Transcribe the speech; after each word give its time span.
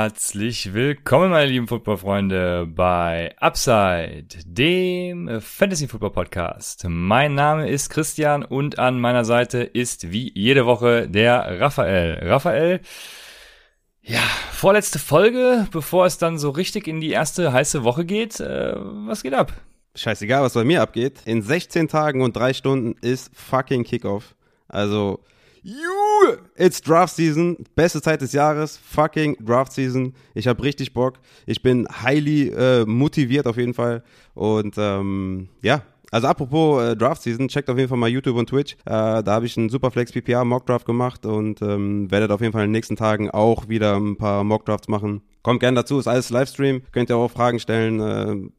Herzlich 0.00 0.74
willkommen, 0.74 1.30
meine 1.30 1.50
lieben 1.50 1.66
Footballfreunde, 1.66 2.68
bei 2.70 3.34
Upside, 3.40 4.28
dem 4.46 5.40
Fantasy 5.40 5.88
Football 5.88 6.12
Podcast. 6.12 6.84
Mein 6.88 7.34
Name 7.34 7.68
ist 7.68 7.90
Christian 7.90 8.44
und 8.44 8.78
an 8.78 9.00
meiner 9.00 9.24
Seite 9.24 9.58
ist 9.64 10.12
wie 10.12 10.30
jede 10.36 10.66
Woche 10.66 11.08
der 11.08 11.60
Raphael. 11.60 12.20
Raphael, 12.22 12.80
ja, 14.00 14.20
vorletzte 14.52 15.00
Folge, 15.00 15.66
bevor 15.72 16.06
es 16.06 16.16
dann 16.16 16.38
so 16.38 16.50
richtig 16.50 16.86
in 16.86 17.00
die 17.00 17.10
erste 17.10 17.52
heiße 17.52 17.82
Woche 17.82 18.04
geht. 18.04 18.38
Äh, 18.38 18.74
was 18.76 19.24
geht 19.24 19.34
ab? 19.34 19.52
Scheißegal, 19.96 20.44
was 20.44 20.54
bei 20.54 20.62
mir 20.62 20.80
abgeht. 20.80 21.22
In 21.24 21.42
16 21.42 21.88
Tagen 21.88 22.22
und 22.22 22.36
3 22.36 22.52
Stunden 22.54 22.94
ist 23.00 23.32
fucking 23.34 23.82
Kickoff. 23.82 24.36
Also, 24.68 25.24
You, 25.68 26.38
it's 26.56 26.80
Draft 26.80 27.14
Season, 27.14 27.58
beste 27.74 28.00
Zeit 28.00 28.22
des 28.22 28.32
Jahres, 28.32 28.78
fucking 28.78 29.36
Draft 29.44 29.74
Season. 29.74 30.14
Ich 30.32 30.48
habe 30.48 30.62
richtig 30.62 30.94
Bock. 30.94 31.18
Ich 31.44 31.60
bin 31.60 31.86
highly 32.02 32.48
äh, 32.48 32.86
motiviert 32.86 33.46
auf 33.46 33.58
jeden 33.58 33.74
Fall. 33.74 34.02
Und 34.32 34.76
ähm, 34.78 35.50
ja, 35.60 35.82
also 36.10 36.26
apropos 36.26 36.82
äh, 36.82 36.96
Draft 36.96 37.22
Season, 37.22 37.48
checkt 37.48 37.68
auf 37.68 37.76
jeden 37.76 37.88
Fall 37.88 37.98
mal 37.98 38.08
YouTube 38.08 38.36
und 38.36 38.48
Twitch. 38.48 38.74
Äh, 38.84 39.22
da 39.22 39.26
habe 39.26 39.46
ich 39.46 39.56
einen 39.56 39.68
Superflex 39.68 40.12
PPA 40.12 40.44
Mock 40.44 40.66
Draft 40.66 40.86
gemacht 40.86 41.26
und 41.26 41.60
ähm, 41.62 42.10
werdet 42.10 42.30
auf 42.30 42.40
jeden 42.40 42.52
Fall 42.52 42.62
in 42.64 42.68
den 42.68 42.72
nächsten 42.72 42.96
Tagen 42.96 43.30
auch 43.30 43.68
wieder 43.68 43.96
ein 43.96 44.16
paar 44.16 44.44
Mock 44.44 44.64
Drafts 44.64 44.88
machen. 44.88 45.22
Kommt 45.42 45.60
gern 45.60 45.74
dazu, 45.74 45.98
ist 45.98 46.08
alles 46.08 46.30
Livestream. 46.30 46.82
Könnt 46.92 47.10
ihr 47.10 47.16
auch 47.16 47.30
Fragen 47.30 47.60
stellen, 47.60 48.00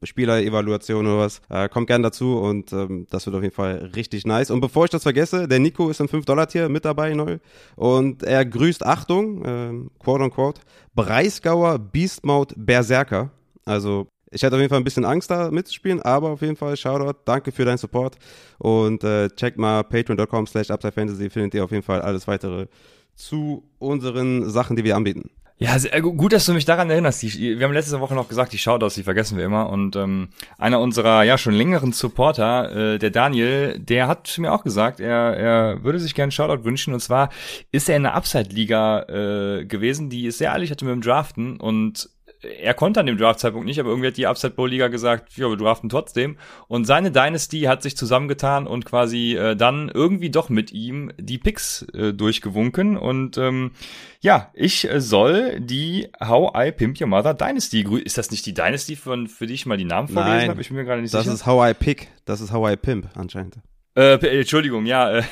äh, 0.02 0.06
Spielerevaluation 0.06 1.06
oder 1.06 1.18
was. 1.18 1.40
Äh, 1.48 1.68
kommt 1.68 1.86
gern 1.86 2.02
dazu 2.02 2.38
und 2.38 2.72
ähm, 2.72 3.06
das 3.10 3.26
wird 3.26 3.36
auf 3.36 3.42
jeden 3.42 3.54
Fall 3.54 3.90
richtig 3.94 4.26
nice. 4.26 4.50
Und 4.50 4.60
bevor 4.60 4.84
ich 4.84 4.90
das 4.90 5.02
vergesse, 5.02 5.46
der 5.46 5.58
Nico 5.58 5.90
ist 5.90 6.00
im 6.00 6.08
5-Dollar-Tier 6.08 6.68
mit 6.68 6.84
dabei 6.84 7.14
neu. 7.14 7.38
Und 7.76 8.22
er 8.22 8.44
grüßt, 8.44 8.84
Achtung, 8.84 9.44
äh, 9.44 10.02
quote 10.02 10.24
unquote, 10.24 10.62
Breisgauer 10.94 11.78
Beast 11.78 12.24
Mode 12.24 12.54
Berserker. 12.56 13.30
Also 13.64 14.08
ich 14.30 14.42
hätte 14.42 14.56
auf 14.56 14.60
jeden 14.60 14.70
Fall 14.70 14.80
ein 14.80 14.84
bisschen 14.84 15.04
Angst 15.04 15.30
da 15.30 15.50
mitzuspielen, 15.50 16.00
aber 16.02 16.30
auf 16.30 16.42
jeden 16.42 16.56
Fall 16.56 16.76
Shoutout, 16.76 17.20
danke 17.24 17.52
für 17.52 17.64
deinen 17.64 17.78
Support 17.78 18.16
und 18.58 19.02
äh, 19.04 19.28
checkt 19.30 19.58
mal 19.58 19.82
patreon.com 19.82 20.46
slash 20.46 20.70
upsidefantasy, 20.70 21.30
findet 21.30 21.54
ihr 21.54 21.64
auf 21.64 21.70
jeden 21.70 21.82
Fall 21.82 22.00
alles 22.00 22.28
weitere 22.28 22.66
zu 23.14 23.64
unseren 23.78 24.48
Sachen, 24.48 24.76
die 24.76 24.84
wir 24.84 24.96
anbieten. 24.96 25.30
Ja, 25.62 25.78
sehr 25.78 26.00
gut, 26.00 26.32
dass 26.32 26.46
du 26.46 26.54
mich 26.54 26.64
daran 26.64 26.88
erinnerst. 26.88 27.22
Die, 27.22 27.58
wir 27.58 27.66
haben 27.66 27.74
letzte 27.74 28.00
Woche 28.00 28.14
noch 28.14 28.30
gesagt, 28.30 28.54
die 28.54 28.58
Shoutouts, 28.58 28.94
die 28.94 29.02
vergessen 29.02 29.36
wir 29.36 29.44
immer. 29.44 29.68
Und 29.68 29.94
ähm, 29.94 30.30
einer 30.56 30.80
unserer 30.80 31.22
ja 31.22 31.36
schon 31.36 31.52
längeren 31.52 31.92
Supporter, 31.92 32.94
äh, 32.94 32.98
der 32.98 33.10
Daniel, 33.10 33.78
der 33.78 34.08
hat 34.08 34.38
mir 34.38 34.54
auch 34.54 34.64
gesagt, 34.64 35.00
er, 35.00 35.36
er 35.36 35.84
würde 35.84 35.98
sich 35.98 36.14
gerne 36.14 36.32
Shoutout 36.32 36.64
wünschen. 36.64 36.94
Und 36.94 37.00
zwar 37.00 37.28
ist 37.72 37.90
er 37.90 37.96
in 37.96 38.04
der 38.04 38.14
Upside-Liga 38.14 39.02
äh, 39.02 39.64
gewesen, 39.66 40.08
die 40.08 40.24
ist 40.24 40.38
sehr 40.38 40.50
ehrlich 40.52 40.70
hatte 40.70 40.86
mit 40.86 40.94
dem 40.94 41.02
Draften 41.02 41.60
und 41.60 42.08
er 42.42 42.74
konnte 42.74 43.00
an 43.00 43.06
dem 43.06 43.18
Draft-Zeitpunkt 43.18 43.66
nicht, 43.66 43.78
aber 43.80 43.90
irgendwie 43.90 44.08
hat 44.08 44.16
die 44.16 44.26
Upside 44.26 44.54
Bowl 44.54 44.68
Liga 44.68 44.88
gesagt, 44.88 45.36
ja, 45.36 45.48
wir 45.48 45.56
draften 45.56 45.88
trotzdem. 45.88 46.36
Und 46.68 46.86
seine 46.86 47.10
Dynasty 47.10 47.62
hat 47.62 47.82
sich 47.82 47.96
zusammengetan 47.96 48.66
und 48.66 48.84
quasi 48.84 49.34
äh, 49.34 49.56
dann 49.56 49.90
irgendwie 49.92 50.30
doch 50.30 50.48
mit 50.48 50.72
ihm 50.72 51.12
die 51.18 51.38
Picks 51.38 51.82
äh, 51.92 52.12
durchgewunken. 52.12 52.96
Und 52.96 53.36
ähm, 53.38 53.72
ja, 54.20 54.50
ich 54.54 54.90
äh, 54.90 55.00
soll 55.00 55.60
die 55.60 56.08
How 56.22 56.52
I 56.56 56.72
Pimp 56.72 57.00
Your 57.00 57.08
Mother 57.08 57.34
Dynasty 57.34 57.82
Ist 58.02 58.18
das 58.18 58.30
nicht 58.30 58.46
die 58.46 58.54
Dynasty, 58.54 58.96
von, 58.96 59.26
für 59.26 59.46
die 59.46 59.54
ich 59.54 59.66
mal 59.66 59.76
die 59.76 59.84
Namen 59.84 60.08
vorgelesen 60.08 60.48
habe? 60.48 60.60
Ich 60.60 60.68
bin 60.68 60.76
mir 60.76 60.84
gerade 60.84 61.02
nicht 61.02 61.12
das 61.12 61.22
sicher. 61.22 61.32
Das 61.32 61.40
ist 61.40 61.46
How 61.46 61.70
I 61.70 61.74
Pick. 61.74 62.08
Das 62.24 62.40
ist 62.40 62.52
How 62.52 62.72
I 62.72 62.76
Pimp 62.76 63.08
anscheinend. 63.14 63.58
Äh, 63.94 64.14
Entschuldigung, 64.38 64.86
ja. 64.86 65.18
Äh. 65.18 65.22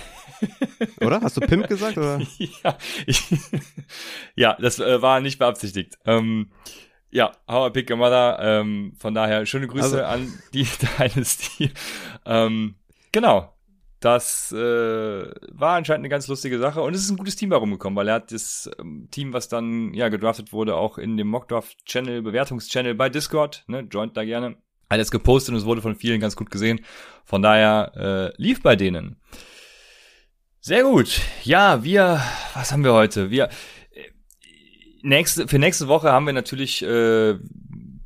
oder? 1.00 1.20
Hast 1.20 1.36
du 1.36 1.40
Pimp 1.40 1.68
gesagt? 1.68 1.96
Oder? 1.96 2.20
ja, 2.64 2.76
ich, 3.06 3.22
ja, 4.36 4.56
das 4.60 4.78
äh, 4.78 5.00
war 5.00 5.20
nicht 5.20 5.38
beabsichtigt. 5.38 5.98
Ähm, 6.04 6.50
ja, 7.10 7.32
How 7.48 7.68
I 7.68 7.72
Pick 7.72 7.90
Your 7.90 7.96
Mother. 7.96 8.38
Ähm, 8.40 8.92
von 8.98 9.14
daher 9.14 9.46
schöne 9.46 9.66
Grüße 9.66 10.06
also. 10.06 10.24
an 10.24 10.32
die 10.52 10.66
Dynasty. 10.98 11.70
ähm, 12.26 12.74
genau. 13.12 13.54
Das 14.00 14.52
äh, 14.52 14.56
war 14.56 15.76
anscheinend 15.76 16.02
eine 16.02 16.08
ganz 16.08 16.28
lustige 16.28 16.60
Sache 16.60 16.80
und 16.82 16.94
es 16.94 17.02
ist 17.02 17.10
ein 17.10 17.16
gutes 17.16 17.34
Team 17.34 17.50
herumgekommen, 17.50 17.96
weil 17.96 18.06
er 18.06 18.14
hat 18.14 18.30
das 18.30 18.70
ähm, 18.78 19.08
Team, 19.10 19.32
was 19.32 19.48
dann 19.48 19.92
ja 19.92 20.08
gedraftet 20.08 20.52
wurde, 20.52 20.76
auch 20.76 20.98
in 20.98 21.16
dem 21.16 21.26
Mockdraft-Channel, 21.26 22.22
Bewertungschannel 22.22 22.94
bei 22.94 23.08
Discord, 23.08 23.64
ne, 23.66 23.80
joint 23.90 24.16
da 24.16 24.24
gerne, 24.24 24.56
hat 24.88 25.00
es 25.00 25.10
gepostet 25.10 25.52
und 25.52 25.58
es 25.58 25.66
wurde 25.66 25.82
von 25.82 25.96
vielen 25.96 26.20
ganz 26.20 26.36
gut 26.36 26.50
gesehen. 26.50 26.80
Von 27.24 27.42
daher 27.42 27.92
äh, 28.36 28.42
lief 28.42 28.62
bei 28.62 28.76
denen. 28.76 29.20
Sehr 30.60 30.82
gut. 30.82 31.20
Ja, 31.44 31.82
wir, 31.82 32.22
was 32.54 32.72
haben 32.72 32.84
wir 32.84 32.92
heute? 32.92 33.30
Wir, 33.30 33.48
nächste, 35.08 35.48
für 35.48 35.58
nächste 35.58 35.88
Woche 35.88 36.12
haben 36.12 36.26
wir 36.26 36.32
natürlich 36.32 36.82
äh, 36.82 37.38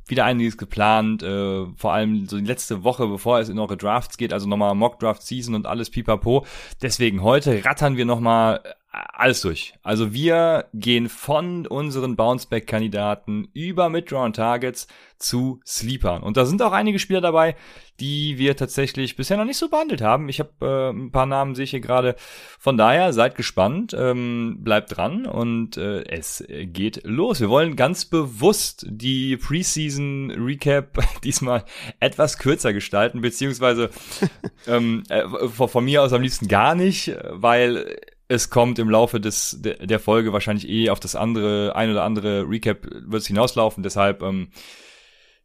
wieder 0.07 0.25
einiges 0.25 0.57
geplant, 0.57 1.23
äh, 1.23 1.65
vor 1.75 1.93
allem 1.93 2.27
so 2.27 2.37
die 2.37 2.45
letzte 2.45 2.83
Woche, 2.83 3.07
bevor 3.07 3.39
es 3.39 3.49
in 3.49 3.59
eure 3.59 3.77
Drafts 3.77 4.17
geht, 4.17 4.33
also 4.33 4.47
nochmal 4.47 4.75
Mock 4.75 4.99
Draft 4.99 5.21
Season 5.23 5.55
und 5.55 5.65
alles 5.65 5.89
pipapo. 5.89 6.45
Deswegen 6.81 7.21
heute 7.21 7.63
rattern 7.63 7.97
wir 7.97 8.05
nochmal 8.05 8.61
alles 8.93 9.41
durch. 9.41 9.73
Also 9.81 10.13
wir 10.13 10.65
gehen 10.73 11.09
von 11.09 11.65
unseren 11.65 12.15
Bounceback-Kandidaten 12.15 13.49
über 13.53 13.89
Midround-Targets 13.89 14.87
zu 15.17 15.61
Sleepern. 15.65 16.21
Und 16.21 16.37
da 16.37 16.45
sind 16.45 16.61
auch 16.61 16.73
einige 16.73 16.99
Spieler 16.99 17.21
dabei, 17.21 17.55
die 17.99 18.37
wir 18.37 18.55
tatsächlich 18.55 19.15
bisher 19.15 19.37
noch 19.37 19.45
nicht 19.45 19.57
so 19.57 19.69
behandelt 19.69 20.01
haben. 20.01 20.29
Ich 20.29 20.39
habe 20.39 20.51
äh, 20.61 20.89
ein 20.91 21.11
paar 21.11 21.25
Namen 21.25 21.55
sehe 21.55 21.63
ich 21.63 21.71
hier 21.71 21.79
gerade. 21.79 22.15
Von 22.59 22.77
daher 22.77 23.13
seid 23.13 23.35
gespannt, 23.35 23.95
ähm, 23.97 24.57
bleibt 24.59 24.95
dran 24.95 25.25
und 25.25 25.77
äh, 25.77 26.03
es 26.03 26.43
geht 26.49 27.01
los. 27.03 27.39
Wir 27.39 27.49
wollen 27.49 27.75
ganz 27.75 28.05
bewusst 28.05 28.85
die 28.87 29.37
Preseason 29.37 30.31
Recap 30.31 30.99
diesmal 31.23 31.63
etwas 31.99 32.37
kürzer 32.37 32.73
gestalten, 32.73 33.21
beziehungsweise 33.21 33.89
ähm, 34.67 35.03
äh, 35.09 35.23
von, 35.47 35.69
von 35.69 35.85
mir 35.85 36.03
aus 36.03 36.13
am 36.13 36.21
liebsten 36.21 36.47
gar 36.47 36.75
nicht, 36.75 37.15
weil 37.31 37.97
es 38.33 38.49
kommt 38.49 38.79
im 38.79 38.89
Laufe 38.89 39.19
des 39.19 39.59
der 39.61 39.99
Folge 39.99 40.33
wahrscheinlich 40.33 40.67
eh 40.67 40.89
auf 40.89 40.99
das 40.99 41.15
andere, 41.15 41.75
ein 41.75 41.91
oder 41.91 42.03
andere 42.03 42.49
Recap 42.49 42.83
wird 42.83 43.21
es 43.21 43.27
hinauslaufen. 43.27 43.83
Deshalb, 43.83 44.21
ähm, 44.21 44.49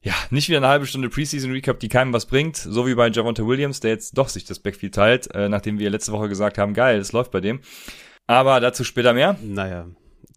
ja, 0.01 0.15
nicht 0.31 0.49
wieder 0.49 0.59
eine 0.59 0.69
halbe 0.69 0.87
Stunde 0.87 1.09
Preseason 1.09 1.53
Recap, 1.53 1.79
die 1.81 1.89
keinem 1.89 2.13
was 2.13 2.27
bringt, 2.27 2.57
so 2.57 2.87
wie 2.87 2.95
bei 2.95 3.09
Javonte 3.09 3.47
Williams, 3.47 3.81
der 3.81 3.91
jetzt 3.91 4.17
doch 4.17 4.29
sich 4.29 4.45
das 4.45 4.59
Backfield 4.59 4.95
teilt, 4.95 5.35
äh, 5.35 5.49
nachdem 5.49 5.79
wir 5.79 5.91
letzte 5.91 6.13
Woche 6.13 6.29
gesagt 6.29 6.59
haben, 6.59 6.75
geil, 6.75 6.99
es 6.99 7.13
läuft 7.13 7.31
bei 7.31 7.41
dem. 7.41 7.61
Aber 8.27 8.61
dazu 8.61 8.85
später 8.85 9.13
mehr. 9.13 9.37
Naja, 9.43 9.87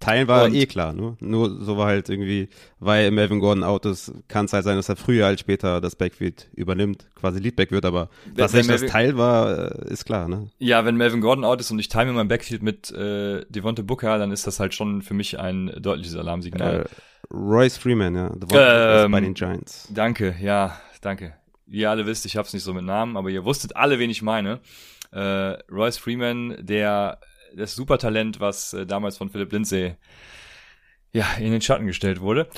Teilen 0.02 0.28
war 0.28 0.46
und, 0.46 0.54
eh 0.54 0.66
klar, 0.66 0.92
ne? 0.94 1.16
Nur 1.20 1.64
so 1.64 1.78
war 1.78 1.88
halt 1.88 2.10
irgendwie, 2.10 2.50
weil 2.80 3.12
Melvin 3.12 3.40
Gordon 3.40 3.64
out 3.64 3.86
ist, 3.86 4.12
kann 4.28 4.46
es 4.46 4.54
halt 4.54 4.66
sein, 4.66 4.76
dass 4.76 4.90
er 4.90 4.98
früher 4.98 5.28
als 5.28 5.40
später 5.40 5.80
das 5.80 5.96
Backfield 5.96 6.50
übernimmt, 6.54 7.08
quasi 7.16 7.40
Leadback 7.40 7.72
wird, 7.72 7.86
aber 7.86 8.10
dass 8.36 8.54
wenn 8.54 8.68
das 8.68 8.86
Teil 8.86 9.18
war, 9.18 9.72
äh, 9.72 9.94
ist 9.94 10.06
klar, 10.06 10.28
ne? 10.28 10.50
Ja, 10.60 10.84
wenn 10.84 10.98
Melvin 10.98 11.22
Gordon 11.22 11.46
out 11.46 11.62
ist 11.62 11.72
und 11.72 11.80
ich 11.80 11.88
teile 11.88 12.08
mir 12.08 12.18
mein 12.18 12.28
Backfield 12.28 12.64
mit 12.64 12.92
äh, 12.92 13.46
Devonte 13.48 13.84
Booker, 13.84 14.18
dann 14.18 14.32
ist 14.32 14.48
das 14.48 14.60
halt 14.60 14.74
schon 14.74 15.02
für 15.02 15.14
mich 15.14 15.40
ein 15.40 15.72
deutliches 15.80 16.16
Alarmsignal. 16.16 16.82
Äh, 16.82 17.34
Royce 17.34 17.78
Freeman, 17.78 18.16
ja, 18.16 18.30
Devonte 18.30 19.04
ähm, 19.06 19.12
bei 19.12 19.22
den 19.22 19.34
Giants. 19.36 19.88
Danke, 19.94 20.36
ja, 20.42 20.78
danke. 21.02 21.36
Wie 21.68 21.80
ihr 21.80 21.90
alle 21.90 22.06
wisst, 22.06 22.26
ich 22.26 22.36
hab's 22.36 22.54
nicht 22.54 22.64
so 22.64 22.74
mit 22.74 22.84
Namen, 22.84 23.16
aber 23.16 23.30
ihr 23.30 23.46
wusstet 23.46 23.76
alle, 23.78 24.00
wen 24.00 24.10
ich 24.10 24.22
meine. 24.22 24.60
Äh, 25.12 25.58
Royce 25.72 25.98
Freeman, 25.98 26.58
der 26.60 27.20
das 27.56 27.76
Supertalent, 27.76 28.40
was 28.40 28.74
äh, 28.74 28.86
damals 28.86 29.18
von 29.18 29.30
Philipp 29.30 29.52
Lindsay 29.52 29.96
ja, 31.14 31.26
in 31.40 31.52
den 31.52 31.62
Schatten 31.62 31.88
gestellt 31.88 32.22
wurde. 32.22 32.50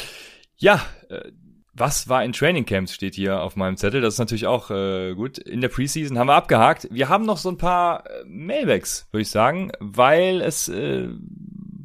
Ja, 0.58 0.82
äh, 1.10 1.32
was 1.74 2.08
war 2.08 2.24
in 2.24 2.34
Training 2.34 2.66
Camps 2.66 2.94
steht 2.94 3.16
hier 3.16 3.42
auf 3.42 3.56
meinem 3.56 3.78
Zettel. 3.78 4.02
Das 4.02 4.16
ist 4.16 4.20
natürlich 4.20 4.46
auch 4.46 4.70
äh, 4.70 5.16
gut. 5.16 5.40
In 5.40 5.62
der 5.62 5.70
Preseason 5.70 6.20
haben 6.20 6.28
wir 6.28 6.36
abgehakt. 6.36 6.88
Wir 6.92 7.10
haben 7.10 7.26
noch 7.26 7.38
so 7.38 7.50
ein 7.50 7.58
paar 7.58 8.06
äh, 8.06 8.24
Mailbacks, 8.26 9.08
würde 9.12 9.24
ich 9.24 9.30
sagen, 9.30 9.72
weil 9.80 10.42
es 10.42 10.70
äh, 10.70 11.10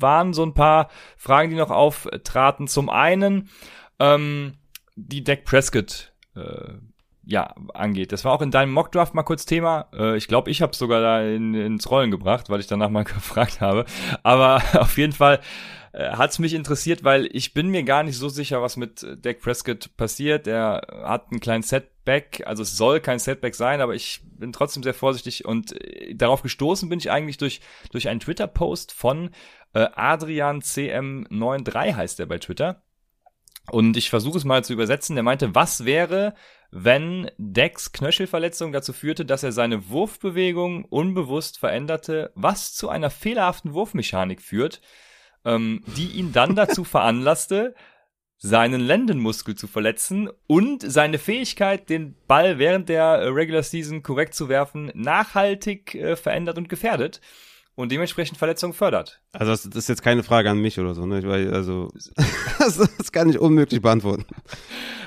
waren 0.00 0.34
so 0.34 0.44
ein 0.44 0.52
paar 0.52 0.90
Fragen, 1.16 1.50
die 1.50 1.56
noch 1.56 1.70
auftraten. 1.70 2.68
Zum 2.68 2.90
einen 2.90 3.48
ähm, 3.98 4.58
die 4.94 5.24
Dak 5.24 5.44
Prescott 5.44 6.12
äh, 6.36 6.74
ja, 7.28 7.54
angeht. 7.74 8.10
Das 8.12 8.24
war 8.24 8.32
auch 8.32 8.40
in 8.40 8.50
deinem 8.50 8.72
Mockdraft 8.72 9.12
mal 9.12 9.22
kurz 9.22 9.44
Thema. 9.44 9.88
Äh, 9.92 10.16
ich 10.16 10.28
glaube, 10.28 10.50
ich 10.50 10.62
habe 10.62 10.74
sogar 10.74 11.02
da 11.02 11.20
in, 11.20 11.52
ins 11.52 11.90
Rollen 11.90 12.10
gebracht, 12.10 12.48
weil 12.48 12.58
ich 12.58 12.68
danach 12.68 12.88
mal 12.88 13.04
gefragt 13.04 13.60
habe. 13.60 13.84
Aber 14.22 14.62
auf 14.80 14.96
jeden 14.96 15.12
Fall 15.12 15.40
äh, 15.92 16.12
hat's 16.12 16.38
mich 16.38 16.54
interessiert, 16.54 17.04
weil 17.04 17.28
ich 17.30 17.52
bin 17.52 17.68
mir 17.68 17.82
gar 17.82 18.02
nicht 18.02 18.16
so 18.16 18.30
sicher, 18.30 18.62
was 18.62 18.78
mit 18.78 19.06
Dak 19.20 19.40
Prescott 19.40 19.94
passiert. 19.98 20.46
Er 20.46 20.80
hat 21.04 21.30
einen 21.30 21.40
kleinen 21.40 21.62
Setback, 21.62 22.42
also 22.46 22.62
es 22.62 22.78
soll 22.78 23.00
kein 23.00 23.18
Setback 23.18 23.54
sein, 23.54 23.82
aber 23.82 23.94
ich 23.94 24.22
bin 24.24 24.54
trotzdem 24.54 24.82
sehr 24.82 24.94
vorsichtig 24.94 25.44
und 25.44 25.78
äh, 25.84 26.14
darauf 26.14 26.40
gestoßen 26.40 26.88
bin 26.88 26.98
ich 26.98 27.10
eigentlich 27.10 27.36
durch 27.36 27.60
durch 27.90 28.08
einen 28.08 28.20
Twitter-Post 28.20 28.90
von 28.90 29.32
äh, 29.74 29.86
Adrian 29.94 30.62
CM93 30.62 31.94
heißt 31.94 32.20
er 32.20 32.26
bei 32.26 32.38
Twitter. 32.38 32.82
Und 33.70 33.98
ich 33.98 34.08
versuche 34.08 34.38
es 34.38 34.44
mal 34.44 34.64
zu 34.64 34.72
übersetzen. 34.72 35.14
Der 35.14 35.22
meinte, 35.22 35.54
was 35.54 35.84
wäre, 35.84 36.34
wenn 36.70 37.30
Decks 37.38 37.92
Knöchelverletzung 37.92 38.72
dazu 38.72 38.92
führte, 38.92 39.24
dass 39.24 39.42
er 39.42 39.52
seine 39.52 39.88
Wurfbewegung 39.88 40.84
unbewusst 40.84 41.58
veränderte, 41.58 42.30
was 42.34 42.74
zu 42.74 42.88
einer 42.88 43.10
fehlerhaften 43.10 43.72
Wurfmechanik 43.72 44.42
führt, 44.42 44.80
ähm, 45.44 45.82
die 45.96 46.08
ihn 46.08 46.32
dann 46.32 46.54
dazu 46.56 46.84
veranlasste, 46.84 47.74
seinen 48.36 48.80
Lendenmuskel 48.80 49.56
zu 49.56 49.66
verletzen 49.66 50.30
und 50.46 50.82
seine 50.82 51.18
Fähigkeit, 51.18 51.88
den 51.88 52.16
Ball 52.28 52.58
während 52.58 52.88
der 52.88 53.34
Regular 53.34 53.62
Season 53.64 54.02
korrekt 54.02 54.34
zu 54.34 54.48
werfen, 54.48 54.92
nachhaltig 54.94 55.94
äh, 55.94 56.16
verändert 56.16 56.58
und 56.58 56.68
gefährdet 56.68 57.20
und 57.78 57.92
dementsprechend 57.92 58.36
Verletzungen 58.38 58.72
fördert. 58.72 59.20
Also 59.30 59.52
das, 59.52 59.64
ist 59.64 59.88
jetzt 59.88 60.02
keine 60.02 60.24
Frage 60.24 60.50
an 60.50 60.58
mich 60.58 60.80
oder 60.80 60.96
so, 60.96 61.06
ne? 61.06 61.22
Weil, 61.22 61.54
also 61.54 61.88
das, 62.58 62.76
das 62.98 63.12
kann 63.12 63.30
ich 63.30 63.38
unmöglich 63.38 63.80
beantworten. 63.80 64.24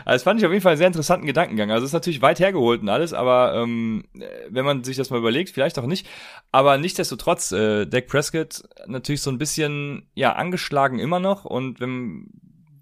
Also 0.06 0.15
das 0.15 0.23
fand 0.23 0.39
ich 0.39 0.45
auf 0.45 0.53
jeden 0.53 0.63
Fall 0.63 0.71
einen 0.71 0.77
sehr 0.77 0.88
interessanten 0.88 1.27
Gedankengang. 1.27 1.69
Also 1.69 1.83
es 1.83 1.89
ist 1.89 1.94
natürlich 1.94 2.21
weit 2.21 2.39
hergeholt 2.39 2.81
und 2.81 2.88
alles, 2.88 3.12
aber 3.12 3.56
ähm, 3.56 4.06
wenn 4.50 4.63
man 4.63 4.85
sich 4.85 4.95
das 4.95 5.09
mal 5.09 5.18
überlegt, 5.19 5.50
vielleicht 5.50 5.77
auch 5.79 5.85
nicht. 5.85 6.07
Aber 6.53 6.77
nichtsdestotrotz, 6.77 7.51
äh, 7.51 7.88
Dak 7.88 8.07
Prescott 8.07 8.63
natürlich 8.88 9.21
so 9.21 9.31
ein 9.31 9.38
bisschen 9.38 10.07
ja 10.13 10.31
angeschlagen 10.31 10.97
immer 10.97 11.19
noch 11.19 11.44
und 11.44 11.81
wenn 11.81 12.29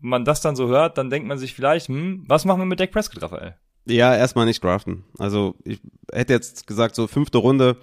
man 0.02 0.24
das 0.24 0.42
dann 0.42 0.56
so 0.56 0.68
hört, 0.68 1.00
dann 1.00 1.10
denkt 1.10 1.28
man 1.28 1.40
sich 1.40 1.56
vielleicht, 1.56 1.88
hm, 1.88 2.26
was 2.28 2.46
machen 2.46 2.62
wir 2.62 2.66
mit 2.66 2.80
Dak 2.80 2.92
Prescott, 2.92 3.24
Raphael? 3.24 3.56
Ja, 3.86 4.16
erstmal 4.16 4.46
nicht 4.46 4.64
draften. 4.64 5.06
Also 5.18 5.56
ich 5.64 5.82
hätte 6.14 6.34
jetzt 6.34 6.68
gesagt, 6.68 6.94
so 6.94 7.08
fünfte 7.08 7.40
Runde 7.40 7.78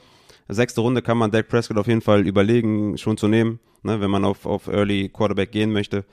sechste 0.48 0.80
Runde 0.80 1.02
kann 1.02 1.18
man 1.18 1.30
Dak 1.30 1.48
Prescott 1.48 1.78
auf 1.78 1.86
jeden 1.86 2.02
Fall 2.02 2.26
überlegen, 2.26 2.96
schon 2.98 3.16
zu 3.16 3.28
nehmen, 3.28 3.58
ne, 3.82 4.00
wenn 4.00 4.10
man 4.10 4.24
auf, 4.24 4.46
auf 4.46 4.68
Early 4.68 5.08
Quarterback 5.08 5.52
gehen 5.52 5.72
möchte. 5.72 6.04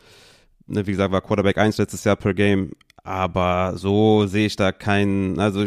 Ne, 0.65 0.87
wie 0.87 0.91
gesagt, 0.91 1.11
war 1.11 1.21
Quarterback 1.21 1.57
1 1.57 1.77
letztes 1.77 2.03
Jahr 2.03 2.15
per 2.15 2.33
Game, 2.33 2.71
aber 3.05 3.73
so 3.75 4.25
sehe 4.27 4.45
ich 4.45 4.55
da 4.55 4.71
keinen, 4.71 5.37
also, 5.37 5.65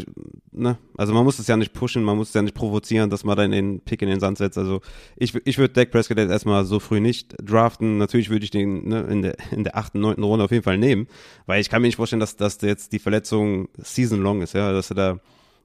ne, 0.52 0.78
also 0.96 1.12
man 1.12 1.22
muss 1.22 1.38
es 1.38 1.46
ja 1.46 1.56
nicht 1.58 1.74
pushen, 1.74 2.02
man 2.02 2.16
muss 2.16 2.28
es 2.28 2.34
ja 2.34 2.40
nicht 2.40 2.54
provozieren, 2.54 3.10
dass 3.10 3.24
man 3.24 3.36
dann 3.36 3.50
den 3.50 3.80
Pick 3.80 4.00
in 4.00 4.08
den 4.08 4.20
Sand 4.20 4.38
setzt. 4.38 4.56
Also 4.56 4.80
ich, 5.16 5.34
ich 5.44 5.58
würde 5.58 5.74
Dak 5.74 5.90
Prescott 5.90 6.16
jetzt 6.16 6.30
erstmal 6.30 6.64
so 6.64 6.80
früh 6.80 6.98
nicht 6.98 7.36
draften. 7.42 7.98
Natürlich 7.98 8.30
würde 8.30 8.44
ich 8.44 8.50
den 8.50 8.88
ne, 8.88 9.02
in 9.02 9.20
der 9.20 9.36
in 9.50 9.64
der 9.64 9.76
achten, 9.76 10.00
neunten 10.00 10.24
Runde 10.24 10.46
auf 10.46 10.50
jeden 10.50 10.64
Fall 10.64 10.78
nehmen, 10.78 11.08
weil 11.44 11.60
ich 11.60 11.68
kann 11.68 11.82
mir 11.82 11.88
nicht 11.88 11.96
vorstellen, 11.96 12.20
dass, 12.20 12.36
dass 12.36 12.58
jetzt 12.62 12.92
die 12.92 12.98
Verletzung 12.98 13.68
season 13.76 14.22
long 14.22 14.40
ist, 14.40 14.54
ja, 14.54 14.72
dass 14.72 14.90
er 14.90 14.96
da 14.96 15.20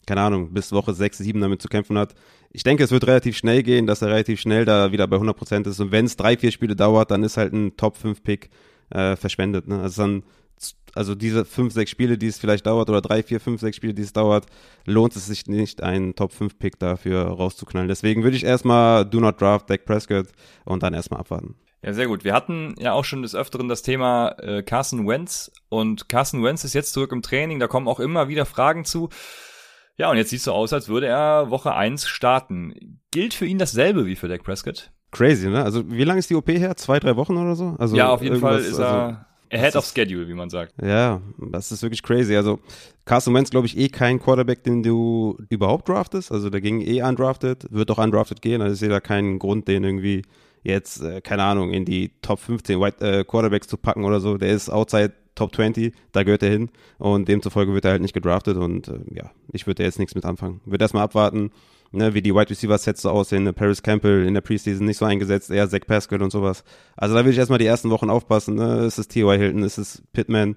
keine 0.06 0.22
Ahnung, 0.22 0.54
bis 0.54 0.72
Woche 0.72 0.94
6, 0.94 1.20
7 1.20 1.40
damit 1.42 1.62
zu 1.62 1.68
kämpfen 1.68 1.98
hat. 1.98 2.14
Ich 2.52 2.64
denke, 2.64 2.84
es 2.84 2.92
wird 2.92 3.08
relativ 3.08 3.38
schnell 3.38 3.64
gehen, 3.64 3.88
dass 3.88 4.02
er 4.02 4.10
relativ 4.10 4.40
schnell 4.40 4.66
da 4.66 4.92
wieder 4.92 5.08
bei 5.08 5.18
100% 5.18 5.68
ist. 5.68 5.80
Und 5.80 5.92
wenn 5.92 6.06
es 6.06 6.18
drei, 6.18 6.38
vier 6.38 6.52
Spiele 6.52 6.76
dauert, 6.76 7.12
dann 7.12 7.24
ist 7.24 7.38
halt 7.38 7.54
ein 7.54 7.78
Top-5-Pick 7.78 8.50
äh, 8.90 9.16
verschwendet. 9.16 9.68
Ne? 9.68 9.82
Also 9.82 10.02
dann, 10.02 10.24
also 10.94 11.16
diese 11.16 11.46
fünf, 11.46 11.74
sechs 11.74 11.92
Spiele, 11.92 12.18
die 12.18 12.28
es 12.28 12.38
vielleicht 12.38 12.66
dauert, 12.66 12.90
oder 12.90 13.02
drei, 13.02 13.24
vier, 13.24 13.40
fünf, 13.40 13.62
sechs 13.62 13.78
Spiele, 13.78 13.94
die 13.94 14.02
es 14.02 14.14
dauert, 14.14 14.48
lohnt 14.86 15.16
es 15.16 15.28
sich 15.28 15.48
nicht, 15.48 15.82
einen 15.82 16.16
Top-5-Pick 16.16 16.78
dafür 16.80 17.24
rauszuknallen. 17.24 17.88
Deswegen 17.88 18.24
würde 18.24 18.36
ich 18.36 18.44
erstmal 18.44 19.06
Do 19.06 19.20
Not 19.20 19.40
Draft 19.40 19.70
Dak 19.70 19.86
Prescott 19.86 20.28
und 20.66 20.84
dann 20.84 20.94
erstmal 20.94 21.22
abwarten. 21.22 21.56
Ja, 21.84 21.94
sehr 21.94 22.08
gut. 22.08 22.24
Wir 22.24 22.34
hatten 22.34 22.76
ja 22.78 22.94
auch 22.94 23.06
schon 23.06 23.24
des 23.24 23.34
Öfteren 23.34 23.68
das 23.68 23.82
Thema 23.82 24.36
äh, 24.40 24.62
Carson 24.62 25.08
Wentz 25.08 25.52
und 25.70 26.10
Carson 26.10 26.44
Wentz 26.44 26.64
ist 26.64 26.74
jetzt 26.74 26.94
zurück 26.94 27.12
im 27.12 27.24
Training. 27.24 27.60
Da 27.60 27.68
kommen 27.68 27.88
auch 27.88 28.00
immer 28.00 28.28
wieder 28.28 28.46
Fragen 28.46 28.86
zu. 28.86 29.10
Ja, 30.02 30.10
und 30.10 30.18
jetzt 30.18 30.32
sieht 30.32 30.40
es 30.40 30.46
so 30.46 30.54
aus, 30.54 30.74
als 30.74 30.90
würde 30.90 31.06
er 31.06 31.52
Woche 31.52 31.76
1 31.76 32.08
starten. 32.08 32.98
Gilt 33.12 33.36
für 33.36 33.46
ihn 33.46 33.60
dasselbe 33.60 34.08
wie 34.08 34.16
für 34.16 34.28
Dak 34.28 34.44
Prescott? 34.44 34.90
Crazy, 35.12 35.48
ne? 35.48 35.64
Also 35.64 35.92
wie 35.92 36.04
lange 36.04 36.18
ist 36.18 36.32
die 36.32 36.34
OP 36.34 36.50
her? 36.50 36.76
Zwei, 36.76 37.00
drei 37.00 37.16
Wochen 37.18 37.38
oder 37.38 37.56
so? 37.56 37.76
Also 37.78 37.96
ja, 37.96 38.10
auf 38.10 38.24
jeden 38.24 38.40
Fall 38.40 38.62
ist 38.62 38.80
er 38.80 38.88
also, 38.88 39.18
ahead 39.52 39.76
of 39.76 39.86
schedule, 39.86 40.28
wie 40.28 40.34
man 40.34 40.50
sagt. 40.50 40.74
Ja, 40.82 41.22
das 41.52 41.72
ist 41.72 41.84
wirklich 41.84 42.02
crazy. 42.02 42.36
Also 42.36 42.58
Carson 43.06 43.36
Wentz, 43.36 43.52
glaube 43.52 43.68
ich, 43.68 43.78
eh 43.78 43.90
kein 43.90 44.20
Quarterback, 44.20 44.64
den 44.64 44.82
du 44.82 45.38
überhaupt 45.50 45.88
draftest. 45.88 46.32
Also 46.32 46.50
der 46.50 46.62
ging 46.62 46.82
eh 46.82 47.04
undrafted, 47.04 47.68
wird 47.70 47.92
auch 47.92 48.00
undrafted 48.00 48.42
gehen. 48.42 48.64
Also 48.64 48.74
ich 48.74 48.80
sehe 48.80 48.90
da 48.90 49.02
keinen 49.02 49.38
Grund, 49.38 49.68
den 49.68 49.84
irgendwie 49.84 50.24
jetzt, 50.64 51.04
äh, 51.04 51.22
keine 51.22 51.44
Ahnung, 51.44 51.74
in 51.74 51.86
die 51.86 52.10
Top 52.24 52.40
15 52.40 52.80
White, 52.80 53.06
äh, 53.06 53.24
Quarterbacks 53.24 53.68
zu 53.68 53.78
packen 53.78 54.04
oder 54.04 54.20
so. 54.20 54.40
Der 54.40 54.50
ist 54.50 54.72
outside 54.72 55.14
Top 55.36 55.56
20, 55.56 55.94
da 56.12 56.24
gehört 56.24 56.44
er 56.44 56.50
hin 56.50 56.70
und 56.98 57.28
demzufolge 57.28 57.74
wird 57.74 57.86
er 57.86 57.92
halt 57.92 58.02
nicht 58.02 58.14
gedraftet 58.14 58.58
und 58.58 58.90
äh, 58.90 59.00
ja, 59.12 59.32
ich 59.52 59.66
würde 59.66 59.84
jetzt 59.84 59.98
nichts 59.98 60.14
mit 60.14 60.26
anfangen. 60.26 60.60
Würde 60.66 60.84
erstmal 60.84 61.04
abwarten, 61.04 61.52
ne, 61.92 62.14
wie 62.14 62.22
die 62.22 62.34
Wide 62.36 62.50
Receiver 62.50 62.78
Sets 62.78 63.04
so 63.04 63.10
aussehen. 63.10 63.54
Paris 63.54 63.82
Campbell 63.82 64.26
in 64.26 64.34
der 64.34 64.42
Preseason 64.42 64.86
nicht 64.86 64.98
so 64.98 65.06
eingesetzt, 65.06 65.50
eher 65.50 65.70
Zach 65.70 65.82
Pascal 65.88 66.22
und 66.22 66.32
sowas. 66.32 66.64
Also 66.98 67.16
da 67.16 67.24
will 67.24 67.32
ich 67.32 67.38
erstmal 67.38 67.60
die 67.60 67.66
ersten 67.66 67.90
Wochen 67.90 68.10
aufpassen. 68.10 68.56
Ne? 68.56 68.86
Ist 68.86 68.98
es 68.98 69.08
T.Y. 69.08 69.38
Hilton, 69.40 69.64
ist 69.64 69.78
es 69.78 70.04
Pittman? 70.12 70.56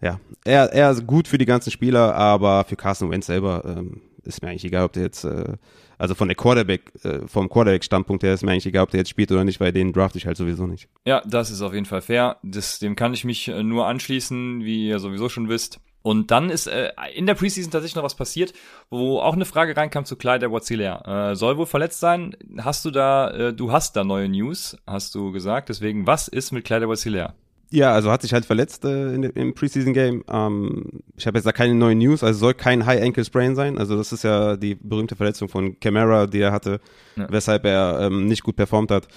Ja, 0.00 0.20
er, 0.44 0.72
er 0.72 0.92
ist 0.92 1.06
gut 1.06 1.26
für 1.26 1.38
die 1.38 1.44
ganzen 1.44 1.72
Spieler, 1.72 2.14
aber 2.14 2.64
für 2.64 2.76
Carson 2.76 3.10
Wentz 3.10 3.26
selber 3.26 3.64
ähm, 3.66 4.00
ist 4.28 4.42
mir 4.42 4.50
eigentlich 4.50 4.64
egal, 4.64 4.84
ob 4.84 4.92
der 4.92 5.04
jetzt 5.04 5.24
äh, 5.24 5.56
also 5.98 6.14
von 6.14 6.28
der 6.28 6.36
Quarterback, 6.36 6.92
äh, 7.04 7.26
vom 7.26 7.48
Quarterback-Standpunkt 7.48 8.22
her 8.22 8.32
ist 8.32 8.44
mir 8.44 8.52
eigentlich 8.52 8.66
egal, 8.66 8.84
ob 8.84 8.90
der 8.90 8.98
jetzt 8.98 9.10
spielt 9.10 9.32
oder 9.32 9.44
nicht, 9.44 9.58
weil 9.58 9.72
den 9.72 9.92
draft 9.92 10.14
ich 10.14 10.26
halt 10.26 10.36
sowieso 10.36 10.66
nicht. 10.66 10.88
Ja, 11.04 11.22
das 11.26 11.50
ist 11.50 11.60
auf 11.60 11.74
jeden 11.74 11.86
Fall 11.86 12.02
fair. 12.02 12.36
Das, 12.44 12.78
dem 12.78 12.94
kann 12.94 13.12
ich 13.12 13.24
mich 13.24 13.48
äh, 13.48 13.62
nur 13.64 13.86
anschließen, 13.86 14.64
wie 14.64 14.88
ihr 14.88 15.00
sowieso 15.00 15.28
schon 15.28 15.48
wisst. 15.48 15.80
Und 16.02 16.30
dann 16.30 16.48
ist 16.48 16.68
äh, 16.68 16.92
in 17.14 17.26
der 17.26 17.34
Preseason 17.34 17.72
tatsächlich 17.72 17.96
noch 17.96 18.04
was 18.04 18.14
passiert, 18.14 18.54
wo 18.88 19.18
auch 19.18 19.34
eine 19.34 19.44
Frage 19.44 19.76
reinkam 19.76 20.04
zu 20.04 20.14
Clyde 20.14 20.52
Wazilea. 20.52 21.32
Äh, 21.32 21.36
soll 21.36 21.58
wohl 21.58 21.66
verletzt 21.66 21.98
sein. 21.98 22.36
Hast 22.58 22.84
du 22.84 22.92
da, 22.92 23.30
äh, 23.30 23.52
du 23.52 23.72
hast 23.72 23.96
da 23.96 24.04
neue 24.04 24.28
News, 24.28 24.78
hast 24.86 25.16
du 25.16 25.32
gesagt. 25.32 25.68
Deswegen, 25.68 26.06
was 26.06 26.28
ist 26.28 26.52
mit 26.52 26.64
Clyde 26.64 26.88
Wazilea? 26.88 27.34
Ja, 27.70 27.92
also 27.92 28.10
hat 28.10 28.22
sich 28.22 28.32
halt 28.32 28.46
verletzt 28.46 28.84
äh, 28.84 29.14
in, 29.14 29.22
im 29.24 29.54
Preseason 29.54 29.92
Game. 29.92 30.24
Ähm, 30.30 31.02
ich 31.16 31.26
habe 31.26 31.36
jetzt 31.36 31.44
da 31.44 31.52
keine 31.52 31.74
neuen 31.74 31.98
News, 31.98 32.22
also 32.22 32.38
soll 32.38 32.54
kein 32.54 32.86
High 32.86 33.02
Ankle 33.02 33.24
Sprain 33.24 33.54
sein. 33.56 33.76
Also 33.76 33.96
das 33.96 34.12
ist 34.12 34.24
ja 34.24 34.56
die 34.56 34.74
berühmte 34.74 35.16
Verletzung 35.16 35.48
von 35.48 35.78
Camara, 35.78 36.26
die 36.26 36.40
er 36.40 36.52
hatte, 36.52 36.80
ja. 37.16 37.26
weshalb 37.30 37.66
er 37.66 38.00
ähm, 38.00 38.26
nicht 38.26 38.42
gut 38.42 38.56
performt 38.56 38.90
hat. 38.90 39.08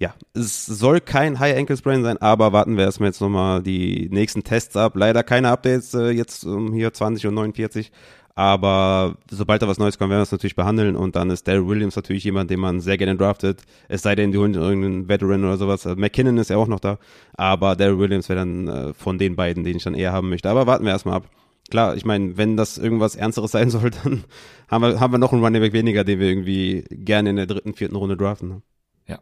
Ja, 0.00 0.14
es 0.34 0.66
soll 0.66 1.00
kein 1.00 1.38
High 1.38 1.56
Ankle 1.56 1.76
Sprain 1.76 2.02
sein, 2.02 2.18
aber 2.18 2.52
warten 2.52 2.76
wir 2.76 2.84
erstmal 2.84 3.10
jetzt 3.10 3.20
nochmal 3.20 3.62
die 3.62 4.08
nächsten 4.10 4.42
Tests 4.42 4.76
ab. 4.76 4.96
Leider 4.96 5.22
keine 5.22 5.50
Updates 5.50 5.94
äh, 5.94 6.10
jetzt 6.10 6.44
um 6.44 6.72
hier 6.72 6.92
20 6.92 7.28
und 7.28 7.34
49. 7.34 7.92
Aber 8.34 9.16
sobald 9.30 9.60
da 9.60 9.68
was 9.68 9.78
Neues 9.78 9.98
kommt, 9.98 10.10
werden 10.10 10.20
wir 10.20 10.24
es 10.24 10.32
natürlich 10.32 10.56
behandeln. 10.56 10.96
Und 10.96 11.16
dann 11.16 11.30
ist 11.30 11.46
Daryl 11.46 11.68
Williams 11.68 11.96
natürlich 11.96 12.24
jemand, 12.24 12.50
den 12.50 12.60
man 12.60 12.80
sehr 12.80 12.96
gerne 12.96 13.16
draftet. 13.16 13.62
Es 13.88 14.02
sei 14.02 14.14
denn, 14.14 14.32
die 14.32 14.38
holen 14.38 14.54
irgendeinen 14.54 15.08
Veteran 15.08 15.44
oder 15.44 15.58
sowas. 15.58 15.86
Also 15.86 16.00
McKinnon 16.00 16.38
ist 16.38 16.50
ja 16.50 16.56
auch 16.56 16.68
noch 16.68 16.80
da. 16.80 16.98
Aber 17.34 17.76
Daryl 17.76 17.98
Williams 17.98 18.28
wäre 18.28 18.40
dann 18.40 18.68
äh, 18.68 18.94
von 18.94 19.18
den 19.18 19.36
beiden, 19.36 19.64
den 19.64 19.76
ich 19.76 19.84
dann 19.84 19.94
eher 19.94 20.12
haben 20.12 20.30
möchte. 20.30 20.48
Aber 20.48 20.66
warten 20.66 20.84
wir 20.84 20.92
erstmal 20.92 21.16
ab. 21.16 21.28
Klar, 21.70 21.96
ich 21.96 22.04
meine, 22.04 22.36
wenn 22.36 22.56
das 22.56 22.78
irgendwas 22.78 23.16
Ernsteres 23.16 23.52
sein 23.52 23.70
soll, 23.70 23.90
dann 24.02 24.24
haben 24.68 24.82
wir, 24.82 25.00
haben 25.00 25.12
wir 25.12 25.18
noch 25.18 25.32
einen 25.32 25.44
Running 25.44 25.60
Back 25.60 25.72
weniger, 25.72 26.04
den 26.04 26.18
wir 26.18 26.28
irgendwie 26.28 26.84
gerne 26.90 27.30
in 27.30 27.36
der 27.36 27.46
dritten, 27.46 27.74
vierten 27.74 27.96
Runde 27.96 28.16
draften. 28.16 28.48
Ne? 28.48 28.62
Ja, 29.06 29.18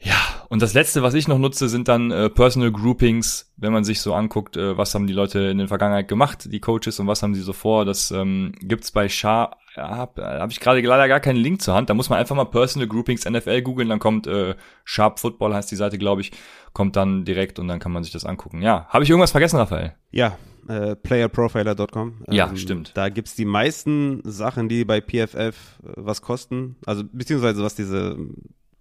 Ja, 0.00 0.44
und 0.48 0.60
das 0.60 0.74
letzte, 0.74 1.02
was 1.02 1.14
ich 1.14 1.28
noch 1.28 1.38
nutze, 1.38 1.68
sind 1.68 1.88
dann 1.88 2.10
äh, 2.10 2.28
Personal 2.28 2.70
Groupings, 2.70 3.52
wenn 3.56 3.72
man 3.72 3.84
sich 3.84 4.00
so 4.00 4.14
anguckt, 4.14 4.56
äh, 4.56 4.76
was 4.76 4.94
haben 4.94 5.06
die 5.06 5.12
Leute 5.12 5.40
in 5.40 5.58
der 5.58 5.68
Vergangenheit 5.68 6.08
gemacht, 6.08 6.52
die 6.52 6.60
Coaches 6.60 7.00
und 7.00 7.06
was 7.06 7.22
haben 7.22 7.34
sie 7.34 7.40
so 7.40 7.52
vor. 7.52 7.84
Das 7.84 8.10
ähm, 8.10 8.52
gibt's 8.60 8.90
bei 8.90 9.08
Sharp, 9.08 9.56
ja, 9.76 9.96
habe 9.96 10.22
hab 10.22 10.50
ich 10.50 10.60
gerade 10.60 10.80
leider 10.80 11.08
gar 11.08 11.20
keinen 11.20 11.36
Link 11.38 11.62
zur 11.62 11.74
Hand. 11.74 11.90
Da 11.90 11.94
muss 11.94 12.10
man 12.10 12.18
einfach 12.18 12.36
mal 12.36 12.44
Personal 12.44 12.86
Groupings 12.86 13.24
NFL 13.24 13.62
googeln, 13.62 13.88
dann 13.88 13.98
kommt 13.98 14.26
äh, 14.26 14.54
Sharp 14.84 15.18
Football 15.18 15.54
heißt 15.54 15.70
die 15.70 15.76
Seite, 15.76 15.98
glaube 15.98 16.20
ich, 16.20 16.32
kommt 16.72 16.96
dann 16.96 17.24
direkt 17.24 17.58
und 17.58 17.68
dann 17.68 17.78
kann 17.78 17.92
man 17.92 18.04
sich 18.04 18.12
das 18.12 18.24
angucken. 18.24 18.62
Ja, 18.62 18.86
habe 18.88 19.04
ich 19.04 19.10
irgendwas 19.10 19.30
vergessen, 19.30 19.56
Raphael? 19.56 19.94
Ja, 20.10 20.36
äh, 20.68 20.96
playerprofiler.com. 20.96 22.24
Ja, 22.30 22.48
ähm, 22.48 22.56
stimmt. 22.56 22.92
Da 22.94 23.08
gibt's 23.08 23.34
die 23.34 23.44
meisten 23.44 24.20
Sachen, 24.24 24.68
die 24.68 24.84
bei 24.84 25.00
PFF 25.00 25.36
äh, 25.36 25.52
was 25.96 26.22
kosten, 26.22 26.76
also 26.84 27.02
beziehungsweise 27.10 27.62
was 27.62 27.74
diese 27.74 28.16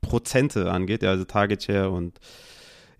Prozente 0.04 0.72
angeht, 0.72 1.02
ja, 1.02 1.10
also 1.10 1.24
Target 1.24 1.64
Share 1.64 1.90
und 1.90 2.20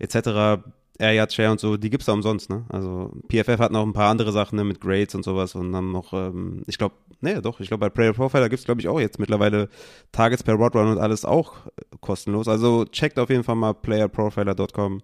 etc. 0.00 0.62
Air 0.98 1.12
Yard 1.12 1.32
Share 1.32 1.50
und 1.50 1.60
so, 1.60 1.76
die 1.76 1.90
gibt's 1.90 2.06
da 2.06 2.12
umsonst, 2.12 2.50
ne? 2.50 2.64
Also 2.68 3.12
PFF 3.28 3.58
hat 3.58 3.72
noch 3.72 3.84
ein 3.84 3.92
paar 3.92 4.10
andere 4.10 4.32
Sachen 4.32 4.56
ne, 4.56 4.64
mit 4.64 4.80
Grades 4.80 5.14
und 5.14 5.24
sowas 5.24 5.54
und 5.54 5.72
dann 5.72 5.92
noch, 5.92 6.12
ähm, 6.12 6.62
ich 6.66 6.78
glaube, 6.78 6.94
nee, 7.20 7.40
doch, 7.40 7.60
ich 7.60 7.68
glaube 7.68 7.80
bei 7.80 7.90
Player 7.90 8.12
Profiler 8.12 8.48
gibt's 8.48 8.64
glaube 8.64 8.80
ich 8.80 8.88
auch 8.88 9.00
jetzt 9.00 9.18
mittlerweile 9.18 9.68
Targets 10.12 10.42
per 10.42 10.54
Road 10.54 10.74
Run 10.74 10.88
und 10.88 10.98
alles 10.98 11.24
auch 11.24 11.54
kostenlos. 12.00 12.48
Also 12.48 12.84
checkt 12.84 13.18
auf 13.18 13.30
jeden 13.30 13.44
Fall 13.44 13.56
mal 13.56 13.74
playerprofiler.com. 13.74 15.02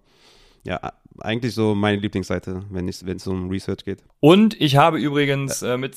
Ja, 0.63 0.79
eigentlich 1.19 1.55
so 1.55 1.75
meine 1.75 1.97
Lieblingsseite, 1.97 2.63
wenn 2.69 2.87
es 2.87 3.01
es 3.01 3.27
um 3.27 3.49
Research 3.49 3.83
geht. 3.83 4.03
Und 4.19 4.59
ich 4.61 4.75
habe 4.77 4.99
übrigens 4.99 5.61
äh, 5.61 5.77
mit 5.77 5.95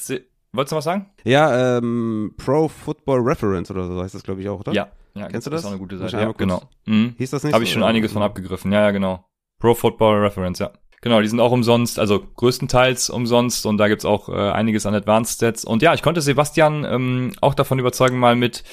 Wolltest 0.55 0.71
du 0.71 0.77
was 0.77 0.85
sagen? 0.85 1.07
Ja, 1.25 1.79
ähm, 1.79 2.33
Pro 2.37 2.69
Football 2.69 3.23
Reference 3.23 3.73
oder 3.73 3.89
so 3.89 4.01
heißt 4.01 4.15
das, 4.15 4.23
glaube 4.23 4.41
ich, 4.41 4.49
auch, 4.49 4.61
oder? 4.61 4.73
Ja, 4.73 4.89
ja, 5.15 5.29
Kennst 5.29 5.47
du 5.47 5.51
das? 5.51 5.63
Das 5.63 5.65
ist 5.65 5.67
auch 5.67 5.71
eine 5.71 5.79
gute 5.79 5.99
Seite. 5.99 6.17
Ja, 6.17 6.33
genau. 6.33 6.63
Mhm. 6.87 7.15
Hieß 7.19 7.31
das 7.31 7.45
nicht? 7.45 7.55
Habe 7.55 7.65
ich 7.65 7.73
schon 7.73 7.83
einiges 7.83 8.13
von 8.13 8.23
abgegriffen. 8.23 8.73
Ja, 8.73 8.83
ja, 8.83 8.91
genau. 8.91 9.25
Pro 9.61 9.75
Football 9.75 10.21
Reference, 10.21 10.59
ja. 10.59 10.73
Genau, 11.01 11.21
die 11.21 11.29
sind 11.29 11.41
auch 11.41 11.53
umsonst, 11.53 11.99
also 11.99 12.19
größtenteils 12.19 13.11
umsonst 13.11 13.67
und 13.67 13.77
da 13.77 13.89
gibt's 13.89 14.07
auch 14.07 14.31
äh, 14.31 14.33
einiges 14.33 14.87
an 14.87 14.95
Advanced 14.95 15.37
Stats. 15.37 15.65
Und 15.65 15.83
ja, 15.83 15.93
ich 15.93 16.03
konnte 16.03 16.23
Sebastian 16.23 16.87
ähm, 16.89 17.33
auch 17.43 17.55
davon 17.55 17.79
überzeugen, 17.79 18.19
mal 18.19 18.37
mit 18.37 18.65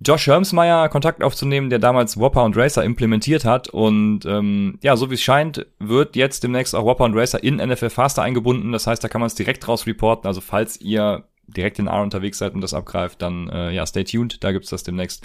Josh 0.00 0.26
Hermsmeyer 0.26 0.88
Kontakt 0.90 1.22
aufzunehmen, 1.22 1.70
der 1.70 1.78
damals 1.78 2.18
Whopper 2.18 2.44
und 2.44 2.56
Racer 2.56 2.84
implementiert 2.84 3.44
hat. 3.44 3.68
Und 3.68 4.26
ähm, 4.26 4.78
ja, 4.82 4.96
so 4.96 5.10
wie 5.10 5.14
es 5.14 5.22
scheint, 5.22 5.66
wird 5.78 6.16
jetzt 6.16 6.42
demnächst 6.42 6.74
auch 6.74 6.84
Whopper 6.84 7.04
und 7.04 7.16
Racer 7.16 7.42
in 7.42 7.56
NFL 7.56 7.90
Faster 7.90 8.22
eingebunden. 8.22 8.72
Das 8.72 8.86
heißt, 8.86 9.02
da 9.02 9.08
kann 9.08 9.20
man 9.20 9.28
es 9.28 9.34
direkt 9.34 9.66
raus 9.66 9.86
reporten. 9.86 10.26
Also 10.26 10.40
falls 10.40 10.80
ihr 10.80 11.24
direkt 11.46 11.78
in 11.78 11.86
R 11.86 12.02
unterwegs 12.02 12.38
seid 12.38 12.54
und 12.54 12.60
das 12.60 12.74
abgreift, 12.74 13.22
dann 13.22 13.48
äh, 13.48 13.72
ja, 13.72 13.86
stay 13.86 14.04
tuned, 14.04 14.42
da 14.42 14.52
gibt's 14.52 14.70
das 14.70 14.82
demnächst 14.82 15.24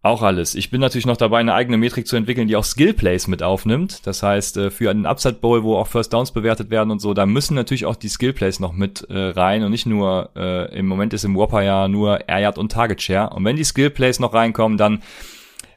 auch 0.00 0.22
alles. 0.22 0.54
Ich 0.54 0.70
bin 0.70 0.80
natürlich 0.80 1.06
noch 1.06 1.16
dabei, 1.16 1.38
eine 1.38 1.54
eigene 1.54 1.76
Metrik 1.76 2.06
zu 2.06 2.14
entwickeln, 2.14 2.46
die 2.46 2.54
auch 2.54 2.64
Skill 2.64 2.94
Plays 2.94 3.26
mit 3.26 3.42
aufnimmt. 3.42 4.06
Das 4.06 4.22
heißt, 4.22 4.56
äh, 4.56 4.70
für 4.70 4.90
einen 4.90 5.06
Upside 5.06 5.34
Bowl, 5.34 5.64
wo 5.64 5.76
auch 5.76 5.88
First 5.88 6.12
Downs 6.12 6.30
bewertet 6.30 6.70
werden 6.70 6.90
und 6.90 7.00
so, 7.00 7.14
da 7.14 7.26
müssen 7.26 7.54
natürlich 7.54 7.84
auch 7.84 7.96
die 7.96 8.08
Skill 8.08 8.32
Plays 8.32 8.60
noch 8.60 8.72
mit 8.72 9.06
äh, 9.10 9.18
rein 9.18 9.64
und 9.64 9.72
nicht 9.72 9.86
nur, 9.86 10.30
äh, 10.36 10.78
im 10.78 10.86
Moment 10.86 11.14
ist 11.14 11.24
im 11.24 11.34
Whopper 11.34 11.62
ja 11.62 11.88
nur 11.88 12.28
Air 12.28 12.40
Yard 12.40 12.58
und 12.58 12.70
Target 12.70 13.02
Share. 13.02 13.30
Und 13.30 13.44
wenn 13.44 13.56
die 13.56 13.64
Skill 13.64 13.90
Plays 13.90 14.20
noch 14.20 14.34
reinkommen, 14.34 14.78
dann, 14.78 15.02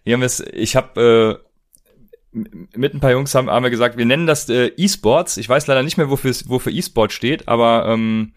ich 0.03 0.75
habe 0.75 1.41
äh, 1.41 2.38
mit 2.75 2.94
ein 2.94 3.00
paar 3.00 3.12
Jungs 3.12 3.34
haben, 3.36 3.50
haben 3.50 3.63
wir 3.63 3.70
gesagt, 3.72 3.98
wir 3.98 4.06
nennen 4.06 4.27
das 4.27 4.48
äh, 4.50 4.72
E-Sports. 4.77 5.38
Ich 5.38 5.50
weiß 5.50 5.68
leider 5.68 5.84
nicht 5.84 5.98
mehr, 5.98 6.10
wofür 6.10 6.34
wofür 6.46 6.72
E-Sport 6.72 7.12
steht, 7.12 7.48
aber 7.48 7.86
ähm, 7.88 8.34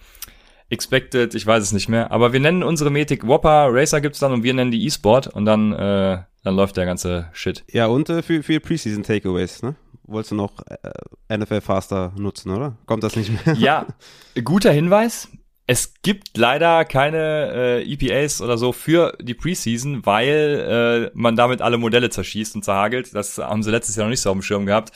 Expected, 0.74 1.34
ich 1.34 1.46
weiß 1.46 1.62
es 1.62 1.72
nicht 1.72 1.88
mehr. 1.88 2.10
Aber 2.10 2.32
wir 2.32 2.40
nennen 2.40 2.62
unsere 2.62 2.90
Metik 2.90 3.26
Whopper, 3.26 3.68
Racer 3.70 4.00
gibt's 4.00 4.18
dann 4.18 4.32
und 4.32 4.42
wir 4.42 4.52
nennen 4.52 4.70
die 4.70 4.84
E-Sport 4.84 5.28
und 5.28 5.46
dann, 5.46 5.72
äh, 5.72 6.18
dann 6.42 6.56
läuft 6.56 6.76
der 6.76 6.84
ganze 6.84 7.30
Shit. 7.32 7.64
Ja, 7.70 7.86
und 7.86 8.08
äh, 8.10 8.22
für, 8.22 8.42
für 8.42 8.60
Preseason 8.60 9.02
Takeaways, 9.02 9.62
ne? 9.62 9.76
Wolltest 10.06 10.32
du 10.32 10.34
noch 10.34 10.52
äh, 10.66 11.38
NFL 11.38 11.62
Faster 11.62 12.12
nutzen, 12.16 12.50
oder? 12.50 12.76
Kommt 12.84 13.02
das 13.02 13.16
nicht 13.16 13.30
mehr? 13.46 13.56
Ja, 13.56 13.86
guter 14.44 14.70
Hinweis. 14.70 15.28
Es 15.66 15.94
gibt 16.02 16.36
leider 16.36 16.84
keine 16.84 17.82
äh, 17.82 17.90
EPAs 17.90 18.42
oder 18.42 18.58
so 18.58 18.72
für 18.72 19.16
die 19.22 19.32
Preseason, 19.32 20.04
weil 20.04 21.10
äh, 21.14 21.18
man 21.18 21.36
damit 21.36 21.62
alle 21.62 21.78
Modelle 21.78 22.10
zerschießt 22.10 22.54
und 22.54 22.64
zerhagelt. 22.64 23.14
Das 23.14 23.38
haben 23.38 23.62
sie 23.62 23.70
letztes 23.70 23.96
Jahr 23.96 24.04
noch 24.04 24.10
nicht 24.10 24.20
so 24.20 24.28
auf 24.28 24.36
dem 24.36 24.42
Schirm 24.42 24.66
gehabt. 24.66 24.92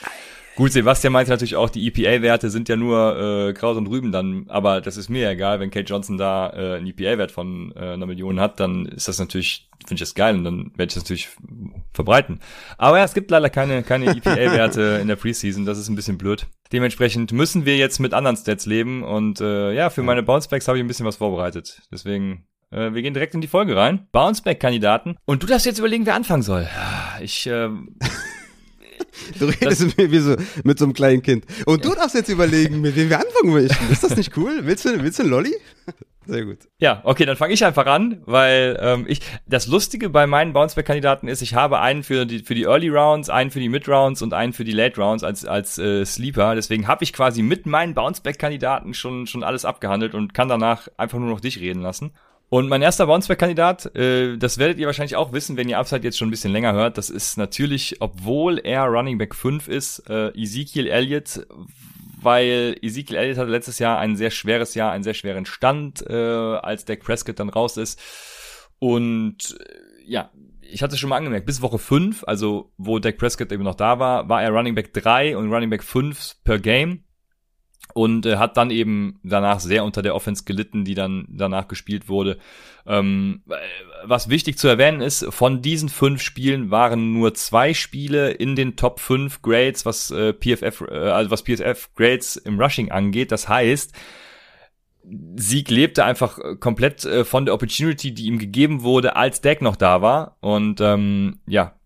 Gut, 0.58 0.72
Sebastian 0.72 1.12
meinte 1.12 1.30
natürlich 1.30 1.54
auch, 1.54 1.70
die 1.70 1.86
EPA-Werte 1.86 2.50
sind 2.50 2.68
ja 2.68 2.74
nur 2.74 3.48
äh, 3.48 3.52
Kraut 3.52 3.76
und 3.76 3.86
Rüben 3.86 4.10
dann, 4.10 4.46
aber 4.48 4.80
das 4.80 4.96
ist 4.96 5.08
mir 5.08 5.30
egal, 5.30 5.60
wenn 5.60 5.70
Kate 5.70 5.86
Johnson 5.86 6.18
da 6.18 6.50
äh, 6.50 6.78
einen 6.78 6.88
EPA-Wert 6.88 7.30
von 7.30 7.72
äh, 7.76 7.92
einer 7.92 8.06
Million 8.06 8.40
hat, 8.40 8.58
dann 8.58 8.86
ist 8.86 9.06
das 9.06 9.20
natürlich, 9.20 9.68
finde 9.86 9.94
ich 9.94 10.00
das 10.00 10.16
geil 10.16 10.34
und 10.34 10.42
dann 10.42 10.72
werde 10.74 10.90
ich 10.90 10.94
das 10.94 11.04
natürlich 11.04 11.28
verbreiten. 11.92 12.40
Aber 12.76 12.98
ja, 12.98 13.04
es 13.04 13.14
gibt 13.14 13.30
leider 13.30 13.50
keine, 13.50 13.84
keine 13.84 14.06
EPA-Werte 14.16 14.98
in 15.00 15.06
der 15.06 15.14
Preseason, 15.14 15.64
das 15.64 15.78
ist 15.78 15.90
ein 15.90 15.94
bisschen 15.94 16.18
blöd. 16.18 16.48
Dementsprechend 16.72 17.30
müssen 17.30 17.64
wir 17.64 17.76
jetzt 17.76 18.00
mit 18.00 18.12
anderen 18.12 18.36
Stats 18.36 18.66
leben 18.66 19.04
und 19.04 19.40
äh, 19.40 19.72
ja, 19.74 19.90
für 19.90 20.02
meine 20.02 20.24
Bouncebacks 20.24 20.66
habe 20.66 20.76
ich 20.76 20.82
ein 20.82 20.88
bisschen 20.88 21.06
was 21.06 21.18
vorbereitet. 21.18 21.82
Deswegen 21.92 22.48
äh, 22.72 22.92
wir 22.94 23.02
gehen 23.02 23.14
direkt 23.14 23.34
in 23.36 23.40
die 23.40 23.46
Folge 23.46 23.76
rein. 23.76 24.08
Bounceback-Kandidaten. 24.10 25.18
Und 25.24 25.44
du 25.44 25.46
darfst 25.46 25.66
jetzt 25.66 25.78
überlegen, 25.78 26.04
wer 26.04 26.16
anfangen 26.16 26.42
soll. 26.42 26.68
Ich 27.20 27.46
äh, 27.46 27.68
Du 29.38 29.46
redest 29.46 29.96
mit, 29.96 30.10
wie 30.10 30.18
so, 30.18 30.36
mit 30.64 30.78
so 30.78 30.84
einem 30.84 30.94
kleinen 30.94 31.22
Kind. 31.22 31.44
Und 31.66 31.84
du 31.84 31.94
darfst 31.94 32.14
jetzt 32.14 32.28
überlegen, 32.28 32.80
mit 32.80 32.96
wem 32.96 33.10
wir 33.10 33.18
anfangen 33.18 33.52
möchten. 33.52 33.92
Ist 33.92 34.02
das 34.02 34.16
nicht 34.16 34.36
cool? 34.36 34.60
Willst 34.62 34.84
du, 34.84 35.02
willst 35.02 35.18
du 35.18 35.24
einen 35.24 35.30
Lolli? 35.30 35.54
Sehr 36.28 36.44
gut. 36.44 36.58
Ja, 36.78 37.00
okay, 37.04 37.24
dann 37.24 37.38
fange 37.38 37.54
ich 37.54 37.64
einfach 37.64 37.86
an, 37.86 38.20
weil 38.26 38.78
ähm, 38.82 39.06
ich 39.08 39.20
das 39.46 39.66
Lustige 39.66 40.10
bei 40.10 40.26
meinen 40.26 40.52
Bounceback-Kandidaten 40.52 41.26
ist, 41.26 41.40
ich 41.40 41.54
habe 41.54 41.80
einen 41.80 42.02
für 42.02 42.26
die 42.26 42.40
für 42.40 42.54
die 42.54 42.64
Early 42.64 42.90
Rounds, 42.90 43.30
einen 43.30 43.50
für 43.50 43.60
die 43.60 43.70
Mid 43.70 43.88
Rounds 43.88 44.20
und 44.20 44.34
einen 44.34 44.52
für 44.52 44.64
die 44.64 44.72
Late 44.72 45.00
Rounds 45.00 45.24
als 45.24 45.46
als 45.46 45.78
äh, 45.78 46.04
Sleeper. 46.04 46.54
Deswegen 46.54 46.86
habe 46.86 47.02
ich 47.02 47.14
quasi 47.14 47.40
mit 47.40 47.64
meinen 47.64 47.94
Bounceback-Kandidaten 47.94 48.92
schon 48.92 49.26
schon 49.26 49.42
alles 49.42 49.64
abgehandelt 49.64 50.14
und 50.14 50.34
kann 50.34 50.48
danach 50.48 50.88
einfach 50.98 51.18
nur 51.18 51.30
noch 51.30 51.40
dich 51.40 51.60
reden 51.60 51.80
lassen. 51.80 52.10
Und 52.50 52.68
mein 52.68 52.80
erster 52.80 53.06
Bounceback-Kandidat, 53.06 53.94
äh, 53.94 54.38
das 54.38 54.56
werdet 54.56 54.78
ihr 54.78 54.86
wahrscheinlich 54.86 55.16
auch 55.16 55.32
wissen, 55.32 55.58
wenn 55.58 55.68
ihr 55.68 55.78
Upside 55.78 56.02
jetzt 56.02 56.16
schon 56.16 56.28
ein 56.28 56.30
bisschen 56.30 56.52
länger 56.52 56.72
hört, 56.72 56.96
das 56.96 57.10
ist 57.10 57.36
natürlich, 57.36 57.96
obwohl 58.00 58.58
er 58.58 58.84
Running 58.84 59.18
Back 59.18 59.34
5 59.34 59.68
ist, 59.68 60.08
äh, 60.08 60.28
Ezekiel 60.28 60.86
Elliott, 60.86 61.46
weil 62.20 62.76
Ezekiel 62.80 63.16
Elliott 63.16 63.36
hatte 63.36 63.50
letztes 63.50 63.78
Jahr 63.78 63.98
ein 63.98 64.16
sehr 64.16 64.30
schweres 64.30 64.74
Jahr, 64.74 64.92
einen 64.92 65.04
sehr 65.04 65.14
schweren 65.14 65.44
Stand, 65.44 66.02
äh, 66.08 66.14
als 66.14 66.86
Dak 66.86 67.00
Prescott 67.00 67.38
dann 67.38 67.50
raus 67.50 67.76
ist. 67.76 68.00
Und 68.78 69.58
äh, 69.60 70.10
ja, 70.10 70.30
ich 70.62 70.82
hatte 70.82 70.96
schon 70.96 71.10
mal 71.10 71.16
angemerkt, 71.16 71.44
bis 71.44 71.60
Woche 71.60 71.78
5, 71.78 72.24
also 72.26 72.72
wo 72.78 72.98
Dak 72.98 73.18
Prescott 73.18 73.52
eben 73.52 73.64
noch 73.64 73.74
da 73.74 73.98
war, 73.98 74.30
war 74.30 74.42
er 74.42 74.50
Running 74.50 74.74
Back 74.74 74.94
3 74.94 75.36
und 75.36 75.52
Running 75.52 75.68
Back 75.68 75.84
5 75.84 76.36
per 76.44 76.58
Game 76.58 77.04
und 77.94 78.26
äh, 78.26 78.36
hat 78.36 78.56
dann 78.56 78.70
eben 78.70 79.20
danach 79.22 79.60
sehr 79.60 79.84
unter 79.84 80.02
der 80.02 80.14
Offense 80.14 80.44
gelitten, 80.44 80.84
die 80.84 80.94
dann 80.94 81.26
danach 81.28 81.68
gespielt 81.68 82.08
wurde. 82.08 82.38
Ähm, 82.86 83.42
was 84.04 84.28
wichtig 84.28 84.58
zu 84.58 84.68
erwähnen 84.68 85.00
ist, 85.00 85.26
von 85.30 85.60
diesen 85.60 85.88
fünf 85.88 86.22
Spielen 86.22 86.70
waren 86.70 87.12
nur 87.12 87.34
zwei 87.34 87.74
Spiele 87.74 88.30
in 88.30 88.56
den 88.56 88.76
Top 88.76 89.00
5 89.00 89.42
Grades, 89.42 89.84
was 89.84 90.10
äh, 90.10 90.32
PFF, 90.32 90.82
äh, 90.90 90.94
also 90.94 91.30
was 91.30 91.42
PFF 91.42 91.90
Grades 91.94 92.36
im 92.36 92.60
Rushing 92.60 92.90
angeht. 92.90 93.30
Das 93.32 93.48
heißt, 93.48 93.92
Sieg 95.36 95.70
lebte 95.70 96.04
einfach 96.04 96.38
komplett 96.60 97.04
äh, 97.04 97.24
von 97.24 97.44
der 97.44 97.54
Opportunity, 97.54 98.12
die 98.12 98.26
ihm 98.26 98.38
gegeben 98.38 98.82
wurde, 98.82 99.16
als 99.16 99.40
Deck 99.40 99.62
noch 99.62 99.76
da 99.76 100.02
war. 100.02 100.36
Und 100.40 100.80
ähm, 100.80 101.40
ja, 101.46 101.77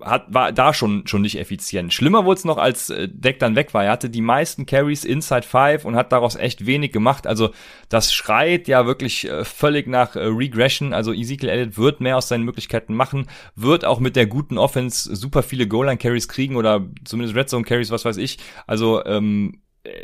hat, 0.00 0.32
war 0.32 0.52
da 0.52 0.72
schon, 0.74 1.06
schon 1.06 1.22
nicht 1.22 1.38
effizient. 1.38 1.92
Schlimmer 1.92 2.24
wurde 2.24 2.38
es 2.38 2.44
noch, 2.44 2.58
als 2.58 2.90
äh, 2.90 3.08
Deck 3.10 3.38
dann 3.38 3.56
weg 3.56 3.74
war. 3.74 3.84
Er 3.84 3.92
hatte 3.92 4.10
die 4.10 4.20
meisten 4.20 4.66
Carries 4.66 5.04
inside 5.04 5.42
five 5.42 5.84
und 5.84 5.96
hat 5.96 6.12
daraus 6.12 6.36
echt 6.36 6.66
wenig 6.66 6.92
gemacht. 6.92 7.26
Also 7.26 7.50
das 7.88 8.12
schreit 8.12 8.68
ja 8.68 8.86
wirklich 8.86 9.28
äh, 9.28 9.44
völlig 9.44 9.86
nach 9.86 10.16
äh, 10.16 10.20
Regression. 10.20 10.92
Also 10.92 11.12
Ezekiel 11.12 11.48
Elliott 11.48 11.76
wird 11.76 12.00
mehr 12.00 12.16
aus 12.16 12.28
seinen 12.28 12.44
Möglichkeiten 12.44 12.94
machen, 12.94 13.26
wird 13.54 13.84
auch 13.84 14.00
mit 14.00 14.16
der 14.16 14.26
guten 14.26 14.58
Offense 14.58 15.14
super 15.14 15.42
viele 15.42 15.66
Goal-Line-Carries 15.66 16.28
kriegen 16.28 16.56
oder 16.56 16.86
zumindest 17.04 17.36
Red 17.36 17.48
Zone-Carries, 17.48 17.90
was 17.90 18.04
weiß 18.04 18.16
ich. 18.16 18.38
Also 18.66 19.04
ähm, 19.04 19.60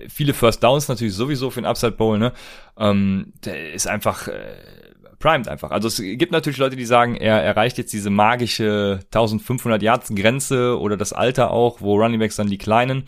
viele 0.08 0.34
First 0.34 0.62
Downs 0.62 0.88
natürlich 0.88 1.14
sowieso 1.14 1.50
für 1.50 1.60
den 1.60 1.66
Upside 1.66 1.92
Bowl, 1.92 2.18
ne? 2.18 2.32
Ähm, 2.78 3.32
der 3.44 3.72
ist 3.72 3.86
einfach 3.86 4.28
äh, 4.28 4.56
primed 5.25 5.49
einfach. 5.49 5.71
Also 5.71 5.88
es 5.88 5.97
gibt 5.97 6.33
natürlich 6.33 6.59
Leute, 6.59 6.76
die 6.76 6.85
sagen, 6.85 7.16
er 7.16 7.43
erreicht 7.43 7.78
jetzt 7.78 7.95
diese 7.95 8.11
magische 8.11 9.00
1500 9.07 9.83
Yards 9.83 10.14
Grenze 10.14 10.78
oder 10.78 10.99
das 10.99 11.14
Alter 11.14 11.50
auch, 11.50 11.81
wo 11.81 11.97
Running 11.97 12.21
Backs 12.21 12.37
dann 12.37 12.49
die 12.49 12.59
kleinen. 12.59 13.04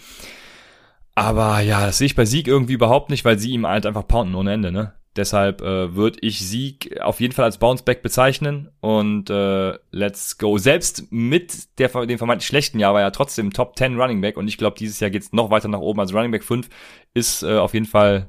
Aber 1.14 1.60
ja, 1.60 1.84
das 1.84 1.98
sehe 1.98 2.06
ich 2.06 2.14
bei 2.14 2.24
Sieg 2.24 2.48
irgendwie 2.48 2.72
überhaupt 2.72 3.10
nicht, 3.10 3.26
weil 3.26 3.38
sie 3.38 3.50
ihm 3.50 3.66
halt 3.66 3.84
einfach 3.84 4.08
pounden 4.08 4.34
ohne 4.34 4.54
Ende, 4.54 4.72
ne? 4.72 4.94
Deshalb 5.14 5.60
äh, 5.60 5.94
würde 5.94 6.18
ich 6.22 6.40
Sieg 6.40 7.00
auf 7.00 7.20
jeden 7.20 7.32
Fall 7.34 7.46
als 7.46 7.58
Bounceback 7.58 8.02
bezeichnen 8.02 8.70
und 8.80 9.28
äh, 9.28 9.74
let's 9.90 10.38
go. 10.38 10.56
Selbst 10.58 11.10
mit 11.10 11.78
der, 11.78 11.88
dem 12.06 12.18
vermeintlich 12.18 12.46
schlechten 12.46 12.78
Jahr 12.78 12.94
war 12.94 13.02
er 13.02 13.12
trotzdem 13.12 13.52
Top 13.52 13.76
10 13.76 14.00
Running 14.00 14.20
Back 14.22 14.36
und 14.38 14.48
ich 14.48 14.58
glaube, 14.58 14.76
dieses 14.78 15.00
Jahr 15.00 15.10
geht's 15.10 15.32
noch 15.32 15.50
weiter 15.50 15.68
nach 15.68 15.80
oben. 15.80 16.00
Also 16.00 16.14
Running 16.16 16.32
Back 16.32 16.44
5 16.44 16.68
ist 17.14 17.42
äh, 17.42 17.56
auf 17.56 17.74
jeden 17.74 17.86
Fall. 17.86 18.28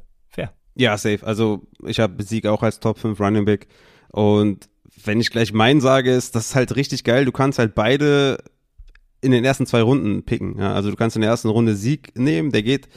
Ja, 0.77 0.98
safe. 0.98 1.25
Also 1.25 1.63
ich 1.86 2.00
habe 2.00 2.22
Sieg 2.24 2.46
auch 2.46 2.62
als 2.62 2.79
Top 2.79 3.00
5 3.00 3.19
Running 3.19 3.46
Back 3.46 3.67
und 4.10 4.69
wenn 5.03 5.19
ich 5.19 5.31
gleich 5.31 5.53
meinen 5.53 5.81
sage, 5.81 6.13
ist 6.13 6.36
das 6.36 6.55
halt 6.55 6.75
richtig 6.75 7.03
geil. 7.03 7.25
Du 7.25 7.31
kannst 7.31 7.60
halt 7.60 7.75
beide 7.75 8.38
in 9.22 9.31
den 9.31 9.43
ersten 9.43 9.65
zwei 9.65 9.81
Runden 9.81 10.24
picken. 10.24 10.57
Ja? 10.60 10.74
Also 10.74 10.89
du 10.89 10.96
kannst 10.96 11.15
in 11.15 11.22
der 11.22 11.31
ersten 11.31 11.50
Runde 11.50 11.75
Sieg 11.75 12.17
nehmen, 12.17 12.51
der 12.51 12.63
geht 12.63 12.88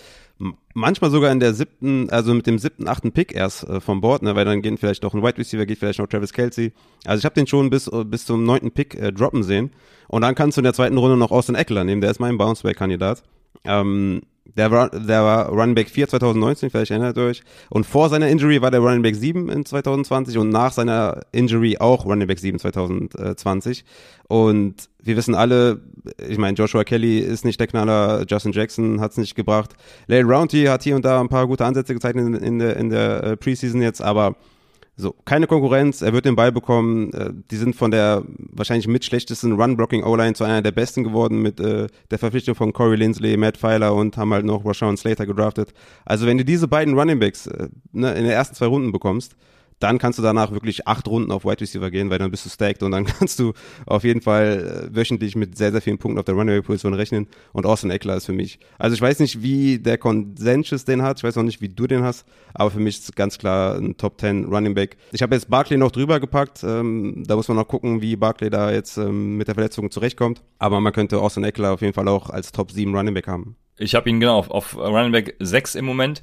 manchmal 0.74 1.10
sogar 1.10 1.30
in 1.32 1.40
der 1.40 1.52
siebten, 1.52 2.08
also 2.10 2.32
mit 2.32 2.46
dem 2.46 2.58
siebten, 2.58 2.88
achten 2.88 3.12
Pick 3.12 3.34
erst 3.34 3.64
äh, 3.64 3.80
vom 3.80 4.00
Board, 4.00 4.22
ne, 4.22 4.34
weil 4.34 4.44
dann 4.44 4.62
gehen 4.62 4.78
vielleicht 4.78 5.02
noch 5.02 5.14
ein 5.14 5.22
Wide 5.22 5.38
Receiver, 5.38 5.66
geht 5.66 5.78
vielleicht 5.78 5.98
noch 5.98 6.06
Travis 6.06 6.32
Kelsey. 6.32 6.72
Also 7.04 7.18
ich 7.18 7.24
habe 7.24 7.34
den 7.34 7.46
schon 7.46 7.70
bis 7.70 7.90
bis 8.06 8.24
zum 8.24 8.44
neunten 8.44 8.70
Pick 8.70 8.94
äh, 8.94 9.12
droppen 9.12 9.42
sehen. 9.42 9.70
Und 10.08 10.22
dann 10.22 10.34
kannst 10.34 10.56
du 10.56 10.60
in 10.60 10.64
der 10.64 10.72
zweiten 10.72 10.96
Runde 10.96 11.16
noch 11.16 11.30
Austin 11.30 11.54
Eckler 11.54 11.84
nehmen, 11.84 12.00
der 12.00 12.10
ist 12.10 12.20
mein 12.20 12.38
Bounceback-Kandidat. 12.38 13.22
Ähm, 13.64 14.22
der 14.56 14.70
war, 14.70 14.90
der 14.90 15.22
war 15.22 15.48
Running 15.48 15.74
Back 15.74 15.90
4 15.90 16.08
2019, 16.08 16.70
vielleicht 16.70 16.90
erinnert 16.90 17.16
ihr 17.16 17.24
euch. 17.24 17.42
Und 17.68 17.84
vor 17.84 18.08
seiner 18.08 18.28
Injury 18.28 18.60
war 18.62 18.70
der 18.70 18.80
Running 18.80 19.02
Back 19.02 19.16
7 19.16 19.48
in 19.48 19.64
2020 19.64 20.38
und 20.38 20.50
nach 20.50 20.72
seiner 20.72 21.20
Injury 21.32 21.76
auch 21.78 22.04
Running 22.04 22.26
Back 22.26 22.38
7 22.38 22.58
2020. 22.58 23.84
Und 24.28 24.88
wir 25.02 25.16
wissen 25.16 25.34
alle, 25.34 25.80
ich 26.28 26.38
meine, 26.38 26.56
Joshua 26.56 26.84
Kelly 26.84 27.18
ist 27.18 27.44
nicht 27.44 27.58
der 27.58 27.66
Knaller, 27.66 28.24
Justin 28.28 28.52
Jackson 28.52 29.00
hat 29.00 29.12
es 29.12 29.16
nicht 29.16 29.34
gebracht. 29.34 29.72
Larry 30.06 30.22
Rounty 30.22 30.64
hat 30.64 30.82
hier 30.82 30.96
und 30.96 31.04
da 31.04 31.20
ein 31.20 31.28
paar 31.28 31.46
gute 31.46 31.64
Ansätze 31.64 31.94
gezeigt 31.94 32.16
in, 32.16 32.34
in 32.34 32.58
der, 32.58 32.76
in 32.76 32.90
der 32.90 33.22
äh, 33.24 33.36
Preseason 33.36 33.82
jetzt, 33.82 34.02
aber 34.02 34.36
so, 35.00 35.14
keine 35.24 35.46
Konkurrenz, 35.46 36.02
er 36.02 36.12
wird 36.12 36.24
den 36.24 36.36
Ball 36.36 36.52
bekommen. 36.52 37.12
Äh, 37.12 37.30
die 37.50 37.56
sind 37.56 37.74
von 37.74 37.90
der 37.90 38.22
wahrscheinlich 38.36 38.86
mit 38.86 39.04
schlechtesten 39.04 39.52
Run-Blocking-O-Line 39.52 40.34
zu 40.34 40.44
einer 40.44 40.62
der 40.62 40.72
besten 40.72 41.04
geworden 41.04 41.42
mit 41.42 41.58
äh, 41.58 41.88
der 42.10 42.18
Verpflichtung 42.18 42.54
von 42.54 42.72
Corey 42.72 42.96
Lindsley, 42.96 43.36
Matt 43.36 43.56
Pfeiler 43.56 43.94
und 43.94 44.16
haben 44.16 44.32
halt 44.32 44.44
noch 44.44 44.64
Rashawn 44.64 44.96
Slater 44.96 45.26
gedraftet. 45.26 45.72
Also 46.04 46.26
wenn 46.26 46.38
du 46.38 46.44
diese 46.44 46.68
beiden 46.68 46.98
Running 46.98 47.18
Backs 47.18 47.46
äh, 47.46 47.68
ne, 47.92 48.10
in 48.14 48.24
den 48.24 48.32
ersten 48.32 48.54
zwei 48.54 48.66
Runden 48.66 48.92
bekommst, 48.92 49.34
dann 49.80 49.98
kannst 49.98 50.18
du 50.18 50.22
danach 50.22 50.52
wirklich 50.52 50.86
acht 50.86 51.08
Runden 51.08 51.32
auf 51.32 51.44
Wide 51.44 51.60
Receiver 51.60 51.90
gehen, 51.90 52.10
weil 52.10 52.18
dann 52.18 52.30
bist 52.30 52.44
du 52.46 52.50
stacked 52.50 52.82
und 52.82 52.92
dann 52.92 53.04
kannst 53.18 53.38
du 53.38 53.52
auf 53.86 54.04
jeden 54.04 54.20
Fall 54.20 54.88
äh, 54.92 54.94
wöchentlich 54.94 55.34
mit 55.34 55.56
sehr, 55.56 55.72
sehr 55.72 55.80
vielen 55.80 55.98
Punkten 55.98 56.18
auf 56.18 56.24
der 56.24 56.34
Runaway-Position 56.34 56.94
rechnen 56.94 57.26
und 57.52 57.66
Austin 57.66 57.90
Eckler 57.90 58.16
ist 58.16 58.26
für 58.26 58.32
mich. 58.32 58.58
Also 58.78 58.94
ich 58.94 59.00
weiß 59.00 59.18
nicht, 59.18 59.42
wie 59.42 59.78
der 59.78 59.98
Consensus 59.98 60.84
den 60.84 61.02
hat, 61.02 61.18
ich 61.18 61.24
weiß 61.24 61.36
auch 61.38 61.42
nicht, 61.42 61.60
wie 61.60 61.68
du 61.68 61.86
den 61.86 62.02
hast, 62.02 62.26
aber 62.54 62.70
für 62.70 62.80
mich 62.80 62.98
ist 62.98 63.16
ganz 63.16 63.38
klar 63.38 63.76
ein 63.76 63.96
Top 63.96 64.20
10 64.20 64.44
Running 64.44 64.74
Back. 64.74 64.96
Ich 65.12 65.22
habe 65.22 65.34
jetzt 65.34 65.48
Barkley 65.50 65.78
noch 65.78 65.90
drüber 65.90 66.20
gepackt, 66.20 66.62
ähm, 66.62 67.24
da 67.26 67.36
muss 67.36 67.48
man 67.48 67.56
noch 67.56 67.68
gucken, 67.68 68.02
wie 68.02 68.16
Barkley 68.16 68.50
da 68.50 68.70
jetzt 68.70 68.98
ähm, 68.98 69.36
mit 69.36 69.48
der 69.48 69.54
Verletzung 69.54 69.90
zurechtkommt, 69.90 70.42
aber 70.58 70.80
man 70.80 70.92
könnte 70.92 71.18
Austin 71.18 71.44
Eckler 71.44 71.72
auf 71.72 71.80
jeden 71.80 71.94
Fall 71.94 72.08
auch 72.08 72.30
als 72.30 72.52
Top 72.52 72.70
7 72.70 72.94
Running 72.94 73.14
Back 73.14 73.26
haben. 73.26 73.56
Ich 73.80 73.94
habe 73.94 74.10
ihn 74.10 74.20
genau 74.20 74.36
auf, 74.36 74.50
auf 74.50 74.76
Running 74.76 75.12
Back 75.12 75.36
6 75.38 75.74
im 75.74 75.86
Moment. 75.86 76.20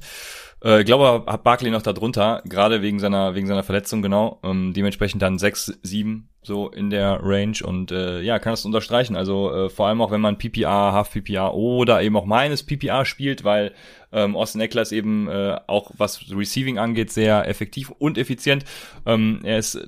Äh, 0.62 0.80
ich 0.80 0.86
glaube, 0.86 1.30
hat 1.30 1.44
Barkley 1.44 1.70
noch 1.70 1.82
da 1.82 1.92
drunter, 1.92 2.42
gerade 2.44 2.82
wegen 2.82 2.98
seiner, 2.98 3.34
wegen 3.34 3.46
seiner 3.46 3.62
Verletzung, 3.62 4.02
genau. 4.02 4.40
Ähm, 4.42 4.72
dementsprechend 4.74 5.22
dann 5.22 5.38
6, 5.38 5.78
7 5.82 6.28
so 6.42 6.68
in 6.70 6.90
der 6.90 7.20
Range 7.22 7.56
und 7.62 7.92
äh, 7.92 8.20
ja, 8.22 8.38
kann 8.38 8.52
das 8.52 8.64
unterstreichen. 8.64 9.16
Also 9.16 9.52
äh, 9.52 9.68
vor 9.68 9.86
allem 9.86 10.00
auch, 10.00 10.10
wenn 10.10 10.20
man 10.20 10.38
PPR, 10.38 10.92
Half 10.92 11.12
PPR 11.12 11.54
oder 11.54 12.02
eben 12.02 12.16
auch 12.16 12.24
meines 12.24 12.62
PPR 12.64 13.04
spielt, 13.04 13.44
weil 13.44 13.74
ähm, 14.12 14.34
Austin 14.34 14.60
Eckler 14.60 14.82
ist 14.82 14.92
eben 14.92 15.28
äh, 15.28 15.58
auch, 15.66 15.92
was 15.98 16.30
Receiving 16.30 16.78
angeht, 16.78 17.10
sehr 17.10 17.46
effektiv 17.46 17.90
und 17.90 18.18
effizient. 18.18 18.64
Ähm, 19.04 19.40
er 19.42 19.58
ist 19.58 19.78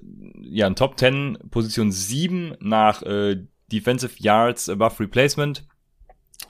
ja 0.43 0.67
in 0.67 0.77
Top 0.77 0.99
10, 0.99 1.39
Position 1.51 1.91
7 1.91 2.57
nach 2.61 3.03
äh, 3.03 3.39
Defensive 3.73 4.15
Yards 4.19 4.69
above 4.69 5.01
Replacement 5.01 5.65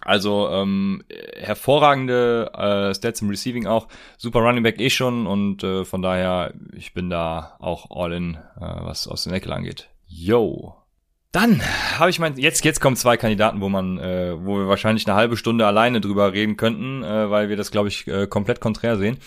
also 0.01 0.49
ähm, 0.51 1.05
hervorragende 1.37 2.51
äh, 2.55 2.95
Stats 2.95 3.23
im 3.23 3.29
Receiving 3.29 3.67
auch, 3.67 3.89
super 4.17 4.41
Running 4.41 4.63
Back 4.63 4.81
eh 4.81 4.91
schon 4.91 5.27
und 5.27 5.63
äh, 5.63 5.85
von 5.85 6.03
daher, 6.03 6.55
ich 6.73 6.95
bin 6.95 7.11
da 7.11 7.57
auch 7.59 7.91
all 7.91 8.13
in, 8.13 8.35
äh, 8.35 8.39
was 8.61 9.09
aus 9.09 9.25
den 9.25 9.33
Eckel 9.33 9.53
angeht. 9.53 9.89
Yo. 10.07 10.75
Dann 11.33 11.63
habe 11.99 12.11
ich 12.11 12.19
mein, 12.19 12.37
jetzt 12.39 12.65
jetzt 12.65 12.81
kommen 12.81 12.97
zwei 12.97 13.17
Kandidaten, 13.17 13.61
wo 13.61 13.69
man, 13.69 13.99
äh, 13.99 14.35
wo 14.37 14.59
wir 14.59 14.67
wahrscheinlich 14.67 15.07
eine 15.07 15.17
halbe 15.17 15.37
Stunde 15.37 15.65
alleine 15.65 16.01
drüber 16.01 16.33
reden 16.33 16.57
könnten, 16.57 17.05
äh, 17.05 17.31
weil 17.31 17.49
wir 17.49 17.57
das 17.57 17.71
glaube 17.71 17.89
ich 17.89 18.09
äh, 18.09 18.27
komplett 18.27 18.61
konträr 18.61 18.97
sehen. 18.97 19.19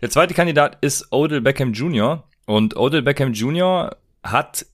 Der 0.00 0.10
zweite 0.10 0.34
Kandidat 0.34 0.78
ist 0.80 1.12
Odell 1.12 1.42
Beckham 1.42 1.72
Jr. 1.72 2.24
und 2.46 2.76
Odell 2.76 3.02
Beckham 3.02 3.32
Jr. 3.32 3.96
hat 4.22 4.66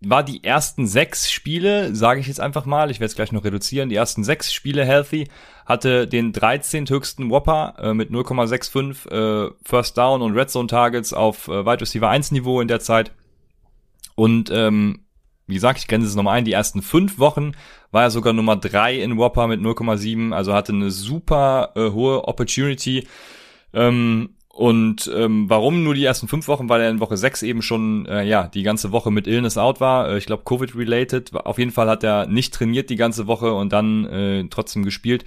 war 0.00 0.22
die 0.22 0.44
ersten 0.44 0.86
sechs 0.86 1.30
Spiele, 1.30 1.94
sage 1.94 2.20
ich 2.20 2.28
jetzt 2.28 2.40
einfach 2.40 2.66
mal, 2.66 2.90
ich 2.90 3.00
werde 3.00 3.10
es 3.10 3.16
gleich 3.16 3.32
noch 3.32 3.44
reduzieren, 3.44 3.88
die 3.88 3.96
ersten 3.96 4.22
sechs 4.22 4.52
Spiele 4.52 4.84
healthy, 4.84 5.28
hatte 5.66 6.06
den 6.06 6.32
13. 6.32 6.88
höchsten 6.88 7.30
Whopper 7.30 7.74
äh, 7.78 7.94
mit 7.94 8.10
0,65 8.10 9.10
äh, 9.10 9.50
First 9.64 9.98
Down 9.98 10.22
und 10.22 10.34
Red 10.34 10.50
Zone 10.50 10.68
Targets 10.68 11.12
auf 11.12 11.48
äh, 11.48 11.66
Wide 11.66 11.80
Receiver 11.80 12.08
1 12.08 12.30
Niveau 12.30 12.60
in 12.60 12.68
der 12.68 12.80
Zeit. 12.80 13.12
Und 14.14 14.50
ähm, 14.52 15.00
wie 15.46 15.54
gesagt, 15.54 15.78
ich 15.78 15.88
grenze 15.88 16.06
es 16.06 16.14
nochmal 16.14 16.38
ein, 16.38 16.44
die 16.44 16.52
ersten 16.52 16.82
fünf 16.82 17.18
Wochen 17.18 17.52
war 17.90 18.02
er 18.02 18.10
sogar 18.10 18.32
Nummer 18.34 18.56
drei 18.56 19.00
in 19.00 19.16
Whopper 19.16 19.46
mit 19.46 19.60
0,7, 19.60 20.32
also 20.32 20.52
hatte 20.52 20.72
eine 20.72 20.90
super 20.90 21.72
äh, 21.74 21.90
hohe 21.90 22.28
Opportunity. 22.28 23.08
Ähm, 23.72 24.30
und 24.58 25.08
ähm, 25.14 25.48
warum 25.48 25.84
nur 25.84 25.94
die 25.94 26.04
ersten 26.04 26.26
fünf 26.26 26.48
Wochen? 26.48 26.68
Weil 26.68 26.80
er 26.80 26.90
in 26.90 26.98
Woche 26.98 27.16
sechs 27.16 27.44
eben 27.44 27.62
schon 27.62 28.06
äh, 28.06 28.24
ja 28.24 28.48
die 28.48 28.64
ganze 28.64 28.90
Woche 28.90 29.12
mit 29.12 29.28
Illness 29.28 29.56
out 29.56 29.80
war. 29.80 30.10
Äh, 30.10 30.18
ich 30.18 30.26
glaube 30.26 30.42
Covid-related. 30.42 31.32
Auf 31.32 31.60
jeden 31.60 31.70
Fall 31.70 31.88
hat 31.88 32.02
er 32.02 32.26
nicht 32.26 32.54
trainiert 32.54 32.90
die 32.90 32.96
ganze 32.96 33.28
Woche 33.28 33.54
und 33.54 33.72
dann 33.72 34.04
äh, 34.06 34.48
trotzdem 34.50 34.84
gespielt. 34.84 35.26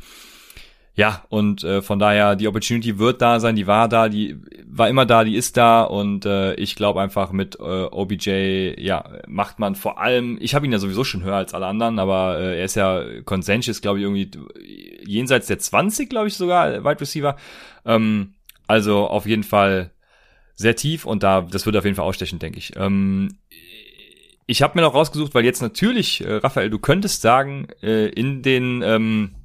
Ja, 0.95 1.23
und 1.29 1.63
äh, 1.63 1.81
von 1.81 1.97
daher, 1.97 2.35
die 2.35 2.49
Opportunity 2.49 2.99
wird 2.99 3.21
da 3.21 3.39
sein, 3.39 3.55
die 3.55 3.67
war 3.67 3.87
da, 3.87 4.09
die 4.09 4.35
war 4.67 4.89
immer 4.89 5.05
da, 5.05 5.23
die 5.23 5.37
ist 5.37 5.55
da 5.55 5.83
und 5.83 6.25
äh, 6.25 6.53
ich 6.55 6.75
glaube 6.75 6.99
einfach 6.99 7.31
mit 7.31 7.55
äh, 7.57 7.85
OBJ, 7.85 8.73
ja, 8.77 9.05
macht 9.25 9.59
man 9.59 9.75
vor 9.75 10.01
allem, 10.01 10.37
ich 10.41 10.53
habe 10.53 10.65
ihn 10.65 10.73
ja 10.73 10.79
sowieso 10.79 11.05
schon 11.05 11.23
höher 11.23 11.37
als 11.37 11.53
alle 11.53 11.67
anderen, 11.67 11.99
aber 11.99 12.37
äh, 12.37 12.59
er 12.59 12.65
ist 12.65 12.75
ja 12.75 13.01
Consensus, 13.23 13.79
glaube 13.79 13.99
ich, 13.99 14.03
irgendwie 14.03 14.29
jenseits 15.05 15.47
der 15.47 15.59
20, 15.59 16.09
glaube 16.09 16.27
ich 16.27 16.35
sogar, 16.35 16.83
Wide 16.83 16.99
Receiver. 16.99 17.37
Ähm, 17.85 18.33
also 18.71 19.05
auf 19.07 19.25
jeden 19.25 19.43
Fall 19.43 19.91
sehr 20.55 20.77
tief 20.77 21.05
und 21.05 21.23
da, 21.23 21.41
das 21.41 21.65
wird 21.65 21.75
auf 21.75 21.83
jeden 21.83 21.97
Fall 21.97 22.05
ausstechen, 22.05 22.39
denke 22.39 22.57
ich. 22.57 22.73
Ähm, 22.77 23.37
ich 24.45 24.61
habe 24.61 24.77
mir 24.77 24.81
noch 24.81 24.93
rausgesucht, 24.93 25.35
weil 25.35 25.43
jetzt 25.43 25.61
natürlich, 25.61 26.21
äh, 26.23 26.35
Raphael, 26.35 26.69
du 26.69 26.79
könntest 26.79 27.21
sagen, 27.21 27.67
äh, 27.83 28.07
in 28.07 28.41
den, 28.41 28.81
ähm, 28.81 29.35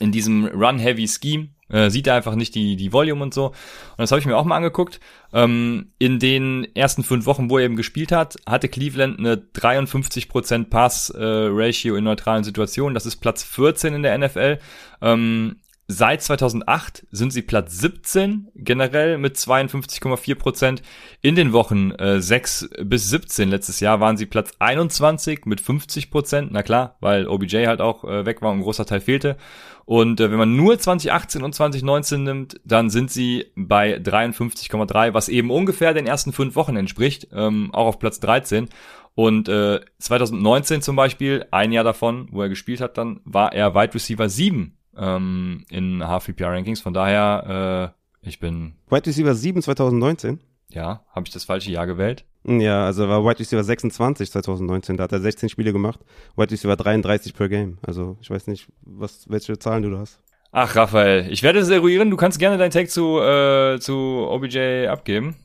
in 0.00 0.12
diesem 0.12 0.46
Run-Heavy-Scheme 0.46 1.48
äh, 1.68 1.90
sieht 1.90 2.06
er 2.06 2.14
einfach 2.14 2.36
nicht 2.36 2.54
die, 2.54 2.76
die 2.76 2.90
Volume 2.90 3.22
und 3.22 3.34
so. 3.34 3.48
Und 3.48 3.54
das 3.98 4.12
habe 4.12 4.20
ich 4.20 4.26
mir 4.26 4.38
auch 4.38 4.46
mal 4.46 4.56
angeguckt. 4.56 4.98
Ähm, 5.34 5.92
in 5.98 6.18
den 6.18 6.66
ersten 6.74 7.04
fünf 7.04 7.26
Wochen, 7.26 7.50
wo 7.50 7.58
er 7.58 7.66
eben 7.66 7.76
gespielt 7.76 8.12
hat, 8.12 8.36
hatte 8.46 8.70
Cleveland 8.70 9.18
eine 9.18 9.36
53% 9.36 10.70
Pass-Ratio 10.70 11.94
äh, 11.94 11.98
in 11.98 12.04
neutralen 12.04 12.44
Situationen. 12.44 12.94
Das 12.94 13.04
ist 13.04 13.16
Platz 13.16 13.42
14 13.44 13.92
in 13.92 14.02
der 14.02 14.16
NFL. 14.16 14.58
Ähm, 15.02 15.56
Seit 15.90 16.20
2008 16.22 17.06
sind 17.12 17.32
sie 17.32 17.40
Platz 17.40 17.78
17 17.78 18.48
generell 18.54 19.16
mit 19.16 19.36
52,4 19.36 20.34
Prozent. 20.34 20.82
In 21.22 21.34
den 21.34 21.54
Wochen 21.54 21.92
äh, 21.92 22.20
6 22.20 22.68
bis 22.82 23.08
17 23.08 23.48
letztes 23.48 23.80
Jahr 23.80 23.98
waren 23.98 24.18
sie 24.18 24.26
Platz 24.26 24.52
21 24.58 25.46
mit 25.46 25.62
50 25.62 26.10
Prozent. 26.10 26.50
Na 26.52 26.62
klar, 26.62 26.98
weil 27.00 27.26
OBJ 27.26 27.64
halt 27.66 27.80
auch 27.80 28.04
äh, 28.04 28.26
weg 28.26 28.42
war 28.42 28.50
und 28.50 28.58
ein 28.58 28.64
großer 28.64 28.84
Teil 28.84 29.00
fehlte. 29.00 29.38
Und 29.86 30.20
äh, 30.20 30.30
wenn 30.30 30.36
man 30.36 30.56
nur 30.56 30.78
2018 30.78 31.42
und 31.42 31.54
2019 31.54 32.22
nimmt, 32.22 32.60
dann 32.66 32.90
sind 32.90 33.10
sie 33.10 33.46
bei 33.56 33.96
53,3, 33.96 35.14
was 35.14 35.30
eben 35.30 35.50
ungefähr 35.50 35.94
den 35.94 36.06
ersten 36.06 36.34
fünf 36.34 36.54
Wochen 36.54 36.76
entspricht, 36.76 37.28
ähm, 37.32 37.70
auch 37.72 37.86
auf 37.86 37.98
Platz 37.98 38.20
13. 38.20 38.68
Und 39.14 39.48
äh, 39.48 39.80
2019 40.00 40.82
zum 40.82 40.96
Beispiel, 40.96 41.46
ein 41.50 41.72
Jahr 41.72 41.84
davon, 41.84 42.28
wo 42.30 42.42
er 42.42 42.50
gespielt 42.50 42.82
hat, 42.82 42.98
dann 42.98 43.20
war 43.24 43.54
er 43.54 43.74
Wide 43.74 43.94
Receiver 43.94 44.28
7 44.28 44.77
ähm, 44.98 45.64
in 45.70 46.02
HVPR-Rankings. 46.02 46.80
Von 46.80 46.94
daher, 46.94 47.94
äh, 48.22 48.28
ich 48.28 48.40
bin... 48.40 48.74
Wide 48.90 49.06
Receiver 49.06 49.34
7 49.34 49.62
2019? 49.62 50.40
Ja, 50.70 51.02
habe 51.14 51.26
ich 51.26 51.32
das 51.32 51.44
falsche 51.44 51.70
Jahr 51.70 51.86
gewählt? 51.86 52.24
Ja, 52.44 52.84
also 52.84 53.08
war 53.08 53.24
Wide 53.24 53.40
Receiver 53.40 53.64
26 53.64 54.30
2019, 54.30 54.96
da 54.96 55.04
hat 55.04 55.12
er 55.12 55.20
16 55.20 55.48
Spiele 55.48 55.72
gemacht, 55.72 56.00
Wide 56.36 56.50
Receiver 56.50 56.76
33 56.76 57.34
per 57.34 57.48
Game. 57.48 57.78
Also 57.86 58.16
ich 58.20 58.30
weiß 58.30 58.46
nicht, 58.46 58.68
was, 58.82 59.28
welche 59.28 59.58
Zahlen 59.58 59.82
du 59.82 59.90
da 59.90 59.98
hast. 59.98 60.20
Ach, 60.50 60.74
Raphael, 60.74 61.30
ich 61.30 61.42
werde 61.42 61.58
es 61.58 61.68
eruieren. 61.68 62.10
Du 62.10 62.16
kannst 62.16 62.38
gerne 62.38 62.56
dein 62.56 62.70
Take 62.70 62.88
zu, 62.88 63.20
äh, 63.20 63.78
zu 63.80 63.94
OBJ 63.94 64.86
abgeben. 64.88 65.36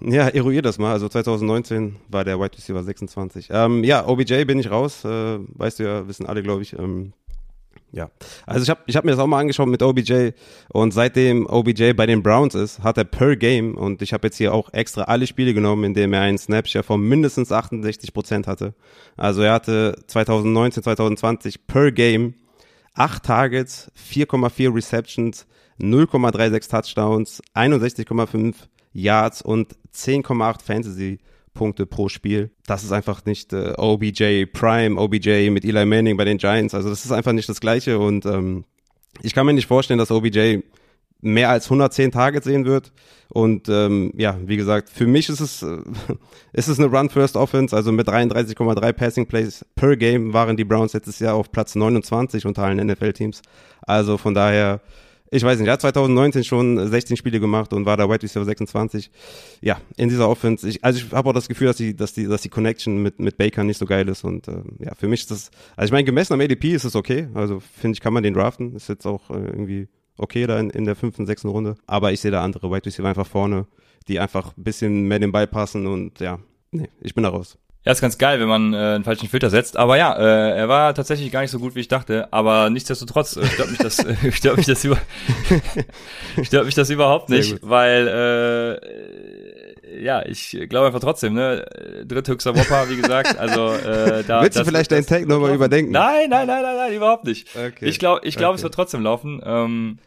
Ja, 0.00 0.28
eruier 0.28 0.62
das 0.62 0.78
mal. 0.78 0.92
Also 0.92 1.08
2019 1.08 1.96
war 2.08 2.22
der 2.22 2.38
Wide 2.38 2.56
Receiver 2.56 2.82
26. 2.82 3.48
Ähm, 3.50 3.82
ja, 3.82 4.06
OBJ 4.06 4.44
bin 4.44 4.58
ich 4.60 4.70
raus. 4.70 5.04
Äh, 5.04 5.38
weißt 5.40 5.80
du 5.80 5.82
ja, 5.84 6.06
wissen 6.06 6.26
alle, 6.26 6.42
glaube 6.42 6.62
ich. 6.62 6.78
Ähm, 6.78 7.12
ja, 7.92 8.10
also 8.44 8.62
ich 8.62 8.70
habe 8.70 8.80
ich 8.86 8.96
hab 8.96 9.04
mir 9.04 9.12
das 9.12 9.20
auch 9.20 9.26
mal 9.26 9.40
angeschaut 9.40 9.68
mit 9.68 9.82
OBJ 9.82 10.30
und 10.68 10.92
seitdem 10.92 11.46
OBJ 11.46 11.92
bei 11.92 12.06
den 12.06 12.22
Browns 12.22 12.54
ist, 12.54 12.80
hat 12.80 12.98
er 12.98 13.04
per 13.04 13.36
Game 13.36 13.76
und 13.76 14.02
ich 14.02 14.12
habe 14.12 14.26
jetzt 14.26 14.36
hier 14.36 14.52
auch 14.52 14.72
extra 14.72 15.02
alle 15.02 15.26
Spiele 15.26 15.54
genommen, 15.54 15.84
in 15.84 15.94
denen 15.94 16.12
er 16.12 16.22
einen 16.22 16.38
Snapshare 16.38 16.82
von 16.82 17.00
mindestens 17.00 17.52
68 17.52 18.12
Prozent 18.12 18.46
hatte. 18.46 18.74
Also 19.16 19.42
er 19.42 19.52
hatte 19.52 19.96
2019, 20.08 20.82
2020 20.82 21.66
per 21.66 21.92
Game 21.92 22.34
8 22.94 23.22
Targets, 23.22 23.90
4,4 24.10 24.74
Receptions, 24.74 25.46
0,36 25.78 26.70
Touchdowns, 26.70 27.42
61,5 27.54 28.54
Yards 28.92 29.42
und 29.42 29.76
10,8 29.94 30.62
Fantasy 30.62 31.18
Punkte 31.56 31.86
pro 31.86 32.08
Spiel. 32.08 32.50
Das 32.66 32.84
ist 32.84 32.92
einfach 32.92 33.24
nicht 33.24 33.52
äh, 33.52 33.72
OBJ 33.76 34.46
Prime, 34.52 35.00
OBJ 35.00 35.50
mit 35.50 35.64
Eli 35.64 35.84
Manning 35.84 36.16
bei 36.16 36.24
den 36.24 36.38
Giants. 36.38 36.74
Also 36.74 36.88
das 36.88 37.04
ist 37.04 37.10
einfach 37.10 37.32
nicht 37.32 37.48
das 37.48 37.60
Gleiche 37.60 37.98
und 37.98 38.24
ähm, 38.26 38.64
ich 39.22 39.34
kann 39.34 39.46
mir 39.46 39.54
nicht 39.54 39.66
vorstellen, 39.66 39.98
dass 39.98 40.10
OBJ 40.10 40.60
mehr 41.20 41.50
als 41.50 41.66
110 41.66 42.12
Targets 42.12 42.46
sehen 42.46 42.64
wird. 42.64 42.92
Und 43.28 43.68
ähm, 43.68 44.12
ja, 44.16 44.38
wie 44.44 44.56
gesagt, 44.56 44.88
für 44.88 45.06
mich 45.06 45.28
ist 45.28 45.40
es, 45.40 45.62
äh, 45.62 45.78
ist 46.52 46.68
es 46.68 46.78
eine 46.78 46.88
Run-First-Offense. 46.88 47.74
Also 47.74 47.92
mit 47.92 48.08
33,3 48.08 48.92
Passing 48.92 49.26
Plays 49.26 49.64
per 49.74 49.96
Game 49.96 50.32
waren 50.32 50.56
die 50.56 50.64
Browns 50.64 50.92
letztes 50.92 51.18
Jahr 51.18 51.34
auf 51.34 51.50
Platz 51.50 51.74
29 51.74 52.46
unter 52.46 52.62
allen 52.62 52.86
NFL-Teams. 52.86 53.42
Also 53.82 54.16
von 54.18 54.34
daher 54.34 54.80
ich 55.30 55.42
weiß 55.42 55.58
nicht, 55.58 55.66
er 55.66 55.74
hat 55.74 55.80
2019 55.80 56.44
schon 56.44 56.88
16 56.88 57.16
Spiele 57.16 57.40
gemacht 57.40 57.72
und 57.72 57.84
war 57.86 57.96
da 57.96 58.08
Wide 58.08 58.22
Receiver 58.22 58.44
26. 58.44 59.10
Ja, 59.60 59.80
in 59.96 60.08
dieser 60.08 60.28
Offense. 60.28 60.68
Ich, 60.68 60.84
also 60.84 60.98
ich 60.98 61.12
habe 61.12 61.28
auch 61.28 61.32
das 61.32 61.48
Gefühl, 61.48 61.66
dass 61.68 61.76
die, 61.76 61.96
dass 61.96 62.12
die, 62.12 62.26
dass 62.26 62.42
die 62.42 62.48
Connection 62.48 63.02
mit, 63.02 63.18
mit 63.18 63.36
Baker 63.36 63.64
nicht 63.64 63.78
so 63.78 63.86
geil 63.86 64.08
ist 64.08 64.24
und 64.24 64.48
äh, 64.48 64.62
ja, 64.78 64.94
für 64.94 65.08
mich 65.08 65.20
ist 65.20 65.30
das, 65.30 65.50
also 65.76 65.86
ich 65.86 65.92
meine, 65.92 66.04
gemessen 66.04 66.34
am 66.34 66.40
ADP 66.40 66.74
ist 66.74 66.84
es 66.84 66.94
okay. 66.94 67.28
Also 67.34 67.60
finde 67.60 67.96
ich, 67.96 68.00
kann 68.00 68.12
man 68.12 68.22
den 68.22 68.34
draften. 68.34 68.76
Ist 68.76 68.88
jetzt 68.88 69.06
auch 69.06 69.30
äh, 69.30 69.34
irgendwie 69.34 69.88
okay 70.18 70.46
da 70.46 70.58
in, 70.58 70.70
in 70.70 70.84
der 70.84 70.96
fünften, 70.96 71.26
sechsten 71.26 71.48
Runde. 71.48 71.74
Aber 71.86 72.12
ich 72.12 72.20
sehe 72.20 72.30
da 72.30 72.42
andere 72.42 72.70
Wide 72.70 72.86
Receiver 72.86 73.08
einfach 73.08 73.26
vorne, 73.26 73.66
die 74.08 74.20
einfach 74.20 74.56
ein 74.56 74.64
bisschen 74.64 75.08
mehr 75.08 75.18
den 75.18 75.32
Ball 75.32 75.46
passen 75.46 75.86
und 75.86 76.20
ja, 76.20 76.38
nee, 76.70 76.88
ich 77.00 77.14
bin 77.14 77.24
da 77.24 77.30
raus. 77.30 77.58
Ja, 77.86 77.92
ist 77.92 78.00
ganz 78.00 78.18
geil, 78.18 78.40
wenn 78.40 78.48
man 78.48 78.74
äh, 78.74 78.76
einen 78.76 79.04
falschen 79.04 79.28
Filter 79.28 79.48
setzt. 79.48 79.76
Aber 79.76 79.96
ja, 79.96 80.12
äh, 80.12 80.58
er 80.58 80.68
war 80.68 80.92
tatsächlich 80.92 81.30
gar 81.30 81.42
nicht 81.42 81.52
so 81.52 81.60
gut, 81.60 81.76
wie 81.76 81.80
ich 81.80 81.86
dachte. 81.86 82.26
Aber 82.32 82.68
nichtsdestotrotz 82.68 83.36
äh, 83.36 83.46
stört 83.46 83.70
mich 83.70 83.78
das, 83.78 84.00
äh, 84.00 84.32
stört 84.32 84.56
mich 84.56 84.66
das 84.66 84.84
über, 84.84 84.98
stört 86.42 86.66
mich 86.66 86.74
das 86.74 86.90
überhaupt 86.90 87.28
nicht, 87.30 87.58
weil 87.62 88.78
äh, 89.86 90.02
ja, 90.02 90.26
ich 90.26 90.58
glaube 90.68 90.88
einfach 90.88 90.98
trotzdem, 90.98 91.34
ne, 91.34 91.64
dritthöchster 92.04 92.56
Whopper, 92.56 92.90
wie 92.90 92.96
gesagt. 92.96 93.38
Also 93.38 93.72
äh, 93.74 94.24
da. 94.24 94.42
Willst 94.42 94.58
du 94.58 94.64
vielleicht 94.64 94.90
deinen 94.90 95.06
Tag 95.06 95.24
nochmal 95.28 95.54
überdenken? 95.54 95.92
Nein, 95.92 96.28
nein, 96.28 96.48
nein, 96.48 96.62
nein, 96.62 96.76
nein, 96.76 96.92
überhaupt 96.92 97.24
nicht. 97.24 97.46
Okay. 97.54 97.84
Ich 97.86 98.00
glaube, 98.00 98.26
ich 98.26 98.34
glaube, 98.34 98.54
okay. 98.54 98.56
es 98.56 98.62
wird 98.64 98.74
trotzdem 98.74 99.04
laufen. 99.04 99.40
Ähm, 99.44 99.98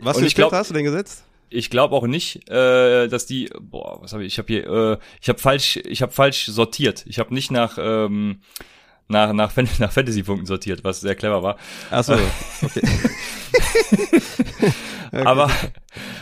Was 0.00 0.18
für 0.18 0.28
Filter 0.28 0.56
hast 0.56 0.70
du 0.70 0.74
denn 0.74 0.82
gesetzt? 0.84 1.22
Ich 1.54 1.70
glaube 1.70 1.94
auch 1.94 2.06
nicht, 2.06 2.48
äh, 2.48 3.08
dass 3.08 3.26
die, 3.26 3.50
boah, 3.60 4.02
was 4.02 4.12
habe 4.12 4.24
ich, 4.24 4.34
ich 4.34 4.38
habe 4.38 4.52
hier, 4.52 4.66
äh, 4.66 4.98
ich 5.20 5.28
habe 5.28 5.38
falsch, 5.38 5.78
ich 5.84 6.02
habe 6.02 6.12
falsch 6.12 6.46
sortiert. 6.46 7.04
Ich 7.06 7.18
habe 7.18 7.34
nicht 7.34 7.50
nach 7.50 7.78
ähm, 7.80 8.40
nach 9.08 9.32
nach, 9.32 9.52
nach 9.78 9.92
Fantasy-Punkten 9.92 10.46
sortiert, 10.46 10.84
was 10.84 11.00
sehr 11.00 11.14
clever 11.14 11.42
war. 11.42 11.56
Ach 11.90 12.04
so, 12.04 12.14
okay. 12.62 12.82
okay. 15.12 15.22
Aber 15.24 15.50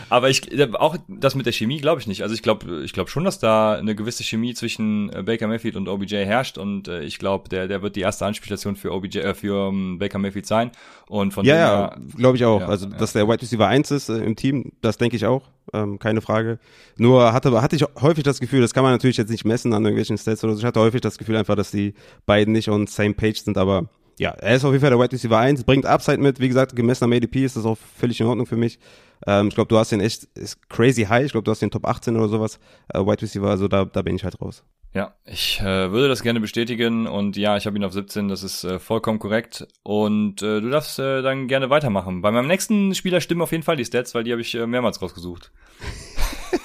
aber 0.09 0.29
ich 0.29 0.41
auch 0.75 0.97
das 1.07 1.35
mit 1.35 1.45
der 1.45 1.53
Chemie 1.53 1.79
glaube 1.79 2.01
ich 2.01 2.07
nicht. 2.07 2.23
Also 2.23 2.35
ich 2.35 2.41
glaube 2.41 2.83
ich 2.83 2.93
glaube 2.93 3.09
schon, 3.09 3.23
dass 3.23 3.39
da 3.39 3.73
eine 3.73 3.95
gewisse 3.95 4.23
Chemie 4.23 4.53
zwischen 4.53 5.11
äh, 5.13 5.23
Baker 5.23 5.47
Mayfield 5.47 5.75
und 5.75 5.87
OBJ 5.87 6.25
herrscht 6.25 6.57
und 6.57 6.87
äh, 6.87 7.01
ich 7.03 7.17
glaube, 7.17 7.49
der 7.49 7.67
der 7.67 7.81
wird 7.81 7.95
die 7.95 8.01
erste 8.01 8.25
Anspielstation 8.25 8.75
für 8.75 8.91
OBJ 8.91 9.19
äh, 9.19 9.33
für 9.33 9.69
um, 9.69 9.97
Baker 9.99 10.19
Mayfield 10.19 10.45
sein 10.45 10.71
und 11.07 11.33
von 11.33 11.45
Ja, 11.45 11.55
ja, 11.55 11.95
glaube 12.15 12.37
ich 12.37 12.45
auch. 12.45 12.61
Ja, 12.61 12.67
also, 12.67 12.87
dass 12.87 13.13
der 13.13 13.27
Wide 13.27 13.41
Receiver 13.41 13.67
1 13.67 13.91
ist 13.91 14.09
äh, 14.09 14.17
im 14.17 14.35
Team, 14.35 14.73
das 14.81 14.97
denke 14.97 15.15
ich 15.15 15.25
auch. 15.25 15.43
Ähm, 15.73 15.99
keine 15.99 16.21
Frage. 16.21 16.59
Nur 16.97 17.31
hatte, 17.33 17.61
hatte 17.61 17.75
ich 17.75 17.85
häufig 18.01 18.23
das 18.23 18.39
Gefühl, 18.39 18.61
das 18.61 18.73
kann 18.73 18.83
man 18.83 18.91
natürlich 18.91 19.17
jetzt 19.17 19.29
nicht 19.29 19.45
messen 19.45 19.73
an 19.73 19.83
irgendwelchen 19.83 20.17
Stats 20.17 20.43
oder 20.43 20.53
so. 20.53 20.59
Ich 20.59 20.65
hatte 20.65 20.79
häufig 20.79 21.01
das 21.01 21.17
Gefühl 21.17 21.37
einfach, 21.37 21.55
dass 21.55 21.71
die 21.71 21.93
beiden 22.25 22.53
nicht 22.53 22.69
on 22.69 22.87
same 22.87 23.13
page 23.13 23.41
sind, 23.43 23.57
aber 23.57 23.87
ja, 24.21 24.29
er 24.29 24.55
ist 24.55 24.63
auf 24.63 24.71
jeden 24.71 24.81
Fall 24.81 24.91
der 24.91 24.99
Wide 24.99 25.13
Receiver 25.13 25.35
1, 25.35 25.63
bringt 25.63 25.87
Upside 25.87 26.19
mit. 26.19 26.39
Wie 26.39 26.47
gesagt, 26.47 26.75
gemessen 26.75 27.05
am 27.05 27.11
ADP 27.11 27.43
ist 27.43 27.55
das 27.55 27.65
auch 27.65 27.77
völlig 27.97 28.21
in 28.21 28.27
Ordnung 28.27 28.45
für 28.45 28.55
mich. 28.55 28.77
Ähm, 29.25 29.47
ich 29.47 29.55
glaube, 29.55 29.67
du 29.67 29.79
hast 29.79 29.91
den 29.91 29.99
echt 29.99 30.25
ist 30.35 30.69
crazy 30.69 31.05
high. 31.05 31.25
Ich 31.25 31.31
glaube, 31.31 31.43
du 31.43 31.49
hast 31.49 31.63
den 31.63 31.71
Top 31.71 31.87
18 31.87 32.15
oder 32.15 32.27
sowas. 32.27 32.59
Äh, 32.93 32.99
Wide 32.99 33.19
Receiver, 33.19 33.49
also 33.49 33.67
da, 33.67 33.85
da 33.85 34.03
bin 34.03 34.15
ich 34.15 34.23
halt 34.23 34.39
raus. 34.39 34.63
Ja, 34.93 35.15
ich 35.25 35.59
äh, 35.61 35.91
würde 35.91 36.07
das 36.07 36.21
gerne 36.21 36.39
bestätigen 36.39 37.07
und 37.07 37.35
ja, 37.35 37.57
ich 37.57 37.65
habe 37.65 37.77
ihn 37.77 37.83
auf 37.83 37.93
17, 37.93 38.27
das 38.27 38.43
ist 38.43 38.63
äh, 38.63 38.77
vollkommen 38.77 39.17
korrekt 39.17 39.65
und 39.81 40.43
äh, 40.43 40.61
du 40.61 40.69
darfst 40.69 40.99
äh, 40.99 41.23
dann 41.23 41.47
gerne 41.47 41.71
weitermachen. 41.71 42.21
Bei 42.21 42.29
meinem 42.29 42.47
nächsten 42.47 42.93
Spieler 42.93 43.21
stimmen 43.21 43.41
auf 43.41 43.53
jeden 43.53 43.63
Fall 43.63 43.77
die 43.77 43.85
Stats, 43.85 44.13
weil 44.13 44.23
die 44.23 44.33
habe 44.33 44.41
ich 44.41 44.53
äh, 44.53 44.67
mehrmals 44.67 45.01
rausgesucht. 45.01 45.51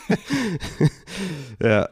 ja. 1.62 1.88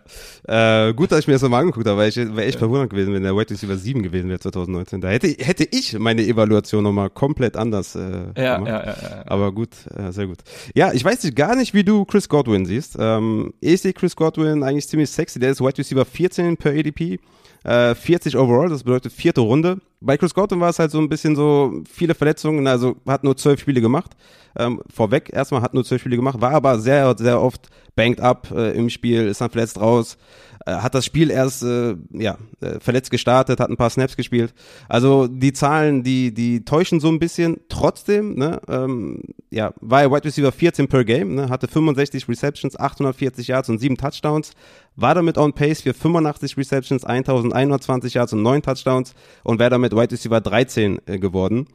Äh, 0.47 0.93
gut, 0.95 1.13
dass 1.13 1.21
ich 1.21 1.27
mir 1.27 1.35
das 1.35 1.43
nochmal 1.43 1.63
angeguckt 1.63 1.87
habe, 1.87 1.99
weil 1.99 2.09
ich 2.09 2.17
wäre 2.17 2.45
echt 2.45 2.55
ja. 2.55 2.59
verwundert 2.59 2.91
gewesen, 2.91 3.15
wenn 3.15 3.23
der 3.23 3.37
White 3.37 3.55
Receiver 3.55 3.77
7 3.77 4.03
gewesen 4.03 4.29
wäre 4.29 4.41
2019. 4.41 5.01
Da 5.01 5.09
hätte, 5.09 5.29
hätte 5.29 5.65
ich 5.71 5.99
meine 5.99 6.23
Evaluation 6.23 6.85
nochmal 6.85 7.11
komplett 7.11 7.57
anders 7.57 7.95
äh, 7.95 8.27
ja, 8.37 8.57
gemacht. 8.57 8.69
Ja, 8.69 8.87
ja, 8.87 8.97
ja. 9.03 9.23
Aber 9.27 9.53
gut, 9.53 9.71
äh, 9.97 10.13
sehr 10.13 10.27
gut. 10.27 10.39
Ja, 10.75 10.93
ich 10.93 11.05
weiß 11.05 11.23
nicht, 11.25 11.37
gar 11.37 11.57
nicht, 11.57 11.75
wie 11.75 11.85
du 11.85 12.05
Chris 12.05 12.29
Godwin 12.29 12.67
siehst. 12.67 12.97
Ähm, 12.99 13.55
ich 13.61 13.81
sehe 13.81 13.93
Chris 13.93 14.17
Godwin 14.17 14.63
eigentlich 14.63 14.89
ziemlich 14.89 15.11
sexy. 15.11 15.39
Der 15.39 15.51
ist 15.51 15.61
White 15.61 15.79
Receiver 15.79 16.05
14 16.05 16.57
per 16.57 16.73
ADP. 16.73 17.19
40 17.65 18.35
äh, 18.35 18.37
overall, 18.37 18.69
das 18.69 18.85
bedeutet 18.85 19.13
vierte 19.13 19.41
Runde. 19.41 19.79
Bei 20.01 20.19
Chris 20.19 20.35
Godwin 20.35 20.61
war 20.61 20.69
es 20.69 20.79
halt 20.79 20.91
so 20.91 20.99
ein 20.99 21.09
bisschen 21.09 21.35
so 21.35 21.83
viele 21.91 22.15
Verletzungen, 22.15 22.67
also 22.67 22.97
hat 23.07 23.25
nur 23.25 23.37
zwölf 23.37 23.61
Spiele 23.61 23.81
gemacht. 23.81 24.13
Ähm, 24.57 24.83
vorweg 24.93 25.31
erstmal 25.33 25.63
hat 25.63 25.73
nur 25.73 25.85
zwölf 25.85 26.03
Spiele 26.03 26.17
gemacht, 26.17 26.41
war 26.41 26.53
aber 26.53 26.79
sehr, 26.79 27.15
sehr 27.19 27.41
oft 27.41 27.71
banked 27.97 28.21
up 28.21 28.51
äh, 28.55 28.73
im 28.73 28.91
Spiel, 28.91 29.27
ist 29.27 29.41
dann 29.41 29.51
verletzt 29.51 29.81
raus, 29.81 30.19
äh, 30.67 30.73
hat 30.73 30.95
das 30.95 31.05
Spiel 31.05 31.31
erst 31.31 31.63
äh, 31.63 31.97
ja, 32.13 32.39
äh, 32.61 32.81
verletzt 32.81 33.11
gestartet, 33.11 33.61
hat 33.61 33.71
ein 33.71 33.77
paar 33.77 33.91
Snaps 33.91 34.17
gespielt. 34.17 34.55
Also 34.89 35.27
die 35.27 35.53
Zahlen, 35.53 36.03
die, 36.03 36.33
die 36.33 36.65
täuschen 36.65 37.01
so 37.01 37.09
ein 37.09 37.19
bisschen. 37.19 37.61
Trotzdem, 37.69 38.35
ne, 38.35 38.61
ähm, 38.69 39.23
ja, 39.51 39.75
war 39.81 40.03
er 40.03 40.11
Wide 40.11 40.25
Receiver 40.25 40.53
14 40.53 40.89
per 40.89 41.05
Game, 41.05 41.35
ne, 41.35 41.49
hatte 41.49 41.69
65 41.69 42.29
Receptions, 42.29 42.79
840 42.79 43.49
Yards 43.49 43.69
und 43.69 43.79
7 43.79 43.97
Touchdowns, 43.97 44.53
war 44.97 45.15
damit 45.15 45.39
on 45.39 45.53
pace 45.53 45.83
für 45.83 45.95
85 45.95 46.57
Receptions, 46.57 47.05
1120 47.05 48.15
Yards 48.15 48.33
und 48.33 48.43
9 48.43 48.63
Touchdowns 48.63 49.15
und 49.43 49.59
wäre 49.59 49.71
damit 49.71 49.93
Wide 49.93 50.13
Receiver 50.13 50.41
13 50.41 51.01
äh, 51.07 51.19
geworden. 51.19 51.67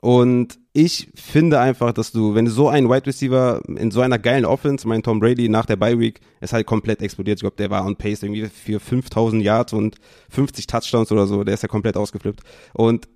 Und 0.00 0.60
ich 0.72 1.08
finde 1.16 1.58
einfach, 1.58 1.92
dass 1.92 2.12
du, 2.12 2.34
wenn 2.36 2.44
du 2.44 2.52
so 2.52 2.68
einen 2.68 2.88
Wide 2.88 3.06
Receiver 3.06 3.60
in 3.66 3.90
so 3.90 4.00
einer 4.00 4.18
geilen 4.18 4.44
Offense, 4.44 4.86
mein 4.86 5.02
Tom 5.02 5.18
Brady 5.18 5.48
nach 5.48 5.66
der 5.66 5.74
Bye 5.74 5.98
Week, 5.98 6.20
ist 6.40 6.52
halt 6.52 6.66
komplett 6.66 7.02
explodiert. 7.02 7.38
Ich 7.38 7.42
glaube, 7.42 7.56
der 7.56 7.70
war 7.70 7.84
on 7.84 7.96
pace 7.96 8.22
irgendwie 8.22 8.46
für 8.46 8.78
5000 8.78 9.42
Yards 9.42 9.72
und 9.72 9.96
50 10.30 10.68
Touchdowns 10.68 11.10
oder 11.10 11.26
so. 11.26 11.42
Der 11.42 11.54
ist 11.54 11.62
ja 11.62 11.68
komplett 11.68 11.96
ausgeflippt. 11.96 12.42
Und 12.74 13.08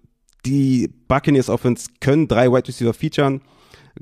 die 0.45 0.93
Buccaneers 1.07 1.49
Offense 1.49 1.89
können 2.01 2.27
drei 2.27 2.51
Wide 2.51 2.67
Receiver 2.67 2.93
featuren. 2.93 3.43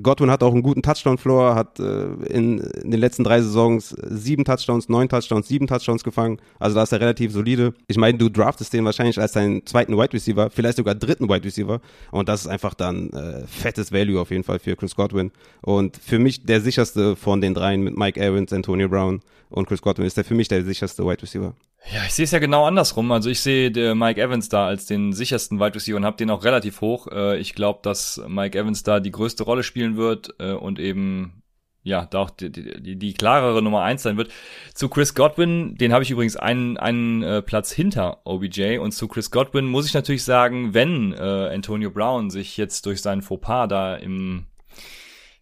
Godwin 0.00 0.31
hat 0.31 0.42
auch 0.42 0.53
einen 0.53 0.62
guten 0.62 0.83
Touchdown-Floor, 0.83 1.55
hat 1.55 1.81
äh, 1.81 2.05
in, 2.29 2.59
in, 2.59 2.90
den 2.90 3.00
letzten 3.00 3.24
drei 3.24 3.40
Saisons 3.40 3.90
sieben 4.09 4.44
Touchdowns, 4.44 4.88
neun 4.88 5.09
Touchdowns, 5.09 5.48
sieben 5.48 5.66
Touchdowns 5.66 6.05
gefangen. 6.05 6.38
Also 6.59 6.76
da 6.76 6.83
ist 6.83 6.92
er 6.92 7.00
relativ 7.00 7.33
solide. 7.33 7.74
Ich 7.88 7.96
meine, 7.96 8.18
du 8.18 8.29
draftest 8.29 8.72
den 8.72 8.85
wahrscheinlich 8.85 9.18
als 9.20 9.33
deinen 9.33 9.66
zweiten 9.66 9.96
Wide 9.96 10.12
Receiver, 10.12 10.50
vielleicht 10.50 10.76
sogar 10.76 10.94
dritten 10.94 11.29
Wide 11.29 11.44
Receiver. 11.44 11.81
Und 12.11 12.29
das 12.29 12.42
ist 12.42 12.46
einfach 12.46 12.74
dann 12.74 13.11
äh, 13.11 13.46
fettes 13.46 13.92
Value 13.92 14.20
auf 14.20 14.31
jeden 14.31 14.44
Fall 14.44 14.59
für 14.59 14.76
Chris 14.76 14.94
Godwin. 14.94 15.33
Und 15.62 15.96
für 15.96 16.18
mich 16.18 16.44
der 16.44 16.61
sicherste 16.61 17.16
von 17.16 17.40
den 17.40 17.55
dreien 17.55 17.83
mit 17.83 17.96
Mike 17.96 18.20
Evans, 18.20 18.53
Antonio 18.53 18.88
Brown 18.88 19.20
und 19.48 19.66
Chris 19.66 19.83
Godwin 19.83 20.07
ist 20.07 20.16
der 20.16 20.24
für 20.24 20.35
mich 20.35 20.48
der 20.48 20.64
sicherste 20.64 21.05
Wide 21.05 21.22
Receiver. 21.22 21.55
Ja, 21.92 22.04
ich 22.06 22.12
sehe 22.12 22.24
es 22.24 22.30
ja 22.30 22.38
genau 22.38 22.66
andersrum. 22.66 23.10
Also 23.10 23.30
ich 23.30 23.40
sehe 23.40 23.70
Mike 23.94 24.20
Evans 24.20 24.48
da 24.48 24.66
als 24.66 24.86
den 24.86 25.12
sichersten 25.12 25.58
Wide 25.58 25.74
Receiver 25.74 25.96
und 25.96 26.04
habe 26.04 26.16
den 26.16 26.30
auch 26.30 26.44
relativ 26.44 26.80
hoch. 26.80 27.08
Äh, 27.08 27.38
ich 27.38 27.54
glaube, 27.54 27.80
dass 27.82 28.20
Mike 28.28 28.58
Evans 28.58 28.82
da 28.82 29.00
die 29.00 29.10
größte 29.10 29.44
Rolle 29.44 29.62
spielen 29.62 29.96
wird 29.96 30.34
äh, 30.38 30.52
und 30.52 30.78
eben 30.78 31.40
ja, 31.82 32.06
da 32.06 32.18
auch 32.18 32.30
die, 32.30 32.50
die, 32.50 32.96
die 32.96 33.14
klarere 33.14 33.62
Nummer 33.62 33.82
eins 33.82 34.02
sein 34.02 34.16
wird. 34.16 34.30
Zu 34.74 34.88
Chris 34.88 35.14
Godwin, 35.14 35.76
den 35.76 35.92
habe 35.92 36.04
ich 36.04 36.10
übrigens 36.10 36.36
einen, 36.36 36.76
einen 36.76 37.22
äh, 37.22 37.42
Platz 37.42 37.72
hinter 37.72 38.20
OBJ 38.24 38.78
und 38.78 38.92
zu 38.92 39.08
Chris 39.08 39.30
Godwin 39.30 39.64
muss 39.64 39.86
ich 39.86 39.94
natürlich 39.94 40.24
sagen, 40.24 40.74
wenn 40.74 41.12
äh, 41.12 41.50
Antonio 41.54 41.90
Brown 41.90 42.30
sich 42.30 42.56
jetzt 42.56 42.84
durch 42.86 43.00
seinen 43.00 43.22
Fauxpas 43.22 43.68
da 43.68 43.96
im, 43.96 44.46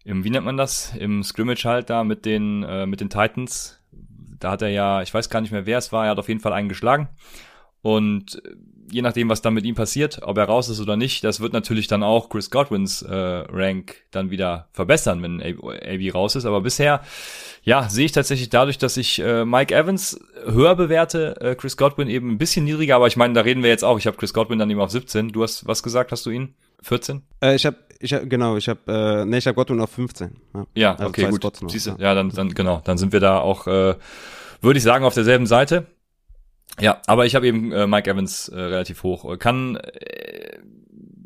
im, 0.05 0.23
wie 0.23 0.29
nennt 0.29 0.45
man 0.45 0.57
das, 0.57 0.93
im 0.97 1.23
Scrimmage 1.23 1.65
halt 1.65 1.89
da 1.89 2.05
mit 2.05 2.25
den, 2.25 2.63
äh, 2.63 2.85
mit 2.85 3.01
den 3.01 3.09
Titans, 3.09 3.78
da 4.39 4.51
hat 4.51 4.61
er 4.61 4.69
ja, 4.69 5.01
ich 5.01 5.13
weiß 5.13 5.29
gar 5.29 5.41
nicht 5.41 5.51
mehr, 5.51 5.65
wer 5.65 5.77
es 5.77 5.91
war, 5.91 6.05
er 6.05 6.11
hat 6.11 6.19
auf 6.19 6.27
jeden 6.27 6.39
Fall 6.39 6.53
einen 6.53 6.69
geschlagen 6.69 7.09
und 7.81 8.41
je 8.91 9.01
nachdem, 9.01 9.29
was 9.29 9.41
dann 9.41 9.53
mit 9.53 9.65
ihm 9.65 9.75
passiert, 9.75 10.21
ob 10.23 10.37
er 10.37 10.45
raus 10.45 10.69
ist 10.69 10.79
oder 10.79 10.97
nicht, 10.97 11.23
das 11.23 11.39
wird 11.39 11.53
natürlich 11.53 11.87
dann 11.87 12.03
auch 12.03 12.29
Chris 12.29 12.49
Godwins 12.49 13.01
äh, 13.01 13.15
Rank 13.15 13.95
dann 14.11 14.31
wieder 14.31 14.67
verbessern, 14.73 15.21
wenn 15.21 15.41
AB 15.41 16.13
raus 16.13 16.35
ist. 16.35 16.45
Aber 16.45 16.61
bisher, 16.61 17.01
ja, 17.63 17.87
sehe 17.87 18.05
ich 18.05 18.11
tatsächlich 18.11 18.49
dadurch, 18.49 18.77
dass 18.77 18.97
ich 18.97 19.19
äh, 19.19 19.45
Mike 19.45 19.73
Evans 19.73 20.19
höher 20.45 20.75
bewerte, 20.75 21.39
äh, 21.39 21.55
Chris 21.55 21.77
Godwin 21.77 22.09
eben 22.09 22.31
ein 22.31 22.37
bisschen 22.37 22.65
niedriger. 22.65 22.95
Aber 22.95 23.07
ich 23.07 23.17
meine, 23.17 23.33
da 23.33 23.41
reden 23.41 23.63
wir 23.63 23.69
jetzt 23.69 23.83
auch. 23.83 23.97
Ich 23.97 24.07
habe 24.07 24.17
Chris 24.17 24.33
Godwin 24.33 24.59
dann 24.59 24.69
eben 24.69 24.81
auf 24.81 24.91
17. 24.91 25.29
Du 25.29 25.43
hast 25.43 25.67
was 25.67 25.83
gesagt, 25.83 26.11
hast 26.11 26.25
du 26.25 26.31
ihn? 26.31 26.55
14? 26.81 27.21
Äh, 27.41 27.55
ich 27.55 27.65
habe 27.65 27.77
ich 27.99 28.13
hab, 28.13 28.29
genau, 28.29 28.57
ich 28.57 28.69
habe 28.69 28.79
äh, 28.87 29.25
nee, 29.25 29.37
ich 29.37 29.47
habe 29.47 29.55
Godwin 29.55 29.81
auf 29.81 29.91
15. 29.91 30.35
Ja, 30.53 30.67
ja 30.75 30.91
also 30.95 31.05
okay, 31.07 31.29
gut. 31.29 31.57
Siehst 31.69 31.87
du, 31.87 31.91
ja. 31.91 31.97
ja, 31.99 32.15
dann 32.15 32.29
dann 32.29 32.53
genau, 32.53 32.81
dann 32.83 32.97
sind 32.97 33.11
wir 33.11 33.19
da 33.19 33.39
auch 33.39 33.67
äh, 33.67 33.95
würde 34.61 34.77
ich 34.77 34.83
sagen 34.83 35.05
auf 35.05 35.13
derselben 35.13 35.45
Seite. 35.45 35.87
Ja, 36.79 37.01
aber 37.07 37.25
ich 37.25 37.35
habe 37.35 37.47
eben 37.47 37.71
äh, 37.71 37.87
Mike 37.87 38.09
Evans 38.09 38.47
äh, 38.49 38.59
relativ 38.59 39.03
hoch. 39.03 39.37
Kann 39.37 39.75
äh, 39.75 40.59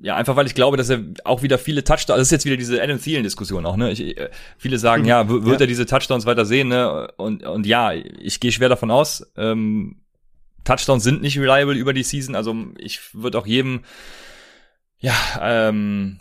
ja 0.02 0.16
einfach, 0.16 0.36
weil 0.36 0.48
ich 0.48 0.56
glaube, 0.56 0.78
dass 0.78 0.90
er 0.90 1.02
auch 1.26 1.44
wieder 1.44 1.58
viele 1.58 1.84
Touchdowns. 1.84 2.18
Das 2.18 2.28
ist 2.28 2.32
jetzt 2.32 2.46
wieder 2.46 2.58
diese 2.58 2.82
Adam 2.82 3.00
Thielen 3.00 3.24
Diskussion 3.24 3.66
auch. 3.66 3.78
Ne, 3.78 3.92
ich, 3.92 4.18
äh, 4.18 4.30
viele 4.58 4.78
sagen, 4.80 5.04
mhm. 5.04 5.10
ja, 5.10 5.30
wird 5.30 5.46
ja. 5.46 5.60
er 5.62 5.68
diese 5.68 5.86
Touchdowns 5.86 6.26
weiter 6.26 6.46
sehen? 6.46 6.70
Ne, 6.70 7.12
und 7.18 7.44
und 7.46 7.66
ja, 7.66 7.94
ich 7.94 8.40
gehe 8.40 8.52
schwer 8.52 8.70
davon 8.70 8.92
aus. 8.92 9.32
Ähm, 9.38 9.98
Touchdowns 10.64 11.04
sind 11.04 11.22
nicht 11.22 11.38
reliable 11.38 11.76
über 11.76 11.94
die 11.94 12.04
Season. 12.04 12.36
Also 12.36 12.56
ich 12.78 13.14
würde 13.14 13.38
auch 13.38 13.46
jedem 13.46 13.82
ja 15.04 15.14
ähm, 15.42 16.20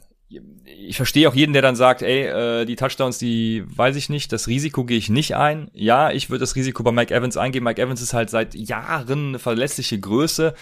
ich 0.65 0.97
verstehe 0.97 1.29
auch 1.29 1.35
jeden, 1.35 1.53
der 1.53 1.63
dann 1.63 1.77
sagt, 1.77 2.03
ey, 2.03 2.27
äh, 2.27 2.65
die 2.65 2.77
Touchdowns, 2.77 3.19
die 3.19 3.65
weiß 3.67 3.97
ich 3.97 4.09
nicht, 4.09 4.33
das 4.33 4.47
Risiko 4.49 4.85
gehe 4.85 4.99
ich 4.99 5.09
nicht 5.09 5.37
ein. 5.37 5.71
Ja, 5.73 6.11
ich 6.11 6.31
würde 6.31 6.41
das 6.41 6.57
Risiko 6.57 6.83
bei 6.83 6.93
Mike 6.93 7.15
Evans 7.15 7.37
eingehen. 7.37 7.65
Mike 7.65 7.81
Evans 7.81 8.03
ist 8.03 8.15
halt 8.15 8.31
seit 8.31 8.55
Jahren 8.55 9.29
eine 9.29 9.39
verlässliche 9.39 9.99
Größe 9.99 10.55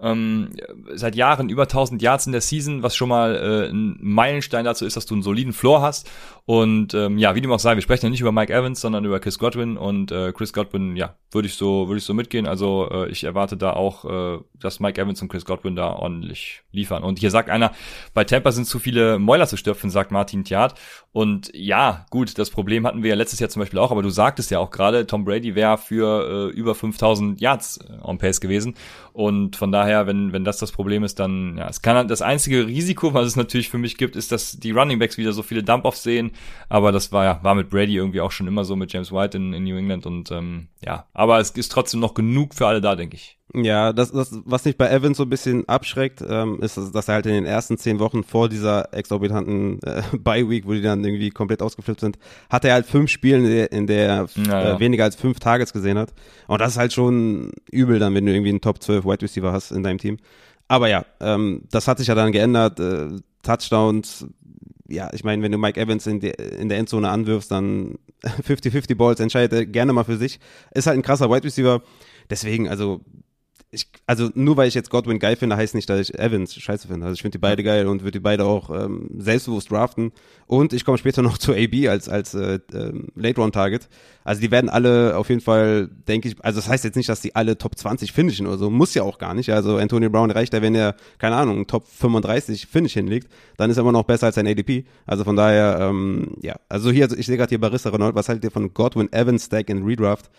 ähm, 0.00 0.50
seit 0.94 1.16
Jahren 1.16 1.48
über 1.48 1.62
1000 1.62 2.00
Yards 2.00 2.26
in 2.26 2.32
der 2.32 2.40
Season, 2.40 2.82
was 2.82 2.94
schon 2.94 3.08
mal 3.08 3.34
äh, 3.34 3.70
ein 3.70 3.98
Meilenstein 4.00 4.64
dazu 4.64 4.86
ist, 4.86 4.96
dass 4.96 5.06
du 5.06 5.14
einen 5.14 5.22
soliden 5.22 5.52
Floor 5.52 5.82
hast. 5.82 6.08
Und 6.48 6.94
ähm, 6.94 7.18
ja, 7.18 7.34
wie 7.34 7.42
dem 7.42 7.52
auch 7.52 7.58
sei, 7.58 7.74
wir 7.74 7.82
sprechen 7.82 8.06
ja 8.06 8.10
nicht 8.10 8.22
über 8.22 8.32
Mike 8.32 8.50
Evans, 8.50 8.80
sondern 8.80 9.04
über 9.04 9.20
Chris 9.20 9.38
Godwin. 9.38 9.76
Und 9.76 10.10
äh, 10.10 10.32
Chris 10.32 10.54
Godwin, 10.54 10.96
ja, 10.96 11.14
würde 11.30 11.46
ich 11.46 11.56
so 11.56 11.88
würde 11.88 11.98
ich 11.98 12.04
so 12.04 12.14
mitgehen. 12.14 12.46
Also 12.46 12.88
äh, 12.90 13.10
ich 13.10 13.24
erwarte 13.24 13.58
da 13.58 13.74
auch, 13.74 14.06
äh, 14.06 14.38
dass 14.54 14.80
Mike 14.80 14.98
Evans 14.98 15.20
und 15.20 15.28
Chris 15.28 15.44
Godwin 15.44 15.76
da 15.76 15.92
ordentlich 15.92 16.62
liefern. 16.72 17.02
Und 17.02 17.18
hier 17.18 17.30
sagt 17.30 17.50
einer, 17.50 17.72
bei 18.14 18.24
Tampa 18.24 18.50
sind 18.50 18.64
zu 18.64 18.78
viele 18.78 19.18
Mäuler 19.18 19.46
zu 19.46 19.58
stöpfen, 19.58 19.90
sagt 19.90 20.10
Martin 20.10 20.42
Thiat. 20.42 20.74
Und 21.12 21.50
ja, 21.52 22.06
gut, 22.08 22.38
das 22.38 22.48
Problem 22.48 22.86
hatten 22.86 23.02
wir 23.02 23.10
ja 23.10 23.16
letztes 23.16 23.40
Jahr 23.40 23.50
zum 23.50 23.60
Beispiel 23.60 23.78
auch, 23.78 23.90
aber 23.90 24.02
du 24.02 24.08
sagtest 24.08 24.50
ja 24.50 24.58
auch 24.58 24.70
gerade, 24.70 25.06
Tom 25.06 25.26
Brady 25.26 25.54
wäre 25.54 25.76
für 25.76 26.50
äh, 26.50 26.56
über 26.56 26.74
5000 26.74 27.42
Yards 27.42 27.76
äh, 27.78 27.92
on 28.02 28.16
Pace 28.16 28.40
gewesen. 28.40 28.74
Und 29.12 29.56
von 29.56 29.70
daher, 29.72 30.06
wenn, 30.06 30.32
wenn 30.32 30.44
das 30.44 30.58
das 30.58 30.72
Problem 30.72 31.04
ist, 31.04 31.18
dann, 31.18 31.58
ja, 31.58 31.68
es 31.68 31.82
kann 31.82 31.96
halt 31.96 32.08
das 32.08 32.22
einzige 32.22 32.66
Risiko, 32.66 33.12
was 33.12 33.26
es 33.26 33.36
natürlich 33.36 33.68
für 33.68 33.76
mich 33.76 33.98
gibt, 33.98 34.16
ist, 34.16 34.32
dass 34.32 34.58
die 34.58 34.70
Running 34.70 34.98
Backs 34.98 35.18
wieder 35.18 35.32
so 35.32 35.42
viele 35.42 35.62
Dump-Offs 35.62 36.04
sehen. 36.04 36.30
Aber 36.68 36.92
das 36.92 37.12
war 37.12 37.24
ja, 37.24 37.40
war 37.42 37.54
mit 37.54 37.70
Brady 37.70 37.96
irgendwie 37.96 38.20
auch 38.20 38.30
schon 38.30 38.46
immer 38.46 38.64
so 38.64 38.76
mit 38.76 38.92
James 38.92 39.10
White 39.10 39.36
in, 39.36 39.54
in 39.54 39.64
New 39.64 39.76
England 39.76 40.06
und 40.06 40.30
ähm, 40.30 40.68
ja, 40.84 41.06
aber 41.14 41.40
es 41.40 41.50
ist 41.50 41.72
trotzdem 41.72 42.00
noch 42.00 42.14
genug 42.14 42.54
für 42.54 42.66
alle 42.66 42.80
da, 42.80 42.94
denke 42.94 43.16
ich. 43.16 43.38
Ja, 43.54 43.94
das, 43.94 44.12
das, 44.12 44.38
was 44.44 44.66
mich 44.66 44.76
bei 44.76 44.90
Evans 44.90 45.16
so 45.16 45.22
ein 45.22 45.30
bisschen 45.30 45.66
abschreckt, 45.66 46.22
ähm, 46.28 46.60
ist, 46.60 46.76
dass 46.76 47.08
er 47.08 47.14
halt 47.14 47.26
in 47.26 47.32
den 47.32 47.46
ersten 47.46 47.78
zehn 47.78 47.98
Wochen 47.98 48.22
vor 48.22 48.50
dieser 48.50 48.92
exorbitanten 48.92 49.80
äh, 49.82 50.02
Bye-Week, 50.18 50.66
wo 50.66 50.74
die 50.74 50.82
dann 50.82 51.02
irgendwie 51.02 51.30
komplett 51.30 51.62
ausgeflippt 51.62 52.00
sind, 52.00 52.18
hat 52.50 52.66
er 52.66 52.74
halt 52.74 52.84
fünf 52.84 53.10
Spiele, 53.10 53.38
in 53.38 53.46
der, 53.46 53.72
in 53.72 53.86
der 53.86 54.26
ja, 54.36 54.74
äh, 54.74 54.80
weniger 54.80 55.04
als 55.04 55.16
fünf 55.16 55.40
Targets 55.40 55.72
gesehen 55.72 55.96
hat. 55.96 56.12
Und 56.46 56.60
das 56.60 56.72
ist 56.72 56.78
halt 56.78 56.92
schon 56.92 57.52
übel 57.70 57.98
dann, 57.98 58.14
wenn 58.14 58.26
du 58.26 58.32
irgendwie 58.32 58.50
einen 58.50 58.60
Top 58.60 58.82
12 58.82 59.06
Wide 59.06 59.22
Receiver 59.22 59.50
hast 59.50 59.70
in 59.70 59.82
deinem 59.82 59.98
Team. 59.98 60.18
Aber 60.68 60.90
ja, 60.90 61.06
ähm, 61.20 61.62
das 61.70 61.88
hat 61.88 61.96
sich 61.96 62.08
ja 62.08 62.14
dann 62.14 62.32
geändert. 62.32 62.78
Äh, 62.78 63.08
Touchdowns, 63.42 64.26
ja, 64.88 65.10
ich 65.12 65.22
meine, 65.22 65.42
wenn 65.42 65.52
du 65.52 65.58
Mike 65.58 65.80
Evans 65.80 66.06
in, 66.06 66.20
de, 66.20 66.32
in 66.58 66.68
der 66.68 66.78
Endzone 66.78 67.08
anwirfst, 67.08 67.50
dann 67.50 67.98
50-50 68.24 68.96
Balls, 68.96 69.20
entscheidet 69.20 69.52
er 69.52 69.66
gerne 69.66 69.92
mal 69.92 70.04
für 70.04 70.16
sich. 70.16 70.40
Ist 70.72 70.86
halt 70.86 70.98
ein 70.98 71.02
krasser 71.02 71.30
Wide 71.30 71.44
Receiver. 71.44 71.82
Deswegen, 72.30 72.68
also 72.68 73.00
ich, 73.70 73.86
also 74.06 74.30
nur 74.34 74.56
weil 74.56 74.68
ich 74.68 74.74
jetzt 74.74 74.88
Godwin 74.88 75.18
geil 75.18 75.36
finde, 75.36 75.56
heißt 75.56 75.74
nicht, 75.74 75.90
dass 75.90 76.00
ich 76.00 76.18
Evans 76.18 76.54
scheiße 76.54 76.88
finde. 76.88 77.04
Also 77.04 77.14
ich 77.14 77.22
finde 77.22 77.36
die 77.36 77.42
beide 77.42 77.62
geil 77.62 77.86
und 77.86 78.00
würde 78.00 78.12
die 78.12 78.20
beide 78.20 78.44
auch 78.44 78.70
ähm, 78.70 79.10
selbstbewusst 79.18 79.70
draften. 79.70 80.12
Und 80.46 80.72
ich 80.72 80.86
komme 80.86 80.96
später 80.96 81.20
noch 81.28 81.36
zu 81.36 81.52
AB 81.52 81.86
als, 81.88 82.08
als 82.08 82.32
äh, 82.32 82.60
äh, 82.72 82.92
Late-Round-Target. 83.14 83.88
Also 84.24 84.40
die 84.40 84.50
werden 84.50 84.70
alle 84.70 85.16
auf 85.18 85.28
jeden 85.28 85.42
Fall, 85.42 85.88
denke 86.08 86.28
ich, 86.28 86.36
also 86.42 86.60
das 86.60 86.68
heißt 86.68 86.84
jetzt 86.84 86.96
nicht, 86.96 87.10
dass 87.10 87.20
die 87.20 87.36
alle 87.36 87.58
Top 87.58 87.76
20 87.76 88.12
finishen 88.12 88.46
oder 88.46 88.56
so. 88.56 88.70
Muss 88.70 88.94
ja 88.94 89.02
auch 89.02 89.18
gar 89.18 89.34
nicht. 89.34 89.50
Also 89.50 89.76
Antonio 89.76 90.08
Brown 90.08 90.30
reicht 90.30 90.54
da, 90.54 90.62
wenn 90.62 90.74
er, 90.74 90.96
keine 91.18 91.36
Ahnung, 91.36 91.66
Top 91.66 91.86
35 91.86 92.66
Finish 92.66 92.94
hinlegt, 92.94 93.28
dann 93.58 93.70
ist 93.70 93.76
er 93.76 93.82
immer 93.82 93.92
noch 93.92 94.04
besser 94.04 94.26
als 94.26 94.36
sein 94.36 94.46
ADP. 94.46 94.86
Also 95.04 95.24
von 95.24 95.36
daher, 95.36 95.78
ähm, 95.80 96.36
ja. 96.40 96.56
Also 96.70 96.90
hier, 96.90 97.10
ich 97.18 97.26
sehe 97.26 97.36
gerade 97.36 97.50
hier 97.50 97.60
Barista 97.60 97.90
Renault, 97.90 98.14
was 98.14 98.30
haltet 98.30 98.44
ihr 98.44 98.50
von 98.50 98.72
Godwin 98.72 99.12
Evans 99.12 99.44
Stack 99.44 99.68
in 99.68 99.84
Redraft? 99.84 100.30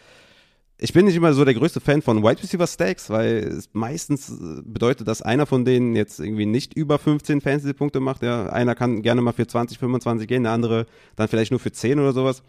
Ich 0.81 0.93
bin 0.93 1.05
nicht 1.05 1.15
immer 1.15 1.33
so 1.33 1.43
der 1.43 1.53
größte 1.53 1.81
Fan 1.81 2.01
von 2.01 2.23
Wide 2.23 2.41
Receiver 2.41 2.65
Stacks, 2.65 3.09
weil 3.09 3.39
es 3.39 3.69
meistens 3.73 4.29
äh, 4.29 4.61
bedeutet, 4.63 5.07
dass 5.07 5.21
einer 5.21 5.45
von 5.45 5.65
denen 5.65 5.95
jetzt 5.95 6.19
irgendwie 6.19 6.45
nicht 6.45 6.73
über 6.73 6.97
15 6.97 7.41
Fantasy-Punkte 7.41 7.99
macht. 7.99 8.23
Ja, 8.23 8.47
einer 8.47 8.75
kann 8.75 9.01
gerne 9.01 9.21
mal 9.21 9.33
für 9.33 9.45
20, 9.45 9.77
25 9.77 10.27
gehen, 10.27 10.43
der 10.43 10.53
andere 10.53 10.85
dann 11.17 11.27
vielleicht 11.27 11.51
nur 11.51 11.59
für 11.59 11.71
10 11.71 11.99
oder 11.99 12.13
sowas. 12.13 12.43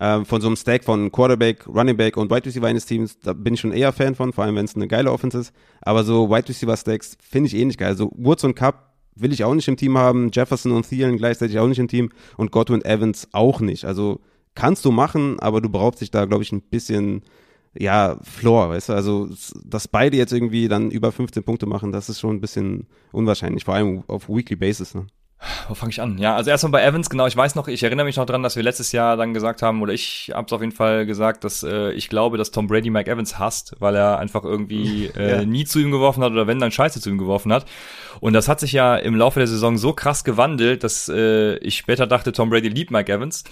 Ähm, 0.00 0.24
von 0.24 0.40
so 0.40 0.46
einem 0.46 0.56
Stack 0.56 0.84
von 0.84 1.12
Quarterback, 1.12 1.66
Running 1.66 1.96
Back 1.96 2.16
und 2.16 2.30
Wide 2.30 2.46
Receiver 2.46 2.66
eines 2.66 2.86
Teams, 2.86 3.18
da 3.20 3.34
bin 3.34 3.54
ich 3.54 3.60
schon 3.60 3.72
eher 3.72 3.92
Fan 3.92 4.14
von, 4.14 4.32
vor 4.32 4.44
allem 4.44 4.56
wenn 4.56 4.64
es 4.64 4.74
eine 4.74 4.88
geile 4.88 5.12
Offense 5.12 5.38
ist. 5.38 5.52
Aber 5.82 6.04
so 6.04 6.30
Wide 6.30 6.48
Receiver 6.48 6.76
Stacks 6.76 7.18
finde 7.20 7.48
ich 7.48 7.56
eh 7.56 7.64
nicht 7.64 7.78
geil. 7.78 7.88
Also 7.88 8.10
Woods 8.14 8.44
und 8.44 8.54
Cup 8.54 8.94
will 9.14 9.32
ich 9.32 9.44
auch 9.44 9.54
nicht 9.54 9.68
im 9.68 9.76
Team 9.76 9.98
haben, 9.98 10.30
Jefferson 10.32 10.72
und 10.72 10.88
Thielen 10.88 11.18
gleichzeitig 11.18 11.58
auch 11.58 11.66
nicht 11.66 11.80
im 11.80 11.88
Team 11.88 12.10
und 12.36 12.50
Godwin 12.50 12.84
Evans 12.84 13.28
auch 13.32 13.60
nicht. 13.60 13.84
Also 13.84 14.20
kannst 14.54 14.84
du 14.84 14.92
machen, 14.92 15.38
aber 15.40 15.60
du 15.60 15.68
brauchst 15.68 16.00
dich 16.00 16.10
da, 16.10 16.24
glaube 16.24 16.44
ich, 16.44 16.52
ein 16.52 16.62
bisschen 16.62 17.22
ja, 17.74 18.18
Floor, 18.22 18.70
weißt 18.70 18.90
du, 18.90 18.92
also 18.94 19.28
dass 19.64 19.88
beide 19.88 20.16
jetzt 20.16 20.32
irgendwie 20.32 20.68
dann 20.68 20.90
über 20.90 21.12
15 21.12 21.42
Punkte 21.42 21.66
machen, 21.66 21.92
das 21.92 22.08
ist 22.08 22.20
schon 22.20 22.36
ein 22.36 22.40
bisschen 22.40 22.86
unwahrscheinlich, 23.12 23.64
vor 23.64 23.74
allem 23.74 24.04
auf 24.06 24.28
Weekly 24.28 24.56
Basis. 24.56 24.94
Ne? 24.94 25.06
Wo 25.68 25.74
fange 25.74 25.90
ich 25.90 26.00
an? 26.00 26.18
Ja, 26.18 26.34
also 26.34 26.50
erstmal 26.50 26.72
bei 26.72 26.82
Evans, 26.82 27.08
genau, 27.08 27.26
ich 27.28 27.36
weiß 27.36 27.54
noch, 27.54 27.68
ich 27.68 27.84
erinnere 27.84 28.06
mich 28.06 28.16
noch 28.16 28.26
dran, 28.26 28.42
dass 28.42 28.56
wir 28.56 28.64
letztes 28.64 28.90
Jahr 28.90 29.16
dann 29.16 29.34
gesagt 29.34 29.62
haben, 29.62 29.82
oder 29.82 29.92
ich 29.92 30.32
habe 30.34 30.46
es 30.46 30.52
auf 30.52 30.60
jeden 30.60 30.72
Fall 30.72 31.06
gesagt, 31.06 31.44
dass 31.44 31.62
äh, 31.62 31.92
ich 31.92 32.08
glaube, 32.08 32.38
dass 32.38 32.50
Tom 32.50 32.66
Brady 32.66 32.90
Mike 32.90 33.08
Evans 33.08 33.38
hasst, 33.38 33.76
weil 33.78 33.94
er 33.94 34.18
einfach 34.18 34.42
irgendwie 34.42 35.06
äh, 35.16 35.30
ja. 35.30 35.44
nie 35.44 35.64
zu 35.64 35.78
ihm 35.78 35.92
geworfen 35.92 36.24
hat 36.24 36.32
oder 36.32 36.48
wenn 36.48 36.58
dann 36.58 36.72
Scheiße 36.72 37.00
zu 37.00 37.08
ihm 37.08 37.18
geworfen 37.18 37.52
hat. 37.52 37.66
Und 38.18 38.32
das 38.32 38.48
hat 38.48 38.58
sich 38.58 38.72
ja 38.72 38.96
im 38.96 39.14
Laufe 39.14 39.38
der 39.38 39.46
Saison 39.46 39.78
so 39.78 39.92
krass 39.92 40.24
gewandelt, 40.24 40.82
dass 40.82 41.08
äh, 41.08 41.56
ich 41.58 41.76
später 41.76 42.08
dachte, 42.08 42.32
Tom 42.32 42.50
Brady 42.50 42.68
liebt 42.68 42.90
Mike 42.90 43.12
Evans. 43.12 43.44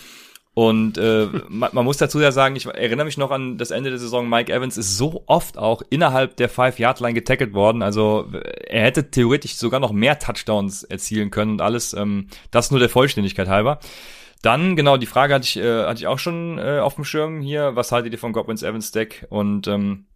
Und 0.58 0.96
äh, 0.96 1.28
man, 1.50 1.68
man, 1.74 1.84
muss 1.84 1.98
dazu 1.98 2.18
ja 2.18 2.32
sagen, 2.32 2.56
ich 2.56 2.64
erinnere 2.64 3.04
mich 3.04 3.18
noch 3.18 3.30
an 3.30 3.58
das 3.58 3.70
Ende 3.70 3.90
der 3.90 3.98
Saison, 3.98 4.26
Mike 4.26 4.50
Evans 4.50 4.78
ist 4.78 4.96
so 4.96 5.22
oft 5.26 5.58
auch 5.58 5.82
innerhalb 5.90 6.38
der 6.38 6.48
Five-Yard-Line 6.48 7.12
getackelt 7.12 7.52
worden. 7.52 7.82
Also 7.82 8.32
er 8.66 8.84
hätte 8.84 9.10
theoretisch 9.10 9.56
sogar 9.56 9.80
noch 9.80 9.92
mehr 9.92 10.18
Touchdowns 10.18 10.82
erzielen 10.82 11.30
können 11.30 11.50
und 11.52 11.60
alles. 11.60 11.92
Ähm, 11.92 12.28
das 12.52 12.70
nur 12.70 12.80
der 12.80 12.88
Vollständigkeit 12.88 13.48
halber. 13.48 13.80
Dann, 14.40 14.76
genau, 14.76 14.96
die 14.96 15.04
Frage 15.04 15.34
hatte 15.34 15.44
ich, 15.44 15.58
äh, 15.58 15.84
hatte 15.84 16.00
ich 16.00 16.06
auch 16.06 16.18
schon 16.18 16.56
äh, 16.56 16.78
auf 16.78 16.94
dem 16.94 17.04
Schirm 17.04 17.42
hier. 17.42 17.76
Was 17.76 17.92
haltet 17.92 18.14
ihr 18.14 18.18
von 18.18 18.32
Godwins 18.32 18.62
Evans 18.62 18.92
Deck? 18.92 19.26
Und 19.28 19.68
ähm, 19.68 20.06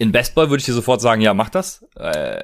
in 0.00 0.10
Bestball 0.10 0.50
würde 0.50 0.62
ich 0.62 0.66
dir 0.66 0.74
sofort 0.74 1.00
sagen, 1.00 1.20
ja, 1.20 1.32
mach 1.32 1.48
das. 1.48 1.86
Äh, 1.94 2.42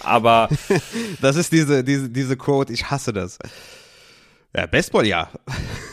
aber 0.00 0.48
das 1.20 1.36
ist 1.36 1.52
diese, 1.52 1.84
diese, 1.84 2.10
diese 2.10 2.36
Quote, 2.36 2.72
ich 2.72 2.90
hasse 2.90 3.12
das. 3.12 3.38
Ja, 4.54 4.66
Baseball, 4.66 5.06
ja. 5.06 5.30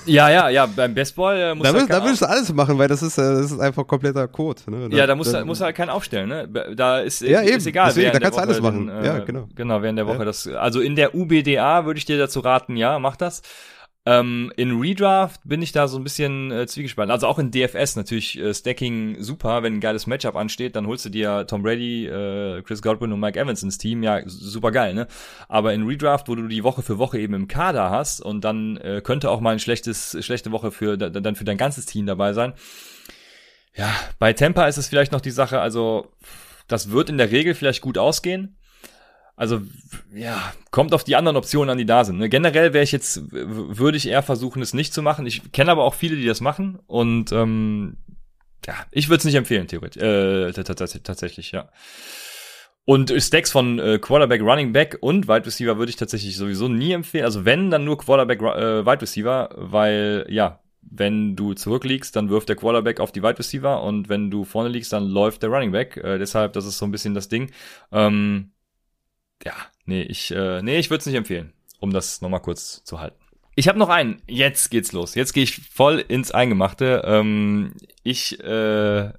Ja, 0.05 0.29
ja, 0.29 0.49
ja, 0.49 0.65
beim 0.65 0.93
Baseball 0.93 1.37
äh, 1.37 1.55
muss 1.55 1.65
da, 1.65 1.73
halt 1.73 1.89
da 1.89 2.03
willst 2.03 2.21
du 2.21 2.25
alles 2.27 2.51
machen, 2.51 2.77
weil 2.77 2.89
das 2.89 3.01
ist, 3.01 3.17
äh, 3.17 3.21
das 3.21 3.51
ist 3.51 3.59
einfach 3.59 3.87
kompletter 3.87 4.27
Code. 4.27 4.61
Ne? 4.67 4.89
Da, 4.89 4.97
ja, 4.97 5.07
da 5.07 5.15
muss 5.15 5.31
er 5.31 5.45
muss 5.45 5.61
halt 5.61 5.77
keinen 5.77 5.89
aufstellen, 5.89 6.27
ne? 6.27 6.75
Da 6.75 6.99
ist, 6.99 7.21
ja, 7.21 7.39
ist 7.39 7.51
eben. 7.51 7.67
egal. 7.67 7.87
Deswegen, 7.87 8.11
da 8.11 8.19
kannst 8.19 8.37
du 8.37 8.41
alles 8.41 8.59
machen. 8.59 8.87
Den, 8.87 9.03
äh, 9.03 9.05
ja, 9.05 9.19
genau. 9.19 9.47
Genau, 9.55 9.81
während 9.81 9.97
der 9.97 10.07
Woche 10.07 10.19
ja. 10.19 10.25
das. 10.25 10.45
Also 10.47 10.81
in 10.81 10.97
der 10.97 11.15
UBDA 11.15 11.85
würde 11.85 11.99
ich 11.99 12.05
dir 12.05 12.17
dazu 12.17 12.41
raten, 12.41 12.75
ja, 12.75 12.99
mach 12.99 13.15
das. 13.15 13.43
Ähm, 14.09 14.51
in 14.55 14.79
Redraft 14.79 15.41
bin 15.43 15.61
ich 15.61 15.71
da 15.71 15.87
so 15.87 15.99
ein 15.99 16.03
bisschen 16.03 16.51
äh, 16.51 16.65
zwiegespalten. 16.65 17.11
Also 17.11 17.27
auch 17.27 17.37
in 17.37 17.51
DFS 17.51 17.95
natürlich 17.95 18.39
äh, 18.39 18.55
Stacking 18.55 19.21
super. 19.21 19.61
Wenn 19.61 19.75
ein 19.75 19.79
geiles 19.79 20.07
Matchup 20.07 20.35
ansteht, 20.35 20.75
dann 20.75 20.87
holst 20.87 21.05
du 21.05 21.09
dir 21.09 21.45
Tom 21.45 21.61
Brady, 21.61 22.07
äh, 22.07 22.63
Chris 22.63 22.81
Godwin 22.81 23.13
und 23.13 23.19
Mike 23.19 23.39
Evans 23.39 23.61
ins 23.61 23.77
Team. 23.77 24.01
Ja, 24.01 24.21
super 24.25 24.71
geil, 24.71 24.95
ne? 24.95 25.07
Aber 25.47 25.75
in 25.75 25.85
Redraft, 25.85 26.27
wo 26.27 26.33
du 26.33 26.47
die 26.47 26.63
Woche 26.63 26.81
für 26.81 26.97
Woche 26.97 27.19
eben 27.19 27.35
im 27.35 27.47
Kader 27.47 27.91
hast 27.91 28.19
und 28.19 28.43
dann 28.43 28.77
äh, 28.77 29.01
könnte 29.03 29.29
auch 29.29 29.41
mal 29.41 29.51
ein 29.51 29.59
schlechtes, 29.59 30.17
schlechte 30.25 30.51
Woche 30.51 30.71
für 30.71 30.97
dann 30.97 31.35
für 31.35 31.43
dein 31.43 31.57
ganzes 31.57 31.85
Team 31.85 32.07
dabei 32.07 32.33
sein. 32.33 32.53
Ja, 33.75 33.93
bei 34.17 34.33
Tampa 34.33 34.65
ist 34.65 34.77
es 34.77 34.87
vielleicht 34.87 35.11
noch 35.11 35.21
die 35.21 35.29
Sache, 35.29 35.61
also 35.61 36.11
das 36.67 36.89
wird 36.89 37.11
in 37.11 37.19
der 37.19 37.29
Regel 37.29 37.53
vielleicht 37.53 37.81
gut 37.81 37.99
ausgehen. 37.99 38.57
Also 39.39 39.61
ja, 40.13 40.51
kommt 40.69 40.93
auf 40.93 41.05
die 41.05 41.15
anderen 41.15 41.37
Optionen 41.37 41.69
an, 41.69 41.77
die 41.77 41.85
da 41.85 42.03
sind. 42.03 42.17
Ne? 42.17 42.27
Generell 42.27 42.73
wäre 42.73 42.83
ich 42.83 42.91
jetzt, 42.91 43.31
würde 43.31 43.95
ich 43.95 44.09
eher 44.09 44.21
versuchen, 44.21 44.61
es 44.61 44.73
nicht 44.73 44.93
zu 44.93 45.01
machen. 45.01 45.25
Ich 45.25 45.53
kenne 45.53 45.71
aber 45.71 45.85
auch 45.85 45.93
viele, 45.93 46.17
die 46.17 46.25
das 46.25 46.41
machen 46.41 46.77
und 46.87 47.31
ähm, 47.31 47.95
ja, 48.67 48.73
ich 48.91 49.07
würde 49.07 49.19
es 49.19 49.23
nicht 49.23 49.35
empfehlen, 49.35 49.67
theoretisch. 49.67 50.03
Äh, 50.03 50.51
tatsächlich, 50.51 51.53
ja. 51.53 51.69
Und 52.83 53.13
Stacks 53.17 53.49
von 53.49 53.79
äh, 53.79 53.97
Quarterback, 53.97 54.41
Running 54.41 54.73
Back 54.73 54.97
und 54.99 55.29
Wide 55.29 55.45
Receiver 55.45 55.77
würde 55.77 55.89
ich 55.89 55.95
tatsächlich 55.95 56.35
sowieso 56.35 56.67
nie 56.67 56.91
empfehlen. 56.91 57.23
Also 57.23 57.45
wenn, 57.45 57.71
dann 57.71 57.85
nur 57.85 57.97
Quarterback, 57.97 58.41
äh, 58.41 58.85
Wide 58.85 59.01
Receiver, 59.01 59.51
weil 59.55 60.25
ja, 60.27 60.59
wenn 60.81 61.37
du 61.37 61.53
zurückliegst, 61.53 62.13
dann 62.13 62.29
wirft 62.29 62.49
der 62.49 62.57
Quarterback 62.57 62.99
auf 62.99 63.13
die 63.13 63.23
Wide 63.23 63.39
Receiver 63.39 63.81
und 63.83 64.09
wenn 64.09 64.29
du 64.29 64.43
vorne 64.43 64.67
liegst, 64.67 64.91
dann 64.91 65.07
läuft 65.07 65.43
der 65.43 65.49
Running 65.49 65.71
Back. 65.71 65.95
Äh, 65.95 66.17
deshalb, 66.17 66.51
das 66.51 66.65
ist 66.65 66.77
so 66.77 66.83
ein 66.83 66.91
bisschen 66.91 67.13
das 67.13 67.29
Ding. 67.29 67.51
Ähm, 67.93 68.51
ja, 69.43 69.53
nee, 69.85 70.01
ich, 70.01 70.31
äh, 70.31 70.61
nee, 70.61 70.77
ich 70.77 70.89
würde 70.89 70.99
es 70.99 71.05
nicht 71.05 71.15
empfehlen, 71.15 71.53
um 71.79 71.91
das 71.91 72.21
nochmal 72.21 72.41
kurz 72.41 72.83
zu 72.83 72.99
halten. 72.99 73.17
Ich 73.55 73.67
habe 73.67 73.79
noch 73.79 73.89
einen. 73.89 74.21
Jetzt 74.25 74.71
geht's 74.71 74.93
los. 74.93 75.15
Jetzt 75.15 75.33
gehe 75.33 75.43
ich 75.43 75.59
voll 75.69 75.99
ins 76.07 76.31
Eingemachte. 76.31 77.01
Ähm, 77.05 77.73
ich, 78.03 78.39
äh, 78.41 79.11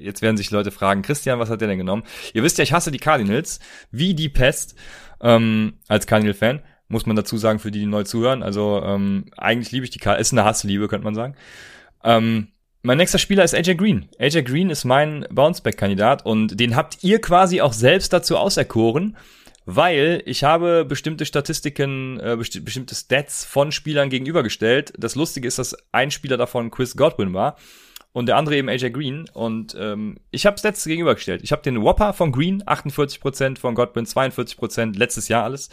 jetzt 0.00 0.20
werden 0.20 0.36
sich 0.36 0.50
Leute 0.50 0.72
fragen, 0.72 1.02
Christian, 1.02 1.38
was 1.38 1.48
hat 1.48 1.60
der 1.60 1.68
denn 1.68 1.78
genommen? 1.78 2.02
Ihr 2.32 2.42
wisst 2.42 2.58
ja, 2.58 2.64
ich 2.64 2.72
hasse 2.72 2.90
die 2.90 2.98
Cardinals, 2.98 3.60
wie 3.92 4.14
die 4.14 4.28
Pest, 4.28 4.74
ähm, 5.20 5.74
als 5.86 6.08
Cardinal-Fan. 6.08 6.60
Muss 6.88 7.06
man 7.06 7.14
dazu 7.14 7.36
sagen, 7.36 7.60
für 7.60 7.70
die, 7.70 7.78
die 7.78 7.86
neu 7.86 8.02
zuhören. 8.02 8.42
Also 8.42 8.82
ähm, 8.84 9.26
eigentlich 9.36 9.70
liebe 9.70 9.84
ich 9.84 9.90
die 9.90 10.00
Cardinals. 10.00 10.28
Ist 10.28 10.32
eine 10.32 10.44
Hassliebe, 10.44 10.88
könnte 10.88 11.04
man 11.04 11.14
sagen. 11.14 11.36
Ähm, 12.02 12.48
mein 12.82 12.98
nächster 12.98 13.18
Spieler 13.18 13.44
ist 13.44 13.54
AJ 13.54 13.76
Green. 13.76 14.08
AJ 14.18 14.42
Green 14.42 14.70
ist 14.70 14.84
mein 14.84 15.24
Bounceback-Kandidat 15.30 16.26
und 16.26 16.58
den 16.58 16.74
habt 16.74 17.02
ihr 17.04 17.20
quasi 17.20 17.60
auch 17.60 17.72
selbst 17.72 18.12
dazu 18.12 18.36
auserkoren 18.36 19.16
weil 19.66 20.22
ich 20.26 20.44
habe 20.44 20.84
bestimmte 20.84 21.26
Statistiken, 21.26 22.20
äh, 22.20 22.36
besti 22.36 22.60
bestimmte 22.60 22.94
Stats 22.94 23.44
von 23.44 23.72
Spielern 23.72 24.10
gegenübergestellt. 24.10 24.92
Das 24.98 25.14
Lustige 25.14 25.48
ist, 25.48 25.58
dass 25.58 25.76
ein 25.92 26.10
Spieler 26.10 26.36
davon 26.36 26.70
Chris 26.70 26.96
Godwin 26.96 27.32
war 27.32 27.56
und 28.12 28.26
der 28.26 28.36
andere 28.36 28.56
eben 28.56 28.68
AJ 28.68 28.90
Green. 28.90 29.28
Und 29.32 29.76
ähm, 29.78 30.18
ich 30.30 30.46
habe 30.46 30.58
Stats 30.58 30.84
gegenübergestellt. 30.84 31.42
Ich 31.42 31.52
habe 31.52 31.62
den 31.62 31.82
Whopper 31.82 32.12
von 32.12 32.32
Green, 32.32 32.62
48%, 32.62 33.58
von 33.58 33.74
Godwin 33.74 34.04
42%, 34.04 34.96
letztes 34.96 35.28
Jahr 35.28 35.44
alles. 35.44 35.70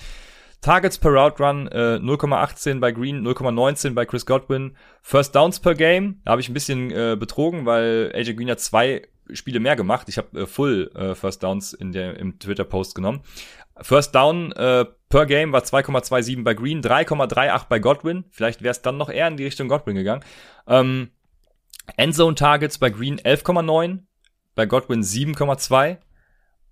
Targets 0.61 0.99
per 0.99 1.11
Route 1.11 1.43
Run 1.43 1.67
äh, 1.69 1.97
0,18 1.97 2.79
bei 2.79 2.91
Green, 2.91 3.25
0,19 3.27 3.93
bei 3.93 4.05
Chris 4.05 4.25
Godwin. 4.25 4.75
First 5.01 5.35
Downs 5.35 5.59
per 5.59 5.73
Game, 5.73 6.21
da 6.23 6.31
habe 6.31 6.41
ich 6.41 6.49
ein 6.49 6.53
bisschen 6.53 6.91
äh, 6.91 7.17
betrogen, 7.19 7.65
weil 7.65 8.11
AJ 8.13 8.35
Green 8.35 8.49
hat 8.49 8.59
zwei 8.59 9.01
Spiele 9.33 9.59
mehr 9.59 9.75
gemacht. 9.75 10.09
Ich 10.09 10.17
habe 10.17 10.41
äh, 10.41 10.45
Full 10.45 10.91
äh, 10.95 11.15
First 11.15 11.43
Downs 11.43 11.73
in 11.73 11.91
der 11.91 12.17
im 12.17 12.39
Twitter 12.39 12.63
Post 12.63 12.95
genommen. 12.95 13.21
First 13.81 14.13
Down 14.15 14.51
äh, 14.51 14.85
per 15.09 15.25
Game 15.25 15.51
war 15.51 15.61
2,27 15.61 16.43
bei 16.43 16.53
Green, 16.53 16.81
3,38 16.81 17.67
bei 17.67 17.79
Godwin. 17.79 18.25
Vielleicht 18.31 18.61
wäre 18.61 18.71
es 18.71 18.81
dann 18.81 18.97
noch 18.97 19.09
eher 19.09 19.27
in 19.27 19.37
die 19.37 19.45
Richtung 19.45 19.67
Godwin 19.67 19.95
gegangen. 19.95 20.23
Ähm, 20.67 21.09
Endzone 21.97 22.35
Targets 22.35 22.77
bei 22.77 22.89
Green 22.89 23.19
11,9, 23.19 23.99
bei 24.55 24.65
Godwin 24.65 25.01
7,2 25.01 25.97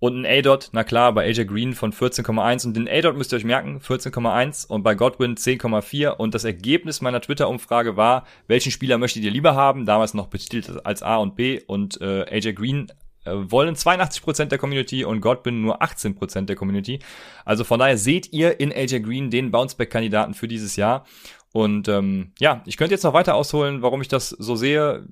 und 0.00 0.22
ein 0.22 0.26
A-Dot, 0.26 0.70
na 0.72 0.82
klar, 0.82 1.12
bei 1.12 1.26
AJ 1.26 1.44
Green 1.44 1.74
von 1.74 1.92
14,1 1.92 2.66
und 2.66 2.74
den 2.74 2.88
A-Dot 2.88 3.16
müsst 3.16 3.32
ihr 3.32 3.36
euch 3.36 3.44
merken, 3.44 3.80
14,1 3.86 4.66
und 4.66 4.82
bei 4.82 4.94
Godwin 4.94 5.36
10,4 5.36 6.08
und 6.16 6.34
das 6.34 6.44
Ergebnis 6.44 7.02
meiner 7.02 7.20
Twitter-Umfrage 7.20 7.96
war, 7.96 8.24
welchen 8.48 8.72
Spieler 8.72 8.96
möchtet 8.96 9.22
ihr 9.22 9.30
lieber 9.30 9.54
haben, 9.54 9.84
damals 9.84 10.14
noch 10.14 10.28
betitelt 10.28 10.84
als 10.84 11.02
A 11.02 11.16
und 11.16 11.36
B 11.36 11.60
und 11.66 12.00
äh, 12.00 12.24
AJ 12.30 12.54
Green 12.54 12.90
äh, 13.24 13.32
wollen 13.34 13.74
82% 13.74 14.46
der 14.46 14.58
Community 14.58 15.04
und 15.04 15.20
Godwin 15.20 15.60
nur 15.60 15.82
18% 15.82 16.46
der 16.46 16.56
Community. 16.56 17.00
Also 17.44 17.64
von 17.64 17.78
daher 17.78 17.98
seht 17.98 18.32
ihr 18.32 18.58
in 18.58 18.72
AJ 18.72 19.00
Green 19.00 19.30
den 19.30 19.50
Bounceback-Kandidaten 19.50 20.32
für 20.32 20.48
dieses 20.48 20.76
Jahr. 20.76 21.04
Und 21.52 21.88
ähm, 21.88 22.32
ja, 22.38 22.62
ich 22.64 22.78
könnte 22.78 22.94
jetzt 22.94 23.04
noch 23.04 23.12
weiter 23.12 23.34
ausholen, 23.34 23.82
warum 23.82 24.00
ich 24.00 24.08
das 24.08 24.30
so 24.30 24.56
sehe. 24.56 25.06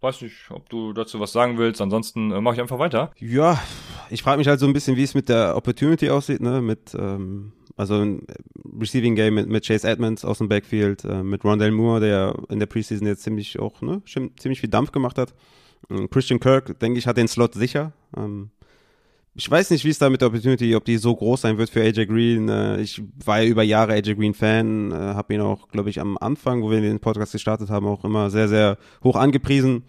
Weiß 0.00 0.20
nicht, 0.20 0.50
ob 0.50 0.68
du 0.68 0.92
dazu 0.92 1.20
was 1.20 1.32
sagen 1.32 1.58
willst. 1.58 1.80
Ansonsten 1.80 2.30
äh, 2.30 2.40
mache 2.40 2.56
ich 2.56 2.60
einfach 2.60 2.78
weiter. 2.78 3.12
Ja, 3.18 3.60
ich 4.10 4.22
frage 4.22 4.38
mich 4.38 4.46
halt 4.46 4.60
so 4.60 4.66
ein 4.66 4.72
bisschen, 4.72 4.96
wie 4.96 5.02
es 5.02 5.14
mit 5.14 5.28
der 5.28 5.56
Opportunity 5.56 6.10
aussieht, 6.10 6.40
ne? 6.40 6.60
Mit 6.60 6.94
ähm, 6.98 7.52
also 7.76 7.94
ein 7.94 8.26
Receiving 8.78 9.14
Game 9.14 9.34
mit, 9.34 9.48
mit 9.48 9.66
Chase 9.66 9.88
Edmonds 9.88 10.24
aus 10.24 10.38
dem 10.38 10.48
Backfield, 10.48 11.04
äh, 11.04 11.22
mit 11.22 11.44
Rondell 11.44 11.70
Moore, 11.70 12.00
der 12.00 12.36
in 12.48 12.58
der 12.58 12.66
Preseason 12.66 13.06
jetzt 13.06 13.22
ziemlich 13.22 13.58
auch 13.58 13.80
ne, 13.82 14.02
ziemlich 14.04 14.60
viel 14.60 14.70
Dampf 14.70 14.92
gemacht 14.92 15.18
hat. 15.18 15.34
Christian 16.10 16.40
Kirk, 16.40 16.78
denke 16.80 16.98
ich, 16.98 17.06
hat 17.06 17.16
den 17.16 17.28
Slot 17.28 17.54
sicher. 17.54 17.92
Ähm, 18.16 18.50
ich 19.36 19.50
weiß 19.50 19.70
nicht, 19.70 19.84
wie 19.84 19.90
es 19.90 19.98
da 19.98 20.08
mit 20.08 20.22
der 20.22 20.28
Opportunity, 20.28 20.74
ob 20.74 20.84
die 20.84 20.96
so 20.96 21.14
groß 21.14 21.42
sein 21.42 21.58
wird 21.58 21.68
für 21.68 21.82
AJ 21.82 22.06
Green. 22.06 22.48
Äh, 22.48 22.80
ich 22.80 23.02
war 23.24 23.40
ja 23.40 23.48
über 23.48 23.62
Jahre 23.62 23.92
AJ 23.92 24.14
Green 24.14 24.32
Fan, 24.32 24.90
äh, 24.92 24.94
habe 24.94 25.34
ihn 25.34 25.42
auch, 25.42 25.68
glaube 25.68 25.90
ich, 25.90 26.00
am 26.00 26.16
Anfang, 26.18 26.62
wo 26.62 26.70
wir 26.70 26.80
den 26.80 27.00
Podcast 27.00 27.32
gestartet 27.32 27.68
haben, 27.68 27.86
auch 27.86 28.04
immer 28.04 28.30
sehr, 28.30 28.48
sehr 28.48 28.78
hoch 29.04 29.16
angepriesen. 29.16 29.84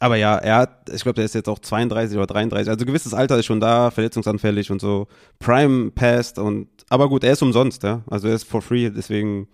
Aber 0.00 0.16
ja, 0.16 0.36
er 0.36 0.56
hat, 0.56 0.90
ich 0.92 1.02
glaube, 1.02 1.14
der 1.14 1.24
ist 1.24 1.34
jetzt 1.34 1.48
auch 1.48 1.60
32 1.60 2.16
oder 2.16 2.26
33. 2.26 2.68
Also 2.68 2.84
gewisses 2.84 3.14
Alter 3.14 3.38
ist 3.38 3.46
schon 3.46 3.60
da, 3.60 3.90
verletzungsanfällig 3.90 4.70
und 4.70 4.80
so. 4.80 5.06
Prime 5.38 5.92
passed 5.92 6.38
und, 6.38 6.68
aber 6.88 7.08
gut, 7.08 7.22
er 7.22 7.32
ist 7.32 7.42
umsonst, 7.42 7.84
ja. 7.84 8.02
Also 8.08 8.28
er 8.28 8.34
ist 8.34 8.44
for 8.44 8.62
free, 8.62 8.90
deswegen 8.90 9.46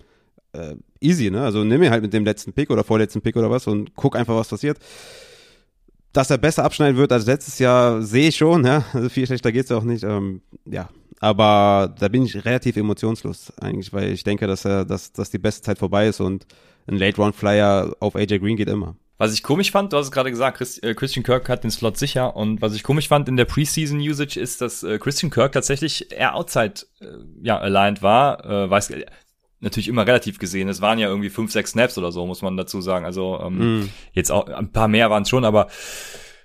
äh, 0.53 0.75
easy, 1.01 1.31
ne? 1.31 1.43
Also 1.43 1.65
nimm 1.65 1.83
ihn 1.83 1.91
halt 1.91 2.03
mit 2.03 2.15
dem 2.15 2.25
letzten 2.25 2.55
Pick 2.55 2.71
oder 2.71 2.85
vorletzten 2.85 3.21
Pick 3.21 3.37
oder 3.37 3.51
was 3.51 3.67
und 3.67 3.95
guck 3.95 4.17
einfach, 4.17 4.37
was 4.37 4.49
passiert 4.49 4.79
dass 6.14 6.31
er 6.31 6.38
besser 6.38 6.64
abschneiden 6.64 6.96
wird 6.96 7.12
als 7.12 7.27
letztes 7.27 7.59
Jahr, 7.59 8.00
sehe 8.00 8.29
ich 8.29 8.37
schon, 8.37 8.64
ja. 8.64 8.85
Also 8.94 9.09
viel 9.09 9.27
schlechter 9.27 9.53
geht's 9.53 9.70
auch 9.72 9.83
nicht. 9.83 10.05
Ähm, 10.05 10.40
ja. 10.64 10.88
Aber 11.20 11.94
da 11.98 12.09
bin 12.09 12.24
ich 12.24 12.44
relativ 12.44 12.77
emotionslos 12.77 13.53
eigentlich, 13.61 13.92
weil 13.92 14.12
ich 14.12 14.24
denke, 14.24 14.46
dass 14.46 14.64
er, 14.64 14.85
dass, 14.85 15.12
dass 15.12 15.31
die 15.31 15.38
beste 15.38 15.62
Zeit 15.62 15.79
vorbei 15.79 16.07
ist 16.07 16.20
und 16.20 16.46
ein 16.87 16.96
Late 16.96 17.16
Round 17.16 17.35
Flyer 17.35 17.96
auf 18.00 18.14
AJ 18.14 18.38
Green 18.38 18.57
geht 18.57 18.68
immer. 18.68 18.96
Was 19.16 19.33
ich 19.33 19.42
komisch 19.42 19.70
fand, 19.70 19.92
du 19.92 19.96
hast 19.96 20.07
es 20.07 20.12
gerade 20.12 20.31
gesagt, 20.31 20.61
äh, 20.83 20.94
Christian 20.94 21.24
Kirk 21.24 21.48
hat 21.48 21.64
den 21.64 21.70
Slot 21.70 21.96
sicher 21.96 22.37
und 22.37 22.61
was 22.62 22.74
ich 22.74 22.83
komisch 22.83 23.09
fand 23.09 23.29
in 23.29 23.37
der 23.37 23.44
Preseason 23.44 23.98
Usage 23.98 24.38
ist, 24.38 24.61
dass 24.61 24.83
äh, 24.83 24.98
Christian 24.98 25.31
Kirk 25.31 25.53
tatsächlich 25.53 26.12
eher 26.12 26.35
outside 26.35 26.74
äh, 27.00 27.07
ja 27.42 27.59
aligned 27.59 28.03
war, 28.03 28.70
weiß 28.70 28.92
natürlich 29.64 29.88
immer 29.88 30.07
relativ 30.07 30.38
gesehen. 30.38 30.68
Es 30.68 30.81
waren 30.81 30.98
ja 30.98 31.09
irgendwie 31.09 31.31
fünf, 31.31 31.50
sechs 31.50 31.72
Snaps 31.72 31.98
oder 31.98 32.12
so, 32.12 32.27
muss 32.27 32.42
man 32.42 32.57
dazu 32.57 32.81
sagen. 32.81 33.05
Also 33.05 33.40
ähm, 33.44 33.81
mm. 33.81 33.90
jetzt 34.12 34.31
auch 34.31 34.46
ein 34.48 34.70
paar 34.70 34.88
mehr 34.88 35.11
waren 35.11 35.24
es 35.24 35.29
schon, 35.29 35.44
aber 35.44 35.68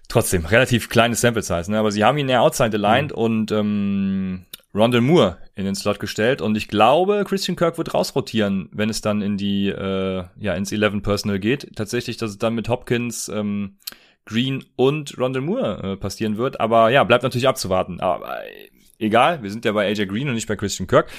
trotzdem 0.08 0.46
relativ 0.46 0.90
kleines 0.90 1.22
Sample 1.22 1.44
Size. 1.44 1.70
Ne? 1.70 1.78
Aber 1.78 1.92
sie 1.92 2.04
haben 2.04 2.18
ihn 2.18 2.30
eher 2.30 2.42
outside 2.42 2.76
aligned 2.76 3.12
mm. 3.12 3.20
und 3.20 3.52
ähm, 3.52 4.46
Rondell 4.74 5.02
Moore 5.02 5.38
in 5.56 5.66
den 5.66 5.76
Slot 5.76 6.00
gestellt 6.00 6.42
und 6.42 6.56
ich 6.56 6.68
glaube, 6.68 7.24
Christian 7.28 7.56
Kirk 7.56 7.78
wird 7.78 7.94
rausrotieren, 7.94 8.70
wenn 8.72 8.90
es 8.90 9.02
dann 9.02 9.22
in 9.22 9.36
die 9.36 9.68
äh, 9.68 10.24
ja 10.40 10.54
ins 10.54 10.72
11 10.72 11.02
Personal 11.02 11.40
geht. 11.40 11.76
Tatsächlich, 11.76 12.18
dass 12.18 12.32
es 12.32 12.38
dann 12.38 12.54
mit 12.54 12.70
Hopkins 12.70 13.30
ähm, 13.30 13.78
Green 14.26 14.64
und 14.76 15.18
Rondell 15.18 15.42
Moore 15.42 15.94
äh, 15.94 15.98
passieren 15.98 16.38
wird. 16.38 16.60
Aber 16.60 16.90
ja, 16.92 17.04
bleibt 17.04 17.24
natürlich 17.24 17.48
abzuwarten. 17.48 18.00
Aber 18.00 18.46
äh, 18.46 18.70
egal, 19.00 19.42
wir 19.42 19.50
sind 19.50 19.66
ja 19.66 19.72
bei 19.72 19.88
AJ 19.88 20.06
Green 20.06 20.30
und 20.30 20.36
nicht 20.36 20.48
bei 20.48 20.56
Christian 20.56 20.88
Kirk. 20.88 21.10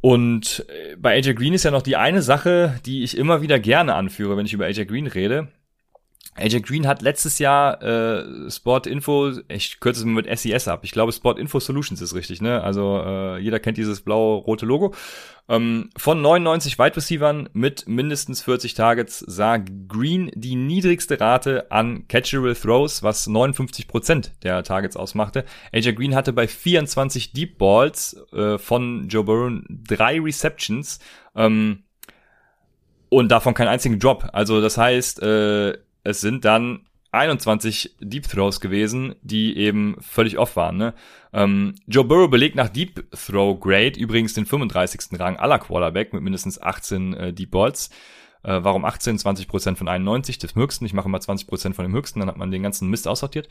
Und 0.00 0.64
äh, 0.68 0.96
bei 0.96 1.16
AJ 1.16 1.34
Green 1.34 1.52
ist 1.52 1.64
ja 1.64 1.70
noch 1.70 1.82
die 1.82 1.96
eine 1.96 2.22
Sache, 2.22 2.80
die 2.86 3.02
ich 3.02 3.16
immer 3.16 3.42
wieder 3.42 3.58
gerne 3.58 3.94
anführe, 3.94 4.36
wenn 4.36 4.46
ich 4.46 4.52
über 4.52 4.66
AJ 4.66 4.86
Green 4.86 5.06
rede. 5.06 5.48
AJ 6.36 6.60
Green 6.62 6.86
hat 6.86 7.02
letztes 7.02 7.38
Jahr 7.38 7.82
äh, 7.82 8.50
Sport 8.50 8.86
Info, 8.86 9.32
ich 9.48 9.80
kürze 9.80 10.00
es 10.00 10.06
mit 10.06 10.26
SES 10.38 10.68
ab. 10.68 10.80
Ich 10.84 10.92
glaube, 10.92 11.12
Sport 11.12 11.38
Info 11.38 11.60
Solutions 11.60 12.00
ist 12.00 12.14
richtig, 12.14 12.40
ne? 12.40 12.62
Also 12.62 13.02
äh, 13.04 13.38
jeder 13.38 13.58
kennt 13.58 13.76
dieses 13.76 14.00
blau-rote 14.00 14.64
Logo. 14.64 14.94
Ähm, 15.48 15.90
von 15.96 16.22
99 16.22 16.78
Wide 16.78 16.96
Receivern 16.96 17.48
mit 17.52 17.88
mindestens 17.88 18.42
40 18.42 18.74
Targets 18.74 19.18
sah 19.18 19.58
Green 19.58 20.30
die 20.34 20.54
niedrigste 20.54 21.20
Rate 21.20 21.70
an 21.70 22.06
Catchable 22.06 22.54
Throws, 22.54 23.02
was 23.02 23.26
59 23.26 23.88
Prozent 23.88 24.32
der 24.42 24.62
Targets 24.62 24.96
ausmachte. 24.96 25.44
AJ 25.72 25.94
Green 25.94 26.14
hatte 26.14 26.32
bei 26.32 26.46
24 26.46 27.32
Deep 27.32 27.58
Balls 27.58 28.16
äh, 28.32 28.56
von 28.56 29.08
Joe 29.08 29.24
Burrow 29.24 29.60
drei 29.68 30.20
Receptions 30.20 31.00
ähm, 31.34 31.82
und 33.08 33.28
davon 33.30 33.54
keinen 33.54 33.68
einzigen 33.68 33.98
Drop. 33.98 34.28
Also 34.32 34.60
das 34.60 34.78
heißt, 34.78 35.20
äh, 35.22 35.76
es 36.02 36.20
sind 36.20 36.44
dann 36.44 36.86
21 37.12 37.96
Deep 38.00 38.28
Throws 38.28 38.60
gewesen, 38.60 39.16
die 39.22 39.56
eben 39.56 39.96
völlig 40.00 40.38
off 40.38 40.56
waren. 40.56 40.76
Ne? 40.76 40.94
Ähm, 41.32 41.74
Joe 41.86 42.04
Burrow 42.04 42.30
belegt 42.30 42.54
nach 42.54 42.68
Deep 42.68 43.10
Throw 43.10 43.58
Grade 43.58 43.98
übrigens 43.98 44.34
den 44.34 44.46
35. 44.46 45.18
Rang 45.18 45.36
aller 45.36 45.58
Quarterback 45.58 46.12
mit 46.12 46.22
mindestens 46.22 46.60
18 46.60 47.14
äh, 47.14 47.32
Deep 47.32 47.50
Balls. 47.50 47.90
Äh, 48.42 48.60
warum 48.62 48.84
18? 48.84 49.18
20% 49.18 49.76
von 49.76 49.88
91 49.88 50.38
des 50.38 50.54
höchsten. 50.54 50.86
Ich 50.86 50.92
mache 50.92 51.08
immer 51.08 51.18
20% 51.18 51.74
von 51.74 51.84
dem 51.84 51.92
höchsten, 51.92 52.20
dann 52.20 52.28
hat 52.28 52.36
man 52.36 52.50
den 52.50 52.62
ganzen 52.62 52.88
Mist 52.88 53.08
aussortiert. 53.08 53.48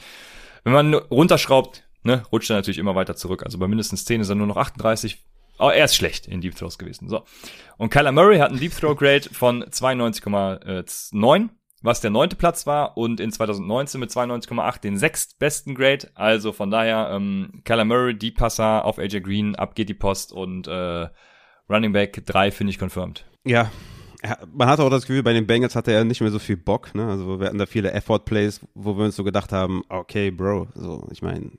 Wenn 0.63 0.73
man 0.73 0.93
runterschraubt, 0.93 1.83
ne, 2.03 2.23
rutscht 2.31 2.49
er 2.49 2.55
natürlich 2.55 2.79
immer 2.79 2.95
weiter 2.95 3.15
zurück. 3.15 3.43
Also 3.43 3.57
bei 3.57 3.67
mindestens 3.67 4.05
10 4.05 4.21
ist 4.21 4.29
er 4.29 4.35
nur 4.35 4.47
noch 4.47 4.57
38. 4.57 5.21
Oh, 5.59 5.69
er 5.69 5.85
ist 5.85 5.95
schlecht 5.95 6.27
in 6.27 6.39
Deep 6.39 6.55
Throws 6.55 6.77
gewesen. 6.77 7.09
So. 7.09 7.25
Und 7.77 7.89
Kyler 7.89 8.13
Murray 8.13 8.39
hat 8.39 8.51
einen 8.51 8.59
Deep 8.59 8.73
Throw 8.73 8.95
Grade 8.95 9.29
von 9.29 9.65
92,9 9.65 11.49
was 11.81 12.01
der 12.01 12.11
neunte 12.11 12.35
Platz 12.35 12.67
war 12.67 12.97
und 12.97 13.19
in 13.19 13.31
2019 13.31 13.99
mit 13.99 14.09
92,8 14.09 14.81
den 14.81 14.97
sechstbesten 14.97 15.75
Grade. 15.75 16.09
Also 16.15 16.51
von 16.51 16.71
daher, 16.71 17.09
ähm, 17.11 17.61
Kyler 17.63 17.85
Murray, 17.85 18.17
die 18.17 18.31
Passer 18.31 18.85
auf 18.85 18.99
AJ 18.99 19.21
Green, 19.21 19.55
ab 19.55 19.75
geht 19.75 19.89
die 19.89 19.93
Post 19.93 20.33
und 20.33 20.67
äh, 20.67 21.07
Running 21.69 21.93
Back 21.93 22.25
3 22.25 22.51
finde 22.51 22.71
ich 22.71 22.79
confirmed. 22.79 23.25
Ja, 23.45 23.71
man 24.51 24.67
hatte 24.67 24.83
auch 24.83 24.89
das 24.89 25.05
Gefühl, 25.05 25.23
bei 25.23 25.33
den 25.33 25.47
Bengals 25.47 25.75
hatte 25.75 25.91
er 25.91 26.03
nicht 26.03 26.21
mehr 26.21 26.31
so 26.31 26.39
viel 26.39 26.57
Bock. 26.57 26.93
Ne? 26.93 27.07
Also 27.07 27.39
wir 27.39 27.47
hatten 27.47 27.57
da 27.57 27.65
viele 27.65 27.91
Effort-Plays, 27.91 28.61
wo 28.73 28.97
wir 28.97 29.05
uns 29.05 29.15
so 29.15 29.23
gedacht 29.23 29.51
haben, 29.51 29.83
okay, 29.89 30.31
Bro, 30.31 30.67
so 30.75 31.07
ich 31.11 31.21
meine, 31.21 31.51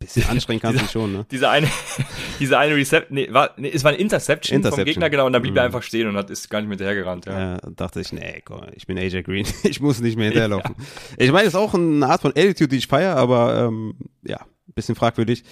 bisschen 0.00 0.28
anstrengend 0.28 0.62
kannst 0.62 0.82
du 0.82 0.86
schon, 0.86 1.12
ne? 1.12 1.26
Diese 1.30 1.48
eine, 1.48 1.68
diese 2.40 2.58
eine 2.58 2.74
Reception, 2.74 3.14
nee, 3.14 3.28
war, 3.30 3.50
nee, 3.58 3.70
es 3.72 3.84
war 3.84 3.92
ein 3.92 3.98
Interception, 3.98 4.56
Interception, 4.56 4.86
vom 4.86 4.92
Gegner, 4.92 5.10
genau, 5.10 5.26
und 5.26 5.32
dann 5.32 5.42
blieb 5.42 5.52
mhm. 5.52 5.58
er 5.58 5.64
einfach 5.64 5.82
stehen 5.82 6.08
und 6.08 6.16
hat, 6.16 6.30
ist 6.30 6.48
gar 6.48 6.60
nicht 6.60 6.68
mehr 6.68 6.78
hinterhergerannt, 6.78 7.26
ja. 7.26 7.52
ja. 7.52 7.58
dachte 7.76 8.00
ich, 8.00 8.12
nee, 8.12 8.42
komm, 8.44 8.62
ich 8.74 8.86
bin 8.86 8.98
AJ 8.98 9.22
Green, 9.22 9.46
ich 9.62 9.80
muss 9.80 10.00
nicht 10.00 10.16
mehr 10.16 10.26
hinterherlaufen. 10.26 10.74
Ja. 10.78 10.84
Ich 11.18 11.32
meine, 11.32 11.46
es 11.46 11.54
ist 11.54 11.60
auch 11.60 11.74
eine 11.74 12.06
Art 12.06 12.22
von 12.22 12.32
Attitude, 12.32 12.68
die 12.68 12.78
ich 12.78 12.86
feiere, 12.86 13.16
aber, 13.16 13.66
ähm, 13.66 13.94
ja, 14.24 14.40
bisschen 14.74 14.94
fragwürdig. 14.94 15.44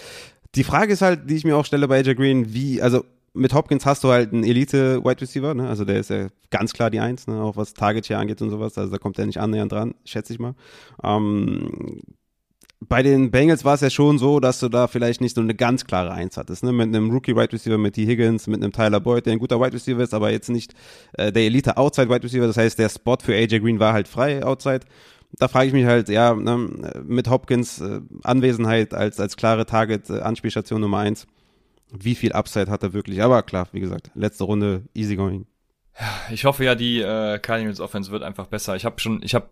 Die 0.55 0.65
Frage 0.65 0.95
ist 0.95 1.03
halt, 1.03 1.29
die 1.29 1.37
ich 1.37 1.45
mir 1.45 1.57
auch 1.57 1.67
stelle 1.67 1.87
bei 1.87 1.99
AJ 1.99 2.15
Green, 2.15 2.55
wie, 2.55 2.81
also, 2.81 3.05
mit 3.35 3.53
Hopkins 3.53 3.87
hast 3.87 4.03
du 4.05 4.09
halt 4.09 4.33
einen 4.33 4.43
Elite-Wide 4.43 5.21
Receiver, 5.21 5.55
ne? 5.55 5.69
Also 5.69 5.85
der 5.85 6.01
ist 6.01 6.11
ja 6.11 6.29
ganz 6.51 6.73
klar 6.73 6.91
die 6.91 6.99
Eins, 6.99 7.27
ne? 7.27 7.41
Auch 7.41 7.57
was 7.57 7.75
Target 7.75 8.07
hier 8.07 8.19
angeht 8.19 8.43
und 8.43 8.51
sowas. 8.51 8.77
Also 8.77 8.91
da 8.91 8.99
kommt 8.99 9.19
er 9.19 9.27
nicht 9.27 9.39
annähernd 9.39 9.71
dran, 9.71 9.95
schätze 10.05 10.33
ich 10.33 10.39
mal. 10.39 10.55
Ähm, 11.05 12.01
bei 12.81 13.03
den 13.03 13.31
Bengals 13.31 13.65
war 13.65 13.75
es 13.75 13.81
ja 13.81 13.91
schon 13.91 14.19
so, 14.19 14.39
dass 14.39 14.61
du 14.61 14.69
da 14.69 14.87
vielleicht 14.87 15.21
nicht 15.21 15.35
so 15.35 15.41
eine 15.41 15.55
ganz 15.55 15.85
klare 15.85 16.13
Eins 16.13 16.37
hattest, 16.37 16.63
ne? 16.63 16.73
Mit 16.73 16.89
einem 16.89 17.11
Rookie 17.11 17.35
Wide 17.35 17.53
Receiver, 17.53 17.77
mit 17.77 17.95
T. 17.95 18.07
Higgins, 18.07 18.47
mit 18.47 18.63
einem 18.63 18.73
Tyler 18.73 19.01
Boyd, 19.01 19.27
der 19.27 19.33
ein 19.33 19.39
guter 19.41 19.61
Wide 19.61 19.73
Receiver 19.73 20.01
ist, 20.01 20.15
aber 20.15 20.31
jetzt 20.31 20.49
nicht 20.49 20.75
äh, 21.15 21.33
der 21.33 21.43
Elite 21.43 21.77
Outside 21.77 22.09
Wide 22.09 22.23
Receiver. 22.23 22.47
Das 22.47 22.57
heißt, 22.57 22.79
der 22.79 22.89
Spot 22.89 23.17
für 23.21 23.35
AJ 23.35 23.61
Green 23.61 23.81
war 23.81 23.93
halt 23.93 24.07
frei 24.07 24.45
Outside. 24.45 24.81
Da 25.33 25.49
frage 25.49 25.67
ich 25.67 25.73
mich 25.73 25.85
halt, 25.87 26.09
ja, 26.09 26.35
ne, 26.35 26.57
mit 27.05 27.29
Hopkins 27.29 27.81
äh, 27.81 28.01
Anwesenheit 28.23 28.95
als 28.95 29.19
als 29.19 29.37
klare 29.37 29.67
Target 29.67 30.09
äh, 30.09 30.21
Anspielstation 30.21 30.81
Nummer 30.81 30.99
eins, 30.99 31.27
wie 31.91 32.15
viel 32.15 32.33
Upside 32.33 32.71
hat 32.71 32.83
er 32.85 32.93
wirklich? 32.93 33.23
Aber 33.23 33.43
klar, 33.43 33.69
wie 33.73 33.81
gesagt, 33.81 34.11
letzte 34.15 34.45
Runde 34.45 34.85
easy 34.95 35.17
going. 35.17 35.47
Ich 36.31 36.45
hoffe 36.45 36.65
ja, 36.65 36.77
die 36.77 37.01
äh, 37.01 37.39
Cardinals 37.41 37.81
Offense 37.81 38.13
wird 38.13 38.23
einfach 38.23 38.47
besser. 38.47 38.77
Ich 38.77 38.85
habe 38.85 39.01
schon, 39.01 39.21
ich 39.23 39.35
habe 39.35 39.49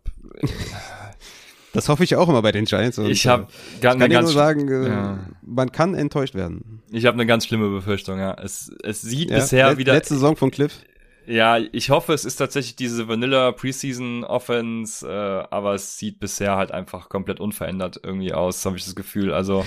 Das 1.73 1.89
hoffe 1.89 2.05
ich 2.05 2.17
auch 2.17 2.29
immer 2.29 2.43
bei 2.43 2.53
den 2.53 2.65
Giants. 2.65 2.99
Und, 2.99 3.11
ich 3.11 3.27
habe 3.27 3.49
äh, 3.79 3.81
kann 3.81 3.99
dir 3.99 4.21
nur 4.21 4.31
sagen, 4.31 4.69
äh, 4.69 4.89
ja. 4.89 5.19
man 5.43 5.73
kann 5.73 5.95
enttäuscht 5.95 6.35
werden. 6.35 6.83
Ich 6.91 7.05
habe 7.05 7.15
eine 7.15 7.27
ganz 7.27 7.47
schlimme 7.47 7.69
Befürchtung, 7.69 8.19
ja. 8.19 8.35
Es, 8.35 8.71
es 8.83 9.03
sieht 9.03 9.31
ja, 9.31 9.37
bisher 9.37 9.69
let, 9.69 9.79
wieder. 9.79 9.93
Letzte 9.93 10.15
Saison 10.15 10.37
von 10.37 10.51
Cliff. 10.51 10.81
Ja, 11.27 11.59
ich 11.59 11.91
hoffe, 11.91 12.13
es 12.13 12.25
ist 12.25 12.37
tatsächlich 12.37 12.77
diese 12.77 13.09
Vanilla 13.09 13.51
Preseason 13.51 14.23
Offense, 14.23 15.07
äh, 15.07 15.53
aber 15.53 15.75
es 15.75 15.99
sieht 15.99 16.21
bisher 16.21 16.57
halt 16.57 16.71
einfach 16.71 17.09
komplett 17.09 17.41
unverändert 17.41 18.01
irgendwie 18.03 18.33
aus, 18.33 18.65
habe 18.65 18.77
ich 18.77 18.85
das 18.85 18.95
Gefühl. 18.95 19.33
Also 19.33 19.67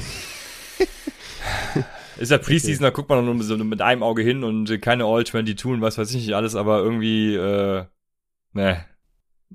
ist 2.17 2.31
ja 2.31 2.37
Preseason, 2.37 2.85
okay. 2.85 2.91
da 2.91 2.95
guckt 2.95 3.09
man 3.09 3.25
nur 3.25 3.43
so 3.43 3.57
mit 3.57 3.81
einem 3.81 4.03
Auge 4.03 4.21
hin 4.21 4.45
und 4.45 4.81
keine 4.81 5.03
All 5.03 5.25
22 5.25 5.65
und 5.65 5.81
was 5.81 5.97
weiß 5.97 6.09
ich 6.11 6.15
nicht 6.27 6.33
alles, 6.33 6.55
aber 6.55 6.79
irgendwie, 6.79 7.35
äh, 7.35 7.83
ne, 8.53 8.85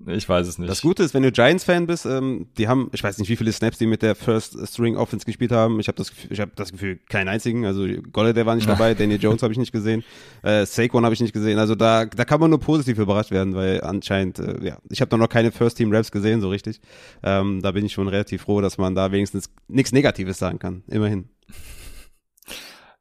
ich 0.07 0.29
weiß 0.29 0.47
es 0.49 0.59
nicht. 0.59 0.69
Das 0.69 0.83
Gute 0.83 1.03
ist, 1.05 1.15
wenn 1.15 1.23
du 1.23 1.31
Giants-Fan 1.31 1.87
bist, 1.87 2.05
ähm, 2.05 2.49
die 2.59 2.67
haben, 2.67 2.91
ich 2.93 3.03
weiß 3.03 3.19
nicht, 3.19 3.29
wie 3.29 3.37
viele 3.37 3.53
Snaps 3.53 3.79
die 3.79 3.87
mit 3.87 4.03
der 4.03 4.15
First 4.15 4.57
String 4.67 4.97
Offense 4.97 5.25
gespielt 5.25 5.53
haben. 5.53 5.79
Ich 5.79 5.87
habe 5.87 5.97
das, 5.97 6.13
ich 6.29 6.41
habe 6.41 6.51
das 6.57 6.73
Gefühl, 6.73 6.99
keinen 7.09 7.29
einzigen. 7.29 7.65
Also 7.65 7.87
Golladay 8.13 8.45
war 8.45 8.57
nicht 8.57 8.69
dabei, 8.69 8.95
Daniel 8.95 9.21
Jones 9.21 9.43
habe 9.43 9.53
ich 9.53 9.59
nicht 9.59 9.73
gesehen, 9.73 10.03
äh, 10.43 10.67
Saquon 10.67 11.05
habe 11.05 11.15
ich 11.15 11.21
nicht 11.21 11.33
gesehen. 11.33 11.59
Also 11.59 11.75
da, 11.75 12.07
da 12.07 12.25
kann 12.25 12.41
man 12.41 12.51
nur 12.51 12.61
positiv 12.61 12.99
überrascht 12.99 13.31
werden, 13.31 13.55
weil 13.55 13.83
anscheinend, 13.83 14.41
äh, 14.41 14.65
ja, 14.65 14.79
ich 14.91 15.01
habe 15.01 15.17
noch 15.17 15.29
keine 15.29 15.53
First 15.53 15.77
Team 15.77 15.93
Raps 15.93 16.11
gesehen, 16.11 16.41
so 16.41 16.49
richtig. 16.49 16.81
Ähm, 17.23 17.63
da 17.63 17.71
bin 17.71 17.87
ich 17.87 17.93
schon 17.93 18.09
relativ 18.09 18.43
froh, 18.43 18.61
dass 18.61 18.79
man 18.79 18.95
da 18.95 19.13
wenigstens 19.13 19.49
nichts 19.69 19.93
Negatives 19.93 20.39
sagen 20.39 20.59
kann. 20.59 20.83
Immerhin. 20.89 21.29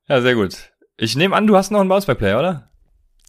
Ja, 0.08 0.22
sehr 0.22 0.36
gut. 0.36 0.72
Ich 0.98 1.16
nehme 1.16 1.36
an, 1.36 1.48
du 1.48 1.56
hast 1.58 1.72
noch 1.72 1.80
einen 1.80 1.90
Bounceback-Player, 1.90 2.40
oder? 2.40 2.73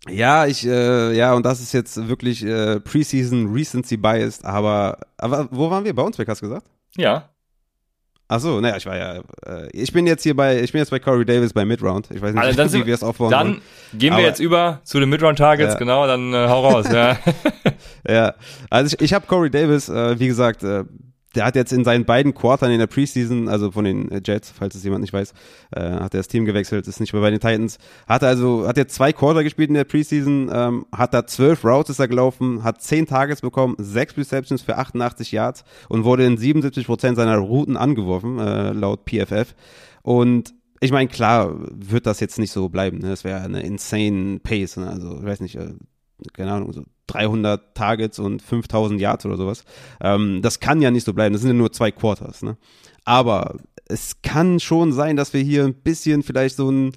Ja, 0.09 0.47
ich, 0.47 0.67
äh, 0.67 1.17
ja, 1.17 1.33
und 1.35 1.47
das 1.47 1.61
ist 1.61 1.73
jetzt 1.73 2.09
wirklich 2.09 2.45
äh, 2.45 2.79
Preseason 2.81 3.53
Recency 3.53 3.97
Biased, 3.97 4.45
aber, 4.45 4.99
aber 5.17 5.49
wo 5.51 5.71
waren 5.71 5.85
wir? 5.85 5.95
Bei 5.95 6.03
uns, 6.03 6.19
hast 6.19 6.43
du 6.43 6.49
gesagt? 6.49 6.67
Ja. 6.97 7.31
Ach 8.27 8.41
so, 8.41 8.61
naja, 8.61 8.77
ich 8.77 8.87
war 8.87 8.97
ja, 8.97 9.21
äh, 9.47 9.69
ich 9.73 9.93
bin 9.93 10.07
jetzt 10.07 10.23
hier 10.23 10.35
bei, 10.35 10.61
ich 10.61 10.73
bin 10.73 10.79
jetzt 10.79 10.91
bei 10.91 10.99
Corey 10.99 11.25
Davis 11.27 11.53
bei 11.53 11.65
Midround. 11.65 12.11
Ich 12.11 12.23
weiß 12.23 12.35
nicht, 12.35 12.43
also 12.43 12.57
dann 12.57 12.73
wie 12.83 12.87
wir 12.87 12.95
es 12.95 13.03
aufbauen 13.03 13.31
Dann 13.31 13.49
wollen. 13.49 13.63
gehen 13.93 14.13
wir 14.13 14.19
aber, 14.19 14.23
jetzt 14.23 14.41
über 14.41 14.81
zu 14.85 14.99
den 14.99 15.11
Midround 15.11 15.39
Targets, 15.39 15.75
ja. 15.75 15.79
genau, 15.79 16.07
dann 16.07 16.33
äh, 16.33 16.49
hau 16.49 16.67
raus, 16.67 16.87
ja. 16.93 17.19
ja, 18.09 18.35
also 18.71 18.97
ich, 18.97 19.03
ich 19.03 19.15
habe 19.15 19.27
Corey 19.27 19.51
Davis, 19.51 19.89
äh, 19.89 20.19
wie 20.19 20.27
gesagt, 20.27 20.63
äh, 20.63 20.85
der 21.35 21.45
hat 21.47 21.57
jetzt 21.57 21.73
in 21.73 21.85
seinen 21.85 22.05
beiden 22.05 22.35
Quartern 22.35 22.71
in 22.71 22.79
der 22.79 22.87
Preseason, 22.87 23.49
also 23.49 23.71
von 23.71 23.85
den 23.85 24.11
Jets, 24.25 24.51
falls 24.51 24.75
es 24.75 24.85
jemand 24.85 25.03
nicht 25.03 25.13
weiß, 25.13 25.33
äh, 25.73 25.81
hat 25.81 26.15
er 26.15 26.21
das 26.21 26.29
Team 26.29 26.45
gewechselt, 26.45 26.87
ist 26.87 27.01
nicht 27.01 27.13
mehr 27.13 27.23
bei 27.23 27.31
den 27.31 27.41
Titans, 27.41 27.79
hat 28.07 28.23
also, 28.23 28.67
hat 28.67 28.77
jetzt 28.77 28.95
zwei 28.95 29.13
Quarter 29.13 29.45
gespielt 29.45 29.69
in 29.69 29.75
der 29.75 29.85
Preseason, 29.85 30.51
ähm, 30.53 30.87
hat 30.93 31.15
da 31.15 31.27
zwölf 31.27 31.65
Routes 31.65 31.91
ist 31.91 31.99
er 31.99 32.09
gelaufen, 32.09 32.65
hat 32.65 32.83
zehn 32.83 33.07
Targets 33.07 33.41
bekommen, 33.41 33.75
sechs 33.79 34.17
Receptions 34.17 34.63
für 34.63 34.79
88 34.79 35.33
Yards 35.33 35.65
und 35.89 36.05
wurde 36.05 36.25
in 36.25 36.37
77 36.37 36.87
Prozent 36.87 37.17
seiner 37.17 37.39
Routen 37.39 37.77
angeworfen, 37.77 38.39
äh, 38.39 38.73
laut 38.73 39.05
PFF. 39.05 39.55
Und 40.03 40.55
ich 40.81 40.93
meine, 40.93 41.09
klar 41.09 41.55
wird 41.73 42.07
das 42.07 42.21
jetzt 42.21 42.39
nicht 42.39 42.53
so 42.53 42.69
bleiben. 42.69 42.99
Ne? 42.99 43.09
Das 43.09 43.25
wäre 43.25 43.41
eine 43.41 43.63
insane 43.63 44.39
Pace. 44.41 44.77
Ne? 44.77 44.89
Also, 44.91 45.19
ich 45.19 45.25
weiß 45.25 45.41
nicht, 45.41 45.57
äh, 45.57 45.75
keine 46.33 46.53
Ahnung, 46.53 46.73
so 46.73 46.85
300 47.07 47.75
Targets 47.75 48.19
und 48.19 48.43
5000 48.43 49.01
Yards 49.01 49.27
oder 49.27 49.37
sowas. 49.37 49.65
Ähm, 50.01 50.41
das 50.43 50.61
kann 50.61 50.83
ja 50.83 50.91
nicht 50.91 51.05
so 51.05 51.13
bleiben. 51.13 51.33
Das 51.33 51.43
sind 51.43 51.51
ja 51.51 51.57
nur 51.57 51.73
zwei 51.73 51.91
Quarters. 51.91 52.43
Ne? 52.43 52.57
Aber 53.05 53.57
es 53.89 54.23
kann 54.23 54.61
schon 54.61 54.93
sein, 54.93 55.17
dass 55.17 55.33
wir 55.35 55.43
hier 55.43 55.65
ein 55.65 55.75
bisschen 55.75 56.23
vielleicht 56.23 56.57
so 56.57 56.71
ein 56.71 56.93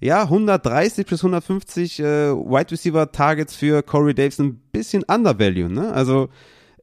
ja, 0.00 0.24
130 0.24 1.06
bis 1.06 1.20
150 1.20 2.00
äh, 2.00 2.04
Wide 2.32 2.72
Receiver 2.72 3.10
Targets 3.10 3.54
für 3.54 3.82
Corey 3.82 4.14
Davis 4.14 4.38
ein 4.38 4.56
bisschen 4.70 5.02
undervalue, 5.04 5.70
ne? 5.70 5.92
Also 5.94 6.28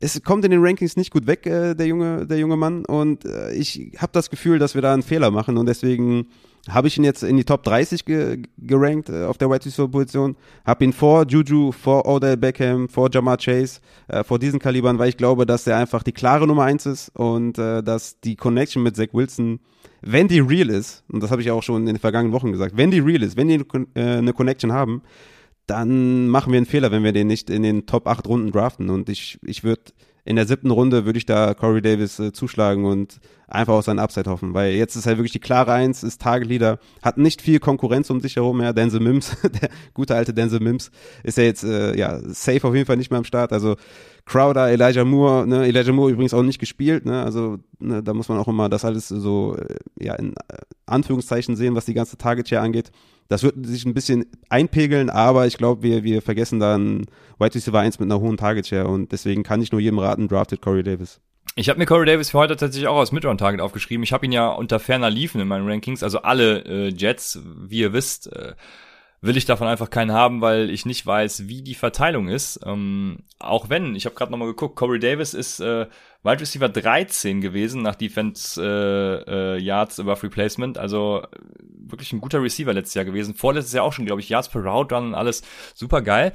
es 0.02 0.22
kommt 0.24 0.44
in 0.44 0.52
den 0.52 0.64
Rankings 0.64 0.98
nicht 0.98 1.12
gut 1.12 1.28
weg, 1.28 1.46
äh, 1.46 1.76
der 1.76 1.86
junge, 1.86 2.26
der 2.26 2.38
junge 2.40 2.58
Mann. 2.58 2.86
Und 2.86 3.24
äh, 3.26 3.54
ich 3.54 3.94
habe 3.98 4.12
das 4.12 4.30
Gefühl, 4.30 4.60
dass 4.60 4.76
wir 4.76 4.82
da 4.82 4.94
einen 4.94 5.04
Fehler 5.04 5.32
machen 5.32 5.58
und 5.58 5.68
deswegen 5.68 6.28
habe 6.70 6.88
ich 6.88 6.98
ihn 6.98 7.04
jetzt 7.04 7.24
in 7.24 7.38
die 7.38 7.44
Top 7.44 7.64
30 7.64 8.06
ge 8.06 8.44
gerankt 8.58 9.10
äh, 9.10 9.24
auf 9.24 9.38
der 9.38 9.50
Wide 9.50 9.66
Receiver 9.66 9.88
Position. 9.88 10.36
Habe 10.66 10.84
ihn 10.84 10.94
vor 10.94 11.26
Juju, 11.28 11.72
vor 11.72 12.08
Odell 12.08 12.38
Beckham, 12.38 12.90
vor 12.90 13.10
Jamar 13.12 13.38
Chase, 13.38 13.80
äh, 14.08 14.24
vor 14.24 14.40
diesen 14.40 14.60
Kalibern, 14.60 15.00
weil 15.00 15.10
ich 15.10 15.18
glaube, 15.18 15.46
dass 15.46 15.66
er 15.68 15.78
einfach 15.78 16.04
die 16.04 16.12
klare 16.12 16.48
Nummer 16.48 16.64
eins 16.64 16.86
ist 16.86 17.10
und 17.16 17.58
äh, 17.58 17.82
dass 17.82 18.20
die 18.20 18.36
Connection 18.36 18.84
mit 18.84 18.96
Zach 18.96 19.10
Wilson, 19.14 19.60
wenn 20.02 20.28
die 20.28 20.40
real 20.40 20.70
ist, 20.70 21.04
und 21.12 21.22
das 21.22 21.32
habe 21.32 21.42
ich 21.42 21.52
auch 21.52 21.64
schon 21.64 21.82
in 21.82 21.86
den 21.88 22.00
vergangenen 22.00 22.34
Wochen 22.34 22.52
gesagt, 22.52 22.76
wenn 22.76 22.92
die 22.92 23.00
real 23.00 23.22
ist, 23.24 23.38
wenn 23.38 23.48
die 23.48 23.64
äh, 23.96 24.18
eine 24.18 24.34
Connection 24.34 24.72
haben, 24.72 25.02
dann 25.72 26.28
machen 26.28 26.52
wir 26.52 26.58
einen 26.58 26.66
Fehler, 26.66 26.92
wenn 26.92 27.04
wir 27.04 27.14
den 27.14 27.28
nicht 27.28 27.50
in 27.50 27.64
den 27.64 27.86
Top 27.86 28.06
8 28.06 28.28
Runden 28.28 28.52
draften. 28.52 28.90
Und 28.90 29.08
ich, 29.08 29.40
ich 29.42 29.64
würde 29.64 29.84
in 30.26 30.36
der 30.36 30.46
siebten 30.46 30.70
Runde 30.70 31.06
würde 31.06 31.18
ich 31.18 31.26
da 31.26 31.54
Corey 31.54 31.82
Davis 31.82 32.20
äh, 32.20 32.32
zuschlagen 32.32 32.86
und 32.86 33.20
einfach 33.48 33.74
auf 33.74 33.86
seinen 33.86 34.00
Upside 34.00 34.30
hoffen, 34.30 34.54
weil 34.54 34.74
jetzt 34.74 34.96
ist 34.96 35.06
er 35.06 35.18
wirklich 35.18 35.32
die 35.32 35.40
klare 35.40 35.74
Eins, 35.74 36.04
ist 36.04 36.22
Target 36.22 36.48
Leader, 36.48 36.80
hat 37.02 37.18
nicht 37.18 37.42
viel 37.42 37.60
Konkurrenz 37.60 38.10
um 38.10 38.20
sich 38.20 38.36
herum 38.36 38.58
mehr. 38.58 38.74
Denzel 38.74 39.00
Mims, 39.00 39.36
der 39.62 39.70
gute 39.94 40.16
alte 40.16 40.34
Denzel 40.34 40.60
Mims, 40.60 40.92
ist 41.24 41.38
ja 41.38 41.46
jetzt 41.46 41.64
äh, 41.64 41.98
ja 41.98 42.20
safe 42.20 42.68
auf 42.68 42.76
jeden 42.76 42.86
Fall 42.86 42.98
nicht 42.98 43.12
mehr 43.12 43.18
am 43.18 43.24
Start. 43.24 43.52
Also 43.54 43.78
Crowder, 44.26 44.70
Elijah 44.70 45.06
Moore, 45.06 45.48
ne, 45.48 45.66
Elijah 45.66 45.92
Moore 45.92 46.12
übrigens 46.12 46.34
auch 46.34 46.44
nicht 46.44 46.60
gespielt, 46.60 47.06
ne, 47.06 47.24
also 47.24 47.58
ne, 47.80 48.04
da 48.04 48.14
muss 48.14 48.30
man 48.30 48.38
auch 48.38 48.48
immer 48.48 48.70
das 48.70 48.86
alles 48.86 49.08
so 49.08 49.58
äh, 49.58 49.76
ja 50.00 50.16
in 50.16 50.34
äh, 50.34 50.58
Anführungszeichen 50.86 51.56
sehen, 51.56 51.76
was 51.76 51.86
die 51.86 51.94
ganze 51.94 52.18
Target 52.18 52.50
Share 52.50 52.62
angeht. 52.62 52.92
Das 53.28 53.44
wird 53.44 53.66
sich 53.66 53.86
ein 53.86 53.94
bisschen 53.94 54.26
einpegeln, 54.50 55.10
aber 55.10 55.48
ich 55.48 55.58
glaube, 55.58 55.84
wir, 55.84 56.04
wir 56.04 56.22
vergessen 56.22 56.60
dann 56.60 57.06
White 57.40 57.56
Receiver 57.56 57.80
1 57.80 58.00
mit 58.00 58.12
einer 58.12 58.20
hohen 58.20 58.36
Target 58.38 58.68
Share 58.68 58.88
und 58.88 59.12
deswegen 59.14 59.44
kann 59.44 59.62
ich 59.62 59.72
nur 59.72 59.80
jedem 59.80 60.00
raten, 60.00 60.28
drafted 60.28 60.62
Corey 60.62 60.84
Davis. 60.84 61.22
Ich 61.56 61.70
habe 61.70 61.80
mir 61.80 61.86
Corey 61.86 62.06
Davis 62.06 62.30
für 62.30 62.38
heute 62.38 62.56
tatsächlich 62.56 62.88
auch 62.88 62.98
aus 62.98 63.12
Midround 63.12 63.40
Target 63.40 63.62
aufgeschrieben. 63.62 64.04
Ich 64.04 64.14
habe 64.14 64.26
ihn 64.26 64.32
ja 64.32 64.50
unter 64.50 64.80
ferner 64.80 65.10
Liefen 65.10 65.42
in 65.42 65.48
meinen 65.48 65.68
Rankings, 65.68 66.04
also 66.04 66.22
alle 66.22 66.64
äh, 66.66 66.88
Jets, 66.90 67.40
wie 67.44 67.80
ihr 67.80 67.94
wisst, 67.94 68.32
äh, 68.32 68.54
will 69.22 69.38
ich 69.38 69.46
davon 69.46 69.68
einfach 69.68 69.92
keinen 69.92 70.12
haben, 70.12 70.42
weil 70.42 70.72
ich 70.72 70.86
nicht 70.86 71.06
weiß, 71.06 71.48
wie 71.48 71.62
die 71.62 71.76
Verteilung 71.76 72.28
ist. 72.28 72.60
Ähm, 72.66 73.20
auch 73.40 73.70
wenn, 73.70 73.96
ich 73.96 74.06
habe 74.06 74.16
gerade 74.16 74.32
nochmal 74.32 74.48
geguckt, 74.48 74.76
Corey 74.76 75.00
Davis 75.00 75.36
ist, 75.36 75.60
äh, 75.60 75.86
Wide 76.24 76.42
Receiver 76.42 76.70
13 76.70 77.40
gewesen 77.40 77.84
nach 77.84 77.96
Defense 77.96 78.62
äh, 78.62 79.56
äh, 79.56 79.60
Yards 79.60 80.00
above 80.00 80.24
Replacement. 80.24 80.80
Also 80.80 81.24
wirklich 81.60 82.14
ein 82.14 82.22
guter 82.22 82.42
Receiver 82.42 82.74
letztes 82.74 82.96
Jahr 82.96 83.06
gewesen. 83.06 83.36
Vorletztes 83.36 83.74
Jahr 83.74 83.86
auch 83.86 83.94
schon, 83.94 84.06
glaube 84.06 84.22
ich, 84.22 84.30
Yards 84.30 84.50
per 84.50 84.64
Route 84.64 84.96
Run 84.96 85.10
und 85.10 85.16
alles 85.16 85.44
super 85.76 86.02
geil. 86.02 86.34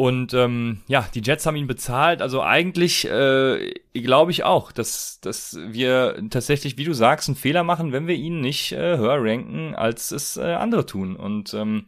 Und 0.00 0.32
ähm, 0.32 0.78
ja, 0.86 1.06
die 1.14 1.20
Jets 1.20 1.44
haben 1.44 1.56
ihn 1.56 1.66
bezahlt. 1.66 2.22
Also 2.22 2.40
eigentlich 2.40 3.06
äh, 3.06 3.74
glaube 3.92 4.30
ich 4.30 4.44
auch, 4.44 4.72
dass, 4.72 5.20
dass 5.20 5.58
wir 5.68 6.22
tatsächlich, 6.30 6.78
wie 6.78 6.84
du 6.84 6.94
sagst, 6.94 7.28
einen 7.28 7.36
Fehler 7.36 7.64
machen, 7.64 7.92
wenn 7.92 8.06
wir 8.06 8.14
ihn 8.14 8.40
nicht 8.40 8.72
äh, 8.72 8.96
höher 8.96 9.22
ranken, 9.22 9.74
als 9.74 10.10
es 10.10 10.38
äh, 10.38 10.54
andere 10.54 10.86
tun. 10.86 11.16
Und 11.16 11.52
ähm, 11.52 11.84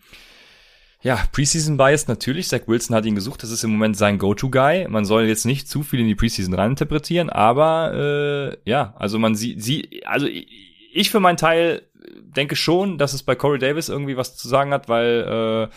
ja, 1.01 1.25
Preseason 1.33 1.79
Bias 1.79 2.07
natürlich. 2.07 2.49
Zach 2.49 2.61
Wilson 2.67 2.95
hat 2.95 3.07
ihn 3.07 3.15
gesucht. 3.15 3.43
Das 3.43 3.51
ist 3.51 3.65
im 3.65 3.71
Moment 3.71 3.97
sein 3.97 4.19
Go-To-Guy. 4.19 4.89
Man 4.89 5.07
soll 5.07 5.25
jetzt 5.25 5.47
nicht 5.47 5.67
zu 5.67 5.83
viel 5.83 6.01
in 6.01 6.07
die 6.07 6.15
Preseason 6.15 6.53
reininterpretieren, 6.53 7.31
aber 7.31 7.95
äh, 7.95 8.71
ja, 8.71 8.93
also 8.99 9.19
man 9.19 9.35
sieht, 9.37 9.63
sie, 9.63 10.03
also 10.05 10.27
ich 10.27 11.11
für 11.11 11.21
meinen 11.21 11.39
Teil 11.39 11.89
denke 12.21 12.57
schon, 12.57 12.99
dass 12.99 13.15
es 13.15 13.23
bei 13.23 13.37
Corey 13.37 13.59
Davis 13.59 13.89
irgendwie 13.89 14.19
was 14.19 14.37
zu 14.37 14.49
sagen 14.49 14.75
hat, 14.75 14.91
weil 14.91 15.71
äh, 15.71 15.75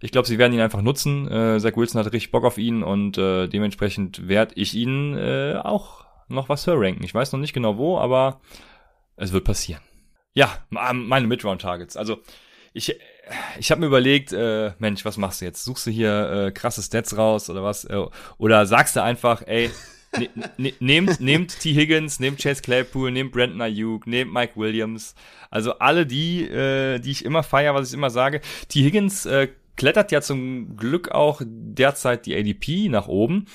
ich 0.00 0.12
glaube, 0.12 0.28
sie 0.28 0.38
werden 0.38 0.52
ihn 0.52 0.60
einfach 0.60 0.82
nutzen. 0.82 1.30
Äh, 1.30 1.58
Zach 1.60 1.76
Wilson 1.76 1.98
hat 2.04 2.12
richtig 2.12 2.30
Bock 2.30 2.44
auf 2.44 2.58
ihn 2.58 2.82
und 2.82 3.18
äh, 3.18 3.48
dementsprechend 3.48 4.28
werde 4.28 4.54
ich 4.56 4.74
ihn 4.74 5.16
äh, 5.16 5.60
auch 5.62 6.06
noch 6.28 6.48
was 6.48 6.68
ranken. 6.68 7.04
Ich 7.04 7.14
weiß 7.14 7.32
noch 7.32 7.40
nicht 7.40 7.52
genau 7.52 7.78
wo, 7.78 7.98
aber 7.98 8.40
es 9.16 9.32
wird 9.32 9.44
passieren. 9.44 9.82
Ja, 10.34 10.58
meine 10.70 11.26
Midround-Targets. 11.26 11.96
Also 11.96 12.18
ich, 12.72 12.94
ich 13.58 13.70
habe 13.70 13.80
mir 13.80 13.88
überlegt, 13.88 14.32
äh, 14.32 14.72
Mensch, 14.78 15.04
was 15.04 15.16
machst 15.16 15.40
du 15.40 15.46
jetzt? 15.46 15.64
Suchst 15.64 15.86
du 15.86 15.90
hier 15.90 16.30
äh, 16.30 16.50
krasse 16.52 16.82
Stats 16.82 17.16
raus 17.16 17.50
oder 17.50 17.64
was? 17.64 17.84
Äh, 17.84 18.04
oder 18.36 18.66
sagst 18.66 18.94
du 18.94 19.02
einfach, 19.02 19.42
ey, 19.46 19.70
ne, 20.16 20.28
ne, 20.58 20.74
nehmt, 20.78 21.20
nehmt 21.20 21.58
T. 21.58 21.74
Higgins, 21.74 22.20
nehmt 22.20 22.40
Chase 22.40 22.62
Claypool, 22.62 23.10
nehmt 23.10 23.32
Brandon 23.32 23.60
Ayuk, 23.60 24.06
nehmt 24.06 24.32
Mike 24.32 24.52
Williams. 24.56 25.14
Also 25.50 25.78
alle 25.78 26.06
die, 26.06 26.42
äh, 26.42 27.00
die 27.00 27.10
ich 27.10 27.24
immer 27.24 27.42
feier, 27.42 27.74
was 27.74 27.88
ich 27.88 27.94
immer 27.94 28.10
sage. 28.10 28.40
T. 28.68 28.84
Higgins 28.84 29.26
äh, 29.26 29.48
klettert 29.78 30.12
ja 30.12 30.20
zum 30.20 30.76
Glück 30.76 31.10
auch 31.12 31.40
derzeit 31.42 32.26
die 32.26 32.36
ADP 32.36 32.90
nach 32.90 33.08
oben. 33.08 33.46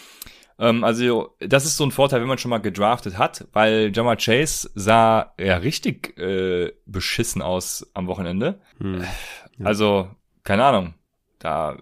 Ähm, 0.57 0.83
also 0.83 1.35
das 1.39 1.65
ist 1.65 1.77
so 1.77 1.83
ein 1.83 1.91
Vorteil, 1.91 2.21
wenn 2.21 2.27
man 2.27 2.39
schon 2.39 2.49
mal 2.49 2.59
gedraftet 2.59 3.17
hat, 3.17 3.47
weil 3.53 3.91
Jamar 3.93 4.15
Chase 4.15 4.71
sah 4.73 5.33
ja 5.39 5.57
richtig 5.57 6.17
äh, 6.17 6.71
beschissen 6.85 7.41
aus 7.41 7.91
am 7.93 8.07
Wochenende. 8.07 8.59
Hm, 8.79 9.01
ja. 9.01 9.65
Also 9.65 10.09
keine 10.43 10.65
Ahnung, 10.65 10.93
da 11.39 11.77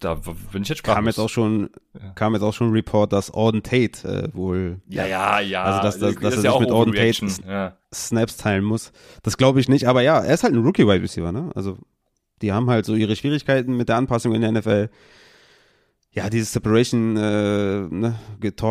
da 0.00 0.14
bin 0.52 0.62
ich 0.62 0.68
jetzt 0.68 0.78
sprachlos. 0.78 0.96
Kam 0.96 1.06
jetzt 1.06 1.18
auch 1.18 1.28
schon, 1.28 1.70
kam 2.14 2.34
jetzt 2.34 2.42
auch 2.42 2.52
schon 2.52 2.68
ein 2.68 2.72
Report, 2.72 3.12
dass 3.12 3.32
Auden 3.32 3.62
Tate 3.62 4.06
äh, 4.06 4.36
wohl. 4.36 4.80
Ja, 4.88 5.06
ja, 5.06 5.40
ja. 5.40 5.62
Also 5.62 5.82
dass, 5.82 5.98
dass, 5.98 6.14
dass 6.16 6.34
das 6.34 6.44
er 6.44 6.52
sich 6.52 6.60
mit 6.60 6.70
Auden 6.70 6.92
Tate 6.92 7.26
ja. 7.46 7.76
Snaps 7.94 8.36
teilen 8.36 8.64
muss. 8.64 8.92
Das 9.22 9.38
glaube 9.38 9.58
ich 9.60 9.68
nicht. 9.68 9.88
Aber 9.88 10.02
ja, 10.02 10.20
er 10.20 10.34
ist 10.34 10.44
halt 10.44 10.52
ein 10.52 10.62
Rookie 10.62 10.86
Wide 10.86 11.02
Receiver, 11.02 11.32
ne? 11.32 11.50
Also 11.54 11.78
die 12.42 12.52
haben 12.52 12.68
halt 12.70 12.86
so 12.86 12.94
ihre 12.94 13.16
Schwierigkeiten 13.16 13.76
mit 13.76 13.88
der 13.88 13.96
Anpassung 13.96 14.34
in 14.34 14.42
der 14.42 14.52
NFL. 14.52 14.90
Ja, 16.16 16.30
dieses 16.30 16.50
Separation 16.50 17.14
äh, 17.18 17.88
ne, 17.90 18.18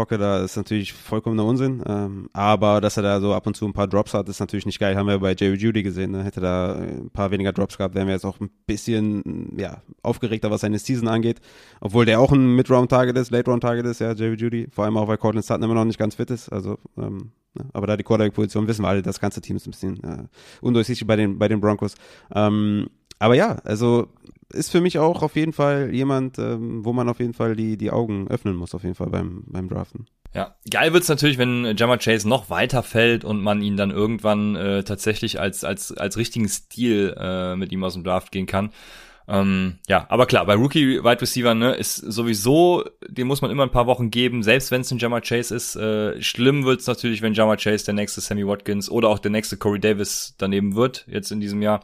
da 0.09 0.43
ist 0.43 0.57
natürlich 0.57 0.93
vollkommener 0.93 1.45
Unsinn. 1.45 1.84
Ähm, 1.86 2.28
aber 2.34 2.82
dass 2.82 2.97
er 2.97 3.03
da 3.03 3.22
so 3.22 3.36
ab 3.36 3.45
und 3.45 3.55
zu 3.55 3.68
ein 3.68 3.74
paar 3.74 3.88
Drops 3.88 4.16
hat, 4.16 4.28
ist 4.30 4.39
natürlich 4.39 4.66
nicht 4.66 4.80
geil. 4.80 4.95
Haben 4.95 5.07
wir 5.07 5.20
bei 5.20 5.36
Jerry 5.38 5.55
Judy 5.55 5.84
gesehen. 5.84 6.09
Ne? 6.09 6.24
Hätte 6.24 6.41
da 6.41 6.74
ein 6.74 7.11
paar 7.11 7.30
weniger 7.30 7.53
Drops 7.53 7.78
gehabt, 7.78 7.93
wären 7.93 8.07
wir 8.07 8.16
jetzt 8.16 8.26
auch 8.26 8.39
ein 8.39 8.49
bisschen 8.66 9.55
ja, 9.59 9.84
aufgeregter, 10.01 10.49
was 10.49 10.61
seine 10.61 10.80
Season 10.80 11.07
angeht. 11.07 11.39
Obwohl 11.82 12.05
der 12.05 12.20
auch 12.20 12.32
ein 12.32 12.55
Mid-Round-Target 12.55 13.16
ist, 13.16 13.30
Late-Round-Target 13.30 13.86
ist, 13.86 13.99
ja, 13.99 14.13
Jerry 14.13 14.38
Judy. 14.38 14.68
Vor 14.72 14.86
allem 14.86 14.97
auch, 14.97 15.07
weil 15.07 15.18
Cortland 15.18 15.45
Sutton 15.45 15.61
immer 15.61 15.76
noch 15.76 15.86
nicht 15.86 15.99
ganz 15.99 16.16
fit 16.16 16.32
ist. 16.32 16.49
Also, 16.49 16.80
ähm, 16.97 17.30
ne? 17.53 17.66
aber 17.74 17.86
da 17.86 17.95
die 17.95 18.03
Quarterback-Position 18.03 18.68
wissen 18.68 18.82
wir 18.82 18.89
alle, 18.89 19.03
das 19.03 19.20
ganze 19.20 19.41
Team 19.41 19.57
ist 19.57 19.68
ein 19.68 19.72
bisschen 19.72 20.03
äh, 20.03 20.24
undurchsichtig 20.61 21.05
bei 21.05 21.16
den, 21.16 21.38
bei 21.38 21.47
den 21.47 21.61
Broncos. 21.61 21.93
Ähm, 22.34 22.88
aber 23.20 23.36
ja, 23.36 23.57
also 23.63 24.07
ist 24.53 24.72
für 24.72 24.82
mich 24.82 24.99
auch 24.99 25.22
auf 25.22 25.36
jeden 25.36 25.53
Fall 25.53 25.93
jemand, 25.93 26.39
ähm, 26.39 26.86
wo 26.86 26.93
man 26.93 27.09
auf 27.09 27.20
jeden 27.20 27.34
Fall 27.34 27.55
die, 27.55 27.78
die 27.78 27.91
Augen 27.91 28.28
öffnen 28.28 28.55
muss, 28.55 28.74
auf 28.76 28.84
jeden 28.84 28.95
Fall 28.95 29.09
beim, 29.09 29.43
beim 29.47 29.70
Draften. 29.70 30.07
Ja, 30.34 30.55
geil 30.70 30.91
wird's 30.91 31.07
natürlich, 31.07 31.38
wenn 31.38 31.78
Jammer 31.78 31.97
Chase 31.97 32.28
noch 32.28 32.49
weiter 32.49 32.84
fällt 32.84 33.24
und 33.24 33.41
man 33.41 33.61
ihn 33.61 33.78
dann 33.78 33.91
irgendwann 33.91 34.55
äh, 34.55 34.84
tatsächlich 34.84 35.39
als, 35.39 35.63
als, 35.63 35.93
als 35.93 36.18
richtigen 36.18 36.49
Stil 36.49 37.16
äh, 37.18 37.55
mit 37.55 37.72
ihm 37.72 37.84
aus 37.84 37.93
dem 37.93 38.03
Draft 38.03 38.32
gehen 38.32 38.45
kann. 38.45 38.72
Ähm, 39.28 39.80
ja, 39.88 40.05
aber 40.09 40.26
klar, 40.26 40.45
bei 40.45 40.53
Rookie 40.53 41.03
Wide 41.03 41.22
Receiver 41.22 41.55
ne, 41.55 41.74
ist 41.74 41.95
sowieso, 41.95 42.84
den 43.07 43.28
muss 43.28 43.41
man 43.41 43.49
immer 43.49 43.63
ein 43.63 43.72
paar 43.72 43.88
Wochen 43.88 44.11
geben, 44.11 44.43
selbst 44.43 44.72
wenn 44.72 44.82
es 44.82 44.91
ein 44.91 44.99
Jammer 44.99 45.22
Chase 45.22 45.55
ist. 45.55 45.76
Äh, 45.78 46.22
schlimm 46.22 46.66
wird's 46.66 46.86
natürlich, 46.86 47.22
wenn 47.22 47.34
Jammer 47.34 47.57
Chase 47.57 47.86
der 47.86 47.93
nächste 47.95 48.22
Sammy 48.22 48.45
Watkins 48.45 48.89
oder 48.89 49.09
auch 49.09 49.20
der 49.20 49.32
nächste 49.32 49.57
Corey 49.57 49.80
Davis 49.80 50.36
daneben 50.38 50.76
wird, 50.76 51.05
jetzt 51.07 51.32
in 51.32 51.39
diesem 51.39 51.61
Jahr. 51.61 51.82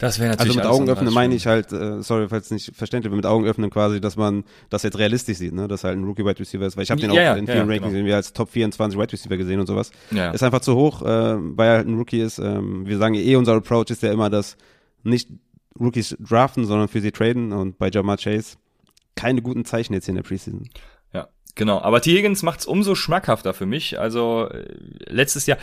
Das 0.00 0.18
wäre 0.18 0.30
natürlich. 0.30 0.56
Also 0.56 0.60
mit 0.60 0.66
Augen 0.66 0.88
öffnen 0.88 1.12
meine 1.12 1.34
ich 1.34 1.46
halt, 1.46 1.72
äh, 1.72 2.02
sorry, 2.02 2.26
falls 2.28 2.50
nicht 2.50 2.74
verständlich, 2.74 3.12
mit 3.12 3.26
Augen 3.26 3.44
öffnen 3.44 3.68
quasi, 3.68 4.00
dass 4.00 4.16
man 4.16 4.44
das 4.70 4.82
jetzt 4.82 4.98
realistisch 4.98 5.36
sieht, 5.36 5.52
ne, 5.52 5.68
dass 5.68 5.84
halt 5.84 5.98
ein 5.98 6.04
Rookie 6.04 6.24
Wide 6.24 6.40
Receiver 6.40 6.64
ist, 6.64 6.76
weil 6.76 6.84
ich 6.84 6.90
habe 6.90 7.02
den 7.02 7.12
ja, 7.12 7.20
auch 7.20 7.24
ja, 7.24 7.34
in 7.34 7.46
vielen 7.46 7.58
ja, 7.58 7.62
Rankings 7.64 7.82
genau. 7.82 7.96
irgendwie 7.98 8.14
als 8.14 8.32
Top 8.32 8.48
24 8.48 8.98
Wide 8.98 9.12
Receiver 9.12 9.36
gesehen 9.36 9.60
und 9.60 9.66
sowas. 9.66 9.90
Ja. 10.10 10.30
Ist 10.30 10.42
einfach 10.42 10.62
zu 10.62 10.74
hoch, 10.74 11.02
äh, 11.02 11.06
weil 11.06 11.68
er 11.68 11.76
halt 11.76 11.86
ein 11.86 11.98
Rookie 11.98 12.20
ist. 12.20 12.38
Ähm, 12.38 12.86
wir 12.86 12.96
sagen 12.96 13.14
eh, 13.14 13.36
unser 13.36 13.52
Approach 13.52 13.90
ist 13.90 14.02
ja 14.02 14.10
immer, 14.10 14.30
dass 14.30 14.56
nicht 15.02 15.28
Rookies 15.78 16.16
draften, 16.18 16.64
sondern 16.64 16.88
für 16.88 17.02
sie 17.02 17.12
traden 17.12 17.52
und 17.52 17.76
bei 17.78 17.90
Jamar 17.90 18.16
Chase 18.16 18.56
keine 19.16 19.42
guten 19.42 19.66
Zeichen 19.66 19.92
jetzt 19.92 20.06
hier 20.06 20.12
in 20.12 20.16
der 20.16 20.22
Preseason. 20.22 20.66
Genau, 21.60 21.78
aber 21.78 22.00
T. 22.00 22.16
Higgins 22.16 22.42
macht's 22.42 22.64
umso 22.64 22.94
schmackhafter 22.94 23.52
für 23.52 23.66
mich. 23.66 24.00
Also 24.00 24.48
äh, 24.48 24.64
letztes 25.10 25.44
Jahr 25.44 25.58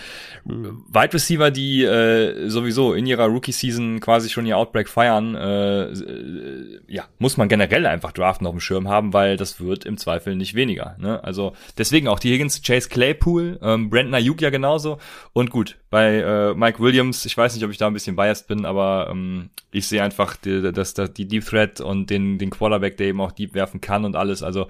mhm. 0.46 0.84
Wide 0.94 1.12
Receiver, 1.12 1.50
die 1.50 1.86
äh, 1.86 2.50
sowieso 2.50 2.94
in 2.94 3.08
ihrer 3.08 3.26
Rookie-Season 3.26 4.00
quasi 4.00 4.30
schon 4.30 4.46
ihr 4.46 4.60
Outbreak 4.60 4.90
feiern, 4.90 5.34
äh, 5.34 5.86
äh, 5.86 6.80
ja, 6.88 7.06
muss 7.18 7.38
man 7.38 7.50
generell 7.50 7.88
einfach 7.88 8.12
draften 8.12 8.46
auf 8.46 8.54
dem 8.54 8.60
Schirm 8.60 8.88
haben, 8.88 9.12
weil 9.12 9.38
das 9.38 9.60
wird 9.60 9.86
im 9.86 9.98
Zweifel 9.98 10.36
nicht 10.36 10.54
weniger. 10.54 10.96
Ne? 11.00 11.24
Also 11.24 11.54
deswegen 11.80 12.08
auch 12.10 12.20
T. 12.20 12.32
Higgins, 12.32 12.62
Chase 12.62 12.90
Claypool, 12.90 13.58
ähm, 13.64 13.90
Brandon 13.90 14.14
Ayuk 14.14 14.40
ja 14.40 14.52
genauso. 14.52 15.00
Und 15.34 15.50
gut, 15.50 15.78
bei 15.90 16.18
äh, 16.18 16.54
Mike 16.54 16.80
Williams, 16.80 17.26
ich 17.26 17.36
weiß 17.36 17.56
nicht, 17.56 17.66
ob 17.66 17.72
ich 17.72 17.80
da 17.80 17.88
ein 17.88 17.94
bisschen 17.94 18.16
biased 18.16 18.46
bin, 18.48 18.66
aber 18.66 19.08
ähm, 19.10 19.50
ich 19.72 19.88
sehe 19.88 20.04
einfach 20.04 20.36
die, 20.36 20.72
das, 20.72 20.94
das, 20.94 21.12
die 21.14 21.28
Deep 21.28 21.44
Threat 21.44 21.82
und 21.82 22.12
den, 22.12 22.38
den 22.38 22.52
Quarterback, 22.52 22.98
der 22.98 23.08
eben 23.08 23.20
auch 23.20 23.32
Deep 23.32 23.56
werfen 23.56 23.82
kann 23.82 24.06
und 24.06 24.16
alles. 24.16 24.44
Also 24.44 24.68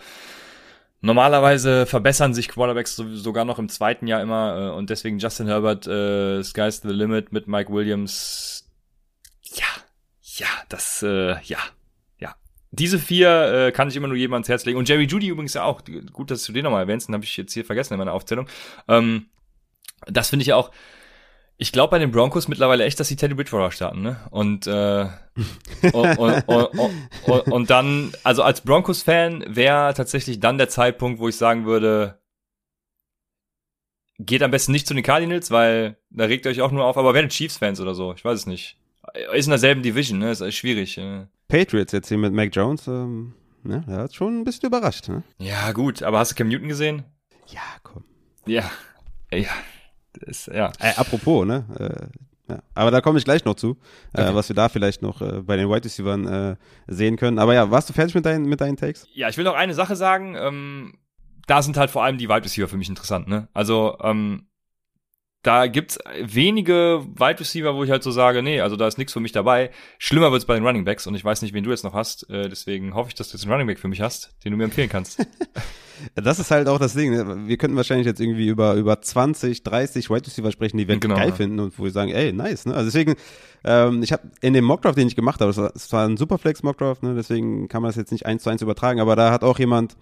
Normalerweise 1.02 1.86
verbessern 1.86 2.34
sich 2.34 2.50
Quarterbacks 2.50 2.96
sogar 2.96 3.46
noch 3.46 3.60
im 3.60 3.70
zweiten 3.70 4.08
Jahr 4.08 4.22
immer 4.22 4.72
äh, 4.72 4.76
und 4.76 4.90
deswegen 4.90 5.20
Justin 5.20 5.48
Herbert, 5.48 5.86
äh, 5.86 6.44
Sky's 6.44 6.82
the 6.82 6.90
Limit 6.90 7.32
mit 7.32 7.48
Mike 7.48 7.72
Williams. 7.72 8.68
Ja, 9.44 9.66
ja, 10.22 10.48
das, 10.70 11.04
äh, 11.04 11.40
ja, 11.44 11.60
ja. 12.18 12.36
Diese 12.72 12.98
vier 12.98 13.68
äh, 13.68 13.72
kann 13.72 13.90
ich 13.90 13.96
immer 13.96 14.08
nur 14.08 14.18
jedem 14.18 14.34
ans 14.34 14.50
Herz 14.50 14.66
legen. 14.66 14.80
Und 14.80 14.90
Jerry 14.90 15.06
Judy 15.06 15.28
übrigens 15.28 15.54
ja 15.54 15.64
auch. 15.64 15.84
Gut, 16.12 16.32
dass 16.32 16.44
du 16.44 16.52
den 16.52 16.64
nochmal 16.64 16.82
erwähnst, 16.82 17.08
den 17.08 17.14
habe 17.14 17.24
ich 17.24 17.38
jetzt 17.38 17.54
hier 17.54 17.64
vergessen 17.64 17.94
in 17.94 18.00
meiner 18.00 18.14
Aufzählung. 18.14 18.48
Ähm, 18.88 19.28
das 20.08 20.30
finde 20.30 20.44
ich 20.44 20.54
auch 20.54 20.72
ich 21.58 21.72
glaube 21.72 21.92
bei 21.92 22.00
den 22.00 22.12
Broncos 22.12 22.48
mittlerweile 22.48 22.86
echt, 22.86 23.00
dass 23.00 23.08
sie 23.08 23.16
Teddy 23.16 23.34
Bridgewater 23.34 23.72
starten, 23.72 24.02
ne? 24.02 24.18
Und, 24.30 24.68
äh, 24.68 25.08
und, 25.92 26.18
und, 26.20 26.48
und, 26.48 27.52
und, 27.52 27.70
dann, 27.70 28.14
also 28.24 28.44
als 28.44 28.62
Broncos-Fan 28.62 29.44
wäre 29.48 29.94
tatsächlich 29.96 30.40
dann 30.40 30.60
der 30.60 30.70
Zeitpunkt, 30.70 31.20
wo 31.20 31.28
ich 31.28 31.36
sagen 31.36 31.66
würde, 31.66 32.20
geht 34.20 34.44
am 34.44 34.52
besten 34.52 34.72
nicht 34.72 34.88
zu 34.88 34.94
den 34.94 35.04
Cardinals, 35.04 35.50
weil 35.50 35.98
da 36.12 36.26
regt 36.26 36.46
ihr 36.46 36.52
euch 36.52 36.62
auch 36.62 36.72
nur 36.72 36.86
auf, 36.86 36.98
aber 36.98 37.16
werdet 37.16 37.32
Chiefs-Fans 37.32 37.80
oder 37.80 37.96
so, 37.96 38.14
ich 38.14 38.24
weiß 38.24 38.40
es 38.40 38.46
nicht. 38.46 38.78
Ist 39.34 39.48
in 39.48 39.52
derselben 39.52 39.82
Division, 39.82 40.20
ne? 40.20 40.32
Ist 40.32 40.54
schwierig. 40.54 40.98
Äh. 40.98 41.26
Patriots 41.48 41.92
jetzt 41.92 42.10
hier 42.10 42.18
mit 42.18 42.34
Mac 42.34 42.56
Jones, 42.56 42.88
ähm, 42.88 43.34
ne? 43.64 43.84
Der 43.88 43.98
hat 43.98 44.14
schon 44.14 44.42
ein 44.42 44.44
bisschen 44.44 44.68
überrascht, 44.68 45.08
ne? 45.08 45.24
Ja, 45.40 45.72
gut, 45.72 46.04
aber 46.04 46.20
hast 46.20 46.32
du 46.32 46.36
Cam 46.36 46.50
Newton 46.50 46.68
gesehen? 46.68 47.04
Ja, 47.48 47.62
komm. 47.82 48.04
Ja, 48.46 48.70
ja 49.32 49.50
ist, 50.24 50.48
ja. 50.48 50.72
Äh, 50.80 50.94
apropos, 50.96 51.46
ne? 51.46 51.66
Äh, 51.80 52.54
ja. 52.54 52.60
Aber 52.76 52.92
da 52.92 53.02
komme 53.02 53.20
ich 53.20 53.26
gleich 53.26 53.44
noch 53.44 53.56
zu, 53.56 53.78
äh, 54.14 54.22
okay. 54.22 54.32
äh, 54.32 54.36
was 54.36 54.50
wir 54.50 54.56
da 54.56 54.70
vielleicht 54.70 55.02
noch 55.02 55.22
äh, 55.22 55.42
bei 55.42 55.58
den 55.58 55.70
White 55.70 55.86
Receivers 55.86 56.26
äh, 56.30 56.56
sehen 56.88 57.18
können. 57.18 57.40
Aber 57.40 57.54
ja, 57.54 57.70
warst 57.72 57.90
du 57.90 57.94
fertig 57.94 58.16
mit 58.16 58.26
deinen, 58.26 58.46
mit 58.46 58.62
deinen 58.62 58.78
Takes? 58.78 59.08
Ja, 59.14 59.28
ich 59.30 59.38
will 59.38 59.44
noch 59.44 59.56
eine 59.56 59.74
Sache 59.74 59.96
sagen. 59.96 60.36
Ähm, 60.36 60.94
da 61.46 61.62
sind 61.62 61.78
halt 61.78 61.90
vor 61.90 62.04
allem 62.04 62.18
die 62.18 62.30
Wide 62.30 62.44
Receiver 62.44 62.68
für 62.68 62.78
mich 62.78 62.90
interessant. 62.90 63.28
Ne? 63.28 63.48
Also 63.54 63.98
ähm, 64.02 64.48
da 65.48 65.68
gibt's 65.68 65.98
wenige 66.22 67.06
Wide 67.16 67.40
Receiver, 67.40 67.74
wo 67.74 67.84
ich 67.86 67.90
halt 67.90 68.04
so 68.04 68.12
sage, 68.12 68.44
nee, 68.44 68.60
also 68.60 68.76
da 68.76 68.86
ist 68.86 68.98
nichts 68.98 69.14
für 69.14 69.22
mich 69.22 69.32
dabei. 69.32 69.72
Schlimmer 69.98 70.34
wird's 70.34 70.44
bei 70.44 70.56
den 70.56 70.66
Running 70.66 70.84
Backs 70.84 71.08
und 71.08 71.16
ich 71.16 71.24
weiß 71.24 71.42
nicht, 71.42 71.54
wen 71.54 71.64
du 71.64 71.70
jetzt 71.70 71.86
noch 71.86 71.94
hast. 71.94 72.30
Äh, 72.30 72.50
deswegen 72.50 72.94
hoffe 72.94 73.10
ich, 73.10 73.16
dass 73.16 73.30
du 73.30 73.38
jetzt 73.38 73.46
einen 73.46 73.54
Running 73.54 73.68
Back 73.68 73.80
für 73.80 73.88
mich 73.88 74.02
hast, 74.02 74.36
den 74.44 74.52
du 74.52 74.58
mir 74.58 74.66
empfehlen 74.66 74.90
kannst. 74.90 75.26
das 76.16 76.40
ist 76.40 76.52
halt 76.52 76.68
auch 76.68 76.80
das 76.80 76.96
Ding. 76.96 77.12
Ne? 77.12 77.48
Wir 77.48 77.56
könnten 77.56 77.78
wahrscheinlich 77.78 78.06
jetzt 78.06 78.20
irgendwie 78.20 78.48
über 78.48 78.74
über 78.74 79.02
20, 79.02 79.64
30 79.64 80.10
Wide 80.10 80.26
Receiver 80.26 80.52
sprechen, 80.52 80.78
die 80.78 80.88
wir 80.90 80.98
genau, 80.98 81.16
geil 81.16 81.30
ja. 81.30 81.36
finden 81.36 81.62
und 81.62 81.80
wo 81.80 81.86
wir 81.86 81.92
sagen, 81.92 82.12
ey, 82.12 82.34
nice. 82.34 82.66
Ne? 82.66 82.74
Also 82.74 82.88
deswegen, 82.88 83.16
ähm, 83.64 84.04
ich 84.04 84.12
habe 84.12 84.24
in 84.42 84.54
dem 84.54 84.66
Mockdraft, 84.66 84.98
den 84.98 85.08
ich 85.08 85.16
gemacht 85.16 85.40
habe, 85.40 85.52
es 85.52 85.58
war, 85.58 85.72
war 85.92 86.08
ein 86.10 86.18
Superflex 86.18 86.62
Mockdraft, 86.64 87.04
ne? 87.04 87.16
deswegen 87.16 87.70
kann 87.70 87.82
man 87.82 87.88
das 87.88 87.96
jetzt 87.96 88.12
nicht 88.12 88.26
eins 88.26 88.44
zu 88.44 88.50
eins 88.50 88.62
übertragen, 88.62 89.00
aber 89.00 89.16
da 89.16 89.32
hat 89.32 89.44
auch 89.44 89.60
jemand 89.60 89.96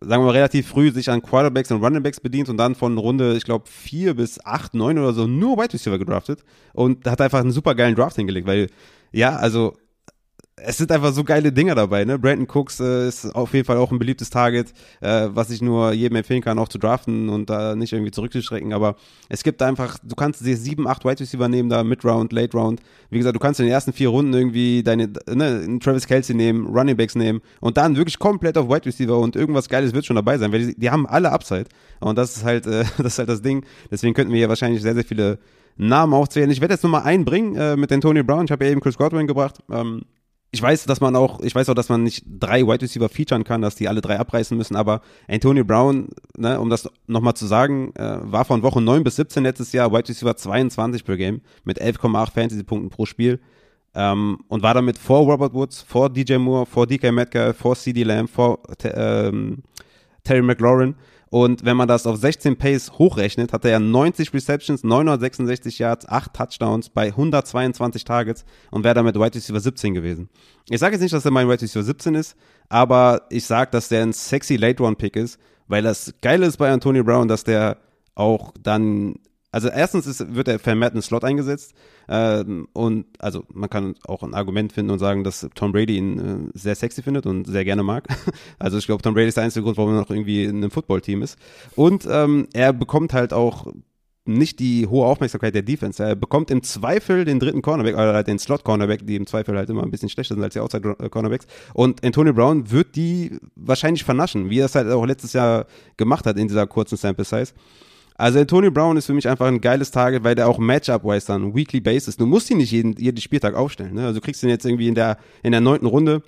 sagen 0.00 0.22
wir 0.22 0.26
mal, 0.26 0.32
relativ 0.32 0.68
früh 0.68 0.90
sich 0.90 1.10
an 1.10 1.22
Quarterbacks 1.22 1.70
und 1.70 1.82
Runningbacks 1.82 2.20
bedient 2.20 2.48
und 2.48 2.58
dann 2.58 2.74
von 2.74 2.98
Runde, 2.98 3.36
ich 3.36 3.44
glaube, 3.44 3.66
vier 3.68 4.14
bis 4.14 4.44
acht, 4.44 4.74
neun 4.74 4.98
oder 4.98 5.12
so 5.12 5.26
nur 5.26 5.56
Wide 5.56 5.72
Receiver 5.72 5.98
gedraftet. 5.98 6.44
Und 6.72 7.06
hat 7.06 7.20
einfach 7.20 7.40
einen 7.40 7.52
super 7.52 7.74
geilen 7.74 7.94
Draft 7.94 8.16
hingelegt, 8.16 8.46
weil, 8.46 8.68
ja, 9.12 9.36
also 9.36 9.74
es 10.58 10.78
sind 10.78 10.90
einfach 10.90 11.12
so 11.12 11.22
geile 11.22 11.52
Dinger 11.52 11.74
dabei, 11.74 12.06
ne? 12.06 12.18
Brandon 12.18 12.48
Cooks 12.48 12.80
äh, 12.80 13.08
ist 13.08 13.26
auf 13.34 13.52
jeden 13.52 13.66
Fall 13.66 13.76
auch 13.76 13.92
ein 13.92 13.98
beliebtes 13.98 14.30
Target, 14.30 14.72
äh, 15.02 15.28
was 15.28 15.50
ich 15.50 15.60
nur 15.60 15.92
jedem 15.92 16.16
empfehlen 16.16 16.40
kann, 16.40 16.58
auch 16.58 16.68
zu 16.68 16.78
draften 16.78 17.28
und 17.28 17.50
da 17.50 17.76
nicht 17.76 17.92
irgendwie 17.92 18.10
zurückzuschrecken. 18.10 18.72
Aber 18.72 18.96
es 19.28 19.42
gibt 19.42 19.60
einfach, 19.60 19.98
du 20.02 20.14
kannst 20.14 20.44
dir 20.46 20.56
sieben, 20.56 20.88
acht 20.88 21.04
Wide 21.04 21.20
Receiver 21.20 21.46
nehmen, 21.48 21.68
da 21.68 21.84
Mid-Round, 21.84 22.32
Late-Round. 22.32 22.80
Wie 23.10 23.18
gesagt, 23.18 23.36
du 23.36 23.38
kannst 23.38 23.60
in 23.60 23.66
den 23.66 23.72
ersten 23.72 23.92
vier 23.92 24.08
Runden 24.08 24.32
irgendwie 24.32 24.82
deine, 24.82 25.10
ne, 25.28 25.78
Travis 25.78 26.06
Kelsey 26.06 26.34
nehmen, 26.34 26.66
Running 26.66 26.96
Backs 26.96 27.16
nehmen 27.16 27.42
und 27.60 27.76
dann 27.76 27.96
wirklich 27.96 28.18
komplett 28.18 28.56
auf 28.56 28.70
Wide 28.70 28.86
Receiver 28.86 29.18
und 29.18 29.36
irgendwas 29.36 29.68
Geiles 29.68 29.92
wird 29.92 30.06
schon 30.06 30.16
dabei 30.16 30.38
sein, 30.38 30.52
weil 30.52 30.68
die, 30.68 30.80
die 30.80 30.90
haben 30.90 31.06
alle 31.06 31.32
Upside. 31.32 31.66
Und 32.00 32.16
das 32.16 32.34
ist 32.34 32.44
halt, 32.44 32.66
äh, 32.66 32.84
das 32.96 33.12
ist 33.12 33.18
halt 33.18 33.28
das 33.28 33.42
Ding. 33.42 33.66
Deswegen 33.90 34.14
könnten 34.14 34.32
wir 34.32 34.38
hier 34.38 34.48
wahrscheinlich 34.48 34.80
sehr, 34.80 34.94
sehr 34.94 35.04
viele 35.04 35.38
Namen 35.76 36.14
aufzählen. 36.14 36.50
Ich 36.50 36.62
werde 36.62 36.72
jetzt 36.72 36.82
nur 36.82 36.92
mal 36.92 37.02
einen 37.02 37.26
bringen 37.26 37.56
äh, 37.56 37.76
mit 37.76 37.92
Antonio 37.92 38.24
Brown. 38.24 38.46
Ich 38.46 38.50
habe 38.50 38.64
ja 38.64 38.70
eben 38.70 38.80
Chris 38.80 38.96
Godwin 38.96 39.26
gebracht. 39.26 39.58
Ähm, 39.70 40.00
ich 40.56 40.62
weiß, 40.62 40.84
dass 40.84 41.02
man 41.02 41.14
auch, 41.16 41.40
ich 41.40 41.54
weiß 41.54 41.68
auch, 41.68 41.74
dass 41.74 41.90
man 41.90 42.02
nicht 42.02 42.24
drei 42.26 42.66
Wide 42.66 42.80
Receiver 42.80 43.10
featuren 43.10 43.44
kann, 43.44 43.60
dass 43.60 43.74
die 43.74 43.88
alle 43.88 44.00
drei 44.00 44.18
abreißen 44.18 44.56
müssen, 44.56 44.74
aber 44.74 45.02
Antonio 45.28 45.64
Brown, 45.64 46.08
ne, 46.34 46.58
um 46.58 46.70
das 46.70 46.88
nochmal 47.06 47.34
zu 47.34 47.46
sagen, 47.46 47.92
äh, 47.94 48.18
war 48.22 48.46
von 48.46 48.62
Woche 48.62 48.80
9 48.80 49.04
bis 49.04 49.16
17 49.16 49.42
letztes 49.42 49.72
Jahr 49.72 49.92
Wide 49.92 50.08
Receiver 50.08 50.34
22 50.34 51.04
per 51.04 51.18
Game 51.18 51.42
mit 51.64 51.78
11,8 51.78 52.32
Fantasy-Punkten 52.32 52.88
pro 52.88 53.04
Spiel 53.04 53.38
ähm, 53.94 54.38
und 54.48 54.62
war 54.62 54.72
damit 54.72 54.96
vor 54.96 55.26
Robert 55.30 55.52
Woods, 55.52 55.82
vor 55.82 56.08
DJ 56.08 56.36
Moore, 56.36 56.64
vor 56.64 56.86
DK 56.86 57.12
Metcalf, 57.12 57.58
vor 57.58 57.76
CD 57.76 58.02
Lamb, 58.02 58.30
vor 58.30 58.60
ähm, 58.82 59.58
Terry 60.24 60.40
McLaurin 60.40 60.94
und 61.28 61.64
wenn 61.64 61.76
man 61.76 61.88
das 61.88 62.06
auf 62.06 62.18
16 62.18 62.56
Pace 62.56 62.92
hochrechnet, 62.98 63.52
hat 63.52 63.64
er 63.64 63.72
ja 63.72 63.78
90 63.80 64.32
Receptions, 64.32 64.84
966 64.84 65.78
Yards, 65.78 66.08
8 66.08 66.32
Touchdowns 66.32 66.88
bei 66.88 67.08
122 67.08 68.04
Targets 68.04 68.44
und 68.70 68.84
wäre 68.84 68.94
damit 68.94 69.16
Wide 69.16 69.34
Receiver 69.34 69.58
17 69.58 69.94
gewesen. 69.94 70.28
Ich 70.68 70.78
sage 70.78 70.94
jetzt 70.94 71.02
nicht, 71.02 71.14
dass 71.14 71.24
er 71.24 71.32
mein 71.32 71.48
Wide 71.48 71.62
Receiver 71.62 71.82
17 71.82 72.14
ist, 72.14 72.36
aber 72.68 73.22
ich 73.30 73.44
sage, 73.44 73.70
dass 73.72 73.88
der 73.88 74.02
ein 74.02 74.12
sexy 74.12 74.56
Late-Round-Pick 74.56 75.16
ist, 75.16 75.38
weil 75.66 75.82
das 75.82 76.14
Geile 76.22 76.46
ist 76.46 76.58
bei 76.58 76.70
Antonio 76.70 77.02
Brown, 77.02 77.26
dass 77.26 77.42
der 77.42 77.78
auch 78.14 78.52
dann 78.62 79.16
also 79.56 79.68
erstens 79.68 80.06
ist, 80.06 80.34
wird 80.34 80.48
er 80.48 80.58
vermehrt 80.58 80.94
in 80.94 81.00
Slot 81.00 81.24
eingesetzt 81.24 81.72
ähm, 82.10 82.68
und 82.74 83.06
also 83.18 83.44
man 83.54 83.70
kann 83.70 83.94
auch 84.04 84.22
ein 84.22 84.34
Argument 84.34 84.70
finden 84.70 84.90
und 84.90 84.98
sagen, 84.98 85.24
dass 85.24 85.48
Tom 85.54 85.72
Brady 85.72 85.96
ihn 85.96 86.18
äh, 86.18 86.50
sehr 86.52 86.74
sexy 86.74 87.02
findet 87.02 87.24
und 87.24 87.46
sehr 87.46 87.64
gerne 87.64 87.82
mag. 87.82 88.06
Also 88.58 88.76
ich 88.76 88.84
glaube, 88.84 89.02
Tom 89.02 89.14
Brady 89.14 89.28
ist 89.28 89.38
der 89.38 89.44
einzige 89.44 89.64
Grund, 89.64 89.78
warum 89.78 89.94
er 89.94 90.00
noch 90.02 90.10
irgendwie 90.10 90.44
in 90.44 90.56
einem 90.56 90.70
Footballteam 90.70 91.22
ist. 91.22 91.38
Und 91.74 92.06
ähm, 92.10 92.48
er 92.52 92.74
bekommt 92.74 93.14
halt 93.14 93.32
auch 93.32 93.72
nicht 94.26 94.58
die 94.58 94.86
hohe 94.86 95.06
Aufmerksamkeit 95.06 95.54
der 95.54 95.62
Defense. 95.62 96.04
Er 96.04 96.16
bekommt 96.16 96.50
im 96.50 96.62
Zweifel 96.62 97.24
den 97.24 97.40
dritten 97.40 97.62
Cornerback, 97.62 97.94
oder 97.94 98.12
halt 98.12 98.26
den 98.26 98.38
Slot-Cornerback, 98.38 99.06
die 99.06 99.16
im 99.16 99.26
Zweifel 99.26 99.56
halt 99.56 99.70
immer 99.70 99.82
ein 99.82 99.90
bisschen 99.90 100.10
schlechter 100.10 100.34
sind 100.34 100.44
als 100.44 100.52
die 100.52 100.60
Outside-Cornerbacks. 100.60 101.46
Und 101.72 102.04
Antonio 102.04 102.34
Brown 102.34 102.70
wird 102.70 102.94
die 102.94 103.38
wahrscheinlich 103.54 104.04
vernaschen, 104.04 104.50
wie 104.50 104.60
er 104.60 104.66
es 104.66 104.74
halt 104.74 104.90
auch 104.90 105.06
letztes 105.06 105.32
Jahr 105.32 105.66
gemacht 105.96 106.26
hat 106.26 106.36
in 106.36 106.48
dieser 106.48 106.66
kurzen 106.66 106.96
Sample-Size. 106.96 107.54
Also 108.18 108.38
Antonio 108.38 108.70
Brown 108.70 108.96
ist 108.96 109.06
für 109.06 109.14
mich 109.14 109.28
einfach 109.28 109.46
ein 109.46 109.60
geiles 109.60 109.90
Target, 109.90 110.24
weil 110.24 110.34
der 110.34 110.48
auch 110.48 110.58
Matchup-wise 110.58 111.26
dann 111.26 111.54
Weekly 111.54 111.80
Basis. 111.80 112.16
Du 112.16 112.26
musst 112.26 112.50
ihn 112.50 112.56
nicht 112.56 112.70
jeden, 112.70 112.94
jeden 112.96 113.20
Spieltag 113.20 113.54
aufstellen. 113.54 113.94
Ne? 113.94 114.06
Also 114.06 114.20
du 114.20 114.24
kriegst 114.24 114.42
ihn 114.42 114.48
jetzt 114.48 114.64
irgendwie 114.64 114.88
in 114.88 114.94
der 114.94 115.18
in 115.42 115.52
der 115.52 115.60
neunten 115.60 115.86
Runde. 115.86 116.22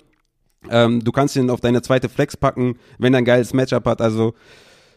Ähm, 0.69 1.03
du 1.03 1.11
kannst 1.11 1.35
ihn 1.35 1.49
auf 1.49 1.61
deine 1.61 1.81
zweite 1.81 2.09
Flex 2.09 2.37
packen, 2.37 2.77
wenn 2.99 3.13
er 3.13 3.19
ein 3.19 3.25
geiles 3.25 3.53
Matchup 3.53 3.85
hat. 3.85 4.01
Also 4.01 4.33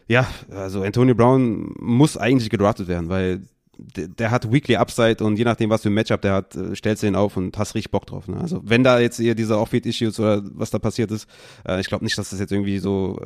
ja, 0.07 0.27
also 0.51 0.83
Antonio 0.83 1.15
Brown 1.15 1.73
muss 1.79 2.17
eigentlich 2.17 2.49
gedraftet 2.49 2.87
werden, 2.87 3.09
weil 3.09 3.41
der, 3.77 4.31
hat 4.31 4.51
Weekly 4.51 4.75
Upside 4.75 5.23
und 5.23 5.37
je 5.37 5.45
nachdem, 5.45 5.69
was 5.69 5.81
für 5.81 5.89
ein 5.89 5.93
Matchup 5.93 6.21
der 6.21 6.33
hat, 6.33 6.55
äh, 6.55 6.75
stellst 6.75 7.03
du 7.03 7.07
ihn 7.07 7.15
auf 7.15 7.37
und 7.37 7.57
hast 7.57 7.75
richtig 7.75 7.91
Bock 7.91 8.05
drauf. 8.05 8.27
Ne? 8.27 8.37
Also 8.39 8.61
wenn 8.63 8.83
da 8.83 8.99
jetzt 8.99 9.19
eher 9.19 9.35
diese 9.35 9.57
Off-Field-Issues 9.57 10.19
oder 10.19 10.41
was 10.53 10.71
da 10.71 10.79
passiert 10.79 11.11
ist, 11.11 11.27
äh, 11.67 11.79
ich 11.79 11.87
glaube 11.87 12.03
nicht, 12.03 12.17
dass 12.17 12.29
das 12.29 12.39
jetzt 12.39 12.51
irgendwie 12.51 12.79
so 12.79 13.19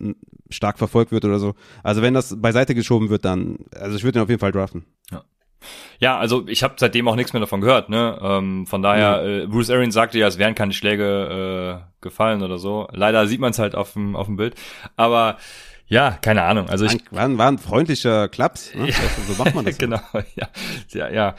ähm, 0.00 0.16
stark 0.50 0.78
verfolgt 0.78 1.12
wird 1.12 1.24
oder 1.24 1.38
so. 1.38 1.54
Also 1.82 2.02
wenn 2.02 2.14
das 2.14 2.40
beiseite 2.40 2.74
geschoben 2.74 3.10
wird, 3.10 3.24
dann, 3.24 3.58
also 3.74 3.96
ich 3.96 4.04
würde 4.04 4.18
ihn 4.18 4.22
auf 4.22 4.28
jeden 4.28 4.40
Fall 4.40 4.52
draften. 4.52 4.84
Ja. 5.10 5.24
Ja, 5.98 6.18
also 6.18 6.46
ich 6.46 6.62
habe 6.62 6.74
seitdem 6.76 7.08
auch 7.08 7.16
nichts 7.16 7.32
mehr 7.32 7.40
davon 7.40 7.60
gehört. 7.60 7.88
Ne? 7.88 8.18
Ähm, 8.22 8.66
von 8.66 8.82
daher, 8.82 9.22
mhm. 9.22 9.28
äh, 9.28 9.46
Bruce 9.46 9.70
Arians 9.70 9.94
sagte 9.94 10.18
ja, 10.18 10.26
es 10.26 10.38
wären 10.38 10.54
keine 10.54 10.72
Schläge 10.72 11.82
äh, 11.82 12.02
gefallen 12.02 12.42
oder 12.42 12.58
so. 12.58 12.86
Leider 12.92 13.26
sieht 13.26 13.40
man 13.40 13.50
es 13.50 13.58
halt 13.58 13.74
auf 13.74 13.94
dem 13.94 14.14
auf 14.14 14.26
dem 14.26 14.36
Bild. 14.36 14.54
Aber 14.96 15.38
ja, 15.88 16.18
keine 16.20 16.42
Ahnung. 16.42 16.68
Also 16.68 16.84
ich 16.84 16.98
war, 17.10 17.38
war 17.38 17.48
ein 17.48 17.58
freundlicher 17.58 18.28
Klaps. 18.28 18.74
Ne? 18.74 18.88
Ja, 18.88 18.94
so 19.26 19.42
macht 19.42 19.54
man 19.54 19.64
das. 19.64 19.78
genau, 19.78 20.00
ja, 20.34 20.48
ja, 20.88 21.08
ja. 21.08 21.34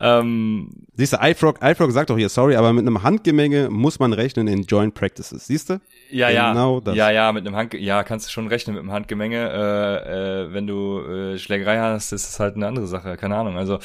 Ähm, 0.00 0.70
Siehst 0.94 1.12
du, 1.12 1.18
iFrog, 1.20 1.58
iFrog 1.62 1.92
sagt 1.92 2.10
doch 2.10 2.18
hier, 2.18 2.28
sorry, 2.28 2.56
aber 2.56 2.72
mit 2.72 2.86
einem 2.86 3.02
Handgemenge 3.02 3.70
muss 3.70 3.98
man 3.98 4.12
rechnen 4.12 4.48
in 4.48 4.62
Joint 4.64 4.94
Practices. 4.94 5.46
Siehst 5.46 5.70
du? 5.70 5.80
Ja, 6.10 6.30
genau 6.30 6.76
ja. 6.76 6.80
Das. 6.84 6.96
Ja, 6.96 7.10
ja, 7.10 7.32
mit 7.32 7.46
einem 7.46 7.56
Hand, 7.56 7.74
ja, 7.74 8.02
kannst 8.02 8.26
du 8.26 8.30
schon 8.32 8.48
rechnen 8.48 8.74
mit 8.74 8.82
einem 8.82 8.92
Handgemenge. 8.92 9.50
Äh, 9.50 10.42
äh, 10.42 10.52
wenn 10.52 10.66
du 10.66 11.00
äh, 11.00 11.38
Schlägerei 11.38 11.78
hast, 11.78 12.12
ist 12.12 12.28
es 12.28 12.40
halt 12.40 12.56
eine 12.56 12.66
andere 12.66 12.86
Sache. 12.86 13.16
Keine 13.16 13.36
Ahnung. 13.36 13.56
Also 13.56 13.78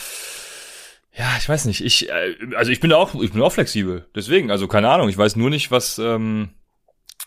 ja, 1.18 1.26
ich 1.40 1.50
weiß 1.50 1.66
nicht. 1.66 1.84
Ich, 1.84 2.10
äh, 2.10 2.36
also 2.56 2.72
ich 2.72 2.80
bin 2.80 2.92
da 2.92 2.98
auch, 2.98 3.16
ich 3.16 3.32
bin 3.32 3.42
auch 3.42 3.52
flexibel. 3.52 4.06
Deswegen, 4.16 4.52
also 4.52 4.68
keine 4.68 4.90
Ahnung. 4.90 5.10
Ich 5.10 5.18
weiß 5.18 5.36
nur 5.36 5.50
nicht, 5.50 5.72
was. 5.72 5.98
Ähm, 6.00 6.50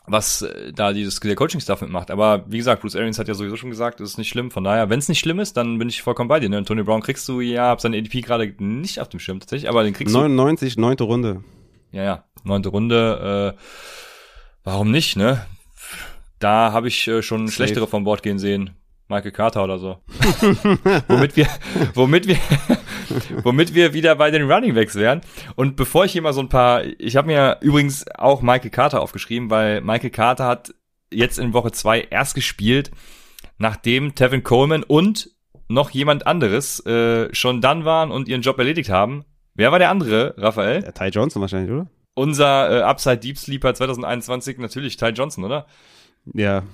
was 0.06 0.42
äh, 0.42 0.72
da 0.72 0.92
dieses 0.92 1.20
der 1.20 1.34
Coaching-Staff 1.34 1.82
mitmacht. 1.82 2.10
Aber 2.10 2.44
wie 2.48 2.58
gesagt, 2.58 2.82
Bruce 2.82 2.96
Arians 2.96 3.18
hat 3.18 3.28
ja 3.28 3.34
sowieso 3.34 3.56
schon 3.56 3.70
gesagt, 3.70 4.00
es 4.00 4.10
ist 4.10 4.18
nicht 4.18 4.28
schlimm. 4.28 4.50
Von 4.50 4.64
daher, 4.64 4.90
wenn 4.90 4.98
es 4.98 5.08
nicht 5.08 5.20
schlimm 5.20 5.38
ist, 5.40 5.56
dann 5.56 5.78
bin 5.78 5.88
ich 5.88 6.02
vollkommen 6.02 6.28
bei 6.28 6.40
dir. 6.40 6.48
Ne? 6.48 6.58
Antonio 6.58 6.84
Brown 6.84 7.02
kriegst 7.02 7.28
du, 7.28 7.40
ja, 7.40 7.68
hab 7.68 7.80
seine 7.80 7.98
ADP 7.98 8.22
gerade 8.22 8.54
nicht 8.58 9.00
auf 9.00 9.08
dem 9.08 9.20
Schirm 9.20 9.40
tatsächlich, 9.40 9.68
aber 9.68 9.84
den 9.84 9.94
kriegst 9.94 10.14
99, 10.14 10.74
du. 10.74 10.80
99, 10.80 11.00
neunte 11.00 11.04
Runde. 11.04 11.44
Ja, 11.92 12.02
ja, 12.02 12.24
neunte 12.44 12.68
Runde. 12.70 13.56
Äh, 13.56 13.60
warum 14.64 14.90
nicht, 14.90 15.16
ne? 15.16 15.44
Da 16.38 16.72
habe 16.72 16.88
ich 16.88 17.06
äh, 17.06 17.22
schon 17.22 17.46
Safe. 17.46 17.56
schlechtere 17.56 17.86
vom 17.86 18.04
Bord 18.04 18.22
gehen 18.22 18.38
sehen. 18.38 18.70
Michael 19.08 19.32
Carter 19.32 19.64
oder 19.64 19.78
so. 19.78 19.98
womit 21.08 21.36
wir, 21.36 21.48
womit 21.94 22.28
wir, 22.28 22.38
womit 23.44 23.74
wir 23.74 23.92
wieder 23.92 24.14
bei 24.16 24.30
den 24.30 24.50
Running 24.50 24.74
Backs 24.74 24.94
wären. 24.94 25.20
Und 25.56 25.76
bevor 25.76 26.04
ich 26.04 26.12
hier 26.12 26.22
mal 26.22 26.32
so 26.32 26.40
ein 26.40 26.48
paar, 26.48 26.82
ich 26.98 27.16
habe 27.16 27.28
mir 27.28 27.58
übrigens 27.60 28.04
auch 28.16 28.42
Michael 28.42 28.70
Carter 28.70 29.00
aufgeschrieben, 29.00 29.50
weil 29.50 29.80
Michael 29.80 30.10
Carter 30.10 30.46
hat 30.46 30.74
jetzt 31.12 31.38
in 31.38 31.52
Woche 31.52 31.72
zwei 31.72 32.00
erst 32.02 32.34
gespielt, 32.34 32.90
nachdem 33.58 34.14
Tevin 34.14 34.42
Coleman 34.42 34.82
und 34.82 35.30
noch 35.68 35.90
jemand 35.90 36.26
anderes 36.26 36.84
äh, 36.86 37.32
schon 37.34 37.60
dann 37.60 37.84
waren 37.84 38.10
und 38.10 38.28
ihren 38.28 38.42
Job 38.42 38.58
erledigt 38.58 38.90
haben. 38.90 39.24
Wer 39.54 39.72
war 39.72 39.78
der 39.78 39.90
andere, 39.90 40.34
Raphael? 40.36 40.82
Der 40.82 40.94
Ty 40.94 41.06
Johnson 41.06 41.42
wahrscheinlich, 41.42 41.70
oder? 41.70 41.86
Unser 42.14 42.80
äh, 42.80 42.82
Upside 42.82 43.18
Deep 43.18 43.38
Sleeper 43.38 43.74
2021, 43.74 44.58
natürlich 44.58 44.96
Ty 44.96 45.10
Johnson, 45.10 45.44
oder? 45.44 45.66
Ja, 46.34 46.64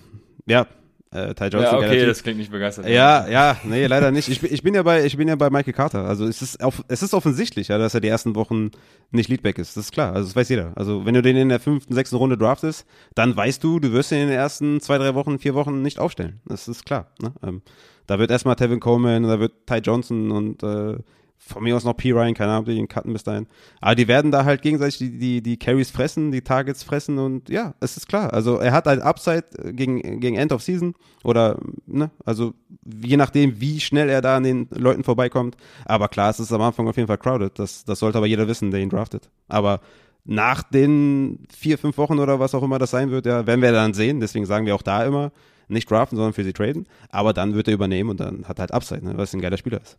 ja, 0.46 0.66
äh, 1.10 1.34
Ty 1.34 1.44
Johnson. 1.44 1.62
Ja, 1.62 1.76
okay, 1.78 2.04
das 2.04 2.22
klingt 2.22 2.38
nicht 2.38 2.50
begeistert. 2.50 2.88
Ja, 2.88 3.26
ja, 3.28 3.56
nee, 3.64 3.86
leider 3.86 4.10
nicht. 4.10 4.28
Ich, 4.28 4.42
ich 4.42 4.62
bin 4.62 4.74
ja 4.74 4.82
bei, 4.82 5.04
ich 5.04 5.16
bin 5.16 5.28
ja 5.28 5.36
bei 5.36 5.50
Michael 5.50 5.72
Carter. 5.72 6.04
Also 6.04 6.26
es 6.26 6.42
ist, 6.42 6.62
auf, 6.62 6.84
es 6.88 7.02
ist 7.02 7.14
offensichtlich, 7.14 7.68
ja, 7.68 7.78
dass 7.78 7.94
er 7.94 8.00
die 8.00 8.08
ersten 8.08 8.34
Wochen 8.34 8.70
nicht 9.10 9.28
Leadback 9.28 9.58
ist. 9.58 9.76
Das 9.76 9.84
ist 9.84 9.92
klar. 9.92 10.14
Also 10.14 10.28
das 10.28 10.36
weiß 10.36 10.48
jeder. 10.48 10.72
Also 10.74 11.06
wenn 11.06 11.14
du 11.14 11.22
den 11.22 11.36
in 11.36 11.48
der 11.48 11.60
fünften, 11.60 11.94
sechsten 11.94 12.16
Runde 12.16 12.36
draftest, 12.36 12.86
dann 13.14 13.36
weißt 13.36 13.62
du, 13.62 13.78
du 13.78 13.92
wirst 13.92 14.12
ihn 14.12 14.18
in 14.18 14.28
den 14.28 14.36
ersten 14.36 14.80
zwei, 14.80 14.98
drei 14.98 15.14
Wochen, 15.14 15.38
vier 15.38 15.54
Wochen 15.54 15.82
nicht 15.82 15.98
aufstellen. 15.98 16.40
Das 16.44 16.68
ist 16.68 16.84
klar. 16.84 17.12
Ne? 17.20 17.32
Ähm, 17.42 17.62
da 18.06 18.18
wird 18.18 18.30
erstmal 18.30 18.56
Tevin 18.56 18.80
Coleman, 18.80 19.24
da 19.24 19.40
wird 19.40 19.66
Ty 19.66 19.78
Johnson 19.78 20.30
und 20.30 20.62
äh, 20.62 20.98
von 21.38 21.62
mir 21.62 21.76
aus 21.76 21.84
noch 21.84 21.96
P. 21.96 22.12
Ryan, 22.12 22.34
keine 22.34 22.52
Ahnung, 22.52 22.64
die 22.64 22.72
ihn 22.72 22.88
cutten 22.88 23.12
bis 23.12 23.22
dahin. 23.22 23.46
Aber 23.80 23.94
die 23.94 24.08
werden 24.08 24.32
da 24.32 24.44
halt 24.44 24.62
gegenseitig 24.62 24.98
die, 24.98 25.18
die, 25.18 25.42
die 25.42 25.56
Carries 25.56 25.90
fressen, 25.90 26.32
die 26.32 26.40
Targets 26.40 26.82
fressen 26.82 27.18
und 27.18 27.48
ja, 27.48 27.74
es 27.80 27.96
ist 27.96 28.08
klar. 28.08 28.32
Also 28.32 28.56
er 28.58 28.72
hat 28.72 28.88
ein 28.88 29.00
Upside 29.00 29.44
gegen, 29.72 30.20
gegen 30.20 30.36
End 30.36 30.52
of 30.52 30.62
Season 30.62 30.94
oder, 31.22 31.58
ne, 31.86 32.10
also 32.24 32.54
je 32.84 33.16
nachdem, 33.16 33.60
wie 33.60 33.80
schnell 33.80 34.08
er 34.08 34.22
da 34.22 34.36
an 34.36 34.42
den 34.42 34.68
Leuten 34.70 35.04
vorbeikommt. 35.04 35.56
Aber 35.84 36.08
klar, 36.08 36.30
es 36.30 36.40
ist 36.40 36.52
am 36.52 36.62
Anfang 36.62 36.88
auf 36.88 36.96
jeden 36.96 37.08
Fall 37.08 37.18
crowded. 37.18 37.58
Das, 37.58 37.84
das 37.84 38.00
sollte 38.00 38.18
aber 38.18 38.26
jeder 38.26 38.48
wissen, 38.48 38.70
der 38.70 38.80
ihn 38.80 38.90
draftet. 38.90 39.30
Aber 39.48 39.80
nach 40.24 40.64
den 40.64 41.46
vier, 41.56 41.78
fünf 41.78 41.96
Wochen 41.98 42.18
oder 42.18 42.40
was 42.40 42.54
auch 42.54 42.62
immer 42.62 42.78
das 42.78 42.90
sein 42.90 43.10
wird, 43.10 43.26
ja, 43.26 43.46
werden 43.46 43.62
wir 43.62 43.72
dann 43.72 43.94
sehen. 43.94 44.20
Deswegen 44.20 44.46
sagen 44.46 44.66
wir 44.66 44.74
auch 44.74 44.82
da 44.82 45.04
immer, 45.04 45.30
nicht 45.68 45.90
draften, 45.90 46.16
sondern 46.16 46.32
für 46.32 46.44
sie 46.44 46.52
traden. 46.52 46.86
Aber 47.08 47.32
dann 47.32 47.54
wird 47.54 47.68
er 47.68 47.74
übernehmen 47.74 48.10
und 48.10 48.20
dann 48.20 48.44
hat 48.48 48.58
er 48.58 48.62
halt 48.62 48.72
Upside, 48.72 49.04
ne, 49.04 49.16
was 49.16 49.32
ein 49.32 49.40
geiler 49.40 49.56
Spieler 49.56 49.80
ist. 49.80 49.98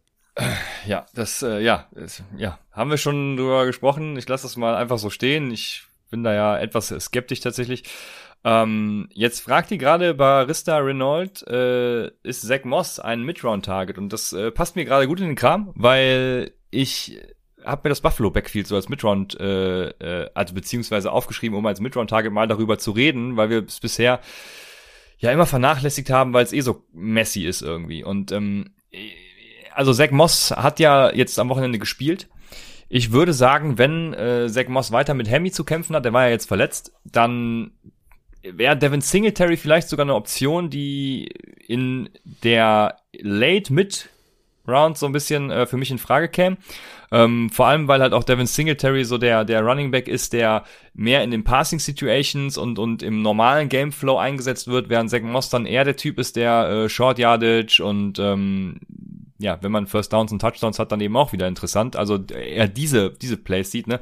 Ja, 0.85 1.05
das, 1.13 1.41
äh, 1.41 1.59
ja, 1.59 1.87
ist, 1.95 2.23
ja, 2.37 2.59
haben 2.71 2.89
wir 2.89 2.97
schon 2.97 3.37
drüber 3.37 3.65
gesprochen. 3.65 4.17
Ich 4.17 4.27
lasse 4.29 4.43
das 4.43 4.55
mal 4.55 4.75
einfach 4.75 4.97
so 4.97 5.09
stehen. 5.09 5.51
Ich 5.51 5.83
bin 6.09 6.23
da 6.23 6.33
ja 6.33 6.57
etwas 6.57 6.87
skeptisch 6.99 7.41
tatsächlich. 7.41 7.83
Ähm, 8.43 9.09
jetzt 9.13 9.41
fragt 9.41 9.71
die 9.71 9.77
gerade 9.77 10.13
Barista 10.13 10.77
Renault, 10.77 11.45
äh, 11.47 12.07
ist 12.23 12.43
Zach 12.47 12.63
Moss 12.63 12.99
ein 12.99 13.23
Midround-Target? 13.23 13.97
Und 13.97 14.13
das 14.13 14.31
äh, 14.31 14.51
passt 14.51 14.75
mir 14.75 14.85
gerade 14.85 15.07
gut 15.07 15.19
in 15.19 15.27
den 15.27 15.35
Kram, 15.35 15.73
weil 15.75 16.53
ich 16.69 17.19
habe 17.65 17.81
mir 17.83 17.89
das 17.89 18.01
Buffalo 18.01 18.31
Backfield 18.31 18.67
so 18.67 18.75
als 18.75 18.87
Midround, 18.87 19.37
äh, 19.39 19.89
äh, 19.89 20.29
also 20.33 20.53
beziehungsweise 20.53 21.11
aufgeschrieben, 21.11 21.57
um 21.57 21.65
als 21.65 21.81
Midround-Target 21.81 22.31
mal 22.31 22.47
darüber 22.47 22.77
zu 22.77 22.91
reden, 22.91 23.35
weil 23.35 23.49
wir 23.49 23.65
es 23.65 23.79
bisher 23.79 24.21
ja 25.17 25.31
immer 25.31 25.47
vernachlässigt 25.47 26.09
haben, 26.09 26.33
weil 26.33 26.45
es 26.45 26.53
eh 26.53 26.61
so 26.61 26.85
messy 26.93 27.43
ist 27.45 27.61
irgendwie. 27.61 28.03
Und 28.03 28.31
ähm, 28.31 28.75
also 29.77 29.93
Zach 29.93 30.09
Moss 30.09 30.49
hat 30.51 30.79
ja 30.79 31.13
jetzt 31.13 31.37
am 31.37 31.49
Wochenende 31.49 31.77
gespielt. 31.77 32.27
Ich 32.89 33.11
würde 33.11 33.31
sagen, 33.31 33.77
wenn 33.77 34.13
äh, 34.13 34.49
Zach 34.49 34.67
Moss 34.69 34.91
weiter 34.91 35.13
mit 35.13 35.29
Hemi 35.29 35.51
zu 35.51 35.63
kämpfen 35.63 35.95
hat, 35.95 36.03
der 36.03 36.13
war 36.13 36.25
ja 36.25 36.31
jetzt 36.31 36.47
verletzt, 36.47 36.93
dann 37.05 37.71
wäre 38.41 38.75
Devin 38.75 39.01
Singletary 39.01 39.55
vielleicht 39.55 39.87
sogar 39.87 40.05
eine 40.05 40.15
Option, 40.15 40.71
die 40.71 41.29
in 41.67 42.09
der 42.43 42.97
Late 43.13 43.71
Mid 43.71 44.09
Round 44.67 44.97
so 44.97 45.05
ein 45.05 45.11
bisschen 45.11 45.51
äh, 45.51 45.65
für 45.67 45.77
mich 45.77 45.91
in 45.91 45.97
Frage 45.97 46.27
käme. 46.27 46.57
Ähm, 47.09 47.49
vor 47.49 47.67
allem, 47.67 47.87
weil 47.87 48.01
halt 48.01 48.13
auch 48.13 48.23
Devin 48.23 48.47
Singletary 48.47 49.05
so 49.05 49.17
der, 49.17 49.45
der 49.45 49.61
Running 49.61 49.91
Back 49.91 50.07
ist, 50.07 50.33
der 50.33 50.65
mehr 50.93 51.23
in 51.23 51.31
den 51.31 51.43
Passing 51.43 51.79
Situations 51.79 52.57
und, 52.57 52.79
und 52.79 53.01
im 53.01 53.21
normalen 53.21 53.69
Gameflow 53.69 54.17
eingesetzt 54.17 54.67
wird, 54.67 54.89
während 54.89 55.09
Zach 55.09 55.21
Moss 55.21 55.49
dann 55.49 55.65
eher 55.65 55.85
der 55.85 55.95
Typ 55.95 56.19
ist, 56.19 56.35
der 56.35 56.67
äh, 56.67 56.89
Short 56.89 57.17
Yardage 57.17 57.81
und 57.81 58.19
ähm, 58.19 58.79
ja, 59.39 59.57
wenn 59.61 59.71
man 59.71 59.87
First 59.87 60.13
Downs 60.13 60.31
und 60.31 60.39
Touchdowns 60.39 60.79
hat, 60.79 60.91
dann 60.91 61.01
eben 61.01 61.15
auch 61.15 61.31
wieder 61.31 61.47
interessant. 61.47 61.95
Also 61.95 62.23
er 62.27 62.67
diese, 62.67 63.11
diese 63.11 63.37
Plays 63.37 63.71
sieht, 63.71 63.87
ne? 63.87 63.99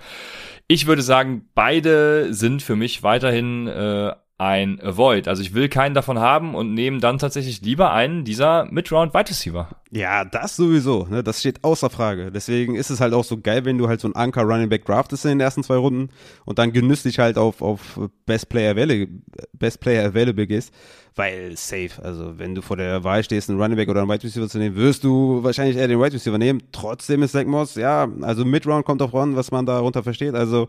Ich 0.67 0.87
würde 0.87 1.01
sagen, 1.01 1.49
beide 1.53 2.33
sind 2.33 2.63
für 2.63 2.75
mich 2.75 3.03
weiterhin 3.03 3.67
äh, 3.67 4.13
ein 4.37 4.81
Avoid. 4.81 5.29
Also 5.29 5.41
ich 5.41 5.53
will 5.53 5.69
keinen 5.69 5.95
davon 5.95 6.19
haben 6.19 6.55
und 6.55 6.73
nehme 6.73 6.99
dann 6.99 7.19
tatsächlich 7.19 7.61
lieber 7.61 7.93
einen 7.93 8.25
dieser 8.25 8.65
Mid-Round 8.69 9.13
Wide 9.13 9.29
Receiver. 9.29 9.69
Ja, 9.91 10.25
das 10.25 10.57
sowieso. 10.57 11.07
Ne? 11.09 11.23
Das 11.23 11.39
steht 11.39 11.63
außer 11.63 11.89
Frage. 11.89 12.31
Deswegen 12.33 12.75
ist 12.75 12.89
es 12.89 12.99
halt 12.99 13.13
auch 13.13 13.23
so 13.23 13.37
geil, 13.37 13.63
wenn 13.63 13.77
du 13.77 13.87
halt 13.87 14.01
so 14.01 14.07
einen 14.07 14.15
Anker 14.15 14.41
Running 14.41 14.67
Back 14.67 14.83
draftest 14.83 15.23
in 15.23 15.29
den 15.29 15.39
ersten 15.39 15.63
zwei 15.63 15.77
Runden 15.77 16.09
und 16.43 16.59
dann 16.59 16.73
genüsslich 16.73 17.17
halt 17.19 17.37
auf, 17.37 17.61
auf 17.61 17.97
Best 18.25 18.49
Player 18.49 18.71
Available, 18.71 19.07
Best 19.53 19.79
Player 19.79 20.05
Available 20.05 20.47
gehst. 20.47 20.73
Weil 21.15 21.55
safe, 21.55 21.91
also 22.03 22.37
wenn 22.37 22.55
du 22.55 22.61
vor 22.61 22.75
der 22.75 23.05
Wahl 23.05 23.23
stehst, 23.23 23.49
einen 23.49 23.61
Running 23.61 23.77
Back 23.77 23.87
oder 23.87 24.01
einen 24.01 24.09
Wide 24.09 24.23
Receiver 24.25 24.49
zu 24.49 24.57
nehmen, 24.57 24.75
wirst 24.75 25.05
du 25.05 25.41
wahrscheinlich 25.43 25.77
eher 25.77 25.87
den 25.87 26.01
Wide 26.01 26.11
Receiver 26.13 26.37
nehmen. 26.37 26.61
Trotzdem 26.73 27.23
ist 27.23 27.31
Zach 27.31 27.45
Moss, 27.45 27.75
ja, 27.75 28.09
also 28.19 28.43
Mid-Round 28.43 28.85
kommt 28.85 29.01
auch 29.01 29.13
ran, 29.13 29.37
was 29.37 29.49
man 29.49 29.65
darunter 29.65 30.03
versteht. 30.03 30.35
Also 30.35 30.67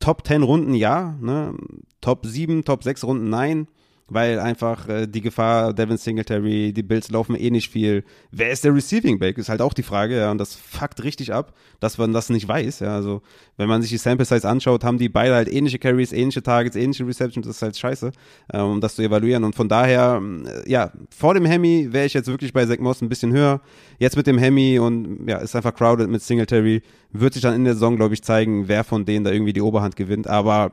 Top 0.00 0.26
10 0.26 0.42
Runden 0.42 0.74
ja, 0.74 1.16
ne? 1.20 1.54
Top 2.00 2.24
7, 2.24 2.64
Top 2.64 2.84
6 2.84 3.04
Runden 3.04 3.30
nein 3.30 3.68
weil 4.08 4.40
einfach 4.40 4.88
äh, 4.88 5.06
die 5.06 5.20
Gefahr, 5.20 5.74
Devin 5.74 5.98
Singletary, 5.98 6.72
die 6.72 6.82
Bills 6.82 7.10
laufen 7.10 7.36
eh 7.36 7.50
nicht 7.50 7.70
viel. 7.70 8.04
Wer 8.30 8.50
ist 8.50 8.64
der 8.64 8.74
Receiving 8.74 9.18
Back? 9.18 9.36
Ist 9.38 9.48
halt 9.48 9.60
auch 9.60 9.74
die 9.74 9.82
Frage, 9.82 10.16
ja, 10.16 10.30
und 10.30 10.38
das 10.38 10.54
fuckt 10.54 11.04
richtig 11.04 11.32
ab, 11.32 11.52
dass 11.80 11.98
man 11.98 12.12
das 12.12 12.30
nicht 12.30 12.48
weiß, 12.48 12.80
ja, 12.80 12.94
also 12.94 13.22
wenn 13.56 13.68
man 13.68 13.82
sich 13.82 13.90
die 13.90 13.98
Sample 13.98 14.24
Size 14.24 14.48
anschaut, 14.48 14.84
haben 14.84 14.98
die 14.98 15.08
beide 15.08 15.34
halt 15.34 15.52
ähnliche 15.52 15.78
Carries, 15.78 16.12
ähnliche 16.12 16.42
Targets, 16.42 16.76
ähnliche 16.76 17.06
Receptions, 17.06 17.46
das 17.46 17.56
ist 17.56 17.62
halt 17.62 17.76
scheiße, 17.76 18.12
äh, 18.52 18.58
um 18.58 18.80
das 18.80 18.94
zu 18.94 19.02
evaluieren. 19.02 19.44
Und 19.44 19.54
von 19.54 19.68
daher, 19.68 20.22
äh, 20.46 20.70
ja, 20.70 20.92
vor 21.10 21.34
dem 21.34 21.44
Hemi 21.44 21.88
wäre 21.90 22.06
ich 22.06 22.14
jetzt 22.14 22.28
wirklich 22.28 22.52
bei 22.52 22.64
Zach 22.64 22.78
Moss 22.78 23.02
ein 23.02 23.08
bisschen 23.08 23.32
höher, 23.32 23.60
jetzt 23.98 24.16
mit 24.16 24.26
dem 24.26 24.38
Hemi 24.38 24.78
und 24.78 25.28
ja, 25.28 25.38
ist 25.38 25.54
einfach 25.54 25.74
crowded 25.74 26.08
mit 26.08 26.22
Singletary, 26.22 26.82
wird 27.12 27.34
sich 27.34 27.42
dann 27.42 27.54
in 27.54 27.64
der 27.64 27.74
Saison, 27.74 27.96
glaube 27.96 28.14
ich, 28.14 28.22
zeigen, 28.22 28.68
wer 28.68 28.84
von 28.84 29.04
denen 29.04 29.24
da 29.24 29.32
irgendwie 29.32 29.52
die 29.52 29.62
Oberhand 29.62 29.96
gewinnt, 29.96 30.28
aber 30.28 30.72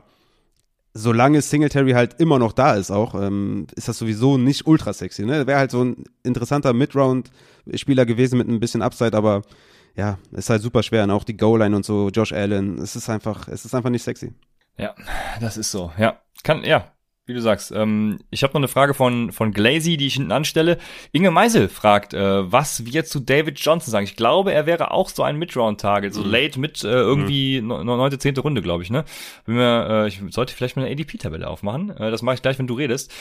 solange 0.96 1.42
Singletary 1.42 1.92
halt 1.92 2.20
immer 2.20 2.38
noch 2.38 2.52
da 2.52 2.74
ist 2.74 2.90
auch, 2.90 3.14
ähm, 3.14 3.66
ist 3.76 3.88
das 3.88 3.98
sowieso 3.98 4.38
nicht 4.38 4.66
ultra 4.66 4.92
sexy. 4.92 5.24
Ne? 5.24 5.46
Wäre 5.46 5.58
halt 5.58 5.70
so 5.70 5.84
ein 5.84 6.04
interessanter 6.22 6.72
Mid-Round-Spieler 6.72 8.06
gewesen 8.06 8.38
mit 8.38 8.48
ein 8.48 8.60
bisschen 8.60 8.82
Upside, 8.82 9.16
aber 9.16 9.42
ja, 9.94 10.18
ist 10.32 10.50
halt 10.50 10.62
super 10.62 10.82
schwer. 10.82 11.04
Und 11.04 11.10
auch 11.10 11.24
die 11.24 11.36
Goal-Line 11.36 11.76
und 11.76 11.84
so, 11.84 12.08
Josh 12.08 12.32
Allen, 12.32 12.78
es 12.78 12.96
ist 12.96 13.08
einfach, 13.08 13.48
es 13.48 13.64
ist 13.64 13.74
einfach 13.74 13.90
nicht 13.90 14.02
sexy. 14.02 14.32
Ja, 14.78 14.94
das 15.40 15.56
ist 15.56 15.70
so. 15.70 15.92
Ja, 15.98 16.20
kann, 16.42 16.64
ja, 16.64 16.92
wie 17.26 17.34
du 17.34 17.42
sagst. 17.42 17.72
Ähm, 17.72 18.20
ich 18.30 18.44
habe 18.44 18.52
noch 18.52 18.60
eine 18.60 18.68
Frage 18.68 18.94
von, 18.94 19.32
von 19.32 19.52
Glazy, 19.52 19.96
die 19.96 20.06
ich 20.06 20.14
hinten 20.14 20.30
anstelle. 20.30 20.78
Inge 21.10 21.32
Meisel 21.32 21.68
fragt, 21.68 22.14
äh, 22.14 22.50
was 22.50 22.86
wir 22.86 23.04
zu 23.04 23.18
David 23.18 23.58
Johnson 23.58 23.90
sagen. 23.90 24.04
Ich 24.04 24.16
glaube, 24.16 24.52
er 24.52 24.66
wäre 24.66 24.92
auch 24.92 25.08
so 25.08 25.24
ein 25.24 25.36
Mid-Round-Target, 25.36 26.14
so 26.14 26.22
mhm. 26.22 26.30
late 26.30 26.60
mit 26.60 26.84
äh, 26.84 26.88
irgendwie 26.88 27.60
mhm. 27.60 27.68
neunte, 27.84 28.18
zehnte 28.18 28.42
Runde, 28.42 28.62
glaube 28.62 28.84
ich. 28.84 28.90
Ne? 28.90 29.04
Bin 29.44 29.56
mir, 29.56 30.04
äh, 30.04 30.08
ich 30.08 30.22
sollte 30.30 30.54
vielleicht 30.54 30.76
mal 30.76 30.84
eine 30.84 30.92
ADP-Tabelle 30.92 31.48
aufmachen. 31.48 31.90
Äh, 31.90 32.12
das 32.12 32.22
mache 32.22 32.36
ich 32.36 32.42
gleich, 32.42 32.60
wenn 32.60 32.68
du 32.68 32.74
redest. 32.74 33.12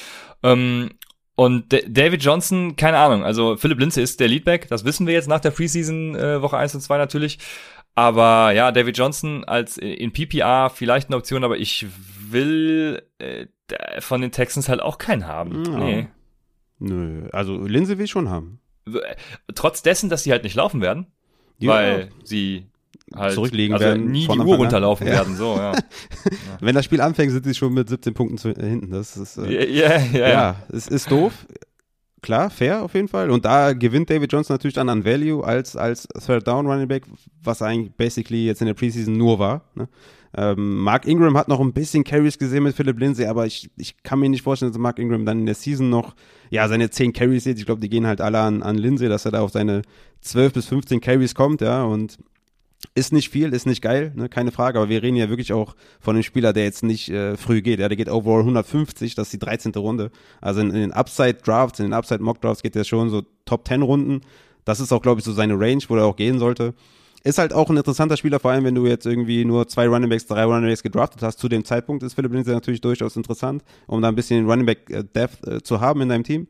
Ähm, 0.43 0.91
und 1.33 1.71
D 1.71 1.83
David 1.89 2.23
Johnson, 2.23 2.75
keine 2.75 2.97
Ahnung. 2.99 3.23
Also 3.23 3.57
Philipp 3.57 3.79
Linze 3.79 4.01
ist 4.01 4.19
der 4.19 4.27
Leadback. 4.27 4.67
Das 4.69 4.85
wissen 4.85 5.07
wir 5.07 5.15
jetzt 5.15 5.27
nach 5.27 5.41
der 5.41 5.51
Preseason 5.51 6.15
äh, 6.15 6.41
Woche 6.41 6.57
1 6.57 6.75
und 6.75 6.81
2 6.81 6.97
natürlich. 6.97 7.39
Aber 7.95 8.51
ja, 8.51 8.71
David 8.71 8.97
Johnson 8.97 9.43
als 9.45 9.77
in 9.77 10.11
PPR 10.11 10.69
vielleicht 10.69 11.09
eine 11.09 11.17
Option, 11.17 11.43
aber 11.43 11.57
ich 11.57 11.85
will 12.29 13.01
äh, 13.19 13.47
von 13.99 14.21
den 14.21 14.31
Texans 14.31 14.69
halt 14.69 14.81
auch 14.81 14.97
keinen 14.97 15.27
haben. 15.27 15.65
Ja. 15.65 15.79
Nee. 15.79 16.07
Nö, 16.79 17.29
also 17.31 17.65
Linse 17.65 17.97
will 17.97 18.05
ich 18.05 18.11
schon 18.11 18.29
haben. 18.29 18.59
Trotz 19.55 19.81
dessen, 19.81 20.09
dass 20.09 20.23
sie 20.23 20.31
halt 20.31 20.43
nicht 20.43 20.55
laufen 20.55 20.81
werden, 20.81 21.07
ja. 21.57 21.71
weil 21.71 22.09
sie 22.23 22.67
halt 23.15 23.33
zurücklegen 23.33 23.73
also 23.73 23.85
werden, 23.85 24.11
nie 24.11 24.27
die 24.27 24.39
Uhr 24.39 24.57
runterlaufen 24.57 25.07
ja. 25.07 25.13
werden. 25.13 25.35
So, 25.35 25.55
ja. 25.57 25.73
Wenn 26.59 26.75
das 26.75 26.85
Spiel 26.85 27.01
anfängt, 27.01 27.31
sind 27.31 27.45
sie 27.45 27.55
schon 27.55 27.73
mit 27.73 27.89
17 27.89 28.13
Punkten 28.13 28.37
zu, 28.37 28.49
äh, 28.49 28.67
hinten. 28.67 28.91
Das 28.91 29.17
ist 29.17 29.37
äh, 29.37 29.71
ja, 29.71 29.97
ja, 29.97 30.29
ja, 30.29 30.55
es 30.71 30.87
ist 30.87 31.09
doof. 31.09 31.33
Klar, 32.21 32.49
fair 32.49 32.83
auf 32.83 32.95
jeden 32.95 33.07
Fall. 33.07 33.29
Und 33.29 33.45
da 33.45 33.73
gewinnt 33.73 34.09
David 34.09 34.31
Johnson 34.31 34.55
natürlich 34.55 34.73
dann 34.73 34.89
an 34.89 35.05
Value 35.05 35.43
als, 35.43 35.75
als 35.75 36.07
Third 36.25 36.47
Down 36.47 36.65
Running 36.65 36.87
Back, 36.87 37.03
was 37.43 37.61
eigentlich 37.61 37.93
basically 37.93 38.47
jetzt 38.47 38.61
in 38.61 38.67
der 38.67 38.73
Preseason 38.73 39.15
nur 39.15 39.37
war. 39.37 39.69
Ne? 39.75 39.87
Ähm, 40.37 40.79
Mark 40.79 41.07
Ingram 41.07 41.37
hat 41.37 41.47
noch 41.47 41.61
ein 41.61 41.71
bisschen 41.71 42.03
Carries 42.03 42.37
gesehen 42.37 42.63
mit 42.63 42.75
Philip 42.75 42.99
Lindsay, 42.99 43.25
aber 43.25 43.45
ich, 43.45 43.69
ich 43.77 44.03
kann 44.03 44.19
mir 44.19 44.29
nicht 44.29 44.41
vorstellen, 44.41 44.71
dass 44.71 44.79
Mark 44.79 44.99
Ingram 44.99 45.25
dann 45.25 45.39
in 45.39 45.45
der 45.45 45.55
Season 45.55 45.89
noch, 45.89 46.13
ja, 46.49 46.67
seine 46.67 46.89
10 46.89 47.13
Carries 47.13 47.45
sieht. 47.45 47.57
Ich 47.57 47.65
glaube, 47.65 47.81
die 47.81 47.89
gehen 47.89 48.05
halt 48.05 48.19
alle 48.19 48.39
an, 48.39 48.61
an 48.61 48.77
Lindsay, 48.77 49.07
dass 49.07 49.25
er 49.25 49.31
da 49.31 49.41
auf 49.41 49.51
seine 49.51 49.83
12 50.21 50.53
bis 50.53 50.65
15 50.65 50.99
Carries 50.99 51.35
kommt, 51.35 51.61
ja, 51.61 51.83
und 51.83 52.17
ist 52.93 53.13
nicht 53.13 53.29
viel, 53.29 53.53
ist 53.53 53.65
nicht 53.65 53.81
geil, 53.81 54.11
ne, 54.15 54.29
keine 54.29 54.51
Frage, 54.51 54.77
aber 54.77 54.89
wir 54.89 55.01
reden 55.01 55.15
ja 55.15 55.29
wirklich 55.29 55.53
auch 55.53 55.75
von 55.99 56.15
einem 56.15 56.23
Spieler, 56.23 56.53
der 56.53 56.65
jetzt 56.65 56.83
nicht 56.83 57.09
äh, 57.09 57.37
früh 57.37 57.61
geht. 57.61 57.79
Ja, 57.79 57.87
der 57.87 57.97
geht 57.97 58.09
overall 58.09 58.41
150, 58.41 59.15
das 59.15 59.27
ist 59.27 59.33
die 59.33 59.39
13. 59.39 59.71
Runde. 59.75 60.11
Also 60.41 60.59
in, 60.61 60.69
in 60.69 60.75
den 60.75 60.91
Upside 60.91 61.35
Drafts, 61.35 61.79
in 61.79 61.85
den 61.85 61.93
Upside 61.93 62.21
Mock 62.21 62.41
Drafts 62.41 62.61
geht 62.61 62.75
der 62.75 62.83
schon 62.83 63.09
so 63.09 63.23
Top 63.45 63.67
10 63.67 63.81
Runden. 63.81 64.21
Das 64.65 64.79
ist 64.79 64.91
auch, 64.91 65.01
glaube 65.01 65.19
ich, 65.19 65.25
so 65.25 65.31
seine 65.31 65.59
Range, 65.59 65.81
wo 65.87 65.95
er 65.95 66.05
auch 66.05 66.15
gehen 66.15 66.39
sollte. 66.39 66.73
Ist 67.25 67.39
halt 67.39 67.53
auch 67.53 67.71
ein 67.71 67.77
interessanter 67.77 68.17
Spieler, 68.17 68.39
vor 68.39 68.51
allem 68.51 68.65
wenn 68.65 68.75
du 68.75 68.85
jetzt 68.85 69.07
irgendwie 69.07 69.45
nur 69.45 69.67
zwei 69.67 69.87
Running 69.87 70.11
Backs, 70.11 70.27
drei 70.27 70.43
Running 70.43 70.69
Backs 70.69 70.83
gedraftet 70.83 71.23
hast. 71.23 71.39
Zu 71.39 71.49
dem 71.49 71.65
Zeitpunkt 71.65 72.03
ist 72.03 72.13
Philipp 72.13 72.31
Lindsay 72.31 72.53
natürlich 72.53 72.81
durchaus 72.81 73.15
interessant, 73.15 73.63
um 73.87 73.99
da 73.99 74.09
ein 74.09 74.15
bisschen 74.15 74.47
Running 74.47 74.67
Back 74.67 74.91
äh, 74.91 75.03
Depth 75.03 75.47
äh, 75.47 75.63
zu 75.63 75.81
haben 75.81 76.01
in 76.01 76.09
deinem 76.09 76.23
Team. 76.23 76.47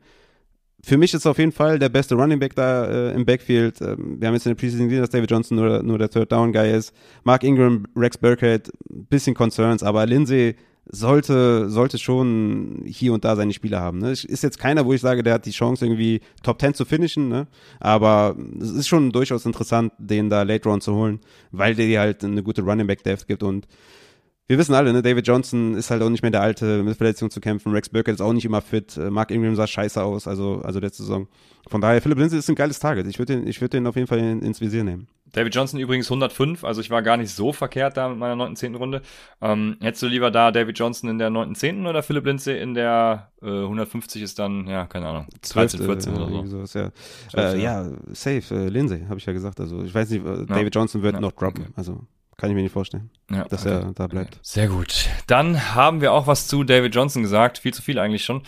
Für 0.84 0.98
mich 0.98 1.14
ist 1.14 1.26
auf 1.26 1.38
jeden 1.38 1.52
Fall 1.52 1.78
der 1.78 1.88
beste 1.88 2.14
Running 2.14 2.38
Back 2.38 2.54
da 2.56 2.84
äh, 2.84 3.14
im 3.14 3.24
Backfield. 3.24 3.80
Ähm, 3.80 4.20
wir 4.20 4.28
haben 4.28 4.34
jetzt 4.34 4.44
in 4.44 4.50
der 4.50 4.56
Preseason 4.56 4.88
gesehen, 4.88 5.00
dass 5.00 5.08
David 5.08 5.30
Johnson 5.30 5.56
nur, 5.56 5.82
nur 5.82 5.96
der 5.96 6.10
Third 6.10 6.30
Down 6.30 6.52
Guy 6.52 6.70
ist. 6.70 6.92
Mark 7.24 7.42
Ingram, 7.42 7.86
Rex 7.96 8.18
Burkhead, 8.18 8.70
bisschen 8.90 9.34
Concerns, 9.34 9.82
aber 9.82 10.04
Lindsay 10.04 10.56
sollte, 10.88 11.68
sollte 11.68 11.98
schon 11.98 12.82
hier 12.86 13.12
und 13.12 13.24
da 13.24 13.36
seine 13.36 13.52
Spieler 13.52 13.80
haben. 13.80 13.98
Ne? 13.98 14.12
Ist 14.12 14.42
jetzt 14.42 14.58
keiner, 14.58 14.86
wo 14.86 14.92
ich 14.92 15.00
sage, 15.00 15.22
der 15.22 15.34
hat 15.34 15.46
die 15.46 15.50
Chance, 15.50 15.84
irgendwie 15.84 16.20
Top 16.42 16.60
10 16.60 16.74
zu 16.74 16.84
finishen, 16.84 17.28
ne? 17.28 17.46
aber 17.80 18.36
es 18.60 18.70
ist 18.70 18.88
schon 18.88 19.10
durchaus 19.10 19.46
interessant, 19.46 19.92
den 19.98 20.30
da 20.30 20.42
Late 20.42 20.68
Round 20.68 20.82
zu 20.82 20.94
holen, 20.94 21.20
weil 21.50 21.74
der 21.74 21.86
dir 21.86 22.00
halt 22.00 22.24
eine 22.24 22.42
gute 22.42 22.62
Running 22.62 22.86
Back 22.86 23.02
Depth 23.02 23.26
gibt 23.26 23.42
und 23.42 23.66
wir 24.48 24.58
wissen 24.58 24.74
alle, 24.74 24.92
ne, 24.92 25.02
David 25.02 25.26
Johnson 25.26 25.74
ist 25.74 25.90
halt 25.90 26.02
auch 26.02 26.08
nicht 26.08 26.22
mehr 26.22 26.30
der 26.30 26.40
alte, 26.40 26.84
mit 26.84 26.96
Verletzungen 26.96 27.32
zu 27.32 27.40
kämpfen. 27.40 27.72
Rex 27.72 27.88
Burkett 27.88 28.14
ist 28.14 28.20
auch 28.20 28.32
nicht 28.32 28.44
immer 28.44 28.62
fit. 28.62 28.96
Äh, 28.96 29.10
Mark 29.10 29.32
Ingram 29.32 29.56
sah 29.56 29.66
scheiße 29.66 30.00
aus, 30.00 30.28
also, 30.28 30.60
also 30.62 30.78
letzte 30.78 31.02
Saison. 31.02 31.26
Von 31.66 31.80
daher, 31.80 32.00
Philipp 32.00 32.18
Lindsay 32.18 32.38
ist 32.38 32.48
ein 32.48 32.54
geiles 32.54 32.78
Target. 32.78 33.08
Ich 33.08 33.18
würde 33.18 33.36
den, 33.36 33.46
ich 33.48 33.58
den 33.58 33.86
auf 33.88 33.96
jeden 33.96 34.06
Fall 34.06 34.20
in, 34.20 34.42
ins 34.42 34.60
Visier 34.60 34.84
nehmen. 34.84 35.08
David 35.32 35.54
Johnson 35.54 35.80
übrigens 35.80 36.06
105, 36.06 36.64
also 36.64 36.80
ich 36.80 36.90
war 36.90 37.02
gar 37.02 37.16
nicht 37.16 37.30
so 37.30 37.52
verkehrt 37.52 37.96
da 37.96 38.08
mit 38.08 38.18
meiner 38.18 38.36
9. 38.36 38.56
10. 38.56 38.74
Runde. 38.74 39.02
Ähm, 39.40 39.76
hättest 39.80 40.02
du 40.02 40.06
lieber 40.06 40.30
da 40.30 40.50
David 40.50 40.78
Johnson 40.78 41.10
in 41.10 41.18
der 41.18 41.30
9. 41.30 41.54
10. 41.54 41.86
oder 41.86 42.02
Philipp 42.02 42.26
Lindsay 42.26 42.60
in 42.60 42.74
der 42.74 43.30
äh, 43.42 43.46
150 43.46 44.22
ist 44.22 44.38
dann, 44.38 44.66
ja, 44.66 44.86
keine 44.86 45.08
Ahnung, 45.08 45.26
13, 45.42 45.84
14 45.84 46.12
äh, 46.12 46.16
oder 46.16 46.28
so. 46.28 46.46
Sowas, 46.46 46.74
ja. 46.74 46.90
12, 47.30 47.54
äh, 47.54 47.58
ja. 47.58 47.82
ja, 47.84 47.92
safe, 48.12 48.54
äh, 48.54 48.68
Lindsay, 48.68 49.04
habe 49.08 49.18
ich 49.18 49.26
ja 49.26 49.32
gesagt. 49.32 49.60
Also 49.60 49.82
ich 49.82 49.94
weiß 49.94 50.10
nicht, 50.10 50.24
äh, 50.24 50.46
David 50.46 50.74
ja. 50.74 50.80
Johnson 50.80 51.02
wird 51.02 51.14
ja. 51.14 51.20
noch 51.20 51.32
droppen. 51.32 51.64
Okay. 51.64 51.72
Also 51.76 52.06
kann 52.36 52.50
ich 52.50 52.56
mir 52.56 52.62
nicht 52.62 52.72
vorstellen, 52.72 53.10
ja, 53.30 53.44
dass 53.44 53.64
okay. 53.64 53.76
er 53.76 53.92
da 53.94 54.06
bleibt. 54.06 54.38
Sehr 54.42 54.68
gut. 54.68 55.08
Dann 55.26 55.74
haben 55.74 56.02
wir 56.02 56.12
auch 56.12 56.26
was 56.26 56.46
zu 56.46 56.64
David 56.64 56.94
Johnson 56.94 57.22
gesagt. 57.22 57.58
Viel 57.58 57.72
zu 57.72 57.82
viel 57.82 57.98
eigentlich 57.98 58.24
schon. 58.24 58.42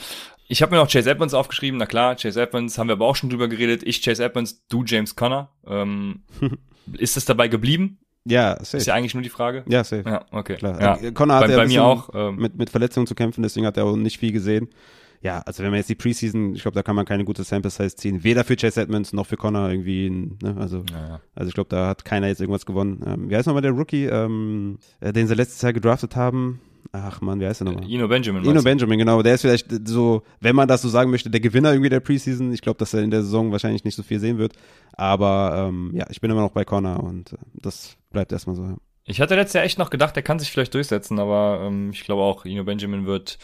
Ich 0.49 0.63
habe 0.63 0.75
mir 0.75 0.81
noch 0.81 0.91
Chase 0.91 1.11
Edmonds 1.11 1.35
aufgeschrieben. 1.35 1.79
Na 1.79 1.87
klar, 1.87 2.17
Chase 2.17 2.41
Edmonds 2.41 2.79
haben 2.79 2.89
wir 2.89 2.95
aber 2.95 3.07
auch 3.07 3.17
schon 3.17 3.31
drüber 3.31 3.49
geredet. 3.49 3.83
Ich 3.85 4.03
Chase 4.03 4.25
Edmonds, 4.25 4.67
du 4.69 4.83
James 4.85 5.15
Conner. 5.15 5.51
Ähm, 5.67 6.23
ist 6.95 7.17
es 7.17 7.25
dabei 7.25 7.49
geblieben? 7.49 7.99
Ja, 8.25 8.57
safe. 8.57 8.79
Ist 8.79 8.87
ja 8.87 8.95
eigentlich 8.95 9.15
nur 9.15 9.23
die 9.23 9.29
Frage. 9.29 9.65
Ja, 9.69 9.85
safe. 9.85 10.05
Ja, 10.07 10.25
okay. 10.33 10.57
Klar. 10.57 10.81
Ja. 10.81 10.97
Äh, 10.97 11.13
Connor 11.13 11.37
hat 11.37 11.47
bei, 11.47 11.51
ja 11.53 11.57
bei 11.57 11.67
mir 11.67 11.85
auch 11.85 12.11
ähm, 12.15 12.37
mit, 12.37 12.57
mit 12.57 12.71
Verletzungen 12.71 13.07
zu 13.07 13.15
kämpfen, 13.15 13.43
deswegen 13.43 13.67
hat 13.67 13.77
er 13.77 13.85
auch 13.85 13.97
nicht 13.97 14.19
viel 14.19 14.33
gesehen 14.33 14.71
ja, 15.21 15.41
also 15.41 15.63
wenn 15.63 15.71
man 15.71 15.79
jetzt 15.79 15.89
die 15.89 15.95
Preseason, 15.95 16.55
ich 16.55 16.63
glaube, 16.63 16.77
da 16.77 16.83
kann 16.83 16.95
man 16.95 17.05
keine 17.05 17.25
gute 17.25 17.43
Sample 17.43 17.71
Size 17.71 17.97
ziehen, 17.97 18.23
weder 18.23 18.45
für 18.45 18.57
Chase 18.57 18.81
Edmonds 18.81 19.13
noch 19.13 19.27
für 19.27 19.37
Connor 19.37 19.71
irgendwie, 19.71 20.11
ne, 20.11 20.57
also, 20.59 20.85
ja, 20.91 21.09
ja. 21.09 21.21
also 21.35 21.49
ich 21.49 21.55
glaube, 21.55 21.71
da 21.71 21.89
hat 21.89 22.05
keiner 22.05 22.29
jetzt 22.29 22.41
irgendwas 22.41 22.67
gewonnen. 22.67 23.03
Ähm, 23.05 23.31
wie 23.31 23.37
heißt 23.37 23.47
nochmal 23.47 23.63
der 23.63 23.73
Rookie, 23.73 24.07
ähm, 24.07 24.79
äh, 25.01 25.13
den 25.13 25.27
sie 25.27 25.35
letztes 25.35 25.61
Jahr 25.63 25.73
gedraftet 25.73 26.15
haben? 26.15 26.61
Ach 26.93 27.21
man, 27.21 27.41
wie 27.41 27.47
heißt 27.47 27.61
der 27.61 27.67
nochmal? 27.67 27.91
Ino 27.91 28.09
Benjamin. 28.09 28.45
Ino 28.45 28.63
Benjamin, 28.63 28.99
genau. 28.99 29.23
Der 29.23 29.35
ist 29.35 29.43
vielleicht 29.43 29.67
so, 29.87 30.23
wenn 30.41 30.57
man 30.57 30.69
das 30.69 30.83
so 30.83 30.89
sagen 30.89 31.11
möchte, 31.11 31.31
der 31.31 31.41
Gewinner 31.41 31.73
irgendwie 31.73 31.91
der 31.91 32.01
Preseason. 32.01 32.53
Ich 32.53 32.63
glaube, 32.63 32.79
dass 32.79 32.95
er 32.95 33.03
in 33.03 33.11
der 33.11 33.23
Saison 33.23 33.53
wahrscheinlich 33.53 33.85
nicht 33.85 33.95
so 33.95 34.03
viel 34.03 34.21
sehen 34.21 34.39
wird. 34.39 34.53
Aber 34.93 35.69
ähm, 35.69 35.93
ja, 35.95 36.07
ich 36.11 36.21
bin 36.21 36.31
immer 36.31 36.41
noch 36.41 36.53
bei 36.53 36.65
Connor 36.65 37.03
und 37.03 37.33
äh, 37.33 37.37
das 37.55 37.97
bleibt 38.11 38.33
erstmal 38.33 38.57
so. 38.57 38.65
Ja. 38.65 38.77
Ich 39.05 39.21
hatte 39.21 39.37
letztes 39.37 39.55
Jahr 39.55 39.65
echt 39.65 39.79
noch 39.79 39.91
gedacht, 39.91 40.17
der 40.17 40.23
kann 40.23 40.39
sich 40.39 40.51
vielleicht 40.51 40.75
durchsetzen, 40.75 41.19
aber 41.19 41.63
ähm, 41.63 41.91
ich 41.93 42.05
glaube 42.05 42.23
auch, 42.23 42.45
Ino 42.45 42.65
Benjamin 42.65 43.07
wird 43.07 43.39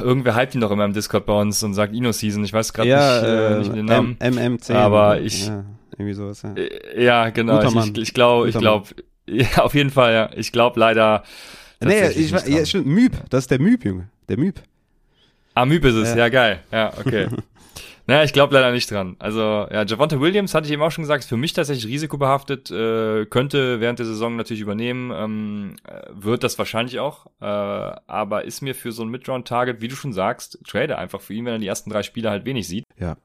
Irgendwer 0.00 0.36
hypt 0.36 0.54
ihn 0.54 0.60
doch 0.60 0.70
immer 0.70 0.84
im 0.84 0.92
Discord 0.92 1.26
bei 1.26 1.40
uns 1.40 1.62
und 1.62 1.74
sagt 1.74 1.92
Ino 1.92 2.12
Season. 2.12 2.44
Ich 2.44 2.52
weiß 2.52 2.72
gerade 2.72 2.88
ja, 2.88 3.20
nicht, 3.20 3.28
äh, 3.28 3.58
nicht 3.58 3.74
den 3.74 3.86
Namen. 3.86 4.16
MMC. 4.20 4.70
Aber 4.70 5.20
ich. 5.20 5.48
Ja, 5.48 5.64
irgendwie 5.92 6.12
sowas, 6.12 6.42
ja. 6.42 6.54
Äh, 6.54 7.04
ja, 7.04 7.30
genau. 7.30 7.60
Guter 7.60 7.80
ich, 7.80 7.96
ich, 7.96 8.02
ich 8.02 8.14
glaube, 8.14 8.48
ich 8.48 8.56
glaube, 8.56 8.88
ja, 9.26 9.58
auf 9.58 9.74
jeden 9.74 9.90
Fall, 9.90 10.12
ja. 10.12 10.30
Ich 10.36 10.52
glaube 10.52 10.78
leider. 10.78 11.24
Nee, 11.84 12.08
ich, 12.08 12.30
ja, 12.30 12.66
stimmt. 12.66 12.86
Müb. 12.86 13.12
Das 13.30 13.44
ist 13.44 13.50
der 13.50 13.60
Müb, 13.60 13.84
Junge. 13.84 14.08
Der 14.28 14.38
Müb. 14.38 14.60
Ah, 15.54 15.66
Müb 15.66 15.84
ist 15.84 15.94
es. 15.94 16.10
Ja, 16.10 16.16
ja 16.16 16.28
geil. 16.28 16.62
Ja, 16.70 16.92
okay. 16.98 17.28
Naja, 18.06 18.24
ich 18.24 18.32
glaube 18.32 18.54
leider 18.54 18.72
nicht 18.72 18.90
dran. 18.90 19.14
Also, 19.20 19.40
ja, 19.40 19.84
Javonte 19.84 20.20
Williams, 20.20 20.54
hatte 20.54 20.66
ich 20.66 20.72
eben 20.72 20.82
auch 20.82 20.90
schon 20.90 21.04
gesagt, 21.04 21.22
ist 21.22 21.28
für 21.28 21.36
mich 21.36 21.52
tatsächlich 21.52 21.86
risikobehaftet, 21.86 22.70
äh, 22.70 23.26
könnte 23.26 23.80
während 23.80 24.00
der 24.00 24.06
Saison 24.06 24.34
natürlich 24.34 24.60
übernehmen, 24.60 25.12
ähm, 25.14 25.76
äh, 25.84 26.10
wird 26.12 26.42
das 26.42 26.58
wahrscheinlich 26.58 26.98
auch, 26.98 27.26
äh, 27.40 27.44
aber 27.44 28.44
ist 28.44 28.60
mir 28.60 28.74
für 28.74 28.90
so 28.90 29.04
ein 29.04 29.08
Midround-Target, 29.08 29.80
wie 29.80 29.88
du 29.88 29.94
schon 29.94 30.12
sagst, 30.12 30.58
trade 30.66 30.98
einfach 30.98 31.20
für 31.20 31.34
ihn, 31.34 31.44
wenn 31.44 31.52
er 31.52 31.58
die 31.60 31.68
ersten 31.68 31.90
drei 31.90 32.02
Spiele 32.02 32.28
halt 32.28 32.44
wenig 32.44 32.66
sieht. 32.66 32.84
Ja. 32.98 33.16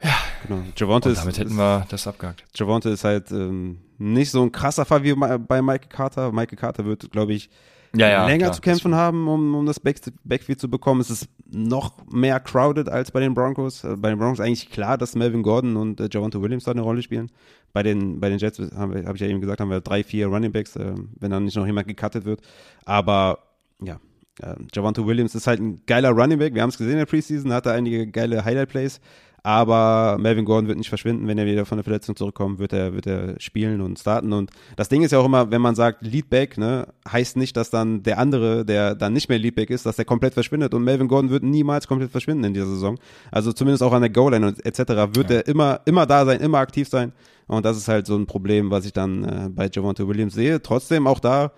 Ja. 0.00 0.16
Genau. 0.46 0.62
Javonte 0.76 1.08
ist, 1.08 1.22
damit 1.22 1.38
hätten 1.38 1.56
wir 1.56 1.86
das 1.88 2.06
abgehakt. 2.06 2.44
Javonte 2.54 2.90
ist 2.90 3.04
halt 3.04 3.30
ähm, 3.32 3.78
nicht 3.98 4.30
so 4.30 4.42
ein 4.42 4.52
krasser 4.52 4.84
Fall 4.84 5.02
wie 5.02 5.14
bei 5.14 5.62
Michael 5.62 5.88
Carter. 5.88 6.30
Michael 6.30 6.58
Carter 6.58 6.84
wird, 6.84 7.10
glaube 7.10 7.32
ich, 7.32 7.48
ja, 7.94 8.08
ja, 8.08 8.26
länger 8.26 8.46
klar, 8.46 8.52
zu 8.52 8.60
kämpfen 8.60 8.94
haben, 8.94 9.28
um, 9.28 9.54
um 9.54 9.66
das 9.66 9.80
Back 9.80 10.00
Backfield 10.24 10.60
zu 10.60 10.68
bekommen. 10.68 11.00
Es 11.00 11.10
ist 11.10 11.28
noch 11.50 11.94
mehr 12.10 12.40
crowded 12.40 12.88
als 12.88 13.10
bei 13.10 13.20
den 13.20 13.34
Broncos. 13.34 13.84
Äh, 13.84 13.96
bei 13.96 14.10
den 14.10 14.18
Broncos 14.18 14.40
eigentlich 14.40 14.70
klar, 14.70 14.98
dass 14.98 15.14
Melvin 15.14 15.42
Gordon 15.42 15.76
und 15.76 16.00
äh, 16.00 16.08
Javante 16.10 16.40
Williams 16.42 16.64
da 16.64 16.72
eine 16.72 16.82
Rolle 16.82 17.02
spielen. 17.02 17.30
Bei 17.72 17.82
den, 17.82 18.20
bei 18.20 18.28
den 18.28 18.38
Jets, 18.38 18.58
habe 18.76 19.04
hab 19.04 19.14
ich 19.14 19.20
ja 19.20 19.26
eben 19.26 19.40
gesagt, 19.40 19.60
haben 19.60 19.70
wir 19.70 19.80
drei, 19.80 20.04
vier 20.04 20.28
Running 20.28 20.52
Backs, 20.52 20.76
äh, 20.76 20.94
wenn 21.18 21.30
dann 21.30 21.44
nicht 21.44 21.56
noch 21.56 21.66
jemand 21.66 21.88
gecuttet 21.88 22.24
wird. 22.24 22.40
Aber 22.84 23.38
ja, 23.82 23.98
äh, 24.40 24.54
Javante 24.72 25.06
Williams 25.06 25.34
ist 25.34 25.46
halt 25.46 25.60
ein 25.60 25.82
geiler 25.86 26.10
Running 26.10 26.38
Back. 26.38 26.54
Wir 26.54 26.62
haben 26.62 26.70
es 26.70 26.78
gesehen 26.78 26.92
in 26.92 26.98
der 26.98 27.06
Preseason, 27.06 27.52
hatte 27.52 27.72
einige 27.72 28.06
geile 28.06 28.44
Highlight-Plays. 28.44 29.00
Aber 29.46 30.16
Melvin 30.18 30.46
Gordon 30.46 30.68
wird 30.68 30.78
nicht 30.78 30.88
verschwinden, 30.88 31.28
wenn 31.28 31.36
er 31.36 31.44
wieder 31.44 31.66
von 31.66 31.76
der 31.76 31.84
Verletzung 31.84 32.16
zurückkommt, 32.16 32.58
wird 32.58 32.72
er, 32.72 32.94
wird 32.94 33.06
er 33.06 33.38
spielen 33.38 33.82
und 33.82 33.98
starten. 33.98 34.32
Und 34.32 34.50
das 34.74 34.88
Ding 34.88 35.02
ist 35.02 35.10
ja 35.10 35.18
auch 35.18 35.26
immer, 35.26 35.50
wenn 35.50 35.60
man 35.60 35.74
sagt 35.74 36.00
Leadback, 36.00 36.56
ne, 36.56 36.88
heißt 37.06 37.36
nicht, 37.36 37.54
dass 37.54 37.68
dann 37.68 38.02
der 38.02 38.18
andere, 38.18 38.64
der 38.64 38.94
dann 38.94 39.12
nicht 39.12 39.28
mehr 39.28 39.38
Leadback 39.38 39.68
ist, 39.68 39.84
dass 39.84 39.96
der 39.96 40.06
komplett 40.06 40.32
verschwindet. 40.32 40.72
Und 40.72 40.82
Melvin 40.82 41.08
Gordon 41.08 41.28
wird 41.28 41.42
niemals 41.42 41.86
komplett 41.86 42.10
verschwinden 42.10 42.44
in 42.44 42.54
dieser 42.54 42.68
Saison. 42.68 42.98
Also 43.30 43.52
zumindest 43.52 43.82
auch 43.82 43.92
an 43.92 44.00
der 44.00 44.08
Goal-Line 44.08 44.46
und 44.46 44.64
etc. 44.64 44.78
wird 45.14 45.28
ja. 45.28 45.36
er 45.36 45.46
immer, 45.46 45.80
immer 45.84 46.06
da 46.06 46.24
sein, 46.24 46.40
immer 46.40 46.60
aktiv 46.60 46.88
sein. 46.88 47.12
Und 47.46 47.66
das 47.66 47.76
ist 47.76 47.86
halt 47.86 48.06
so 48.06 48.16
ein 48.16 48.24
Problem, 48.24 48.70
was 48.70 48.86
ich 48.86 48.94
dann 48.94 49.24
äh, 49.24 49.50
bei 49.50 49.68
Javante 49.70 50.08
Williams 50.08 50.32
sehe. 50.32 50.62
Trotzdem 50.62 51.06
auch 51.06 51.20
da, 51.20 51.52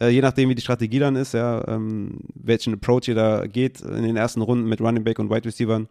äh, 0.00 0.08
je 0.08 0.22
nachdem, 0.22 0.48
wie 0.48 0.56
die 0.56 0.62
Strategie 0.62 0.98
dann 0.98 1.14
ist, 1.14 1.34
ja, 1.34 1.66
ähm, 1.68 2.18
welchen 2.34 2.74
Approach 2.74 3.06
ihr 3.06 3.14
da 3.14 3.46
geht 3.46 3.80
in 3.80 4.02
den 4.02 4.16
ersten 4.16 4.40
Runden 4.40 4.68
mit 4.68 4.80
Running 4.80 5.04
Back 5.04 5.20
und 5.20 5.30
Wide 5.30 5.44
Receivern 5.44 5.86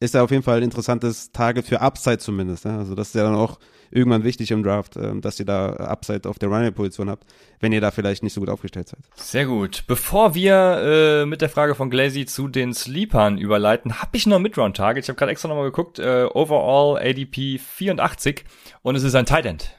ist 0.00 0.14
er 0.14 0.24
auf 0.24 0.30
jeden 0.30 0.42
Fall 0.42 0.58
ein 0.58 0.62
interessantes 0.62 1.32
Target 1.32 1.66
für 1.66 1.80
Upside 1.80 2.18
zumindest. 2.18 2.64
Ja? 2.64 2.78
Also 2.78 2.94
das 2.94 3.08
ist 3.08 3.14
ja 3.14 3.22
dann 3.22 3.34
auch 3.34 3.58
irgendwann 3.90 4.24
wichtig 4.24 4.50
im 4.50 4.62
Draft, 4.62 4.96
ähm, 4.96 5.20
dass 5.20 5.38
ihr 5.38 5.46
da 5.46 5.72
Upside 5.74 6.28
auf 6.28 6.38
der 6.38 6.48
Running-Position 6.48 7.08
habt, 7.08 7.24
wenn 7.60 7.72
ihr 7.72 7.80
da 7.80 7.90
vielleicht 7.90 8.22
nicht 8.22 8.32
so 8.32 8.40
gut 8.40 8.50
aufgestellt 8.50 8.88
seid. 8.88 9.00
Sehr 9.14 9.46
gut. 9.46 9.84
Bevor 9.86 10.34
wir 10.34 11.22
äh, 11.22 11.26
mit 11.26 11.40
der 11.40 11.48
Frage 11.48 11.74
von 11.74 11.90
Glazy 11.90 12.26
zu 12.26 12.48
den 12.48 12.74
Sleepern 12.74 13.38
überleiten, 13.38 14.00
habe 14.00 14.16
ich 14.16 14.26
noch 14.26 14.40
Midround-Target. 14.40 15.04
Ich 15.04 15.08
habe 15.08 15.16
gerade 15.16 15.32
extra 15.32 15.48
nochmal 15.48 15.66
geguckt. 15.66 15.98
Äh, 15.98 16.26
overall 16.32 16.98
ADP 16.98 17.58
84 17.58 18.44
und 18.82 18.96
es 18.96 19.04
ist 19.04 19.14
ein 19.14 19.26
Tight 19.26 19.46
End. 19.46 19.74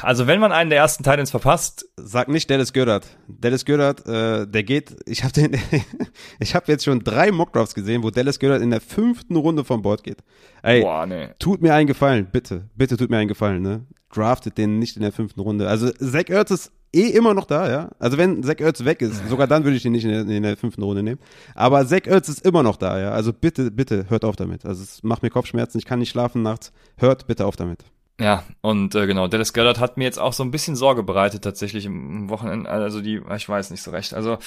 Also 0.00 0.28
wenn 0.28 0.38
man 0.38 0.52
einen 0.52 0.70
der 0.70 0.78
ersten 0.78 1.02
Titans 1.02 1.30
verpasst, 1.32 1.88
sag 1.96 2.28
nicht 2.28 2.48
Dallas 2.48 2.72
Goddard. 2.72 3.06
Dallas 3.26 3.64
Goddard, 3.64 4.06
äh, 4.06 4.46
der 4.46 4.62
geht. 4.62 4.96
Ich 5.06 5.24
habe 5.24 5.32
den, 5.32 5.56
ich 6.38 6.54
habe 6.54 6.70
jetzt 6.70 6.84
schon 6.84 7.00
drei 7.00 7.32
Mockdrafts 7.32 7.74
gesehen, 7.74 8.04
wo 8.04 8.10
Dallas 8.10 8.38
Goddard 8.38 8.62
in 8.62 8.70
der 8.70 8.80
fünften 8.80 9.34
Runde 9.34 9.64
vom 9.64 9.82
Board 9.82 10.04
geht. 10.04 10.18
Ey, 10.62 10.82
Boah, 10.82 11.04
nee. 11.06 11.30
tut 11.40 11.62
mir 11.62 11.74
einen 11.74 11.88
Gefallen, 11.88 12.28
bitte, 12.30 12.68
bitte 12.76 12.96
tut 12.96 13.10
mir 13.10 13.18
einen 13.18 13.28
Gefallen, 13.28 13.62
ne? 13.62 13.86
Draftet 14.12 14.56
den 14.56 14.78
nicht 14.78 14.96
in 14.96 15.02
der 15.02 15.12
fünften 15.12 15.40
Runde. 15.40 15.68
Also 15.68 15.90
Zach 15.90 16.28
Ertz 16.28 16.52
ist 16.52 16.72
eh 16.94 17.08
immer 17.08 17.34
noch 17.34 17.44
da, 17.44 17.68
ja. 17.68 17.90
Also 17.98 18.18
wenn 18.18 18.44
Zach 18.44 18.60
Ertz 18.60 18.84
weg 18.84 19.02
ist, 19.02 19.28
sogar 19.28 19.48
dann 19.48 19.64
würde 19.64 19.76
ich 19.76 19.84
ihn 19.84 19.92
nicht 19.92 20.04
in 20.04 20.10
der, 20.10 20.36
in 20.36 20.42
der, 20.44 20.56
fünften 20.56 20.82
Runde 20.84 21.02
nehmen. 21.02 21.20
Aber 21.56 21.84
Zach 21.86 22.06
Ertz 22.06 22.28
ist 22.28 22.46
immer 22.46 22.62
noch 22.62 22.76
da, 22.76 23.00
ja. 23.00 23.10
Also 23.10 23.32
bitte, 23.32 23.72
bitte 23.72 24.06
hört 24.08 24.24
auf 24.24 24.36
damit. 24.36 24.64
Also 24.64 24.84
es 24.84 25.02
macht 25.02 25.24
mir 25.24 25.30
Kopfschmerzen. 25.30 25.78
Ich 25.78 25.84
kann 25.84 25.98
nicht 25.98 26.10
schlafen 26.10 26.42
nachts. 26.42 26.72
Hört 26.96 27.26
bitte 27.26 27.44
auf 27.44 27.56
damit. 27.56 27.84
Ja, 28.18 28.44
und 28.62 28.94
äh, 28.94 29.06
genau, 29.06 29.28
Dallas 29.28 29.52
Goddard 29.52 29.78
hat 29.78 29.98
mir 29.98 30.04
jetzt 30.04 30.18
auch 30.18 30.32
so 30.32 30.42
ein 30.42 30.50
bisschen 30.50 30.74
Sorge 30.74 31.02
bereitet 31.02 31.44
tatsächlich 31.44 31.84
im 31.84 32.30
Wochenende, 32.30 32.70
also 32.70 33.02
die, 33.02 33.20
ich 33.36 33.48
weiß 33.48 33.70
nicht 33.70 33.82
so 33.82 33.90
recht. 33.90 34.14
Also, 34.14 34.38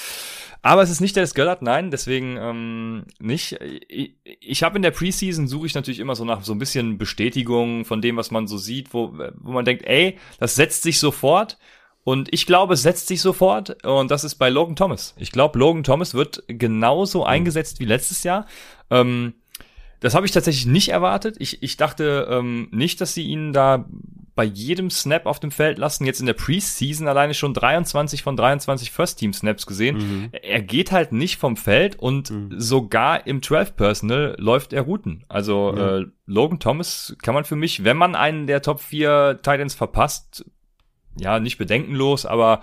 aber 0.63 0.81
es 0.81 0.89
ist 0.89 1.01
nicht 1.01 1.15
Dallas 1.15 1.35
Goddard, 1.35 1.61
nein, 1.61 1.91
deswegen 1.91 2.35
ähm, 2.37 3.03
nicht. 3.19 3.59
Ich, 3.87 4.15
ich 4.23 4.63
habe 4.63 4.77
in 4.77 4.81
der 4.81 4.89
Preseason 4.89 5.47
suche 5.47 5.67
ich 5.67 5.75
natürlich 5.75 5.99
immer 5.99 6.15
so 6.15 6.25
nach 6.25 6.41
so 6.43 6.53
ein 6.53 6.57
bisschen 6.57 6.97
Bestätigung 6.97 7.85
von 7.85 8.01
dem, 8.01 8.17
was 8.17 8.31
man 8.31 8.47
so 8.47 8.57
sieht, 8.57 8.91
wo, 8.91 9.13
wo 9.35 9.51
man 9.51 9.65
denkt, 9.65 9.85
ey, 9.85 10.17
das 10.39 10.55
setzt 10.55 10.81
sich 10.81 10.99
sofort. 10.99 11.59
Und 12.03 12.33
ich 12.33 12.47
glaube, 12.47 12.73
es 12.73 12.81
setzt 12.81 13.07
sich 13.07 13.21
sofort. 13.21 13.85
Und 13.85 14.09
das 14.09 14.23
ist 14.23 14.35
bei 14.35 14.49
Logan 14.49 14.75
Thomas. 14.75 15.13
Ich 15.17 15.31
glaube, 15.31 15.59
Logan 15.59 15.83
Thomas 15.83 16.15
wird 16.15 16.43
genauso 16.47 17.23
eingesetzt 17.23 17.79
wie 17.79 17.85
letztes 17.85 18.23
Jahr. 18.23 18.47
Ähm, 18.89 19.35
das 19.99 20.15
habe 20.15 20.25
ich 20.25 20.31
tatsächlich 20.31 20.65
nicht 20.65 20.89
erwartet. 20.89 21.35
Ich, 21.39 21.61
ich 21.61 21.77
dachte 21.77 22.27
ähm, 22.29 22.69
nicht, 22.71 23.01
dass 23.01 23.13
sie 23.13 23.23
ihn 23.23 23.53
da 23.53 23.85
bei 24.39 24.45
jedem 24.45 24.89
Snap 24.89 25.25
auf 25.25 25.41
dem 25.41 25.51
Feld 25.51 25.77
lassen. 25.77 26.05
Jetzt 26.05 26.21
in 26.21 26.25
der 26.25 26.33
Preseason 26.33 27.09
alleine 27.09 27.33
schon 27.33 27.53
23 27.53 28.23
von 28.23 28.37
23 28.37 28.89
First-Team-Snaps 28.89 29.65
gesehen. 29.65 29.97
Mhm. 29.97 30.29
Er 30.31 30.61
geht 30.61 30.93
halt 30.93 31.11
nicht 31.11 31.35
vom 31.37 31.57
Feld 31.57 31.97
und 31.99 32.31
mhm. 32.31 32.57
sogar 32.57 33.27
im 33.27 33.41
12-Personal 33.41 34.37
läuft 34.39 34.71
er 34.71 34.83
Routen. 34.83 35.25
Also 35.27 35.73
ja. 35.75 35.97
äh, 35.97 36.05
Logan 36.25 36.59
Thomas 36.59 37.17
kann 37.21 37.33
man 37.33 37.43
für 37.43 37.57
mich, 37.57 37.83
wenn 37.83 37.97
man 37.97 38.15
einen 38.15 38.47
der 38.47 38.61
Top 38.61 38.79
4 38.79 39.39
Titans 39.43 39.75
verpasst, 39.75 40.45
ja, 41.19 41.41
nicht 41.41 41.57
bedenkenlos, 41.57 42.25
aber 42.25 42.61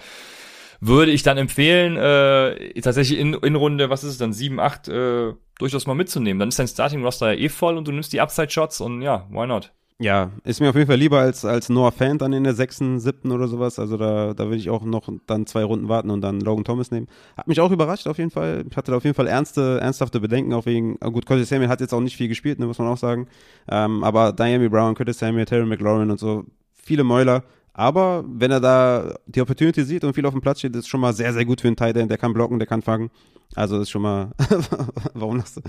würde 0.87 1.12
ich 1.12 1.22
dann 1.22 1.39
empfehlen, 1.39 1.97
äh, 1.97 2.80
tatsächlich 2.80 3.18
in, 3.18 3.34
in 3.34 3.55
Runde, 3.55 3.91
was 3.91 4.05
ist 4.05 4.12
es 4.12 4.18
dann, 4.18 4.32
7, 4.32 4.61
8, 4.61 4.89
äh, 4.89 5.32
durchaus 5.59 5.87
mal 5.87 5.95
mitzunehmen. 5.95 6.39
Dann 6.39 6.49
ist 6.49 6.59
dein 6.59 6.68
Starting-Roster 6.68 7.32
ja 7.32 7.39
eh 7.39 7.49
voll 7.49 7.76
und 7.76 7.89
du 7.89 7.93
nimmst 7.93 8.12
die 8.12 8.20
Upside-Shots 8.20 8.80
und 8.80 9.03
ja, 9.03 9.26
why 9.30 9.47
not? 9.47 9.72
Ja, 9.99 10.30
ist 10.45 10.61
mir 10.61 10.68
auf 10.68 10.74
jeden 10.74 10.89
Fall 10.89 10.99
lieber 10.99 11.20
als, 11.20 11.47
als 11.47 11.70
Noah 11.70 11.91
Fan 11.91 12.18
dann 12.18 12.34
in 12.34 12.45
der 12.45 12.53
sechsten, 12.53 13.01
siebten 13.01 13.32
oder 13.32 13.49
sowas. 13.49 13.78
Also 13.78 13.97
da, 13.97 14.34
da 14.34 14.51
will 14.51 14.59
ich 14.59 14.68
auch 14.68 14.84
noch 14.84 15.09
dann 15.26 15.47
zwei 15.47 15.64
Runden 15.64 15.89
warten 15.89 16.11
und 16.11 16.20
dann 16.20 16.41
Logan 16.41 16.64
Thomas 16.64 16.91
nehmen. 16.91 17.09
Hat 17.34 17.49
mich 17.49 17.61
auch 17.61 17.70
überrascht 17.70 18.07
auf 18.07 18.18
jeden 18.18 18.30
Fall. 18.30 18.66
Ich 18.70 18.76
hatte 18.76 18.91
da 18.91 18.99
auf 18.99 19.05
jeden 19.05 19.14
Fall 19.14 19.26
ernste, 19.26 19.80
ernsthafte 19.80 20.20
Bedenken, 20.20 20.53
auch 20.53 20.66
wegen, 20.66 20.99
gut, 20.99 21.24
Curtis 21.24 21.49
Samuel 21.49 21.70
hat 21.70 21.80
jetzt 21.80 21.95
auch 21.95 22.01
nicht 22.01 22.16
viel 22.16 22.28
gespielt, 22.28 22.59
ne, 22.59 22.66
muss 22.66 22.78
man 22.78 22.89
auch 22.89 22.99
sagen. 22.99 23.26
Ähm, 23.70 24.05
aber 24.05 24.34
Diami 24.34 24.68
Brown, 24.68 24.95
Curtis 24.95 25.18
Samuel, 25.18 25.47
Terry 25.47 25.64
McLaurin 25.64 26.11
und 26.11 26.20
so, 26.20 26.45
viele 26.74 27.03
Mäuler. 27.03 27.43
Aber 27.79 28.24
wenn 28.27 28.51
er 28.51 28.61
da 28.61 29.16
die 29.27 29.43
Opportunity 29.43 29.85
sieht 29.85 30.03
und 30.03 30.14
viel 30.14 30.24
auf 30.24 30.33
dem 30.33 30.41
Platz 30.41 30.61
steht, 30.61 30.74
ist 30.74 30.89
schon 30.89 31.03
mal 31.03 31.12
sehr, 31.12 31.35
sehr 31.35 31.45
gut 31.45 31.61
für 31.61 31.66
einen 31.66 31.77
Tight 31.77 31.95
End. 31.99 32.11
Der 32.11 32.16
kann 32.16 32.33
blocken, 32.33 32.59
der 32.59 32.66
kann 32.66 32.81
fangen. 32.81 33.11
Also 33.55 33.79
ist 33.79 33.91
schon 33.91 34.01
mal, 34.01 34.31
warum 35.12 35.37
lachst 35.37 35.59
du? 35.59 35.61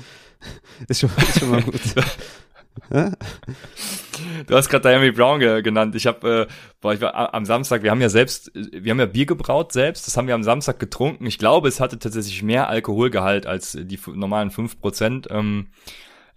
Ist 0.88 1.01
schon, 1.01 1.10
ist 1.18 1.39
schon 1.39 1.49
mal 1.49 1.62
gut. 1.62 1.82
du 4.47 4.55
hast 4.55 4.70
gerade 4.70 4.88
Diami 4.88 5.12
Brown 5.12 5.41
ge 5.41 5.62
genannt. 5.62 5.95
Ich 5.95 6.08
habe, 6.08 6.47
äh, 6.49 6.53
boah, 6.80 6.93
ich 6.93 7.01
war 7.01 7.34
am 7.34 7.43
Samstag, 7.43 7.84
wir 7.84 7.91
haben 7.91 7.99
ja 7.99 8.08
selbst, 8.08 8.51
wir 8.53 8.89
haben 8.89 8.99
ja 8.99 9.05
Bier 9.05 9.26
gebraut 9.26 9.74
selbst, 9.74 10.08
das 10.08 10.16
haben 10.16 10.28
wir 10.28 10.36
am 10.36 10.43
Samstag 10.43 10.80
getrunken. 10.80 11.26
Ich 11.26 11.38
glaube, 11.38 11.68
es 11.68 11.82
hatte 11.82 11.99
tatsächlich 11.99 12.41
mehr 12.41 12.70
Alkoholgehalt 12.70 13.45
als 13.45 13.78
die 13.78 13.99
normalen 14.14 14.49
fünf 14.49 14.80
Prozent. 14.80 15.28
Ähm, 15.30 15.68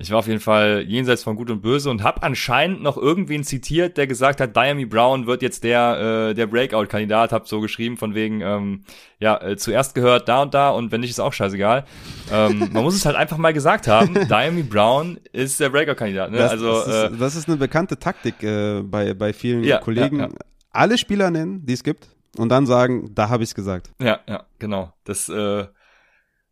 ich 0.00 0.10
war 0.10 0.18
auf 0.18 0.26
jeden 0.26 0.40
Fall 0.40 0.84
jenseits 0.88 1.22
von 1.22 1.36
Gut 1.36 1.50
und 1.50 1.60
Böse 1.60 1.90
und 1.90 2.02
habe 2.02 2.22
anscheinend 2.22 2.82
noch 2.82 2.96
irgendwen 2.96 3.44
zitiert, 3.44 3.98
der 3.98 4.06
gesagt 4.06 4.40
hat, 4.40 4.56
Diami 4.56 4.86
Brown 4.86 5.26
wird 5.26 5.42
jetzt 5.42 5.62
der 5.62 6.30
äh, 6.30 6.34
der 6.34 6.46
Breakout-Kandidat. 6.46 7.32
Hab 7.32 7.46
so 7.46 7.60
geschrieben 7.60 7.98
von 7.98 8.14
wegen, 8.14 8.40
ähm, 8.40 8.84
ja 9.18 9.40
äh, 9.42 9.56
zuerst 9.56 9.94
gehört 9.94 10.28
da 10.28 10.42
und 10.42 10.54
da 10.54 10.70
und 10.70 10.90
wenn 10.90 11.02
nicht 11.02 11.10
ist 11.10 11.20
auch 11.20 11.34
scheißegal. 11.34 11.84
ähm, 12.32 12.70
man 12.72 12.82
muss 12.82 12.94
es 12.94 13.04
halt 13.04 13.16
einfach 13.16 13.36
mal 13.36 13.52
gesagt 13.52 13.88
haben. 13.88 14.14
Diami 14.28 14.62
Brown 14.62 15.18
ist 15.32 15.60
der 15.60 15.68
Breakout-Kandidat. 15.68 16.30
Ne? 16.30 16.38
Das, 16.38 16.52
also 16.52 16.72
das 16.72 16.86
ist, 16.86 16.94
äh, 16.94 17.18
das 17.18 17.36
ist 17.36 17.48
eine 17.48 17.58
bekannte 17.58 17.98
Taktik 17.98 18.42
äh, 18.42 18.80
bei 18.82 19.12
bei 19.12 19.34
vielen 19.34 19.64
ja, 19.64 19.78
Kollegen. 19.78 20.20
Ja, 20.20 20.26
ja. 20.26 20.32
Alle 20.72 20.96
Spieler 20.96 21.30
nennen, 21.30 21.66
die 21.66 21.74
es 21.74 21.82
gibt, 21.82 22.08
und 22.38 22.48
dann 22.48 22.66
sagen, 22.66 23.10
da 23.14 23.28
habe 23.28 23.42
ich 23.42 23.50
es 23.50 23.54
gesagt. 23.54 23.90
Ja, 24.00 24.20
ja, 24.28 24.44
genau. 24.58 24.92
Das 25.04 25.28
äh, 25.28 25.66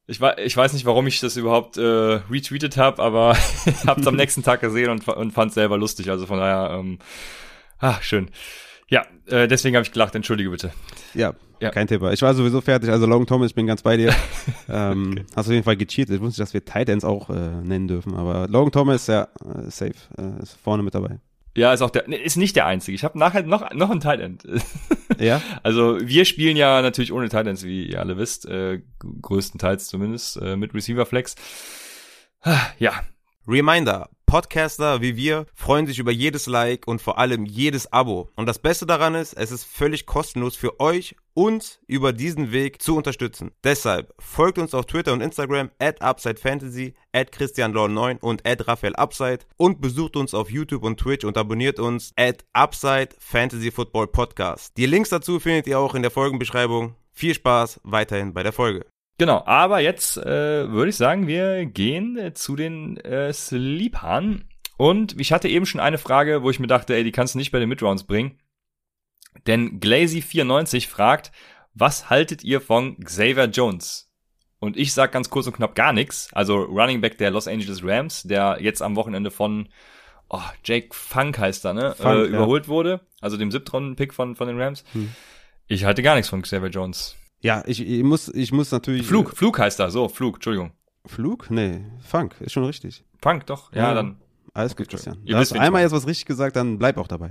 ich, 0.08 0.20
weiß, 0.20 0.36
ich 0.38 0.56
weiß 0.56 0.72
nicht, 0.72 0.86
warum 0.86 1.06
ich 1.06 1.20
das 1.20 1.36
überhaupt 1.36 1.76
äh, 1.76 1.82
retweetet 1.82 2.78
habe, 2.78 3.02
aber 3.02 3.36
habe 3.86 4.00
es 4.00 4.06
am 4.06 4.16
nächsten 4.16 4.42
Tag 4.42 4.60
gesehen 4.60 4.88
und, 4.88 5.06
und 5.06 5.32
fand 5.32 5.50
es 5.50 5.54
selber 5.54 5.76
lustig. 5.76 6.10
Also 6.10 6.26
von 6.26 6.38
daher, 6.38 6.78
ähm, 6.78 6.98
ah, 7.78 8.00
schön. 8.00 8.30
Ja, 8.88 9.04
äh, 9.26 9.46
deswegen 9.46 9.76
habe 9.76 9.84
ich 9.84 9.92
gelacht, 9.92 10.14
entschuldige 10.14 10.48
bitte. 10.48 10.72
Ja, 11.12 11.34
ja, 11.60 11.70
kein 11.70 11.86
Thema. 11.86 12.10
Ich 12.12 12.22
war 12.22 12.34
sowieso 12.34 12.62
fertig, 12.62 12.88
also 12.88 13.04
Long 13.04 13.26
Thomas, 13.26 13.50
ich 13.50 13.54
bin 13.54 13.66
ganz 13.66 13.82
bei 13.82 13.98
dir. 13.98 14.14
ähm, 14.70 15.12
okay. 15.12 15.24
Hast 15.36 15.46
auf 15.46 15.52
jeden 15.52 15.64
Fall 15.64 15.76
gecheatet. 15.76 16.16
Ich 16.16 16.20
wusste, 16.22 16.40
dass 16.40 16.54
wir 16.54 16.64
Titans 16.64 17.04
auch 17.04 17.28
äh, 17.28 17.60
nennen 17.62 17.86
dürfen, 17.86 18.14
aber 18.14 18.48
Long 18.48 18.72
Thomas, 18.72 19.08
ja, 19.08 19.28
äh, 19.44 19.70
safe, 19.70 19.92
äh, 20.16 20.42
ist 20.42 20.56
vorne 20.62 20.82
mit 20.82 20.94
dabei. 20.94 21.18
Ja, 21.56 21.72
ist 21.72 21.82
auch 21.82 21.90
der, 21.90 22.08
ist 22.08 22.36
nicht 22.36 22.56
der 22.56 22.66
einzige. 22.66 22.94
Ich 22.94 23.04
habe 23.04 23.18
nachher 23.18 23.42
noch 23.42 23.72
noch 23.72 23.90
ein 23.90 24.00
Tight 24.00 24.20
End. 24.20 24.46
ja. 25.18 25.42
Also 25.62 25.98
wir 26.00 26.24
spielen 26.24 26.56
ja 26.56 26.82
natürlich 26.82 27.12
ohne 27.12 27.28
Tight 27.28 27.46
Ends, 27.46 27.64
wie 27.64 27.86
ihr 27.86 28.00
alle 28.00 28.16
wisst, 28.16 28.46
äh, 28.46 28.80
größtenteils 29.22 29.88
zumindest 29.88 30.36
äh, 30.36 30.56
mit 30.56 30.74
Receiver 30.74 31.06
Flex. 31.06 31.34
Ja. 32.78 32.92
Reminder: 33.50 34.10
Podcaster 34.26 35.00
wie 35.00 35.16
wir 35.16 35.46
freuen 35.54 35.86
sich 35.86 35.98
über 35.98 36.12
jedes 36.12 36.44
Like 36.48 36.86
und 36.86 37.00
vor 37.00 37.16
allem 37.16 37.46
jedes 37.46 37.90
Abo. 37.90 38.28
Und 38.36 38.44
das 38.44 38.58
Beste 38.58 38.84
daran 38.84 39.14
ist, 39.14 39.32
es 39.32 39.50
ist 39.50 39.64
völlig 39.64 40.04
kostenlos 40.04 40.54
für 40.54 40.80
euch, 40.80 41.16
uns 41.32 41.80
über 41.86 42.12
diesen 42.12 42.52
Weg 42.52 42.82
zu 42.82 42.94
unterstützen. 42.94 43.52
Deshalb 43.64 44.12
folgt 44.18 44.58
uns 44.58 44.74
auf 44.74 44.84
Twitter 44.84 45.14
und 45.14 45.22
Instagram 45.22 45.70
at 45.78 46.02
UpsideFantasy, 46.02 46.92
at 47.14 47.34
ChristianLaw9 47.34 48.18
und 48.20 48.46
at 48.46 48.68
RaphaelUpside 48.68 49.46
und 49.56 49.80
besucht 49.80 50.16
uns 50.16 50.34
auf 50.34 50.50
YouTube 50.50 50.84
und 50.84 51.00
Twitch 51.00 51.24
und 51.24 51.38
abonniert 51.38 51.80
uns 51.80 52.12
at 52.16 52.44
Upside 52.52 53.16
Fantasy 53.18 53.70
Football 53.70 54.08
Podcast. 54.08 54.76
Die 54.76 54.84
Links 54.84 55.08
dazu 55.08 55.40
findet 55.40 55.66
ihr 55.66 55.78
auch 55.78 55.94
in 55.94 56.02
der 56.02 56.10
Folgenbeschreibung. 56.10 56.96
Viel 57.12 57.32
Spaß 57.32 57.80
weiterhin 57.82 58.34
bei 58.34 58.42
der 58.42 58.52
Folge. 58.52 58.84
Genau, 59.18 59.42
aber 59.46 59.80
jetzt 59.80 60.16
äh, 60.16 60.70
würde 60.70 60.90
ich 60.90 60.96
sagen, 60.96 61.26
wir 61.26 61.66
gehen 61.66 62.16
äh, 62.16 62.34
zu 62.34 62.54
den 62.54 62.96
äh, 62.98 63.32
Sleepern. 63.32 64.44
Und 64.76 65.20
ich 65.20 65.32
hatte 65.32 65.48
eben 65.48 65.66
schon 65.66 65.80
eine 65.80 65.98
Frage, 65.98 66.44
wo 66.44 66.50
ich 66.50 66.60
mir 66.60 66.68
dachte, 66.68 66.94
ey, 66.94 67.02
die 67.02 67.10
kannst 67.10 67.34
du 67.34 67.38
nicht 67.38 67.50
bei 67.50 67.58
den 67.58 67.68
Midrounds 67.68 68.04
bringen. 68.04 68.38
Denn 69.48 69.80
Glazy94 69.80 70.88
fragt, 70.88 71.32
was 71.74 72.10
haltet 72.10 72.44
ihr 72.44 72.60
von 72.60 72.98
Xavier 73.00 73.46
Jones? 73.46 74.08
Und 74.60 74.76
ich 74.76 74.92
sag 74.92 75.10
ganz 75.12 75.30
kurz 75.30 75.48
und 75.48 75.54
knapp 75.54 75.74
gar 75.74 75.92
nichts. 75.92 76.28
Also 76.32 76.62
Running 76.62 77.00
Back 77.00 77.18
der 77.18 77.30
Los 77.30 77.48
Angeles 77.48 77.82
Rams, 77.82 78.22
der 78.22 78.58
jetzt 78.60 78.82
am 78.82 78.94
Wochenende 78.94 79.32
von 79.32 79.68
oh, 80.28 80.42
Jake 80.64 80.88
Funk 80.92 81.38
heißt 81.38 81.64
er, 81.64 81.74
ne? 81.74 81.94
Funk, 81.96 82.26
äh, 82.26 82.28
überholt 82.28 82.64
ja. 82.64 82.68
wurde. 82.68 83.00
Also 83.20 83.36
dem 83.36 83.50
Siebtrunden-Pick 83.50 84.14
von, 84.14 84.36
von 84.36 84.46
den 84.46 84.60
Rams. 84.60 84.84
Hm. 84.92 85.12
Ich 85.66 85.84
halte 85.84 86.02
gar 86.02 86.14
nichts 86.14 86.30
von 86.30 86.42
Xavier 86.42 86.70
Jones. 86.70 87.16
Ja, 87.40 87.62
ich, 87.66 87.80
ich, 87.86 88.02
muss, 88.02 88.28
ich 88.28 88.52
muss 88.52 88.72
natürlich. 88.72 89.06
Flug, 89.06 89.36
Flug 89.36 89.58
heißt 89.58 89.80
er, 89.80 89.90
so, 89.90 90.08
Flug, 90.08 90.36
Entschuldigung. 90.36 90.72
Flug? 91.06 91.50
Nee, 91.50 91.84
Funk, 92.00 92.34
ist 92.40 92.52
schon 92.52 92.64
richtig. 92.64 93.04
Funk, 93.22 93.46
doch, 93.46 93.72
ja, 93.72 93.88
ja 93.88 93.94
dann. 93.94 94.16
Alles 94.58 94.74
gut, 94.74 94.88
Christian. 94.88 95.16
Du 95.24 95.36
hast 95.36 95.52
einmal 95.52 95.82
jetzt 95.82 95.92
was 95.92 96.08
richtig 96.08 96.26
gesagt, 96.26 96.56
dann 96.56 96.78
bleib 96.78 96.98
auch 96.98 97.06
dabei. 97.06 97.30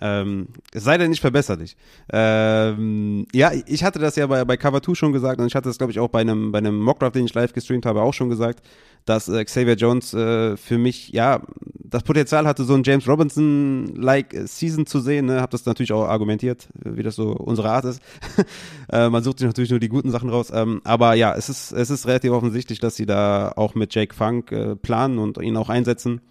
Ähm, 0.00 0.48
es 0.72 0.84
sei 0.84 0.96
denn 0.96 1.10
nicht 1.10 1.20
verbesserlich. 1.20 1.76
Ähm, 2.10 3.26
ja, 3.34 3.52
ich 3.66 3.84
hatte 3.84 3.98
das 3.98 4.16
ja 4.16 4.26
bei, 4.26 4.42
bei 4.46 4.56
Cover 4.56 4.82
2 4.82 4.94
schon 4.94 5.12
gesagt 5.12 5.38
und 5.38 5.46
ich 5.46 5.54
hatte 5.54 5.68
das, 5.68 5.76
glaube 5.76 5.90
ich, 5.90 5.98
auch 5.98 6.08
bei 6.08 6.22
einem, 6.22 6.50
bei 6.50 6.56
einem 6.56 6.80
Mockdraft, 6.80 7.14
den 7.14 7.26
ich 7.26 7.34
live 7.34 7.52
gestreamt 7.52 7.84
habe, 7.84 8.00
auch 8.00 8.14
schon 8.14 8.30
gesagt, 8.30 8.62
dass 9.04 9.28
äh, 9.28 9.44
Xavier 9.44 9.74
Jones 9.74 10.14
äh, 10.14 10.56
für 10.56 10.78
mich, 10.78 11.10
ja, 11.10 11.42
das 11.76 12.04
Potenzial 12.04 12.46
hatte, 12.46 12.64
so 12.64 12.72
ein 12.72 12.84
James 12.84 13.06
Robinson-like 13.06 14.34
Season 14.46 14.86
zu 14.86 15.00
sehen. 15.00 15.26
Ne? 15.26 15.42
Hab 15.42 15.50
das 15.50 15.66
natürlich 15.66 15.92
auch 15.92 16.06
argumentiert, 16.06 16.70
wie 16.72 17.02
das 17.02 17.16
so 17.16 17.32
unsere 17.32 17.70
Art 17.70 17.84
ist. 17.84 18.00
äh, 18.90 19.10
man 19.10 19.22
sucht 19.22 19.40
sich 19.40 19.46
natürlich 19.46 19.68
nur 19.68 19.78
die 19.78 19.90
guten 19.90 20.10
Sachen 20.10 20.30
raus. 20.30 20.50
Ähm, 20.54 20.80
aber 20.84 21.12
ja, 21.12 21.34
es 21.34 21.50
ist, 21.50 21.72
es 21.72 21.90
ist 21.90 22.06
relativ 22.06 22.30
offensichtlich, 22.30 22.78
dass 22.78 22.96
sie 22.96 23.04
da 23.04 23.52
auch 23.56 23.74
mit 23.74 23.94
Jake 23.94 24.14
Funk 24.14 24.52
äh, 24.52 24.74
planen 24.74 25.18
und 25.18 25.36
ihn 25.36 25.58
auch 25.58 25.68
einsetzen 25.68 26.22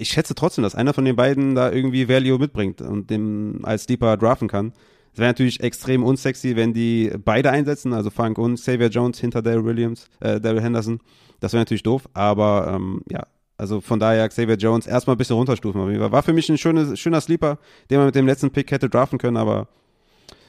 ich 0.00 0.08
schätze 0.08 0.34
trotzdem, 0.34 0.62
dass 0.62 0.74
einer 0.74 0.94
von 0.94 1.04
den 1.04 1.16
beiden 1.16 1.54
da 1.54 1.70
irgendwie 1.70 2.08
Value 2.08 2.38
mitbringt 2.38 2.80
und 2.80 3.10
dem 3.10 3.60
als 3.62 3.86
Deeper 3.86 4.16
draften 4.16 4.48
kann. 4.48 4.72
Es 5.12 5.18
wäre 5.18 5.28
natürlich 5.28 5.60
extrem 5.60 6.04
unsexy, 6.04 6.56
wenn 6.56 6.72
die 6.72 7.12
beide 7.24 7.50
einsetzen, 7.50 7.92
also 7.92 8.10
Funk 8.10 8.38
und 8.38 8.54
Xavier 8.54 8.88
Jones 8.88 9.18
hinter 9.18 9.42
Daryl 9.42 9.64
Williams, 9.64 10.08
äh, 10.20 10.40
Daryl 10.40 10.62
Henderson. 10.62 11.00
Das 11.40 11.52
wäre 11.52 11.60
natürlich 11.60 11.82
doof, 11.82 12.08
aber 12.14 12.72
ähm, 12.74 13.02
ja, 13.10 13.26
also 13.56 13.80
von 13.80 13.98
daher 13.98 14.28
Xavier 14.28 14.56
Jones 14.56 14.86
erstmal 14.86 15.16
ein 15.16 15.18
bisschen 15.18 15.36
runterstufen. 15.36 16.00
War 16.12 16.22
für 16.22 16.32
mich 16.32 16.48
ein 16.48 16.58
schönes, 16.58 16.98
schöner 16.98 17.20
Sleeper, 17.20 17.58
den 17.90 17.98
man 17.98 18.06
mit 18.06 18.14
dem 18.14 18.26
letzten 18.26 18.50
Pick 18.50 18.70
hätte 18.70 18.88
draften 18.88 19.18
können, 19.18 19.36
aber 19.36 19.68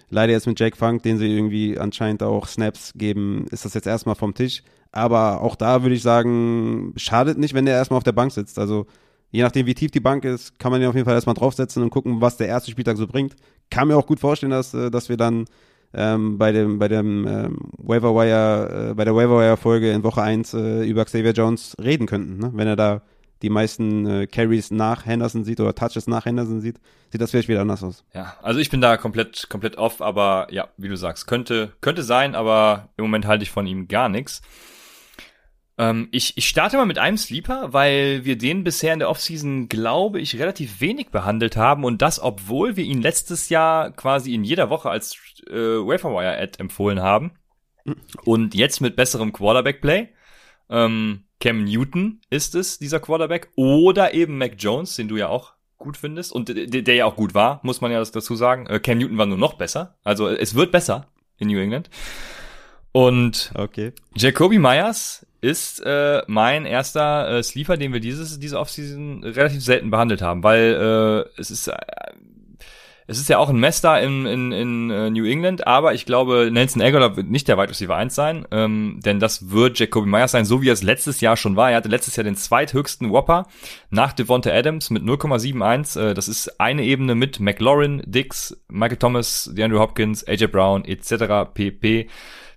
leider 0.09 0.31
jetzt 0.31 0.47
mit 0.47 0.59
Jake 0.59 0.77
Funk, 0.77 1.03
den 1.03 1.17
sie 1.17 1.27
irgendwie 1.27 1.77
anscheinend 1.77 2.23
auch 2.23 2.47
Snaps 2.47 2.93
geben, 2.95 3.47
ist 3.51 3.65
das 3.65 3.73
jetzt 3.73 3.87
erstmal 3.87 4.15
vom 4.15 4.33
Tisch. 4.33 4.63
Aber 4.91 5.41
auch 5.41 5.55
da 5.55 5.83
würde 5.83 5.95
ich 5.95 6.03
sagen, 6.03 6.93
schadet 6.97 7.37
nicht, 7.37 7.53
wenn 7.53 7.65
der 7.65 7.75
erstmal 7.75 7.97
auf 7.97 8.03
der 8.03 8.11
Bank 8.11 8.31
sitzt. 8.31 8.59
Also 8.59 8.85
je 9.31 9.41
nachdem, 9.41 9.65
wie 9.65 9.73
tief 9.73 9.91
die 9.91 9.99
Bank 9.99 10.25
ist, 10.25 10.59
kann 10.59 10.71
man 10.71 10.81
ihn 10.81 10.87
auf 10.87 10.95
jeden 10.95 11.05
Fall 11.05 11.15
erstmal 11.15 11.35
draufsetzen 11.35 11.81
und 11.81 11.89
gucken, 11.89 12.21
was 12.21 12.37
der 12.37 12.47
erste 12.47 12.71
Spieltag 12.71 12.97
so 12.97 13.07
bringt. 13.07 13.35
Kann 13.69 13.87
mir 13.87 13.97
auch 13.97 14.05
gut 14.05 14.19
vorstellen, 14.19 14.51
dass, 14.51 14.73
äh, 14.73 14.91
dass 14.91 15.09
wir 15.09 15.17
dann 15.17 15.45
ähm, 15.93 16.37
bei 16.37 16.51
dem, 16.51 16.79
bei 16.79 16.87
dem 16.87 17.27
ähm, 17.27 17.57
Waiver 17.77 18.13
Wire, 18.15 18.91
äh, 18.91 18.93
bei 18.93 19.05
der 19.05 19.15
Waiver 19.15 19.39
Wire 19.39 19.57
Folge 19.57 19.91
in 19.91 20.03
Woche 20.03 20.21
1 20.21 20.53
äh, 20.53 20.83
über 20.83 21.05
Xavier 21.05 21.31
Jones 21.31 21.75
reden 21.81 22.07
könnten, 22.07 22.37
ne? 22.37 22.51
wenn 22.53 22.67
er 22.67 22.75
da 22.75 23.01
die 23.41 23.49
meisten 23.49 24.05
äh, 24.05 24.27
Carries 24.27 24.71
nach 24.71 25.05
Henderson 25.05 25.43
sieht 25.43 25.59
oder 25.59 25.73
Touches 25.73 26.07
nach 26.07 26.25
Henderson 26.25 26.61
sieht, 26.61 26.79
sieht 27.11 27.21
das 27.21 27.31
vielleicht 27.31 27.47
wieder 27.47 27.61
anders 27.61 27.83
aus. 27.83 28.03
Ja, 28.13 28.35
also 28.41 28.59
ich 28.59 28.69
bin 28.69 28.81
da 28.81 28.97
komplett, 28.97 29.47
komplett 29.49 29.77
off, 29.77 30.01
aber 30.01 30.47
ja, 30.51 30.67
wie 30.77 30.89
du 30.89 30.95
sagst, 30.95 31.27
könnte, 31.27 31.73
könnte 31.81 32.03
sein, 32.03 32.35
aber 32.35 32.89
im 32.97 33.05
Moment 33.05 33.25
halte 33.25 33.43
ich 33.43 33.51
von 33.51 33.65
ihm 33.65 33.87
gar 33.87 34.09
nichts. 34.09 34.41
Ähm, 35.81 36.09
ich, 36.11 36.37
ich 36.37 36.47
starte 36.47 36.77
mal 36.77 36.85
mit 36.85 36.99
einem 36.99 37.17
Sleeper, 37.17 37.73
weil 37.73 38.23
wir 38.23 38.37
den 38.37 38.63
bisher 38.63 38.93
in 38.93 38.99
der 38.99 39.09
Offseason, 39.09 39.67
glaube 39.67 40.21
ich, 40.21 40.37
relativ 40.37 40.79
wenig 40.79 41.09
behandelt 41.09 41.57
haben 41.57 41.83
und 41.85 42.03
das, 42.03 42.21
obwohl 42.21 42.75
wir 42.75 42.83
ihn 42.83 43.01
letztes 43.01 43.49
Jahr 43.49 43.89
quasi 43.89 44.35
in 44.35 44.43
jeder 44.43 44.69
Woche 44.69 44.91
als 44.91 45.17
äh, 45.49 45.55
Waferwire-Ad 45.55 46.59
empfohlen 46.59 47.01
haben. 47.01 47.31
Und 48.25 48.53
jetzt 48.53 48.79
mit 48.79 48.95
besserem 48.95 49.33
Quarterback-Play. 49.33 50.09
Ähm, 50.69 51.23
Cam 51.39 51.63
Newton 51.63 52.21
ist 52.29 52.53
es, 52.53 52.77
dieser 52.77 52.99
Quarterback. 52.99 53.49
Oder 53.55 54.13
eben 54.13 54.37
Mac 54.37 54.53
Jones, 54.59 54.95
den 54.95 55.07
du 55.07 55.17
ja 55.17 55.29
auch 55.29 55.53
gut 55.79 55.97
findest 55.97 56.31
und 56.31 56.47
der, 56.49 56.83
der 56.83 56.93
ja 56.93 57.05
auch 57.05 57.15
gut 57.15 57.33
war, 57.33 57.59
muss 57.63 57.81
man 57.81 57.91
ja 57.91 57.97
das 57.97 58.11
dazu 58.11 58.35
sagen. 58.35 58.67
Äh, 58.67 58.79
Cam 58.81 58.99
Newton 58.99 59.17
war 59.17 59.25
nur 59.25 59.39
noch 59.39 59.55
besser. 59.55 59.97
Also 60.03 60.27
es 60.27 60.53
wird 60.53 60.71
besser 60.71 61.07
in 61.39 61.47
New 61.47 61.57
England. 61.57 61.89
Und 62.91 63.51
okay. 63.55 63.93
Jacoby 64.15 64.59
Myers 64.59 65.25
ist 65.39 65.81
äh, 65.85 66.21
mein 66.27 66.65
erster 66.65 67.37
äh, 67.37 67.43
Sleeper, 67.43 67.77
den 67.77 67.93
wir 67.93 67.99
dieses 67.99 68.39
diese 68.39 68.59
Offseason 68.59 69.23
relativ 69.23 69.63
selten 69.63 69.89
behandelt 69.89 70.21
haben, 70.21 70.43
weil 70.43 71.25
äh, 71.37 71.39
es 71.39 71.49
ist 71.49 71.67
äh, 71.67 71.75
es 73.11 73.19
ist 73.19 73.27
ja 73.27 73.39
auch 73.39 73.49
ein 73.49 73.59
Mess 73.59 73.81
da 73.81 73.97
in, 73.97 74.25
in, 74.25 74.53
in 74.53 74.89
äh, 74.89 75.09
New 75.09 75.25
England, 75.25 75.67
aber 75.67 75.93
ich 75.93 76.05
glaube, 76.05 76.49
Nelson 76.49 76.81
Aguilar 76.81 77.17
wird 77.17 77.29
nicht 77.29 77.45
der 77.49 77.57
Wide 77.57 77.69
Receiver 77.69 77.93
1 77.93 78.15
sein, 78.15 78.47
ähm, 78.51 79.01
denn 79.03 79.19
das 79.19 79.49
wird 79.49 79.77
Jacoby 79.79 80.07
Myers 80.07 80.31
sein, 80.31 80.45
so 80.45 80.61
wie 80.61 80.69
er 80.69 80.73
es 80.73 80.81
letztes 80.81 81.19
Jahr 81.19 81.35
schon 81.35 81.57
war. 81.57 81.71
Er 81.71 81.77
hatte 81.77 81.89
letztes 81.89 82.15
Jahr 82.15 82.23
den 82.23 82.37
zweithöchsten 82.37 83.09
Whopper 83.09 83.47
nach 83.89 84.13
Devonta 84.13 84.51
Adams 84.51 84.91
mit 84.91 85.03
0,71. 85.03 85.99
Äh, 85.99 86.13
das 86.13 86.29
ist 86.29 86.61
eine 86.61 86.83
Ebene 86.83 87.15
mit 87.15 87.41
McLaurin, 87.41 88.01
Dix, 88.05 88.55
Michael 88.69 88.97
Thomas, 88.97 89.51
DeAndre 89.53 89.79
Hopkins, 89.79 90.25
AJ 90.25 90.47
Brown 90.47 90.85
etc. 90.85 91.51
pp. 91.53 92.07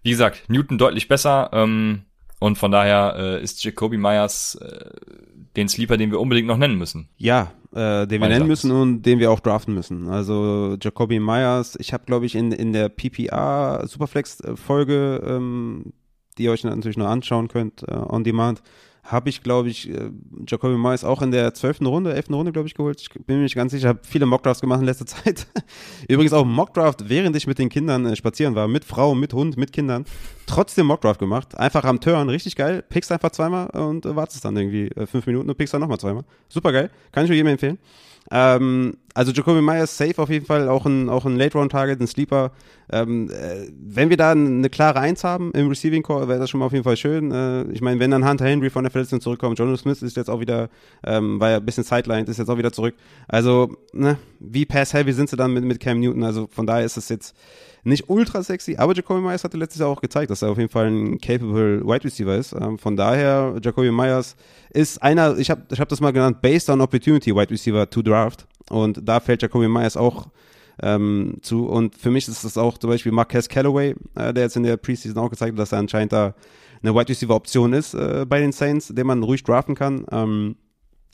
Wie 0.05 0.11
gesagt, 0.11 0.45
Newton 0.49 0.79
deutlich 0.79 1.09
besser. 1.09 1.51
Ähm, 1.53 2.03
und 2.39 2.59
von 2.59 2.71
daher 2.71 3.17
äh, 3.17 3.43
ist 3.43 3.65
Jacoby 3.65 3.97
Myers 3.97 4.57
äh, 4.57 4.91
den 5.57 5.69
Sleeper, 5.69 5.97
den 5.97 6.11
wir 6.11 6.21
unbedingt 6.21 6.47
noch 6.47 6.59
nennen 6.59 6.77
müssen. 6.77 7.09
Ja, 7.17 7.53
äh, 7.73 8.07
den 8.07 8.21
wir 8.21 8.29
nennen 8.29 8.47
müssen 8.47 8.71
und 8.71 9.03
den 9.03 9.19
wir 9.19 9.31
auch 9.31 9.41
draften 9.41 9.75
müssen. 9.75 10.09
Also 10.09 10.77
Jacoby 10.81 11.21
Myers, 11.21 11.77
ich 11.81 11.93
habe, 11.93 12.05
glaube 12.05 12.27
ich, 12.27 12.35
in, 12.35 12.53
in 12.53 12.73
der 12.73 12.91
PPR 12.91 13.87
Superflex-Folge, 13.87 15.23
ähm, 15.27 15.95
die 16.37 16.45
ihr 16.45 16.53
euch 16.53 16.65
natürlich 16.65 16.99
noch 16.99 17.09
anschauen 17.09 17.49
könnt, 17.49 17.83
äh, 17.89 17.95
on 17.95 18.25
demand, 18.25 18.63
habe 19.05 19.29
ich, 19.29 19.43
glaube 19.43 19.69
ich, 19.69 19.91
äh, 19.91 20.11
Jacoby 20.47 20.77
Myers 20.77 21.05
auch 21.05 21.21
in 21.21 21.31
der 21.31 21.53
zwölften 21.53 21.85
Runde, 21.87 22.15
elften 22.15 22.35
Runde, 22.35 22.53
glaube 22.53 22.67
ich, 22.67 22.75
geholt. 22.75 23.01
Ich 23.01 23.11
bin 23.11 23.37
mir 23.37 23.43
nicht 23.43 23.55
ganz 23.55 23.73
sicher, 23.73 23.89
habe 23.89 24.01
viele 24.03 24.25
Mockdrafts 24.25 24.63
gemacht 24.63 24.81
in 24.81 24.87
letzter 24.87 25.07
Zeit. 25.07 25.47
Übrigens 26.09 26.33
auch 26.33 26.45
Mockdraft, 26.45 27.09
während 27.09 27.37
ich 27.37 27.47
mit 27.47 27.59
den 27.59 27.69
Kindern 27.69 28.07
äh, 28.07 28.17
spazieren 28.17 28.55
war, 28.55 28.67
mit 28.67 28.85
Frau, 28.85 29.15
mit 29.15 29.35
Hund, 29.35 29.57
mit 29.59 29.73
Kindern. 29.73 30.07
Trotzdem 30.47 30.87
Mockdraft 30.87 31.21
gemacht. 31.21 31.57
Einfach 31.59 31.85
am 31.85 32.01
Turn, 32.01 32.29
richtig 32.31 32.57
geil. 32.57 32.83
Pickst 32.89 33.13
einfach 33.13 33.31
zweimal 33.31 33.69
und 33.71 34.07
äh, 34.07 34.17
wartest 34.17 34.45
dann 34.45 34.57
irgendwie 34.57 34.89
äh, 34.89 35.07
fünf 35.07 35.27
Minuten 35.27 35.51
und 35.51 35.57
pickst 35.57 35.75
dann 35.75 35.83
nochmal 35.83 35.99
zweimal. 35.99 36.25
Super 36.49 36.73
geil. 36.73 36.91
Kann 37.13 37.25
ich 37.25 37.29
nur 37.29 37.37
jedem 37.37 37.49
empfehlen. 37.49 37.79
Ähm, 38.37 38.97
also 39.15 39.31
Jacoby 39.31 39.63
Myers 39.63 39.97
safe 39.97 40.21
auf 40.21 40.29
jeden 40.29 40.45
Fall, 40.45 40.69
auch 40.69 40.87
ein, 40.87 41.09
auch 41.09 41.25
ein 41.25 41.37
Late-Round-Target, 41.37 42.01
ein 42.01 42.09
Sleeper. 42.09 42.51
Ähm, 42.91 43.31
äh, 43.31 43.69
wenn 43.81 44.11
wir 44.11 44.17
da 44.17 44.33
eine 44.33 44.69
klare 44.71 44.99
Eins 44.99 45.23
haben 45.23 45.53
im 45.53 45.69
Receiving 45.69 46.03
Core, 46.03 46.27
wäre 46.27 46.41
das 46.41 46.51
schon 46.51 46.59
mal 46.59 46.67
auf 46.67 46.73
jeden 46.73 46.83
Fall 46.83 46.97
schön. 46.97 47.31
Äh, 47.31 47.71
ich 47.71 47.81
meine, 47.81 48.01
wenn 48.01 48.11
dann 48.11 48.29
Hunter 48.29 48.47
Henry 48.47 48.71
von 48.71 48.83
der 48.83 48.91
Verletzung 48.91 49.21
zurückkommt, 49.21 49.61
Jonas 49.61 49.81
Smith 49.81 50.03
ist 50.03 50.17
jetzt 50.17 50.29
auch 50.29 50.41
wieder, 50.41 50.69
ähm, 51.05 51.39
war 51.39 51.51
ja 51.51 51.57
ein 51.59 51.65
bisschen 51.65 51.85
sidelined, 51.85 52.29
ist 52.29 52.39
jetzt 52.39 52.49
auch 52.49 52.59
wieder 52.59 52.73
zurück. 52.73 52.97
Also, 53.29 53.77
ne, 53.93 54.19
wie 54.41 54.67
pass-heavy 54.67 55.13
sind 55.13 55.31
sie 55.31 55.37
dann 55.37 55.53
mit, 55.53 55.63
mit 55.63 55.79
Cam 55.79 56.01
Newton? 56.01 56.25
Also 56.25 56.49
von 56.51 56.67
daher 56.67 56.85
ist 56.85 56.97
es 56.97 57.09
jetzt 57.09 57.37
nicht 57.85 58.09
ultra 58.09 58.43
sexy, 58.43 58.77
aber 58.77 58.95
Jacoby 58.95 59.21
Myers 59.21 59.45
hatte 59.45 59.57
letztes 59.57 59.81
Jahr 59.81 59.91
auch 59.91 60.01
gezeigt, 60.01 60.31
dass 60.31 60.43
er 60.43 60.51
auf 60.51 60.59
jeden 60.59 60.71
Fall 60.71 60.87
ein 60.87 61.19
capable 61.19 61.87
Wide 61.87 62.05
Receiver 62.05 62.35
ist. 62.35 62.53
Ähm, 62.53 62.79
von 62.79 62.97
daher, 62.97 63.57
Jacoby 63.63 63.91
Myers 63.91 64.37
ist 64.71 65.03
einer, 65.03 65.37
ich 65.39 65.51
habe 65.51 65.63
ich 65.71 65.81
hab 65.81 65.89
das 65.89 66.01
mal 66.01 66.13
genannt, 66.13 66.41
based 66.41 66.71
on 66.71 66.81
opportunity 66.81 67.35
Wide 67.35 67.51
Receiver 67.51 67.89
to 67.89 68.03
draft. 68.03 68.47
Und 68.71 69.01
da 69.07 69.21
fällt 69.21 69.43
Jacoby 69.43 69.69
Myers 69.69 69.97
auch 69.97 70.29
ähm, 70.83 71.37
zu. 71.43 71.67
Und 71.67 71.97
für 71.97 72.11
mich 72.11 72.27
ist 72.27 72.45
das 72.45 72.57
auch 72.57 72.79
zum 72.79 72.91
Beispiel 72.91 73.13
Marquez 73.13 73.49
Callaway, 73.49 73.95
äh, 74.15 74.33
der 74.33 74.45
jetzt 74.45 74.57
in 74.57 74.63
der 74.63 74.77
Preseason 74.77 75.19
auch 75.23 75.31
gezeigt 75.31 75.53
hat, 75.53 75.59
dass 75.59 75.73
er 75.73 75.79
anscheinend 75.79 76.13
da 76.13 76.35
eine 76.83 76.95
Wide 76.95 77.09
Receiver 77.09 77.35
Option 77.35 77.73
ist 77.73 77.95
äh, 77.95 78.27
bei 78.29 78.41
den 78.41 78.53
Saints, 78.53 78.89
den 78.89 79.07
man 79.07 79.23
ruhig 79.23 79.43
draften 79.43 79.75
kann. 79.75 80.07
Ähm, 80.11 80.57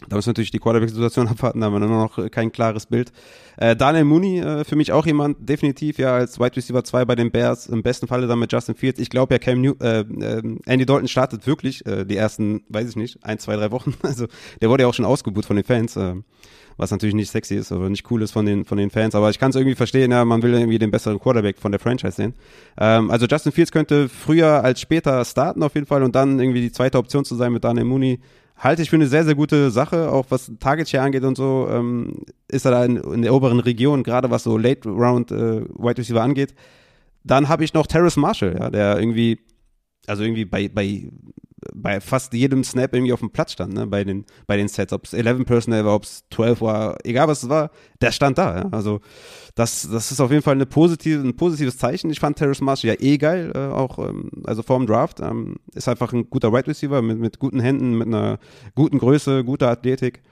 da 0.08 0.16
muss 0.16 0.26
natürlich 0.26 0.50
die 0.50 0.58
Quarterback-Situation 0.58 1.28
abwarten, 1.28 1.60
da 1.60 1.66
haben 1.66 1.74
wir 1.74 1.80
nur 1.80 1.88
noch 1.88 2.30
kein 2.30 2.52
klares 2.52 2.86
Bild. 2.86 3.12
Äh, 3.56 3.76
Daniel 3.76 4.04
Mooney, 4.04 4.40
äh, 4.40 4.64
für 4.64 4.76
mich 4.76 4.92
auch 4.92 5.06
jemand, 5.06 5.48
definitiv 5.48 5.98
ja 5.98 6.14
als 6.14 6.38
Wide 6.38 6.56
Receiver 6.56 6.82
2 6.82 7.04
bei 7.04 7.14
den 7.14 7.30
Bears, 7.30 7.66
im 7.66 7.82
besten 7.82 8.06
Falle 8.06 8.26
dann 8.26 8.38
mit 8.38 8.52
Justin 8.52 8.74
Fields. 8.74 9.00
Ich 9.00 9.10
glaube 9.10 9.34
ja, 9.34 9.38
Cam 9.38 9.60
New 9.60 9.74
äh, 9.80 10.00
äh, 10.00 10.42
Andy 10.66 10.86
Dalton 10.86 11.08
startet 11.08 11.46
wirklich 11.46 11.84
äh, 11.86 12.04
die 12.04 12.16
ersten, 12.16 12.62
weiß 12.68 12.88
ich 12.88 12.96
nicht, 12.96 13.24
ein, 13.24 13.38
zwei, 13.38 13.56
drei 13.56 13.70
Wochen. 13.70 13.94
Also 14.02 14.26
der 14.60 14.70
wurde 14.70 14.82
ja 14.82 14.88
auch 14.88 14.94
schon 14.94 15.04
ausgebucht 15.04 15.44
von 15.44 15.54
den 15.54 15.64
Fans. 15.64 15.94
Äh, 15.94 16.16
was 16.80 16.90
natürlich 16.90 17.14
nicht 17.14 17.30
sexy 17.30 17.56
ist 17.56 17.70
oder 17.72 17.90
nicht 17.90 18.10
cool 18.10 18.22
ist 18.22 18.32
von 18.32 18.46
den, 18.46 18.64
von 18.64 18.78
den 18.78 18.90
Fans. 18.90 19.14
Aber 19.14 19.28
ich 19.28 19.38
kann 19.38 19.50
es 19.50 19.56
irgendwie 19.56 19.74
verstehen, 19.74 20.10
ja, 20.10 20.24
man 20.24 20.42
will 20.42 20.54
irgendwie 20.54 20.78
den 20.78 20.90
besseren 20.90 21.20
Quarterback 21.20 21.58
von 21.58 21.72
der 21.72 21.78
Franchise 21.78 22.12
sehen. 22.12 22.34
Ähm, 22.78 23.10
also 23.10 23.26
Justin 23.26 23.52
Fields 23.52 23.70
könnte 23.70 24.08
früher 24.08 24.64
als 24.64 24.80
später 24.80 25.22
starten 25.24 25.62
auf 25.62 25.74
jeden 25.74 25.86
Fall 25.86 26.02
und 26.02 26.14
dann 26.14 26.40
irgendwie 26.40 26.62
die 26.62 26.72
zweite 26.72 26.98
Option 26.98 27.24
zu 27.24 27.36
sein 27.36 27.52
mit 27.52 27.64
Daniel 27.64 27.84
Mooney. 27.84 28.18
Halte 28.60 28.82
ich 28.82 28.90
für 28.90 28.96
eine 28.96 29.06
sehr, 29.06 29.24
sehr 29.24 29.34
gute 29.34 29.70
Sache, 29.70 30.12
auch 30.12 30.26
was 30.28 30.52
Target 30.60 30.86
Share 30.86 31.02
angeht 31.04 31.24
und 31.24 31.34
so, 31.34 31.66
ähm, 31.70 32.24
ist 32.46 32.66
er 32.66 32.72
da 32.72 32.84
in, 32.84 32.96
in 32.96 33.22
der 33.22 33.32
oberen 33.32 33.58
Region, 33.58 34.02
gerade 34.02 34.30
was 34.30 34.42
so 34.42 34.58
Late 34.58 34.86
Round 34.86 35.32
äh, 35.32 35.62
Wide 35.62 35.96
Receiver 35.96 36.22
angeht. 36.22 36.54
Dann 37.24 37.48
habe 37.48 37.64
ich 37.64 37.72
noch 37.72 37.86
Terrace 37.86 38.18
Marshall, 38.18 38.56
ja, 38.60 38.68
der 38.68 38.98
irgendwie, 38.98 39.40
also 40.06 40.24
irgendwie 40.24 40.44
bei, 40.44 40.68
bei 40.68 41.08
bei 41.74 42.00
fast 42.00 42.32
jedem 42.32 42.64
Snap 42.64 42.94
irgendwie 42.94 43.12
auf 43.12 43.20
dem 43.20 43.30
Platz 43.30 43.52
stand, 43.52 43.74
ne, 43.74 43.86
bei 43.86 44.04
den, 44.04 44.24
bei 44.46 44.56
den 44.56 44.68
Sets, 44.68 44.92
ob 44.92 45.04
es 45.04 45.12
11 45.12 45.44
Personnel 45.44 45.84
war, 45.84 45.94
ob 45.94 46.04
es 46.04 46.24
12 46.30 46.60
war, 46.60 46.98
egal 47.04 47.28
was 47.28 47.42
es 47.42 47.48
war, 47.48 47.70
der 48.00 48.12
stand 48.12 48.38
da, 48.38 48.58
ja. 48.58 48.68
Also, 48.70 49.00
das, 49.54 49.88
das 49.90 50.12
ist 50.12 50.20
auf 50.20 50.30
jeden 50.30 50.42
Fall 50.42 50.54
eine 50.54 50.66
positive, 50.66 51.20
ein 51.20 51.36
positives 51.36 51.76
Zeichen. 51.76 52.10
Ich 52.10 52.20
fand 52.20 52.38
Terrace 52.38 52.60
Marshall 52.60 52.90
ja 52.90 53.00
eh 53.00 53.18
geil, 53.18 53.52
äh, 53.54 53.58
auch, 53.58 53.98
ähm, 53.98 54.30
also 54.44 54.62
vor 54.62 54.78
dem 54.78 54.86
Draft, 54.86 55.20
ähm, 55.20 55.56
ist 55.74 55.88
einfach 55.88 56.12
ein 56.12 56.30
guter 56.30 56.48
Wide 56.48 56.60
right 56.60 56.68
Receiver 56.68 57.02
mit, 57.02 57.18
mit 57.18 57.38
guten 57.38 57.60
Händen, 57.60 57.96
mit 57.98 58.06
einer 58.06 58.38
guten 58.74 58.98
Größe, 58.98 59.44
guter 59.44 59.70
Athletik. 59.70 60.22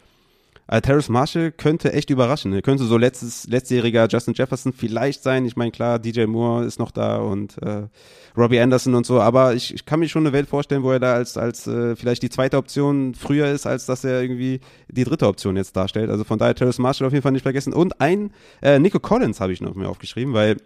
Also 0.69 0.83
Terrace 0.83 1.09
Marshall 1.09 1.51
könnte 1.51 1.95
echt 1.95 2.11
überraschen. 2.11 2.53
Er 2.53 2.61
könnte 2.61 2.85
so 2.85 2.99
letztes, 2.99 3.47
letztjähriger 3.49 4.07
Justin 4.07 4.35
Jefferson 4.35 4.75
vielleicht 4.75 5.23
sein. 5.23 5.47
Ich 5.47 5.57
meine, 5.57 5.71
klar, 5.71 5.99
DJ 5.99 6.27
Moore 6.27 6.67
ist 6.67 6.79
noch 6.79 6.91
da 6.91 7.17
und 7.17 7.57
äh, 7.63 7.89
Robbie 8.37 8.61
Anderson 8.61 8.95
und 8.95 9.07
so, 9.07 9.19
aber 9.21 9.55
ich, 9.55 9.75
ich 9.75 9.87
kann 9.87 9.99
mir 9.99 10.09
schon 10.09 10.25
eine 10.27 10.35
Welt 10.35 10.47
vorstellen, 10.47 10.83
wo 10.83 10.93
er 10.93 11.01
da 11.01 11.15
als, 11.15 11.39
als 11.39 11.67
äh, 11.67 11.97
vielleicht 11.97 12.23
die 12.23 12.29
zweite 12.29 12.59
Option 12.59 13.15
früher 13.15 13.49
ist, 13.49 13.67
als 13.67 13.87
dass 13.87 14.05
er 14.05 14.21
irgendwie 14.21 14.61
die 14.89 15.05
dritte 15.05 15.27
Option 15.27 15.57
jetzt 15.57 15.75
darstellt. 15.75 16.11
Also 16.11 16.25
von 16.25 16.39
daher 16.39 16.55
Terrace 16.55 16.79
Marshall 16.79 17.07
auf 17.07 17.15
jeden 17.15 17.23
Fall 17.23 17.33
nicht 17.33 17.43
vergessen. 17.43 17.73
Und 17.73 18.01
ein 18.03 18.31
äh, 18.61 18.79
Nico 18.79 19.01
Collins 19.01 19.41
habe 19.41 19.55
ich 19.55 19.63
noch 19.63 19.75
mir 19.75 19.89
aufgeschrieben, 19.89 20.35
weil 20.35 20.59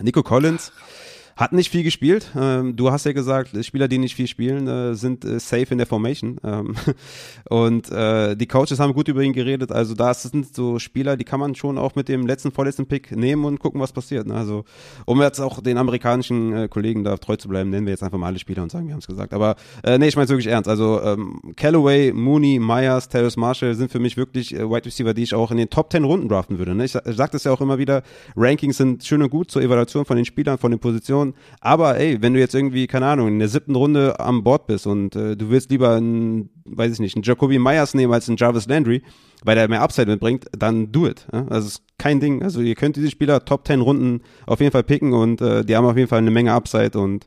Nico 0.00 0.22
Collins. 0.22 0.72
Ach 0.76 1.21
hat 1.36 1.52
nicht 1.52 1.70
viel 1.70 1.82
gespielt. 1.82 2.30
Ähm, 2.36 2.76
du 2.76 2.90
hast 2.90 3.06
ja 3.06 3.12
gesagt, 3.12 3.50
Spieler, 3.64 3.88
die 3.88 3.98
nicht 3.98 4.14
viel 4.14 4.26
spielen, 4.26 4.66
äh, 4.66 4.94
sind 4.94 5.24
äh, 5.24 5.40
safe 5.40 5.66
in 5.70 5.78
der 5.78 5.86
Formation. 5.86 6.38
Ähm, 6.44 6.74
und 7.48 7.90
äh, 7.90 8.36
die 8.36 8.46
Coaches 8.46 8.78
haben 8.78 8.92
gut 8.92 9.08
über 9.08 9.22
ihn 9.22 9.32
geredet. 9.32 9.72
Also 9.72 9.94
da 9.94 10.12
sind 10.14 10.54
so 10.54 10.78
Spieler, 10.78 11.16
die 11.16 11.24
kann 11.24 11.40
man 11.40 11.54
schon 11.54 11.78
auch 11.78 11.94
mit 11.94 12.08
dem 12.08 12.26
letzten, 12.26 12.52
vorletzten 12.52 12.86
Pick 12.86 13.12
nehmen 13.12 13.44
und 13.44 13.58
gucken, 13.58 13.80
was 13.80 13.92
passiert. 13.92 14.26
Ne? 14.26 14.34
Also 14.34 14.64
um 15.06 15.20
jetzt 15.22 15.40
auch 15.40 15.60
den 15.60 15.78
amerikanischen 15.78 16.52
äh, 16.52 16.68
Kollegen 16.68 17.04
da 17.04 17.16
treu 17.16 17.36
zu 17.36 17.48
bleiben, 17.48 17.70
nennen 17.70 17.86
wir 17.86 17.92
jetzt 17.92 18.02
einfach 18.02 18.18
mal 18.18 18.26
alle 18.26 18.38
Spieler 18.38 18.62
und 18.62 18.70
sagen, 18.70 18.86
wir 18.86 18.94
haben 18.94 19.00
es 19.00 19.06
gesagt. 19.06 19.32
Aber 19.32 19.56
äh, 19.82 19.98
nee, 19.98 20.08
ich 20.08 20.16
meine 20.16 20.24
es 20.24 20.30
wirklich 20.30 20.48
ernst. 20.48 20.68
Also 20.68 21.00
ähm, 21.02 21.40
Callaway, 21.56 22.12
Mooney, 22.12 22.58
Myers, 22.58 23.08
Terrace 23.08 23.36
Marshall 23.36 23.74
sind 23.74 23.90
für 23.90 24.00
mich 24.00 24.16
wirklich 24.16 24.54
äh, 24.54 24.68
Wide 24.68 24.84
Receiver, 24.84 25.14
die 25.14 25.22
ich 25.22 25.34
auch 25.34 25.50
in 25.50 25.56
den 25.56 25.70
Top 25.70 25.90
10 25.92 26.04
Runden 26.04 26.28
draften 26.28 26.58
würde. 26.58 26.74
Ne? 26.74 26.84
Ich, 26.84 26.94
ich 26.94 27.16
sage 27.16 27.32
das 27.32 27.44
ja 27.44 27.52
auch 27.52 27.60
immer 27.60 27.78
wieder, 27.78 28.02
Rankings 28.36 28.76
sind 28.76 29.04
schön 29.04 29.22
und 29.22 29.30
gut 29.30 29.50
zur 29.50 29.62
Evaluation 29.62 30.04
von 30.04 30.16
den 30.16 30.24
Spielern, 30.24 30.58
von 30.58 30.70
den 30.70 30.80
Positionen 30.80 31.21
Position. 31.22 31.34
Aber 31.60 31.98
ey, 31.98 32.20
wenn 32.20 32.34
du 32.34 32.40
jetzt 32.40 32.54
irgendwie, 32.54 32.86
keine 32.86 33.06
Ahnung, 33.06 33.28
in 33.28 33.38
der 33.38 33.48
siebten 33.48 33.74
Runde 33.74 34.18
am 34.18 34.42
Bord 34.42 34.66
bist 34.66 34.86
und 34.86 35.14
äh, 35.16 35.36
du 35.36 35.50
willst 35.50 35.70
lieber 35.70 35.96
einen, 35.96 36.50
weiß 36.64 36.92
ich 36.92 37.00
nicht, 37.00 37.16
einen 37.16 37.22
Jacoby 37.22 37.58
Myers 37.58 37.94
nehmen 37.94 38.12
als 38.12 38.28
einen 38.28 38.36
Jarvis 38.36 38.66
Landry, 38.66 39.02
weil 39.44 39.54
der 39.54 39.68
mehr 39.68 39.82
Upside 39.82 40.10
mitbringt, 40.10 40.46
dann 40.56 40.92
do 40.92 41.06
it. 41.06 41.26
Ja? 41.32 41.46
Also 41.48 41.68
ist 41.68 41.82
kein 41.98 42.20
Ding. 42.20 42.42
Also 42.42 42.60
ihr 42.60 42.74
könnt 42.74 42.96
diese 42.96 43.10
Spieler 43.10 43.44
Top 43.44 43.66
10 43.66 43.80
Runden 43.80 44.22
auf 44.46 44.60
jeden 44.60 44.72
Fall 44.72 44.82
picken 44.82 45.12
und 45.12 45.40
äh, 45.40 45.64
die 45.64 45.76
haben 45.76 45.86
auf 45.86 45.96
jeden 45.96 46.08
Fall 46.08 46.18
eine 46.18 46.30
Menge 46.30 46.52
Upside 46.52 46.98
und 46.98 47.26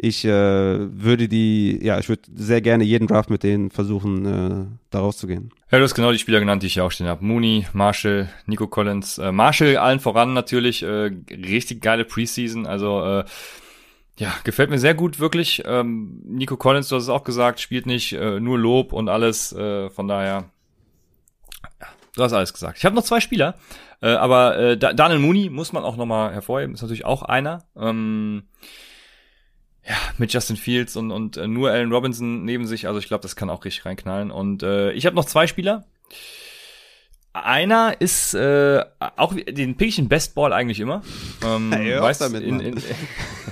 ich 0.00 0.24
äh, 0.24 0.30
würde 0.30 1.26
die, 1.26 1.80
ja, 1.82 1.98
ich 1.98 2.08
würde 2.08 2.22
sehr 2.32 2.60
gerne 2.60 2.84
jeden 2.84 3.08
Draft 3.08 3.30
mit 3.30 3.42
denen 3.42 3.70
versuchen, 3.70 4.24
äh, 4.26 4.66
da 4.90 5.00
rauszugehen. 5.00 5.50
Ja, 5.72 5.78
du 5.78 5.84
hast 5.84 5.96
genau 5.96 6.12
die 6.12 6.20
Spieler 6.20 6.38
genannt, 6.38 6.62
die 6.62 6.68
ich 6.68 6.74
hier 6.74 6.84
auch 6.84 6.92
stehen 6.92 7.08
habe. 7.08 7.24
Mooney, 7.24 7.66
Marshall, 7.72 8.28
Nico 8.46 8.68
Collins. 8.68 9.18
Äh, 9.18 9.32
Marshall 9.32 9.76
allen 9.76 9.98
voran 9.98 10.34
natürlich, 10.34 10.84
äh, 10.84 11.10
richtig 11.30 11.82
geile 11.82 12.04
Preseason. 12.04 12.64
Also 12.64 13.04
äh, 13.04 13.24
ja, 14.18 14.32
gefällt 14.44 14.70
mir 14.70 14.78
sehr 14.78 14.94
gut, 14.94 15.18
wirklich. 15.18 15.62
Ähm, 15.66 16.22
Nico 16.24 16.56
Collins, 16.56 16.88
du 16.88 16.96
hast 16.96 17.02
es 17.02 17.08
auch 17.08 17.24
gesagt, 17.24 17.58
spielt 17.58 17.86
nicht 17.86 18.12
äh, 18.12 18.38
nur 18.38 18.56
Lob 18.56 18.92
und 18.92 19.08
alles. 19.08 19.52
Äh, 19.52 19.90
von 19.90 20.06
daher, 20.06 20.44
ja, 21.80 21.86
du 22.14 22.22
hast 22.22 22.32
alles 22.32 22.52
gesagt. 22.52 22.78
Ich 22.78 22.84
habe 22.84 22.94
noch 22.94 23.02
zwei 23.02 23.18
Spieler, 23.18 23.56
äh, 24.00 24.10
aber 24.10 24.56
äh, 24.58 24.78
Daniel 24.78 25.18
Mooney 25.18 25.50
muss 25.50 25.72
man 25.72 25.82
auch 25.82 25.96
nochmal 25.96 26.32
hervorheben, 26.32 26.74
ist 26.74 26.82
natürlich 26.82 27.04
auch 27.04 27.22
einer. 27.22 27.64
Ähm, 27.76 28.44
ja, 29.88 29.96
mit 30.18 30.32
Justin 30.32 30.56
Fields 30.56 30.96
und, 30.96 31.10
und 31.10 31.36
äh, 31.38 31.48
nur 31.48 31.70
Allen 31.70 31.90
Robinson 31.90 32.44
neben 32.44 32.66
sich. 32.66 32.86
Also 32.86 32.98
ich 32.98 33.08
glaube, 33.08 33.22
das 33.22 33.36
kann 33.36 33.48
auch 33.48 33.64
richtig 33.64 33.86
reinknallen. 33.86 34.30
Und 34.30 34.62
äh, 34.62 34.92
ich 34.92 35.06
habe 35.06 35.16
noch 35.16 35.24
zwei 35.24 35.46
Spieler. 35.46 35.86
Einer 37.32 38.00
ist 38.00 38.34
äh, 38.34 38.84
auch 38.98 39.34
den 39.34 39.76
pick 39.76 39.88
ich 39.88 39.98
in 39.98 40.08
Best 40.08 40.34
Ball 40.34 40.52
eigentlich 40.52 40.80
immer. 40.80 41.02
Ähm, 41.44 41.72
hey, 41.74 42.00
weißt, 42.00 42.20
damit, 42.20 42.42
in, 42.42 42.60
in, 42.60 42.82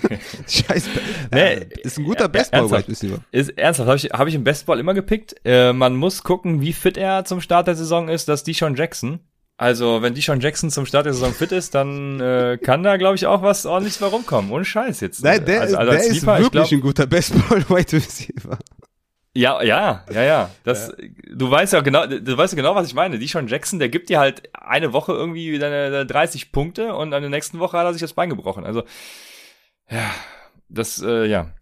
Scheiß. 0.49 0.89
nee, 1.33 1.67
ist 1.83 1.99
ein 1.99 2.05
guter 2.05 2.29
Best 2.29 2.51
Ball 2.51 2.61
ernsthaft, 2.61 2.89
ist 3.33 3.51
ernsthaft 3.51 3.89
habe 3.89 3.97
ich 3.97 4.11
habe 4.13 4.29
ich 4.29 4.35
im 4.35 4.45
Best 4.45 4.67
Ball 4.67 4.81
immer 4.81 4.95
gepickt. 4.95 5.37
Äh, 5.45 5.73
man 5.73 5.97
muss 5.97 6.23
gucken, 6.23 6.61
wie 6.61 6.73
fit 6.73 6.97
er 6.97 7.25
zum 7.25 7.41
Start 7.41 7.69
der 7.69 7.77
Saison 7.77 8.09
ist, 8.09 8.29
dass 8.29 8.45
Deshaun 8.45 8.75
Jackson 8.75 9.21
also, 9.59 10.03
wenn 10.03 10.15
Deshaun 10.15 10.41
Jackson 10.41 10.71
zum 10.71 10.85
Start 10.85 11.07
der 11.07 11.15
Saison 11.15 11.33
fit 11.33 11.51
ist, 11.51 11.75
dann 11.75 12.21
äh, 12.21 12.59
kann 12.63 12.83
da, 12.83 12.99
glaube 12.99 13.17
ich, 13.17 13.27
auch 13.27 13.41
was 13.41 13.65
ordentliches 13.65 13.99
bei 13.99 14.07
rumkommen. 14.07 14.51
Ohne 14.51 14.67
Scheiß 14.67 15.01
jetzt. 15.01 15.25
Nein, 15.25 15.47
der, 15.47 15.63
also, 15.63 15.79
also 15.79 15.93
der 15.93 16.01
ist 16.03 16.27
wirklich 16.27 16.51
glaub, 16.51 16.73
ein 16.73 16.81
guter 16.81 17.07
Baseball-Wide 17.07 17.93
Receiver. 17.95 18.59
Ja, 19.33 19.63
ja, 19.63 20.05
ja, 20.13 20.23
ja. 20.23 20.51
Das, 20.65 20.89
ja. 20.99 21.09
du 21.35 21.51
weißt 21.51 21.73
ja 21.73 21.81
genau, 21.81 22.07
du 22.07 22.37
weißt 22.37 22.53
ja 22.53 22.57
genau, 22.57 22.75
was 22.75 22.87
ich 22.87 22.95
meine. 22.95 23.19
Deshaun 23.19 23.49
Jackson, 23.49 23.79
der 23.79 23.89
gibt 23.89 24.11
dir 24.11 24.19
halt 24.19 24.43
eine 24.53 24.93
Woche 24.93 25.13
irgendwie 25.13 25.53
wieder 25.53 26.05
30 26.05 26.53
Punkte 26.53 26.95
und 26.95 27.15
an 27.15 27.23
der 27.23 27.31
nächsten 27.31 27.59
Woche 27.59 27.79
hat 27.79 27.87
er 27.87 27.93
sich 27.95 28.03
das 28.03 28.13
Bein 28.13 28.29
gebrochen. 28.29 28.65
Also, 28.65 28.85
ja, 29.91 30.11
das, 30.69 31.01
äh, 31.03 31.25
ja. 31.27 31.53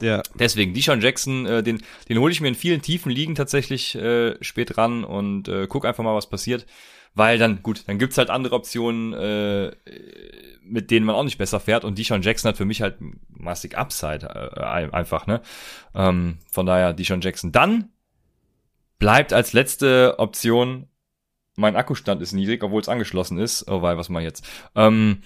Ja. 0.00 0.22
Deswegen, 0.38 0.74
Deshaun 0.74 1.00
Jackson, 1.00 1.46
äh, 1.46 1.62
den, 1.62 1.82
den 2.08 2.18
hole 2.18 2.30
ich 2.30 2.40
mir 2.40 2.48
in 2.48 2.54
vielen 2.54 2.82
tiefen 2.82 3.10
Ligen 3.10 3.34
tatsächlich 3.34 3.94
äh, 3.94 4.36
spät 4.42 4.76
ran 4.76 5.02
und 5.02 5.48
äh, 5.48 5.66
guck 5.66 5.86
einfach 5.86 6.04
mal, 6.04 6.14
was 6.14 6.28
passiert 6.28 6.66
weil 7.18 7.36
dann, 7.36 7.64
gut, 7.64 7.82
dann 7.88 7.98
gibt's 7.98 8.16
halt 8.16 8.30
andere 8.30 8.54
Optionen, 8.54 9.12
äh, 9.12 9.72
mit 10.62 10.92
denen 10.92 11.04
man 11.04 11.16
auch 11.16 11.24
nicht 11.24 11.36
besser 11.36 11.58
fährt 11.58 11.84
und 11.84 11.98
Deshaun 11.98 12.22
Jackson 12.22 12.50
hat 12.50 12.56
für 12.56 12.64
mich 12.64 12.80
halt 12.80 12.98
massig 13.28 13.76
Upside 13.76 14.24
äh, 14.24 14.90
einfach, 14.92 15.26
ne? 15.26 15.42
Ähm, 15.94 16.38
von 16.48 16.64
daher 16.64 16.92
Deshaun 16.92 17.20
Jackson. 17.20 17.50
Dann 17.50 17.90
bleibt 19.00 19.32
als 19.32 19.52
letzte 19.52 20.14
Option, 20.18 20.86
mein 21.56 21.74
Akkustand 21.74 22.22
ist 22.22 22.32
niedrig, 22.34 22.62
obwohl 22.62 22.80
es 22.80 22.88
angeschlossen 22.88 23.38
ist. 23.38 23.68
Oh, 23.68 23.82
weil, 23.82 23.98
was 23.98 24.08
mal 24.08 24.22
jetzt? 24.22 24.46
Ähm, 24.76 25.22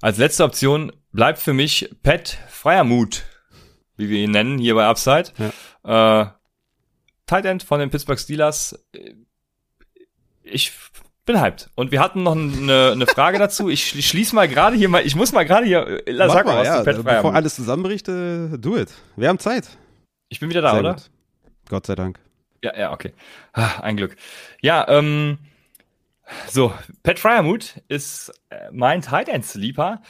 als 0.00 0.18
letzte 0.18 0.42
Option 0.42 0.90
bleibt 1.12 1.38
für 1.38 1.52
mich 1.52 1.94
Pat 2.02 2.38
Freiermuth, 2.48 3.22
wie 3.96 4.08
wir 4.08 4.18
ihn 4.18 4.32
nennen, 4.32 4.58
hier 4.58 4.74
bei 4.74 4.86
Upside. 4.86 5.30
Ja. 5.84 6.22
Äh, 6.22 6.26
Tight 7.26 7.44
End 7.44 7.62
von 7.62 7.78
den 7.78 7.90
Pittsburgh 7.90 8.18
Steelers. 8.18 8.84
Ich 10.42 10.72
bin 11.24 11.40
hyped. 11.40 11.70
Und 11.74 11.90
wir 11.90 12.00
hatten 12.00 12.22
noch 12.22 12.36
eine, 12.36 12.92
eine 12.92 13.06
Frage 13.06 13.38
dazu. 13.38 13.68
Ich 13.68 14.06
schließe 14.06 14.34
mal 14.34 14.48
gerade 14.48 14.76
hier 14.76 14.88
mal, 14.88 15.04
ich 15.04 15.16
muss 15.16 15.32
mal 15.32 15.44
gerade 15.44 15.66
hier, 15.66 16.06
äh, 16.06 16.16
sag 16.16 16.46
mal, 16.46 16.58
was 16.58 16.66
ja, 16.66 16.82
Pet 16.82 17.02
Bevor 17.02 17.34
alles 17.34 17.54
zusammenbricht, 17.54 18.08
äh, 18.08 18.58
do 18.58 18.76
it. 18.76 18.92
Wir 19.16 19.28
haben 19.28 19.38
Zeit. 19.38 19.68
Ich 20.28 20.40
bin 20.40 20.50
wieder 20.50 20.62
da, 20.62 20.72
Sehr 20.72 20.80
oder? 20.80 20.94
Gut. 20.94 21.10
Gott 21.68 21.86
sei 21.86 21.94
Dank. 21.94 22.20
Ja, 22.62 22.76
ja, 22.78 22.92
okay. 22.92 23.12
Ah, 23.52 23.80
ein 23.80 23.96
Glück. 23.96 24.16
Ja, 24.60 24.86
ähm, 24.88 25.38
so, 26.48 26.72
Pat 27.02 27.18
Fryermuth 27.18 27.82
ist 27.88 28.32
äh, 28.50 28.70
mein 28.72 29.02
Tight 29.02 29.28
End 29.28 29.44
Sleeper. 29.44 30.02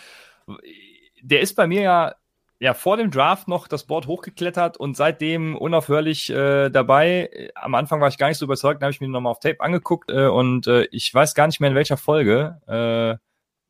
Der 1.22 1.40
ist 1.40 1.54
bei 1.54 1.66
mir 1.66 1.82
ja 1.82 2.14
ja 2.58 2.74
vor 2.74 2.96
dem 2.96 3.10
Draft 3.10 3.48
noch 3.48 3.68
das 3.68 3.84
Board 3.84 4.06
hochgeklettert 4.06 4.76
und 4.76 4.96
seitdem 4.96 5.56
unaufhörlich 5.56 6.30
äh, 6.30 6.70
dabei. 6.70 7.50
Am 7.54 7.74
Anfang 7.74 8.00
war 8.00 8.08
ich 8.08 8.18
gar 8.18 8.28
nicht 8.28 8.38
so 8.38 8.44
überzeugt, 8.46 8.80
dann 8.80 8.86
habe 8.86 8.92
ich 8.92 9.00
mir 9.00 9.08
nochmal 9.08 9.32
auf 9.32 9.40
Tape 9.40 9.60
angeguckt 9.60 10.10
äh, 10.10 10.26
und 10.26 10.66
äh, 10.66 10.84
ich 10.90 11.12
weiß 11.12 11.34
gar 11.34 11.46
nicht 11.46 11.60
mehr 11.60 11.70
in 11.70 11.76
welcher 11.76 11.96
Folge. 11.96 12.60
Äh, 12.66 13.18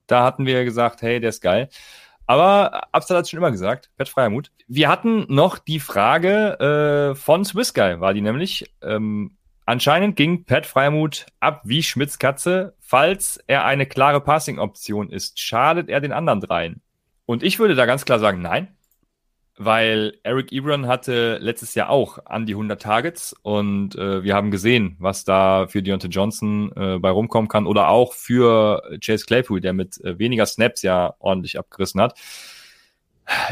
da 0.06 0.24
hatten 0.24 0.46
wir 0.46 0.64
gesagt, 0.64 1.02
hey, 1.02 1.20
der 1.20 1.30
ist 1.30 1.40
geil. 1.40 1.68
Aber 2.26 2.94
Absal 2.94 3.18
hat 3.18 3.28
schon 3.28 3.38
immer 3.38 3.50
gesagt, 3.50 3.90
Pat 3.96 4.08
Freiermut. 4.08 4.50
Wir 4.66 4.88
hatten 4.88 5.26
noch 5.28 5.58
die 5.58 5.80
Frage 5.80 7.12
äh, 7.12 7.14
von 7.14 7.44
Swiss 7.44 7.74
Guy, 7.74 8.00
war 8.00 8.14
die 8.14 8.22
nämlich. 8.22 8.72
Ähm, 8.82 9.36
Anscheinend 9.66 10.16
ging 10.16 10.44
Pat 10.44 10.66
Freimuth 10.66 11.26
ab 11.40 11.62
wie 11.64 11.82
Schmitz 11.82 12.18
Katze. 12.18 12.76
Falls 12.80 13.38
er 13.46 13.64
eine 13.64 13.86
klare 13.86 14.20
Passing-Option 14.20 15.10
ist, 15.10 15.40
schadet 15.40 15.88
er 15.88 16.00
den 16.00 16.12
anderen 16.12 16.40
dreien. 16.40 16.82
Und 17.26 17.42
ich 17.42 17.58
würde 17.58 17.74
da 17.74 17.86
ganz 17.86 18.04
klar 18.04 18.18
sagen, 18.18 18.42
nein. 18.42 18.76
Weil 19.56 20.18
Eric 20.24 20.50
Ebron 20.50 20.88
hatte 20.88 21.38
letztes 21.40 21.76
Jahr 21.76 21.88
auch 21.88 22.18
an 22.26 22.44
die 22.44 22.54
100 22.54 22.82
Targets 22.82 23.36
und 23.42 23.94
äh, 23.94 24.24
wir 24.24 24.34
haben 24.34 24.50
gesehen, 24.50 24.96
was 24.98 25.22
da 25.24 25.68
für 25.68 25.80
Deontay 25.80 26.08
Johnson 26.08 26.72
äh, 26.74 26.98
bei 26.98 27.10
rumkommen 27.10 27.48
kann 27.48 27.68
oder 27.68 27.88
auch 27.88 28.14
für 28.14 28.82
Chase 29.00 29.24
Claypool, 29.26 29.60
der 29.60 29.72
mit 29.72 30.02
äh, 30.02 30.18
weniger 30.18 30.46
Snaps 30.46 30.82
ja 30.82 31.14
ordentlich 31.20 31.56
abgerissen 31.56 32.00
hat. 32.00 32.18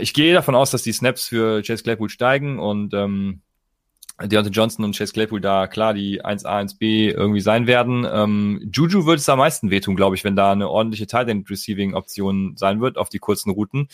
Ich 0.01 0.13
gehe 0.13 0.35
davon 0.35 0.57
aus, 0.57 0.73
dass 0.73 0.83
die 0.83 0.93
Snaps 0.93 1.29
für 1.29 1.63
Chase 1.63 1.85
Claypool 1.85 2.09
steigen 2.09 2.59
und 2.59 2.95
ähm, 2.95 3.43
Deontay 4.21 4.51
Johnson 4.51 4.85
und 4.85 4.97
Chase 4.97 5.13
Claypool 5.13 5.41
da 5.41 5.67
klar 5.67 5.95
die 5.95 6.23
1A, 6.25 6.47
1B 6.47 7.11
irgendwie 7.11 7.41
sein 7.41 7.67
werden. 7.67 8.07
Ähm, 8.11 8.71
Juju 8.73 9.07
wird 9.07 9.19
es 9.19 9.29
am 9.29 9.39
meisten 9.39 9.71
wehtun, 9.71 9.97
glaube 9.97 10.17
ich, 10.17 10.25
wenn 10.25 10.37
da 10.37 10.53
eine 10.53 10.69
ordentliche 10.69 11.07
Tight 11.07 11.29
Receiving 11.49 11.95
Option 11.95 12.57
sein 12.57 12.81
wird 12.81 12.99
auf 12.99 13.09
die 13.09 13.19
kurzen 13.19 13.51
Routen. 13.51 13.89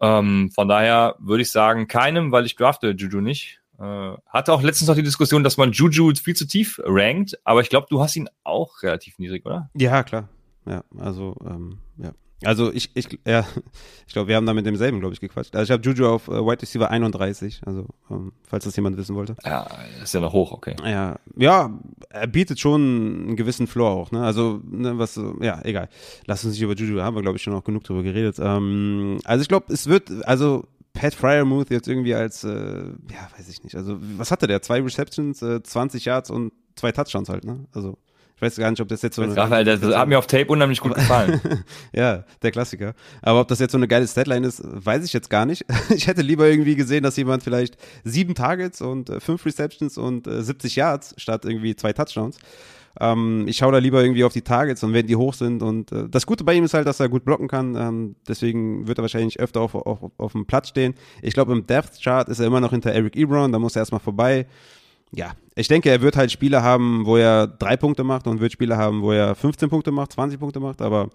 Ähm, 0.00 0.50
von 0.52 0.68
daher 0.68 1.16
würde 1.18 1.42
ich 1.42 1.50
sagen, 1.50 1.86
keinem, 1.86 2.32
weil 2.32 2.46
ich 2.46 2.56
drafte 2.56 2.90
Juju 2.90 3.20
nicht. 3.20 3.60
Äh, 3.78 4.12
hatte 4.28 4.52
auch 4.52 4.62
letztens 4.62 4.88
noch 4.88 4.96
die 4.96 5.02
Diskussion, 5.02 5.44
dass 5.44 5.56
man 5.56 5.72
Juju 5.72 6.12
viel 6.14 6.36
zu 6.36 6.46
tief 6.46 6.80
rankt, 6.84 7.38
aber 7.44 7.60
ich 7.60 7.68
glaube, 7.68 7.86
du 7.90 8.00
hast 8.00 8.16
ihn 8.16 8.28
auch 8.44 8.82
relativ 8.82 9.18
niedrig, 9.18 9.44
oder? 9.46 9.70
Ja, 9.74 10.02
klar. 10.02 10.28
Ja, 10.66 10.82
also, 10.98 11.36
ähm, 11.44 11.78
ja. 11.98 12.12
Also 12.46 12.72
ich, 12.72 12.90
ich, 12.94 13.18
ja, 13.26 13.46
ich 14.06 14.12
glaube, 14.12 14.28
wir 14.28 14.36
haben 14.36 14.46
da 14.46 14.54
mit 14.54 14.66
demselben, 14.66 15.00
glaube 15.00 15.14
ich, 15.14 15.20
gequatscht. 15.20 15.54
Also 15.54 15.64
ich 15.64 15.70
habe 15.70 15.82
Juju 15.82 16.08
auf 16.08 16.28
äh, 16.28 16.44
White 16.44 16.62
Receiver 16.62 16.90
31, 16.90 17.62
also 17.66 17.86
ähm, 18.10 18.32
falls 18.46 18.64
das 18.64 18.76
jemand 18.76 18.96
wissen 18.96 19.14
wollte. 19.14 19.36
Ja, 19.44 19.66
ist 20.02 20.14
ja 20.14 20.20
noch 20.20 20.32
hoch, 20.32 20.52
okay. 20.52 20.76
Ja, 20.84 21.18
ja, 21.36 21.78
er 22.10 22.26
bietet 22.26 22.60
schon 22.60 22.80
einen 23.26 23.36
gewissen 23.36 23.66
Floor 23.66 23.90
auch, 23.90 24.10
ne? 24.12 24.22
Also, 24.22 24.60
ne, 24.64 24.98
was, 24.98 25.20
ja, 25.40 25.60
egal. 25.64 25.88
Lass 26.26 26.44
uns 26.44 26.54
nicht 26.54 26.62
über 26.62 26.74
Juju, 26.74 27.00
haben 27.00 27.16
wir, 27.16 27.22
glaube 27.22 27.36
ich, 27.36 27.42
schon 27.42 27.54
auch 27.54 27.64
genug 27.64 27.84
drüber 27.84 28.02
geredet. 28.02 28.36
Ähm, 28.38 29.18
also 29.24 29.42
ich 29.42 29.48
glaube, 29.48 29.72
es 29.72 29.86
wird, 29.86 30.10
also 30.26 30.64
Pat 30.92 31.14
Fryermuth 31.14 31.70
jetzt 31.70 31.88
irgendwie 31.88 32.14
als, 32.14 32.44
äh, 32.44 32.48
ja, 32.50 33.28
weiß 33.36 33.48
ich 33.48 33.64
nicht. 33.64 33.74
Also, 33.74 33.98
was 34.16 34.30
hatte 34.30 34.46
der? 34.46 34.62
Zwei 34.62 34.80
Receptions, 34.80 35.42
äh, 35.42 35.62
20 35.62 36.04
Yards 36.04 36.30
und 36.30 36.52
zwei 36.76 36.92
Touchdowns 36.92 37.28
halt, 37.28 37.44
ne? 37.44 37.66
Also 37.72 37.98
ich 38.36 38.42
weiß 38.42 38.56
gar 38.56 38.70
nicht, 38.70 38.80
ob 38.80 38.88
das 38.88 39.02
jetzt 39.02 39.14
so 39.14 39.22
eine. 39.22 39.36
Raphael, 39.36 39.64
das, 39.64 39.80
das 39.80 39.94
hat 39.94 40.08
mir 40.08 40.18
auf 40.18 40.26
Tape 40.26 40.46
unheimlich 40.46 40.80
gut 40.80 40.94
gefallen. 40.94 41.40
ja, 41.92 42.24
der 42.42 42.50
Klassiker. 42.50 42.94
Aber 43.22 43.40
ob 43.40 43.48
das 43.48 43.60
jetzt 43.60 43.72
so 43.72 43.78
eine 43.78 43.86
geile 43.86 44.08
Statline 44.08 44.46
ist, 44.46 44.60
weiß 44.64 45.04
ich 45.04 45.12
jetzt 45.12 45.30
gar 45.30 45.46
nicht. 45.46 45.64
ich 45.94 46.08
hätte 46.08 46.22
lieber 46.22 46.48
irgendwie 46.48 46.74
gesehen, 46.74 47.04
dass 47.04 47.16
jemand 47.16 47.44
vielleicht 47.44 47.76
sieben 48.02 48.34
Targets 48.34 48.80
und 48.80 49.08
äh, 49.08 49.20
fünf 49.20 49.46
Receptions 49.46 49.98
und 49.98 50.26
äh, 50.26 50.42
70 50.42 50.74
Yards 50.74 51.14
statt 51.16 51.44
irgendwie 51.44 51.76
zwei 51.76 51.92
Touchdowns. 51.92 52.38
Ähm, 53.00 53.46
ich 53.46 53.56
schaue 53.56 53.72
da 53.72 53.78
lieber 53.78 54.02
irgendwie 54.02 54.24
auf 54.24 54.32
die 54.32 54.42
Targets 54.42 54.82
und 54.82 54.92
wenn 54.92 55.06
die 55.06 55.16
hoch 55.16 55.34
sind. 55.34 55.62
Und 55.62 55.92
äh, 55.92 56.08
das 56.08 56.26
Gute 56.26 56.42
bei 56.42 56.54
ihm 56.54 56.64
ist 56.64 56.74
halt, 56.74 56.88
dass 56.88 56.98
er 56.98 57.08
gut 57.08 57.24
blocken 57.24 57.46
kann. 57.46 57.76
Ähm, 57.76 58.16
deswegen 58.26 58.88
wird 58.88 58.98
er 58.98 59.02
wahrscheinlich 59.02 59.38
öfter 59.38 59.60
auf, 59.60 59.76
auf, 59.76 60.10
auf 60.16 60.32
dem 60.32 60.46
Platz 60.46 60.68
stehen. 60.68 60.94
Ich 61.22 61.34
glaube, 61.34 61.52
im 61.52 61.66
Depth 61.66 62.02
Chart 62.02 62.28
ist 62.28 62.40
er 62.40 62.46
immer 62.46 62.60
noch 62.60 62.70
hinter 62.70 62.92
Eric 62.92 63.14
Ebron. 63.14 63.52
Da 63.52 63.60
muss 63.60 63.76
er 63.76 63.82
erstmal 63.82 64.00
vorbei 64.00 64.46
ja, 65.14 65.32
ich 65.54 65.68
denke, 65.68 65.90
er 65.90 66.00
wird 66.02 66.16
halt 66.16 66.32
Spiele 66.32 66.62
haben, 66.62 67.06
wo 67.06 67.16
er 67.16 67.46
drei 67.46 67.76
Punkte 67.76 68.04
macht 68.04 68.26
und 68.26 68.40
wird 68.40 68.52
Spiele 68.52 68.76
haben, 68.76 69.02
wo 69.02 69.12
er 69.12 69.34
15 69.34 69.68
Punkte 69.68 69.90
macht, 69.90 70.12
20 70.12 70.38
Punkte 70.38 70.60
macht, 70.60 70.82
aber 70.82 71.10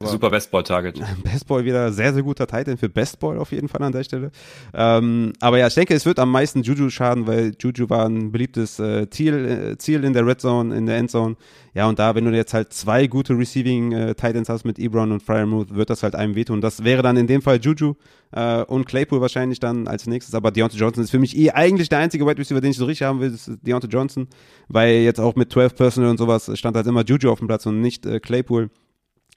Super 0.00 0.30
Bestball-Target. 0.30 1.00
Bestball 1.24 1.64
wieder 1.64 1.92
sehr, 1.92 2.14
sehr 2.14 2.22
guter 2.22 2.46
Titan 2.46 2.78
für 2.78 2.88
Bestball 2.88 3.36
auf 3.36 3.50
jeden 3.50 3.68
Fall 3.68 3.82
an 3.82 3.92
der 3.92 4.04
Stelle. 4.04 4.30
Ähm, 4.72 5.32
aber 5.40 5.58
ja, 5.58 5.66
ich 5.66 5.74
denke, 5.74 5.94
es 5.94 6.06
wird 6.06 6.20
am 6.20 6.30
meisten 6.30 6.62
Juju 6.62 6.88
schaden, 6.88 7.26
weil 7.26 7.52
Juju 7.58 7.90
war 7.90 8.06
ein 8.06 8.30
beliebtes 8.30 8.78
äh, 8.78 9.10
Ziel, 9.10 9.34
äh, 9.34 9.78
Ziel 9.78 10.04
in 10.04 10.12
der 10.12 10.24
Red 10.24 10.40
Zone, 10.40 10.76
in 10.76 10.86
der 10.86 10.98
Endzone. 10.98 11.36
Ja, 11.74 11.88
und 11.88 11.98
da, 11.98 12.14
wenn 12.14 12.24
du 12.24 12.30
jetzt 12.30 12.54
halt 12.54 12.72
zwei 12.72 13.08
gute 13.08 13.36
Receiving 13.36 13.90
äh, 13.90 14.14
Titans 14.14 14.48
hast 14.48 14.64
mit 14.64 14.78
Ebron 14.78 15.10
und 15.10 15.22
Fryermuth, 15.22 15.74
wird 15.74 15.90
das 15.90 16.04
halt 16.04 16.14
einem 16.14 16.36
wehtun. 16.36 16.60
Das 16.60 16.84
wäre 16.84 17.02
dann 17.02 17.16
in 17.16 17.26
dem 17.26 17.42
Fall 17.42 17.58
Juju 17.60 17.94
äh, 18.30 18.62
und 18.62 18.86
Claypool 18.86 19.20
wahrscheinlich 19.20 19.58
dann 19.58 19.88
als 19.88 20.06
nächstes. 20.06 20.34
Aber 20.34 20.52
Deontay 20.52 20.78
Johnson 20.78 21.02
ist 21.02 21.10
für 21.10 21.18
mich 21.18 21.36
eh 21.36 21.50
eigentlich 21.50 21.88
der 21.88 21.98
einzige 21.98 22.24
Wide 22.24 22.38
Receiver, 22.38 22.60
den 22.60 22.70
ich 22.70 22.76
so 22.76 22.84
richtig 22.84 23.06
haben 23.06 23.18
will, 23.18 23.34
ist 23.34 23.50
Deontay 23.62 23.88
Johnson, 23.88 24.28
weil 24.68 24.98
jetzt 24.98 25.18
auch 25.18 25.34
mit 25.34 25.52
12 25.52 25.74
Personal 25.74 26.10
und 26.10 26.18
sowas 26.18 26.50
stand 26.54 26.76
halt 26.76 26.86
immer 26.86 27.04
Juju 27.04 27.32
auf 27.32 27.40
dem 27.40 27.48
Platz 27.48 27.66
und 27.66 27.80
nicht 27.80 28.06
äh, 28.06 28.20
Claypool. 28.20 28.70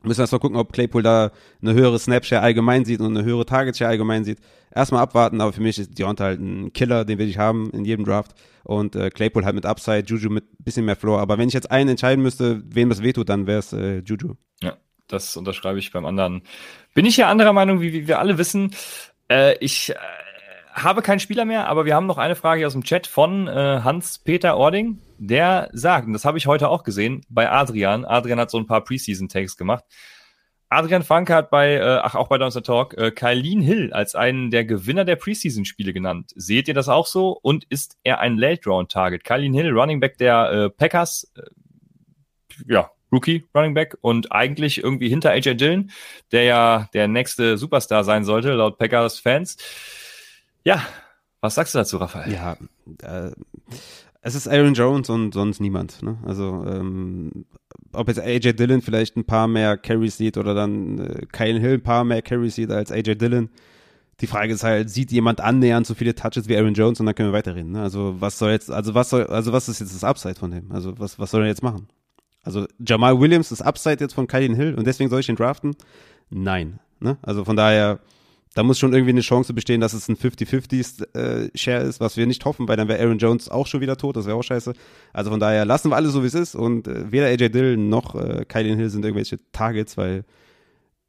Müssen 0.03 0.18
wir 0.18 0.23
erst 0.23 0.34
mal 0.34 0.40
gucken, 0.40 0.57
ob 0.57 0.73
Claypool 0.73 1.03
da 1.03 1.32
eine 1.61 1.73
höhere 1.73 1.99
Snapshare 1.99 2.41
allgemein 2.41 2.86
sieht 2.86 3.02
und 3.02 3.15
eine 3.15 3.23
höhere 3.23 3.45
Target-Share 3.45 3.90
allgemein 3.90 4.23
sieht. 4.23 4.40
Erstmal 4.73 5.03
abwarten, 5.03 5.41
aber 5.41 5.53
für 5.53 5.61
mich 5.61 5.78
ist 5.78 5.99
Deontay 5.99 6.23
halt 6.23 6.40
ein 6.40 6.73
Killer, 6.73 7.06
den 7.06 7.19
will 7.19 7.28
ich 7.28 7.38
haben 7.38 7.69
in 7.72 7.86
jedem 7.86 8.06
Draft. 8.06 8.32
Und 8.64 8.95
äh, 8.95 9.10
Claypool 9.10 9.45
halt 9.45 9.56
mit 9.56 9.65
Upside, 9.65 10.06
Juju 10.06 10.30
mit 10.30 10.45
bisschen 10.64 10.86
mehr 10.86 10.95
Floor. 10.95 11.19
Aber 11.19 11.38
wenn 11.38 11.48
ich 11.48 11.53
jetzt 11.53 11.69
einen 11.69 11.90
entscheiden 11.90 12.23
müsste, 12.23 12.64
wem 12.65 12.90
das 12.90 13.03
wehtut, 13.03 13.30
dann 13.30 13.45
wäre 13.45 13.60
es 13.60 13.73
äh, 13.73 13.99
Juju. 13.99 14.36
Ja, 14.61 14.78
das 15.07 15.38
unterschreibe 15.38 15.78
ich 15.78 15.91
beim 15.91 16.06
anderen. 16.06 16.41
Bin 16.94 17.06
ich 17.06 17.18
ja 17.18 17.30
anderer 17.30 17.53
Meinung, 17.53 17.82
wie, 17.82 17.94
wie 17.94 18.07
wir 18.07 18.19
alle 18.19 18.38
wissen. 18.38 18.73
Äh, 19.30 19.56
ich 19.60 19.91
äh, 19.91 19.95
habe 20.73 21.02
keinen 21.02 21.19
Spieler 21.19 21.45
mehr, 21.45 21.68
aber 21.68 21.86
wir 21.86 21.95
haben 21.95 22.07
noch 22.07 22.18
eine 22.18 22.36
Frage 22.36 22.65
aus 22.65 22.73
dem 22.73 22.84
Chat 22.84 23.07
von 23.07 23.48
äh, 23.48 23.82
Hans-Peter 23.84 24.57
Ording. 24.57 24.99
Der 25.23 25.69
sagt, 25.72 26.07
und 26.07 26.14
das 26.14 26.26
habe 26.26 26.39
ich 26.39 26.48
heute 26.48 26.68
auch 26.68 26.81
gesehen, 26.81 27.22
bei 27.30 27.48
Adrian. 27.48 28.06
Adrian 28.06 28.39
hat 28.39 28.49
so 28.49 28.57
ein 28.57 28.65
paar 28.65 28.84
Preseason-Takes 28.84 29.56
gemacht. 29.56 29.84
Adrian 30.68 31.03
Franke 31.03 31.35
hat 31.35 31.52
bei, 31.52 31.76
äh, 31.76 31.99
ach 32.02 32.15
auch 32.15 32.27
bei 32.27 32.39
Donster 32.39 32.64
Talk, 32.64 32.98
äh, 32.98 33.11
Kylene 33.11 33.64
Hill 33.64 33.93
als 33.93 34.15
einen 34.15 34.49
der 34.49 34.65
Gewinner 34.65 35.06
der 35.06 35.18
Preseason-Spiele 35.18 35.93
genannt. 35.93 36.31
Seht 36.35 36.68
ihr 36.68 36.73
das 36.73 36.89
auch 36.89 37.06
so? 37.06 37.38
Und 37.39 37.65
ist 37.65 37.99
er 38.03 38.19
ein 38.19 38.35
Late-Round-Target? 38.35 39.23
Kylene 39.23 39.56
Hill, 39.56 39.69
Running 39.69 39.99
Back 39.99 40.18
der 40.18 40.52
äh, 40.52 40.69
Packers, 40.72 41.31
äh, 41.38 41.41
ja, 42.68 42.89
Rookie 43.11 43.45
Running 43.53 43.76
Back 43.76 43.99
und 44.02 44.31
eigentlich 44.31 44.84
irgendwie 44.84 45.10
hinter 45.10 45.30
AJ 45.30 45.53
Dillon, 45.53 45.91
der 46.31 46.45
ja 46.45 46.89
der 46.95 47.07
nächste 47.07 47.60
Superstar 47.60 48.03
sein 48.03 48.23
sollte, 48.23 48.53
laut 48.53 48.80
Packers-Fans. 48.80 49.57
Ja, 50.64 50.84
was 51.41 51.53
sagst 51.53 51.76
du 51.76 51.77
dazu, 51.77 51.98
Raphael? 51.98 52.34
Ja, 52.34 52.57
äh, 53.03 53.31
es 54.22 54.35
ist 54.35 54.48
Aaron 54.48 54.73
Jones 54.73 55.10
und 55.10 55.34
sonst 55.34 55.60
niemand. 55.60 56.03
Ne? 56.03 56.18
Also 56.26 56.64
ähm, 56.68 57.45
ob 57.91 58.07
jetzt 58.07 58.19
AJ 58.19 58.53
Dillon 58.53 58.81
vielleicht 58.81 59.18
ein 59.18 59.26
paar 59.26 59.48
mehr 59.48 59.77
Carries 59.77 60.18
sieht 60.18 60.38
oder 60.38 60.53
dann 60.53 60.99
äh, 60.99 61.26
Kyle 61.31 61.60
Hill 61.60 61.73
ein 61.76 61.84
paar 61.84 62.03
mehr 62.03 62.22
Carries 62.22 62.56
sieht 62.56 62.69
als 62.69 62.91
AJ 62.91 63.15
Dillon. 63.15 63.49
Die 64.19 64.27
Frage 64.27 64.53
ist 64.53 64.64
halt, 64.64 64.91
sieht 64.91 65.11
jemand 65.11 65.41
annähernd 65.41 65.88
so 65.88 65.95
viele 65.95 66.14
Touches 66.14 66.48
wie 66.48 66.56
Aaron 66.56 66.76
Jones 66.76 66.99
und 66.99 67.07
dann 67.07 67.15
können 67.15 67.30
wir 67.30 67.38
weiterreden. 67.38 67.72
Ne? 67.72 67.81
Also 67.81 68.15
was 68.19 68.38
soll 68.38 68.52
jetzt, 68.52 68.69
also 68.69 68.93
was 68.93 69.10
soll, 69.10 69.26
also 69.26 69.52
was 69.52 69.68
ist 69.68 69.80
jetzt 69.80 69.95
das 69.95 70.03
Upside 70.03 70.35
von 70.35 70.52
dem? 70.52 70.72
Also 70.72 70.99
was, 70.99 71.18
was 71.18 71.31
soll 71.31 71.41
er 71.41 71.48
jetzt 71.48 71.64
machen? 71.64 71.88
Also 72.43 72.68
Jamal 72.80 73.19
Williams 73.19 73.52
ist 73.52 73.61
Upside 73.64 73.98
jetzt 73.99 74.14
von 74.14 74.27
Kyle 74.27 74.56
Hill 74.56 74.76
und 74.76 74.85
deswegen 74.85 75.10
soll 75.10 75.22
ich 75.22 75.30
ihn 75.30 75.35
draften? 75.35 75.76
Nein. 76.30 76.80
Ne? 76.99 77.18
Also 77.23 77.43
von 77.43 77.56
daher, 77.56 77.99
da 78.53 78.64
muss 78.64 78.80
schon 78.80 78.94
irgendwie 78.94 79.11
eine 79.11 79.22
Chance 79.22 79.53
bestehen, 79.53 79.80
dass 79.80 79.94
es 79.94 80.10
ein 80.10 80.18
50-50-Share 80.18 81.84
äh, 81.84 81.88
ist, 81.88 81.99
was 81.99 82.18
wir 82.18 82.28
nicht 82.28 82.44
hoffen, 82.44 82.68
weil 82.68 82.78
dann 82.78 82.88
wäre 82.88 83.02
Aaron 83.02 83.18
Jones 83.18 83.49
auch 83.49 83.68
schon 83.68 83.82
wieder 83.82 83.98
tot, 83.98 84.18
das 84.18 84.26
wäre 84.26 84.36
auch 84.36 84.44
scheiße. 84.44 84.73
Also 85.14 85.32
von 85.32 85.40
daher 85.40 85.65
lassen 85.65 85.90
wir 85.90 85.95
alles 85.95 86.11
so, 86.11 86.23
wie 86.23 86.28
es 86.28 86.34
ist 86.34 86.56
und 86.56 86.88
äh, 86.88 87.11
weder 87.11 87.28
AJ 87.28 87.49
Dillon 87.49 87.90
noch 87.90 88.15
äh, 88.15 88.45
Kylian 88.45 88.78
Hill 88.78 88.90
sind 88.90 89.06
irgendwelche 89.06 89.40
Targets, 89.53 89.95
weil 89.98 90.26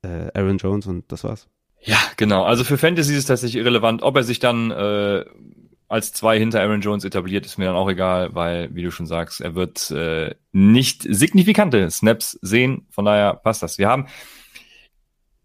äh, 0.02 0.30
Aaron 0.34 0.58
Jones 0.58 0.86
und 0.86 1.10
das 1.10 1.24
war's. 1.24 1.48
Ja, 1.80 1.98
genau. 2.16 2.44
Also 2.44 2.62
für 2.62 2.78
Fantasy 2.78 3.12
ist 3.12 3.18
es 3.18 3.26
tatsächlich 3.26 3.60
irrelevant, 3.60 4.02
ob 4.02 4.16
er 4.16 4.22
sich 4.22 4.38
dann 4.38 4.70
äh, 4.70 5.24
als 5.88 6.12
zwei 6.12 6.38
hinter 6.38 6.62
Aaron 6.62 6.80
Jones 6.80 7.04
etabliert, 7.04 7.44
ist 7.44 7.58
mir 7.58 7.66
dann 7.66 7.74
auch 7.74 7.90
egal, 7.90 8.34
weil, 8.34 8.74
wie 8.74 8.82
du 8.82 8.90
schon 8.90 9.06
sagst, 9.06 9.40
er 9.40 9.54
wird 9.54 9.90
äh, 9.90 10.34
nicht 10.52 11.02
signifikante 11.02 11.90
Snaps 11.90 12.38
sehen. 12.40 12.86
Von 12.88 13.04
daher 13.04 13.34
passt 13.34 13.62
das. 13.62 13.78
Wir 13.78 13.88
haben 13.88 14.06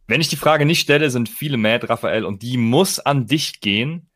wenn 0.08 0.22
ich 0.22 0.30
die 0.30 0.38
Frage 0.38 0.66
nicht 0.66 0.80
stelle, 0.80 1.10
sind 1.10 1.30
viele 1.30 1.58
mad, 1.58 1.88
Raphael, 1.88 2.26
und 2.26 2.42
die 2.42 2.58
muss 2.58 3.00
an 3.00 3.28
dich 3.28 3.60
gehen. 3.60 4.10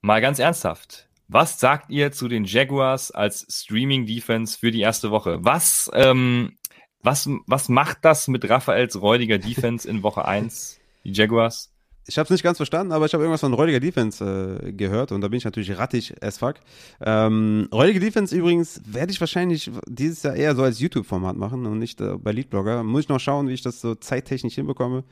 Mal 0.00 0.20
ganz 0.20 0.38
ernsthaft. 0.38 1.08
Was 1.26 1.58
sagt 1.58 1.90
ihr 1.90 2.12
zu 2.12 2.28
den 2.28 2.44
Jaguars 2.44 3.10
als 3.10 3.46
Streaming-Defense 3.50 4.58
für 4.58 4.70
die 4.70 4.82
erste 4.82 5.10
Woche? 5.10 5.38
Was, 5.40 5.90
ähm, 5.94 6.58
was, 7.00 7.28
was 7.46 7.68
macht 7.68 7.98
das 8.02 8.28
mit 8.28 8.48
Raphaels 8.48 9.00
räudiger 9.00 9.38
Defense 9.38 9.88
in 9.88 10.02
Woche 10.02 10.24
1, 10.24 10.78
die 11.04 11.12
Jaguars? 11.12 11.73
Ich 12.06 12.18
habe 12.18 12.24
es 12.24 12.30
nicht 12.30 12.42
ganz 12.42 12.58
verstanden, 12.58 12.92
aber 12.92 13.06
ich 13.06 13.14
habe 13.14 13.22
irgendwas 13.22 13.40
von 13.40 13.54
räudiger 13.54 13.80
Defense 13.80 14.60
äh, 14.62 14.72
gehört 14.72 15.12
und 15.12 15.20
da 15.20 15.28
bin 15.28 15.38
ich 15.38 15.44
natürlich 15.44 15.76
rattig 15.78 16.14
as 16.22 16.38
fuck. 16.38 16.56
Ähm, 17.00 17.68
räudige 17.72 18.00
Defense 18.00 18.36
übrigens 18.36 18.80
werde 18.86 19.12
ich 19.12 19.20
wahrscheinlich 19.20 19.70
dieses 19.86 20.22
Jahr 20.22 20.34
eher 20.34 20.54
so 20.54 20.62
als 20.62 20.80
YouTube-Format 20.80 21.36
machen 21.36 21.66
und 21.66 21.78
nicht 21.78 22.00
äh, 22.00 22.16
bei 22.18 22.32
Leadblogger. 22.32 22.82
Muss 22.82 23.02
ich 23.02 23.08
noch 23.08 23.20
schauen, 23.20 23.48
wie 23.48 23.54
ich 23.54 23.62
das 23.62 23.80
so 23.80 23.94
zeittechnisch 23.94 24.54
hinbekomme, 24.54 25.04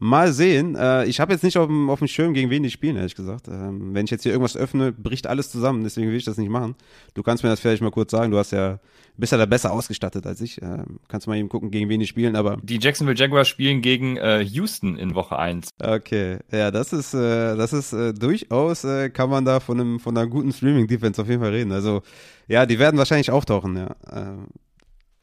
Mal 0.00 0.32
sehen. 0.32 0.76
Äh, 0.76 1.06
ich 1.06 1.18
habe 1.18 1.32
jetzt 1.32 1.42
nicht 1.42 1.58
auf 1.58 1.66
dem, 1.66 1.90
auf 1.90 1.98
dem 1.98 2.08
Schirm, 2.08 2.32
gegen 2.32 2.50
wen 2.50 2.62
die 2.62 2.70
spielen, 2.70 2.96
ehrlich 2.96 3.16
gesagt. 3.16 3.48
Ähm, 3.48 3.94
wenn 3.94 4.04
ich 4.04 4.10
jetzt 4.10 4.22
hier 4.22 4.32
irgendwas 4.32 4.56
öffne, 4.56 4.92
bricht 4.92 5.26
alles 5.26 5.50
zusammen. 5.50 5.82
Deswegen 5.82 6.08
will 6.08 6.16
ich 6.16 6.24
das 6.24 6.36
nicht 6.36 6.50
machen. 6.50 6.76
Du 7.14 7.22
kannst 7.22 7.42
mir 7.42 7.50
das 7.50 7.60
vielleicht 7.60 7.82
mal 7.82 7.90
kurz 7.90 8.12
sagen. 8.12 8.30
Du 8.30 8.38
hast 8.38 8.52
ja, 8.52 8.78
bist 9.16 9.32
ja 9.32 9.38
da 9.38 9.46
besser 9.46 9.72
ausgestattet 9.72 10.24
als 10.26 10.40
ich. 10.40 10.62
Ähm, 10.62 11.00
kannst 11.08 11.26
mal 11.26 11.36
eben 11.36 11.48
gucken, 11.48 11.70
gegen 11.70 11.88
wen 11.88 11.98
die 11.98 12.06
spielen. 12.06 12.36
Aber 12.36 12.58
die 12.62 12.78
Jacksonville 12.78 13.18
Jaguars 13.18 13.48
spielen 13.48 13.82
gegen 13.82 14.16
äh, 14.16 14.40
Houston 14.40 14.96
in 14.96 15.16
Woche 15.16 15.36
1. 15.36 15.70
Okay, 15.82 16.38
ja, 16.52 16.70
das 16.70 16.92
ist, 16.92 17.14
äh, 17.14 17.56
das 17.56 17.72
ist 17.72 17.92
äh, 17.92 18.14
durchaus, 18.14 18.84
äh, 18.84 19.10
kann 19.10 19.30
man 19.30 19.44
da 19.44 19.58
von, 19.58 19.80
einem, 19.80 20.00
von 20.00 20.16
einer 20.16 20.28
guten 20.28 20.52
Streaming-Defense 20.52 21.20
auf 21.20 21.28
jeden 21.28 21.42
Fall 21.42 21.50
reden. 21.50 21.72
Also, 21.72 22.02
ja, 22.46 22.66
die 22.66 22.78
werden 22.78 22.98
wahrscheinlich 22.98 23.30
auftauchen, 23.32 23.76
ja. 23.76 23.96
Ähm, 24.12 24.46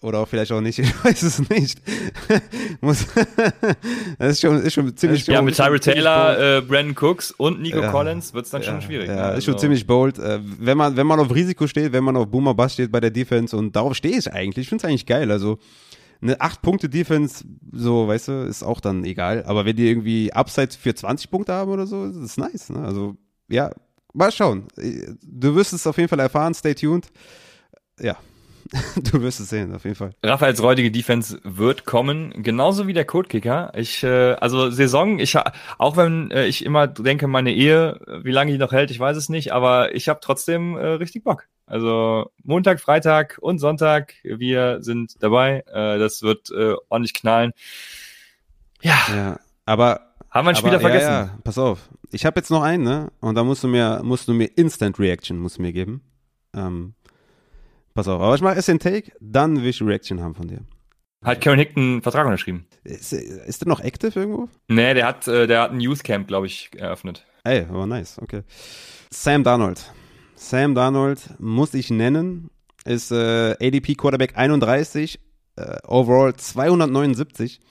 oder 0.05 0.19
auch 0.19 0.27
vielleicht 0.27 0.51
auch 0.51 0.61
nicht, 0.61 0.79
ich 0.79 1.03
weiß 1.03 1.23
es 1.23 1.49
nicht. 1.49 1.81
Muss, 2.81 3.05
das 4.17 4.33
ist 4.33 4.41
schon, 4.41 4.61
ist 4.61 4.73
schon 4.73 4.95
ziemlich 4.95 5.25
Ja, 5.27 5.41
mit 5.41 5.55
Tyrell 5.55 5.79
Taylor, 5.79 6.57
äh, 6.57 6.61
Brandon 6.61 6.95
Cooks 6.95 7.31
und 7.31 7.61
Nico 7.61 7.79
ja, 7.81 7.91
Collins 7.91 8.33
wird 8.33 8.45
es 8.45 8.51
dann 8.51 8.61
ja, 8.61 8.71
schon 8.71 8.81
schwierig. 8.81 9.07
Ja, 9.07 9.15
ne? 9.15 9.21
ist 9.21 9.27
also. 9.27 9.51
schon 9.51 9.59
ziemlich 9.59 9.85
bold. 9.85 10.19
Äh, 10.19 10.39
wenn 10.43 10.77
man, 10.77 10.95
wenn 10.95 11.07
man 11.07 11.19
auf 11.19 11.33
Risiko 11.33 11.67
steht, 11.67 11.91
wenn 11.91 12.03
man 12.03 12.15
auf 12.15 12.27
Boomer 12.27 12.53
Bass 12.53 12.73
steht 12.73 12.91
bei 12.91 12.99
der 12.99 13.11
Defense 13.11 13.55
und 13.57 13.75
darauf 13.75 13.95
stehe 13.95 14.17
ich 14.17 14.31
eigentlich, 14.31 14.65
ich 14.65 14.69
finde 14.69 14.85
es 14.85 14.89
eigentlich 14.89 15.05
geil. 15.05 15.31
Also 15.31 15.57
eine 16.21 16.37
8-Punkte-Defense, 16.37 17.43
so, 17.71 18.07
weißt 18.07 18.27
du, 18.29 18.31
ist 18.47 18.63
auch 18.63 18.79
dann 18.79 19.03
egal. 19.03 19.43
Aber 19.45 19.65
wenn 19.65 19.75
die 19.75 19.87
irgendwie 19.87 20.31
Upsides 20.33 20.75
für 20.75 20.95
20 20.95 21.29
Punkte 21.29 21.53
haben 21.53 21.71
oder 21.71 21.85
so, 21.87 22.05
ist 22.05 22.19
das 22.21 22.37
nice. 22.37 22.69
Ne? 22.69 22.83
Also, 22.83 23.15
ja, 23.47 23.71
mal 24.13 24.31
schauen. 24.31 24.67
Du 25.21 25.55
wirst 25.55 25.73
es 25.73 25.85
auf 25.85 25.97
jeden 25.97 26.09
Fall 26.09 26.19
erfahren, 26.19 26.53
stay 26.53 26.73
tuned. 26.73 27.07
Ja, 27.99 28.17
du 29.11 29.21
wirst 29.21 29.39
es 29.39 29.49
sehen, 29.49 29.73
auf 29.75 29.83
jeden 29.83 29.95
Fall. 29.95 30.15
Raphaels 30.23 30.61
räudige 30.61 30.91
Defense 30.91 31.39
wird 31.43 31.85
kommen, 31.85 32.33
genauso 32.41 32.87
wie 32.87 32.93
der 32.93 33.05
Codekicker. 33.05 33.71
Ich, 33.75 34.03
äh, 34.03 34.33
also 34.33 34.71
Saison, 34.71 35.19
ich 35.19 35.37
auch 35.77 35.97
wenn 35.97 36.31
äh, 36.31 36.47
ich 36.47 36.65
immer 36.65 36.87
denke, 36.87 37.27
meine 37.27 37.53
Ehe, 37.53 37.99
wie 38.23 38.31
lange 38.31 38.51
die 38.51 38.57
noch 38.57 38.71
hält, 38.71 38.91
ich 38.91 38.99
weiß 38.99 39.17
es 39.17 39.29
nicht, 39.29 39.53
aber 39.53 39.93
ich 39.93 40.09
habe 40.09 40.19
trotzdem 40.21 40.75
äh, 40.77 40.85
richtig 40.85 41.23
Bock. 41.23 41.47
Also 41.67 42.31
Montag, 42.43 42.79
Freitag 42.79 43.37
und 43.41 43.59
Sonntag, 43.59 44.13
wir 44.23 44.81
sind 44.81 45.15
dabei. 45.21 45.63
Äh, 45.67 45.99
das 45.99 46.21
wird 46.21 46.51
äh, 46.51 46.75
ordentlich 46.89 47.13
knallen. 47.13 47.53
Ja. 48.81 48.97
ja 49.09 49.39
aber 49.65 50.13
haben 50.29 50.45
wir 50.45 50.49
einen 50.49 50.57
Spieler 50.57 50.73
aber, 50.73 50.81
vergessen? 50.81 51.11
Ja, 51.11 51.25
ja, 51.25 51.37
pass 51.43 51.57
auf. 51.57 51.89
Ich 52.11 52.25
habe 52.25 52.39
jetzt 52.39 52.51
noch 52.51 52.61
einen, 52.61 52.83
ne? 52.83 53.11
Und 53.19 53.35
da 53.35 53.43
musst 53.43 53.63
du 53.63 53.67
mir, 53.67 54.01
musst 54.03 54.27
du 54.27 54.33
mir 54.33 54.45
Instant 54.57 54.99
Reaction 54.99 55.39
musst 55.39 55.57
du 55.57 55.61
mir 55.61 55.73
geben. 55.73 56.01
Ähm, 56.53 56.93
Pass 57.95 58.09
auf, 58.09 58.21
aber 58.21 58.35
ich 58.35 58.41
mache 58.41 58.61
SN 58.61 58.77
Take, 58.77 59.13
dann 59.21 59.61
will 59.61 59.69
ich 59.69 59.81
Reaction 59.81 60.21
haben 60.21 60.35
von 60.35 60.49
dir. 60.49 60.59
Hat 61.23 61.39
Karen 61.39 61.57
Hick 61.57 61.77
einen 61.77 62.01
Vertrag 62.01 62.25
unterschrieben? 62.25 62.67
Ist, 62.83 63.13
ist 63.13 63.61
der 63.61 63.69
noch 63.69 63.79
active 63.79 64.19
irgendwo? 64.19 64.49
Nee, 64.67 64.93
der 64.93 65.07
hat, 65.07 65.27
äh, 65.29 65.47
der 65.47 65.61
hat 65.61 65.71
ein 65.71 65.79
Youth 65.79 66.03
Camp, 66.03 66.27
glaube 66.27 66.45
ich, 66.45 66.69
eröffnet. 66.75 67.25
Ey, 67.45 67.65
aber 67.69 67.87
nice, 67.87 68.19
okay. 68.21 68.43
Sam 69.09 69.45
Darnold. 69.45 69.91
Sam 70.35 70.75
Darnold 70.75 71.21
muss 71.39 71.73
ich 71.73 71.89
nennen, 71.89 72.51
ist 72.83 73.11
äh, 73.11 73.55
ADP 73.61 73.95
Quarterback 73.95 74.37
31, 74.37 75.19
äh, 75.55 75.77
overall 75.87 76.35
279. 76.35 77.61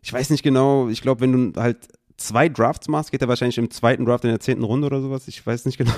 Ich 0.00 0.12
weiß 0.12 0.30
nicht 0.30 0.42
genau, 0.42 0.88
ich 0.88 1.02
glaube, 1.02 1.20
wenn 1.20 1.52
du 1.52 1.60
halt 1.60 1.88
zwei 2.16 2.48
Drafts 2.48 2.88
machst, 2.88 3.12
geht 3.12 3.20
er 3.20 3.28
wahrscheinlich 3.28 3.58
im 3.58 3.70
zweiten 3.70 4.06
Draft 4.06 4.24
in 4.24 4.30
der 4.30 4.40
zehnten 4.40 4.64
Runde 4.64 4.86
oder 4.86 5.02
sowas. 5.02 5.28
Ich 5.28 5.46
weiß 5.46 5.66
nicht 5.66 5.76
genau. 5.78 5.92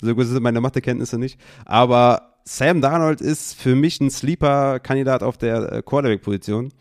so 0.00 0.14
gut 0.14 0.26
sind 0.26 0.42
meine 0.42 0.60
Mathekenntnisse 0.60 1.18
nicht. 1.18 1.40
Aber 1.64 2.39
Sam 2.44 2.80
Darnold 2.80 3.20
ist 3.20 3.54
für 3.54 3.74
mich 3.74 4.00
ein 4.00 4.10
Sleeper-Kandidat 4.10 5.22
auf 5.22 5.38
der 5.38 5.72
äh, 5.72 5.82
Quarterback-Position. 5.82 6.72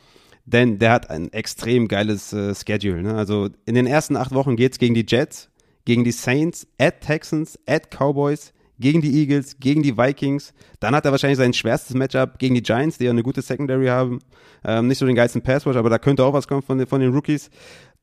Denn 0.45 0.80
der 0.80 0.91
hat 0.91 1.10
ein 1.10 1.31
extrem 1.31 1.88
geiles 1.88 2.34
äh, 2.34 2.56
Schedule. 2.56 3.03
Ne? 3.03 3.14
Also 3.14 3.49
in 3.65 3.76
den 3.76 3.86
ersten 3.86 4.15
acht 4.15 4.34
Wochen 4.34 4.56
geht 4.56 4.72
es 4.72 4.80
gegen 4.80 4.95
die 4.95 5.06
Jets, 5.07 5.49
gegen 5.86 6.03
die 6.03 6.11
Saints, 6.11 6.68
at 6.80 7.02
Texans, 7.02 7.60
at 7.68 7.91
Cowboys, 7.91 8.52
gegen 8.80 9.02
die 9.02 9.19
Eagles, 9.19 9.60
gegen 9.60 9.84
die 9.84 9.98
Vikings. 9.98 10.53
Dann 10.80 10.95
hat 10.95 11.06
er 11.06 11.11
wahrscheinlich 11.11 11.38
sein 11.38 11.53
schwerstes 11.53 11.95
Matchup 11.95 12.40
gegen 12.40 12.56
die 12.56 12.64
Giants, 12.64 12.98
die 12.98 13.06
ja 13.06 13.11
eine 13.11 13.23
gute 13.23 13.41
Secondary 13.41 13.88
haben. 13.88 14.19
Ähm, 14.64 14.88
nicht 14.88 14.98
so 14.98 15.06
den 15.06 15.15
geilsten 15.15 15.41
Passwatch, 15.41 15.77
aber 15.77 15.90
da 15.90 15.99
könnte 15.99 16.23
auch 16.23 16.34
was 16.34 16.48
kommen 16.48 16.61
von 16.61 16.77
den, 16.77 16.88
von 16.88 17.02
den 17.02 17.14
Rookies. 17.14 17.49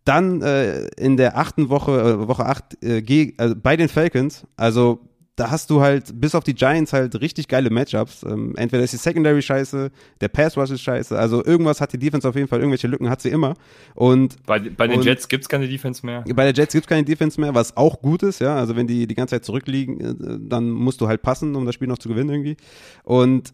Dann 0.05 0.41
äh, 0.43 0.87
in 0.99 1.17
der 1.17 1.37
achten 1.37 1.69
Woche, 1.69 2.01
äh, 2.01 2.29
Woche 2.29 2.47
acht, 2.47 2.81
äh, 2.85 3.33
also 3.39 3.57
bei 3.61 3.77
den 3.77 3.89
Falcons, 3.89 4.47
also 4.57 5.01
da 5.37 5.51
hast 5.51 5.69
du 5.69 5.83
halt 5.83 6.19
bis 6.19 6.35
auf 6.35 6.45
die 6.45 6.55
Giants 6.55 6.95
halt 6.95 7.21
richtig 7.21 7.47
geile 7.47 7.69
Matchups. 7.69 8.23
Ähm, 8.23 8.55
entweder 8.57 8.83
ist 8.83 8.95
die 8.95 8.97
Secondary 8.97 9.43
scheiße, 9.43 9.91
der 10.23 10.29
Pass 10.29 10.57
Rush 10.57 10.71
ist 10.71 10.81
scheiße. 10.81 11.17
Also 11.17 11.45
irgendwas 11.45 11.83
hat 11.83 11.93
die 11.93 11.99
Defense 11.99 12.27
auf 12.27 12.35
jeden 12.35 12.49
Fall, 12.49 12.61
irgendwelche 12.61 12.89
Lücken 12.89 13.11
hat 13.11 13.21
sie 13.21 13.29
immer. 13.29 13.55
Und 13.95 14.43
bei, 14.47 14.59
bei 14.59 14.89
den 14.89 14.99
und, 14.99 15.05
Jets 15.05 15.29
gibt's 15.29 15.49
keine 15.49 15.69
Defense 15.69 16.05
mehr. 16.05 16.25
Bei 16.35 16.51
der 16.51 16.55
Jets 16.55 16.73
gibt's 16.73 16.89
keine 16.89 17.05
Defense 17.05 17.39
mehr, 17.39 17.55
was 17.55 17.77
auch 17.77 18.01
gut 18.01 18.23
ist, 18.23 18.41
ja. 18.41 18.57
Also 18.57 18.77
wenn 18.77 18.87
die 18.87 19.07
die 19.07 19.15
ganze 19.15 19.35
Zeit 19.35 19.45
zurückliegen, 19.45 20.01
äh, 20.01 20.39
dann 20.41 20.71
musst 20.71 21.03
du 21.03 21.07
halt 21.07 21.21
passen, 21.21 21.55
um 21.55 21.67
das 21.67 21.75
Spiel 21.75 21.89
noch 21.89 21.99
zu 21.99 22.09
gewinnen 22.09 22.31
irgendwie. 22.31 22.57
Und 23.05 23.53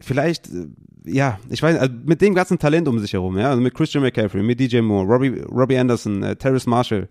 vielleicht, 0.00 0.48
äh, 0.48 0.66
ja, 1.04 1.38
ich 1.48 1.62
weiß, 1.62 1.78
also 1.78 1.94
mit 2.04 2.20
dem 2.22 2.34
ganzen 2.34 2.58
Talent 2.58 2.88
um 2.88 2.98
sich 2.98 3.12
herum, 3.12 3.38
ja, 3.38 3.50
also 3.50 3.62
mit 3.62 3.74
Christian 3.74 4.02
McCaffrey, 4.02 4.42
mit 4.42 4.58
DJ 4.58 4.80
Moore, 4.80 5.06
Robbie, 5.06 5.40
Robbie 5.48 5.78
Anderson, 5.78 6.24
äh, 6.24 6.34
Terrace 6.34 6.66
Marshall, 6.66 7.08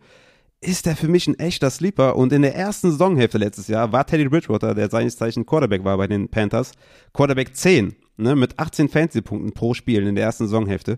ist 0.62 0.86
der 0.86 0.96
für 0.96 1.08
mich 1.08 1.28
ein 1.28 1.40
echter 1.40 1.70
Sleeper. 1.70 2.16
Und 2.16 2.34
in 2.34 2.42
der 2.42 2.56
ersten 2.56 2.92
Saisonhälfte 2.92 3.38
letztes 3.38 3.68
Jahr 3.68 3.92
war 3.92 4.06
Teddy 4.06 4.28
Bridgewater, 4.28 4.76
der 4.76 4.90
seines 4.90 5.18
Zeichen 5.18 5.46
Quarterback 5.46 5.84
war 5.84 5.98
bei 5.98 6.08
den 6.08 6.30
Panthers, 6.30 6.72
Quarterback 7.14 7.56
10, 7.56 7.96
ne, 8.18 8.36
mit 8.36 8.60
18 8.60 8.90
Fantasy-Punkten 8.90 9.54
pro 9.54 9.74
Spiel 9.74 10.06
in 10.06 10.16
der 10.16 10.26
ersten 10.26 10.46
Saisonhälfte. 10.46 10.98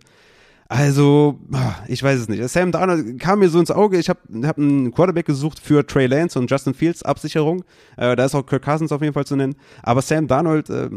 Also, 0.68 1.38
ich 1.90 2.02
weiß 2.02 2.18
es 2.18 2.30
nicht. 2.30 2.48
Sam 2.48 2.72
Darnold 2.72 3.20
kam 3.20 3.40
mir 3.40 3.50
so 3.50 3.60
ins 3.60 3.72
Auge. 3.72 3.98
Ich 3.98 4.08
habe 4.08 4.22
hab 4.44 4.58
einen 4.58 4.94
Quarterback 4.94 5.26
gesucht 5.26 5.60
für 5.60 5.86
Trey 5.86 6.08
Lance 6.08 6.40
und 6.40 6.50
Justin 6.50 6.74
Fields 6.74 7.04
Absicherung. 7.04 7.66
Äh, 7.98 8.16
da 8.16 8.24
ist 8.24 8.36
auch 8.36 8.46
Kirk 8.46 8.64
Cousins 8.64 8.94
auf 8.94 9.02
jeden 9.02 9.14
Fall 9.14 9.26
zu 9.26 9.36
nennen. 9.36 9.56
Aber 9.84 10.02
Sam 10.02 10.28
Darnold, 10.28 10.70
äh, 10.70 10.90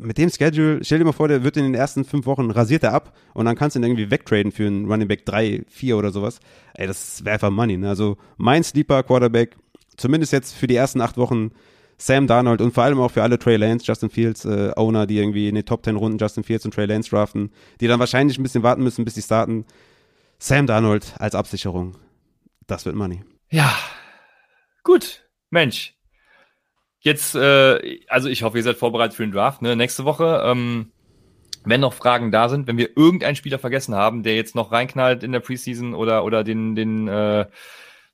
mit 0.00 0.18
dem 0.18 0.30
Schedule, 0.30 0.80
stell 0.82 0.98
dir 0.98 1.04
mal 1.04 1.12
vor, 1.12 1.28
der 1.28 1.44
wird 1.44 1.56
in 1.56 1.64
den 1.64 1.74
ersten 1.74 2.04
fünf 2.04 2.26
Wochen 2.26 2.50
rasiert 2.50 2.82
er 2.82 2.92
ab 2.92 3.16
und 3.34 3.44
dann 3.44 3.56
kannst 3.56 3.76
du 3.76 3.80
ihn 3.80 3.84
irgendwie 3.84 4.10
wegtraden 4.10 4.50
für 4.50 4.66
einen 4.66 4.90
Running 4.90 5.08
Back 5.08 5.26
3, 5.26 5.64
4 5.68 5.96
oder 5.96 6.10
sowas. 6.10 6.40
Ey, 6.74 6.86
das 6.86 7.24
wäre 7.24 7.34
einfach 7.34 7.50
Money. 7.50 7.76
Ne? 7.76 7.88
Also 7.88 8.16
mein 8.36 8.64
Sleeper 8.64 9.02
Quarterback, 9.02 9.56
zumindest 9.96 10.32
jetzt 10.32 10.54
für 10.54 10.66
die 10.66 10.76
ersten 10.76 11.00
acht 11.00 11.16
Wochen, 11.16 11.52
Sam 11.98 12.26
Darnold 12.26 12.62
und 12.62 12.72
vor 12.72 12.84
allem 12.84 12.98
auch 12.98 13.10
für 13.10 13.22
alle 13.22 13.38
Trey 13.38 13.56
Lance, 13.56 13.84
Justin 13.84 14.08
Fields 14.08 14.46
äh, 14.46 14.72
Owner, 14.74 15.06
die 15.06 15.18
irgendwie 15.18 15.48
in 15.48 15.54
den 15.54 15.66
Top 15.66 15.84
10 15.84 15.96
Runden 15.96 16.18
Justin 16.18 16.44
Fields 16.44 16.64
und 16.64 16.72
Trey 16.72 16.86
Lance 16.86 17.10
draften, 17.10 17.50
die 17.80 17.86
dann 17.86 18.00
wahrscheinlich 18.00 18.38
ein 18.38 18.42
bisschen 18.42 18.62
warten 18.62 18.82
müssen, 18.82 19.04
bis 19.04 19.14
sie 19.14 19.22
starten. 19.22 19.66
Sam 20.38 20.66
Darnold 20.66 21.12
als 21.18 21.34
Absicherung. 21.34 21.96
Das 22.66 22.86
wird 22.86 22.96
Money. 22.96 23.22
Ja, 23.50 23.76
gut. 24.82 25.26
Mensch, 25.50 25.94
Jetzt, 27.00 27.34
äh, 27.34 28.00
also 28.08 28.28
ich 28.28 28.42
hoffe, 28.42 28.58
ihr 28.58 28.62
seid 28.62 28.76
vorbereitet 28.76 29.16
für 29.16 29.24
den 29.24 29.32
Draft. 29.32 29.62
Ne? 29.62 29.74
Nächste 29.74 30.04
Woche, 30.04 30.42
ähm, 30.44 30.92
wenn 31.64 31.80
noch 31.80 31.94
Fragen 31.94 32.30
da 32.30 32.48
sind, 32.48 32.66
wenn 32.66 32.78
wir 32.78 32.96
irgendeinen 32.96 33.36
Spieler 33.36 33.58
vergessen 33.58 33.94
haben, 33.94 34.22
der 34.22 34.36
jetzt 34.36 34.54
noch 34.54 34.72
reinknallt 34.72 35.22
in 35.22 35.32
der 35.32 35.40
Preseason 35.40 35.94
oder 35.94 36.24
oder 36.24 36.44
den 36.44 36.74
den 36.74 37.08
äh, 37.08 37.46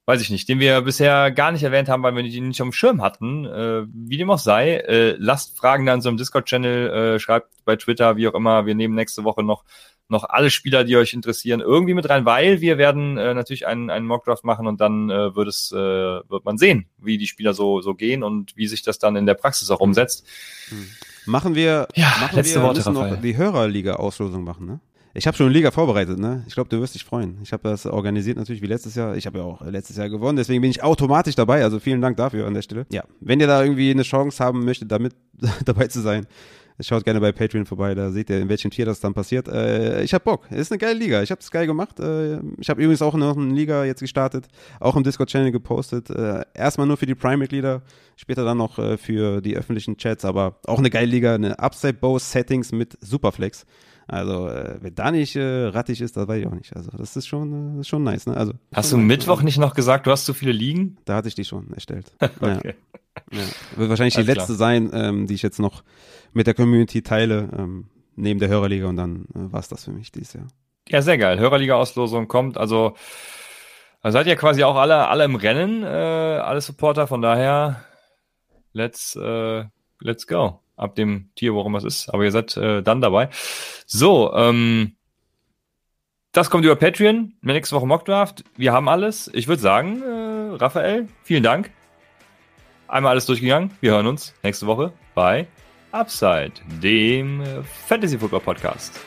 weiß 0.06 0.20
ich 0.20 0.30
nicht, 0.30 0.48
den 0.48 0.60
wir 0.60 0.80
bisher 0.82 1.32
gar 1.32 1.50
nicht 1.50 1.64
erwähnt 1.64 1.88
haben, 1.88 2.02
weil 2.04 2.14
wir 2.14 2.22
ihn 2.22 2.48
nicht 2.48 2.62
auf 2.62 2.68
dem 2.68 2.72
Schirm 2.72 3.02
hatten, 3.02 3.44
äh, 3.44 3.86
wie 3.92 4.16
dem 4.16 4.30
auch 4.30 4.38
sei, 4.38 4.76
äh, 4.76 5.16
lasst 5.18 5.58
Fragen 5.58 5.84
dann 5.84 6.00
so 6.00 6.08
im 6.08 6.16
Discord-Channel, 6.16 7.16
äh, 7.16 7.18
schreibt 7.18 7.48
bei 7.64 7.74
Twitter, 7.74 8.16
wie 8.16 8.28
auch 8.28 8.34
immer, 8.34 8.66
wir 8.66 8.76
nehmen 8.76 8.94
nächste 8.94 9.24
Woche 9.24 9.42
noch 9.42 9.64
noch 10.08 10.24
alle 10.24 10.50
Spieler, 10.50 10.84
die 10.84 10.96
euch 10.96 11.12
interessieren, 11.12 11.60
irgendwie 11.60 11.94
mit 11.94 12.08
rein, 12.08 12.24
weil 12.24 12.60
wir 12.60 12.78
werden 12.78 13.16
äh, 13.18 13.34
natürlich 13.34 13.66
einen, 13.66 13.90
einen 13.90 14.06
Mockdraft 14.06 14.44
machen 14.44 14.66
und 14.66 14.80
dann 14.80 15.10
äh, 15.10 15.34
wird 15.34 15.48
es 15.48 15.72
äh, 15.72 15.76
wird 15.76 16.44
man 16.44 16.58
sehen, 16.58 16.86
wie 16.98 17.18
die 17.18 17.26
Spieler 17.26 17.54
so 17.54 17.80
so 17.80 17.94
gehen 17.94 18.22
und 18.22 18.56
wie 18.56 18.66
sich 18.66 18.82
das 18.82 18.98
dann 18.98 19.16
in 19.16 19.26
der 19.26 19.34
Praxis 19.34 19.70
auch 19.70 19.80
umsetzt. 19.80 20.26
Hm. 20.68 20.86
Machen 21.26 21.54
wir, 21.54 21.88
ja, 21.96 22.06
machen 22.20 22.36
letzte 22.36 22.60
wir 22.60 22.62
Worte, 22.62 22.92
noch 22.92 23.20
die 23.20 23.36
Hörerliga-Auslosung 23.36 24.44
machen, 24.44 24.66
ne? 24.66 24.80
Ich 25.16 25.26
habe 25.26 25.34
schon 25.34 25.46
eine 25.46 25.54
Liga 25.54 25.70
vorbereitet, 25.70 26.18
ne? 26.18 26.44
Ich 26.46 26.52
glaube, 26.52 26.68
du 26.68 26.78
wirst 26.78 26.94
dich 26.94 27.04
freuen. 27.04 27.38
Ich 27.42 27.54
habe 27.54 27.62
das 27.62 27.86
organisiert 27.86 28.36
natürlich 28.36 28.60
wie 28.60 28.66
letztes 28.66 28.94
Jahr. 28.94 29.16
Ich 29.16 29.26
habe 29.26 29.38
ja 29.38 29.44
auch 29.44 29.62
letztes 29.62 29.96
Jahr 29.96 30.10
gewonnen, 30.10 30.36
deswegen 30.36 30.60
bin 30.60 30.70
ich 30.70 30.82
automatisch 30.82 31.34
dabei. 31.34 31.64
Also 31.64 31.80
vielen 31.80 32.02
Dank 32.02 32.18
dafür 32.18 32.46
an 32.46 32.52
der 32.52 32.60
Stelle. 32.60 32.86
Ja, 32.92 33.02
wenn 33.20 33.40
ihr 33.40 33.46
da 33.46 33.62
irgendwie 33.62 33.90
eine 33.90 34.02
Chance 34.02 34.44
haben 34.44 34.66
möchtet, 34.66 34.92
damit 34.92 35.14
dabei 35.64 35.86
zu 35.86 36.02
sein, 36.02 36.26
Schaut 36.80 37.04
gerne 37.04 37.20
bei 37.20 37.32
Patreon 37.32 37.64
vorbei, 37.64 37.94
da 37.94 38.10
seht 38.10 38.28
ihr, 38.28 38.38
in 38.38 38.50
welchem 38.50 38.70
Tier 38.70 38.84
das 38.84 39.00
dann 39.00 39.14
passiert. 39.14 39.48
Äh, 39.48 40.02
ich 40.02 40.12
hab 40.12 40.24
Bock. 40.24 40.50
Ist 40.50 40.70
eine 40.70 40.78
geile 40.78 40.98
Liga. 40.98 41.22
Ich 41.22 41.30
habe 41.30 41.40
es 41.40 41.50
geil 41.50 41.66
gemacht. 41.66 41.98
Äh, 42.00 42.40
ich 42.58 42.68
habe 42.68 42.82
übrigens 42.82 43.00
auch 43.00 43.14
noch 43.14 43.36
eine 43.36 43.54
Liga 43.54 43.84
jetzt 43.84 44.00
gestartet, 44.00 44.46
auch 44.78 44.94
im 44.94 45.02
Discord-Channel 45.02 45.52
gepostet. 45.52 46.10
Äh, 46.10 46.44
erstmal 46.52 46.86
nur 46.86 46.98
für 46.98 47.06
die 47.06 47.14
Prime-Mitglieder, 47.14 47.80
später 48.16 48.44
dann 48.44 48.58
noch 48.58 48.78
äh, 48.78 48.98
für 48.98 49.40
die 49.40 49.56
öffentlichen 49.56 49.96
Chats, 49.96 50.26
aber 50.26 50.58
auch 50.66 50.78
eine 50.78 50.90
geile 50.90 51.06
Liga, 51.06 51.34
eine 51.34 51.58
Upside-Bow-Settings 51.58 52.72
mit 52.72 52.98
Superflex. 53.00 53.64
Also, 54.08 54.48
äh, 54.48 54.78
wer 54.80 54.90
da 54.92 55.10
nicht 55.10 55.34
äh, 55.34 55.66
rattig 55.66 56.00
ist, 56.00 56.16
das 56.16 56.28
weiß 56.28 56.40
ich 56.40 56.46
auch 56.46 56.54
nicht. 56.54 56.76
Also, 56.76 56.90
das 56.96 57.16
ist 57.16 57.26
schon, 57.26 57.52
äh, 57.52 57.70
das 57.72 57.80
ist 57.80 57.88
schon 57.88 58.04
nice. 58.04 58.26
Ne? 58.26 58.36
Also, 58.36 58.52
hast 58.72 58.92
du 58.92 58.98
Mittwoch 58.98 59.42
nicht 59.42 59.58
noch 59.58 59.74
gesagt, 59.74 60.06
du 60.06 60.12
hast 60.12 60.24
zu 60.24 60.34
viele 60.34 60.52
Ligen? 60.52 60.96
Da 61.04 61.16
hatte 61.16 61.28
ich 61.28 61.34
die 61.34 61.44
schon 61.44 61.72
erstellt. 61.72 62.12
okay. 62.20 62.60
Ja. 62.64 62.72
Ja. 63.32 63.42
Wird 63.76 63.88
wahrscheinlich 63.88 64.16
Alles 64.16 64.26
die 64.26 64.32
letzte 64.32 64.54
klar. 64.54 64.58
sein, 64.58 64.90
ähm, 64.92 65.26
die 65.26 65.34
ich 65.34 65.42
jetzt 65.42 65.58
noch 65.58 65.82
mit 66.32 66.46
der 66.46 66.54
Community 66.54 67.02
teile, 67.02 67.48
ähm, 67.56 67.86
neben 68.14 68.38
der 68.38 68.48
Hörerliga 68.48 68.86
und 68.86 68.96
dann 68.96 69.26
äh, 69.34 69.52
war 69.52 69.60
es 69.60 69.68
das 69.68 69.84
für 69.84 69.90
mich 69.90 70.12
dieses 70.12 70.34
Jahr. 70.34 70.46
Ja, 70.88 71.02
sehr 71.02 71.18
geil. 71.18 71.40
Hörerliga-Auslosung 71.40 72.28
kommt. 72.28 72.58
Also, 72.58 72.94
da 74.02 74.12
seid 74.12 74.28
ihr 74.28 74.36
quasi 74.36 74.62
auch 74.62 74.76
alle, 74.76 75.08
alle 75.08 75.24
im 75.24 75.34
Rennen, 75.34 75.82
äh, 75.82 75.86
alle 75.86 76.60
Supporter. 76.60 77.08
Von 77.08 77.22
daher, 77.22 77.84
let's, 78.72 79.16
äh, 79.16 79.64
let's 80.00 80.28
go. 80.28 80.60
Ab 80.76 80.94
dem 80.94 81.30
Tier, 81.34 81.54
worum 81.54 81.74
es 81.76 81.84
ist. 81.84 82.08
Aber 82.10 82.24
ihr 82.24 82.32
seid 82.32 82.56
äh, 82.56 82.82
dann 82.82 83.00
dabei. 83.00 83.30
So, 83.86 84.32
ähm, 84.34 84.96
das 86.32 86.50
kommt 86.50 86.64
über 86.64 86.76
Patreon. 86.76 87.32
Nächste 87.40 87.76
Woche 87.76 87.86
Mockdraft. 87.86 88.44
Wir 88.56 88.72
haben 88.72 88.88
alles. 88.88 89.30
Ich 89.32 89.48
würde 89.48 89.62
sagen, 89.62 90.02
äh, 90.02 90.56
Raphael, 90.56 91.08
vielen 91.22 91.42
Dank. 91.42 91.70
Einmal 92.88 93.12
alles 93.12 93.26
durchgegangen. 93.26 93.70
Wir 93.80 93.92
hören 93.92 94.06
uns 94.06 94.34
nächste 94.42 94.66
Woche 94.66 94.92
bei 95.14 95.46
Upside, 95.92 96.52
dem 96.82 97.42
Fantasy 97.86 98.18
Football 98.18 98.40
Podcast. 98.40 99.00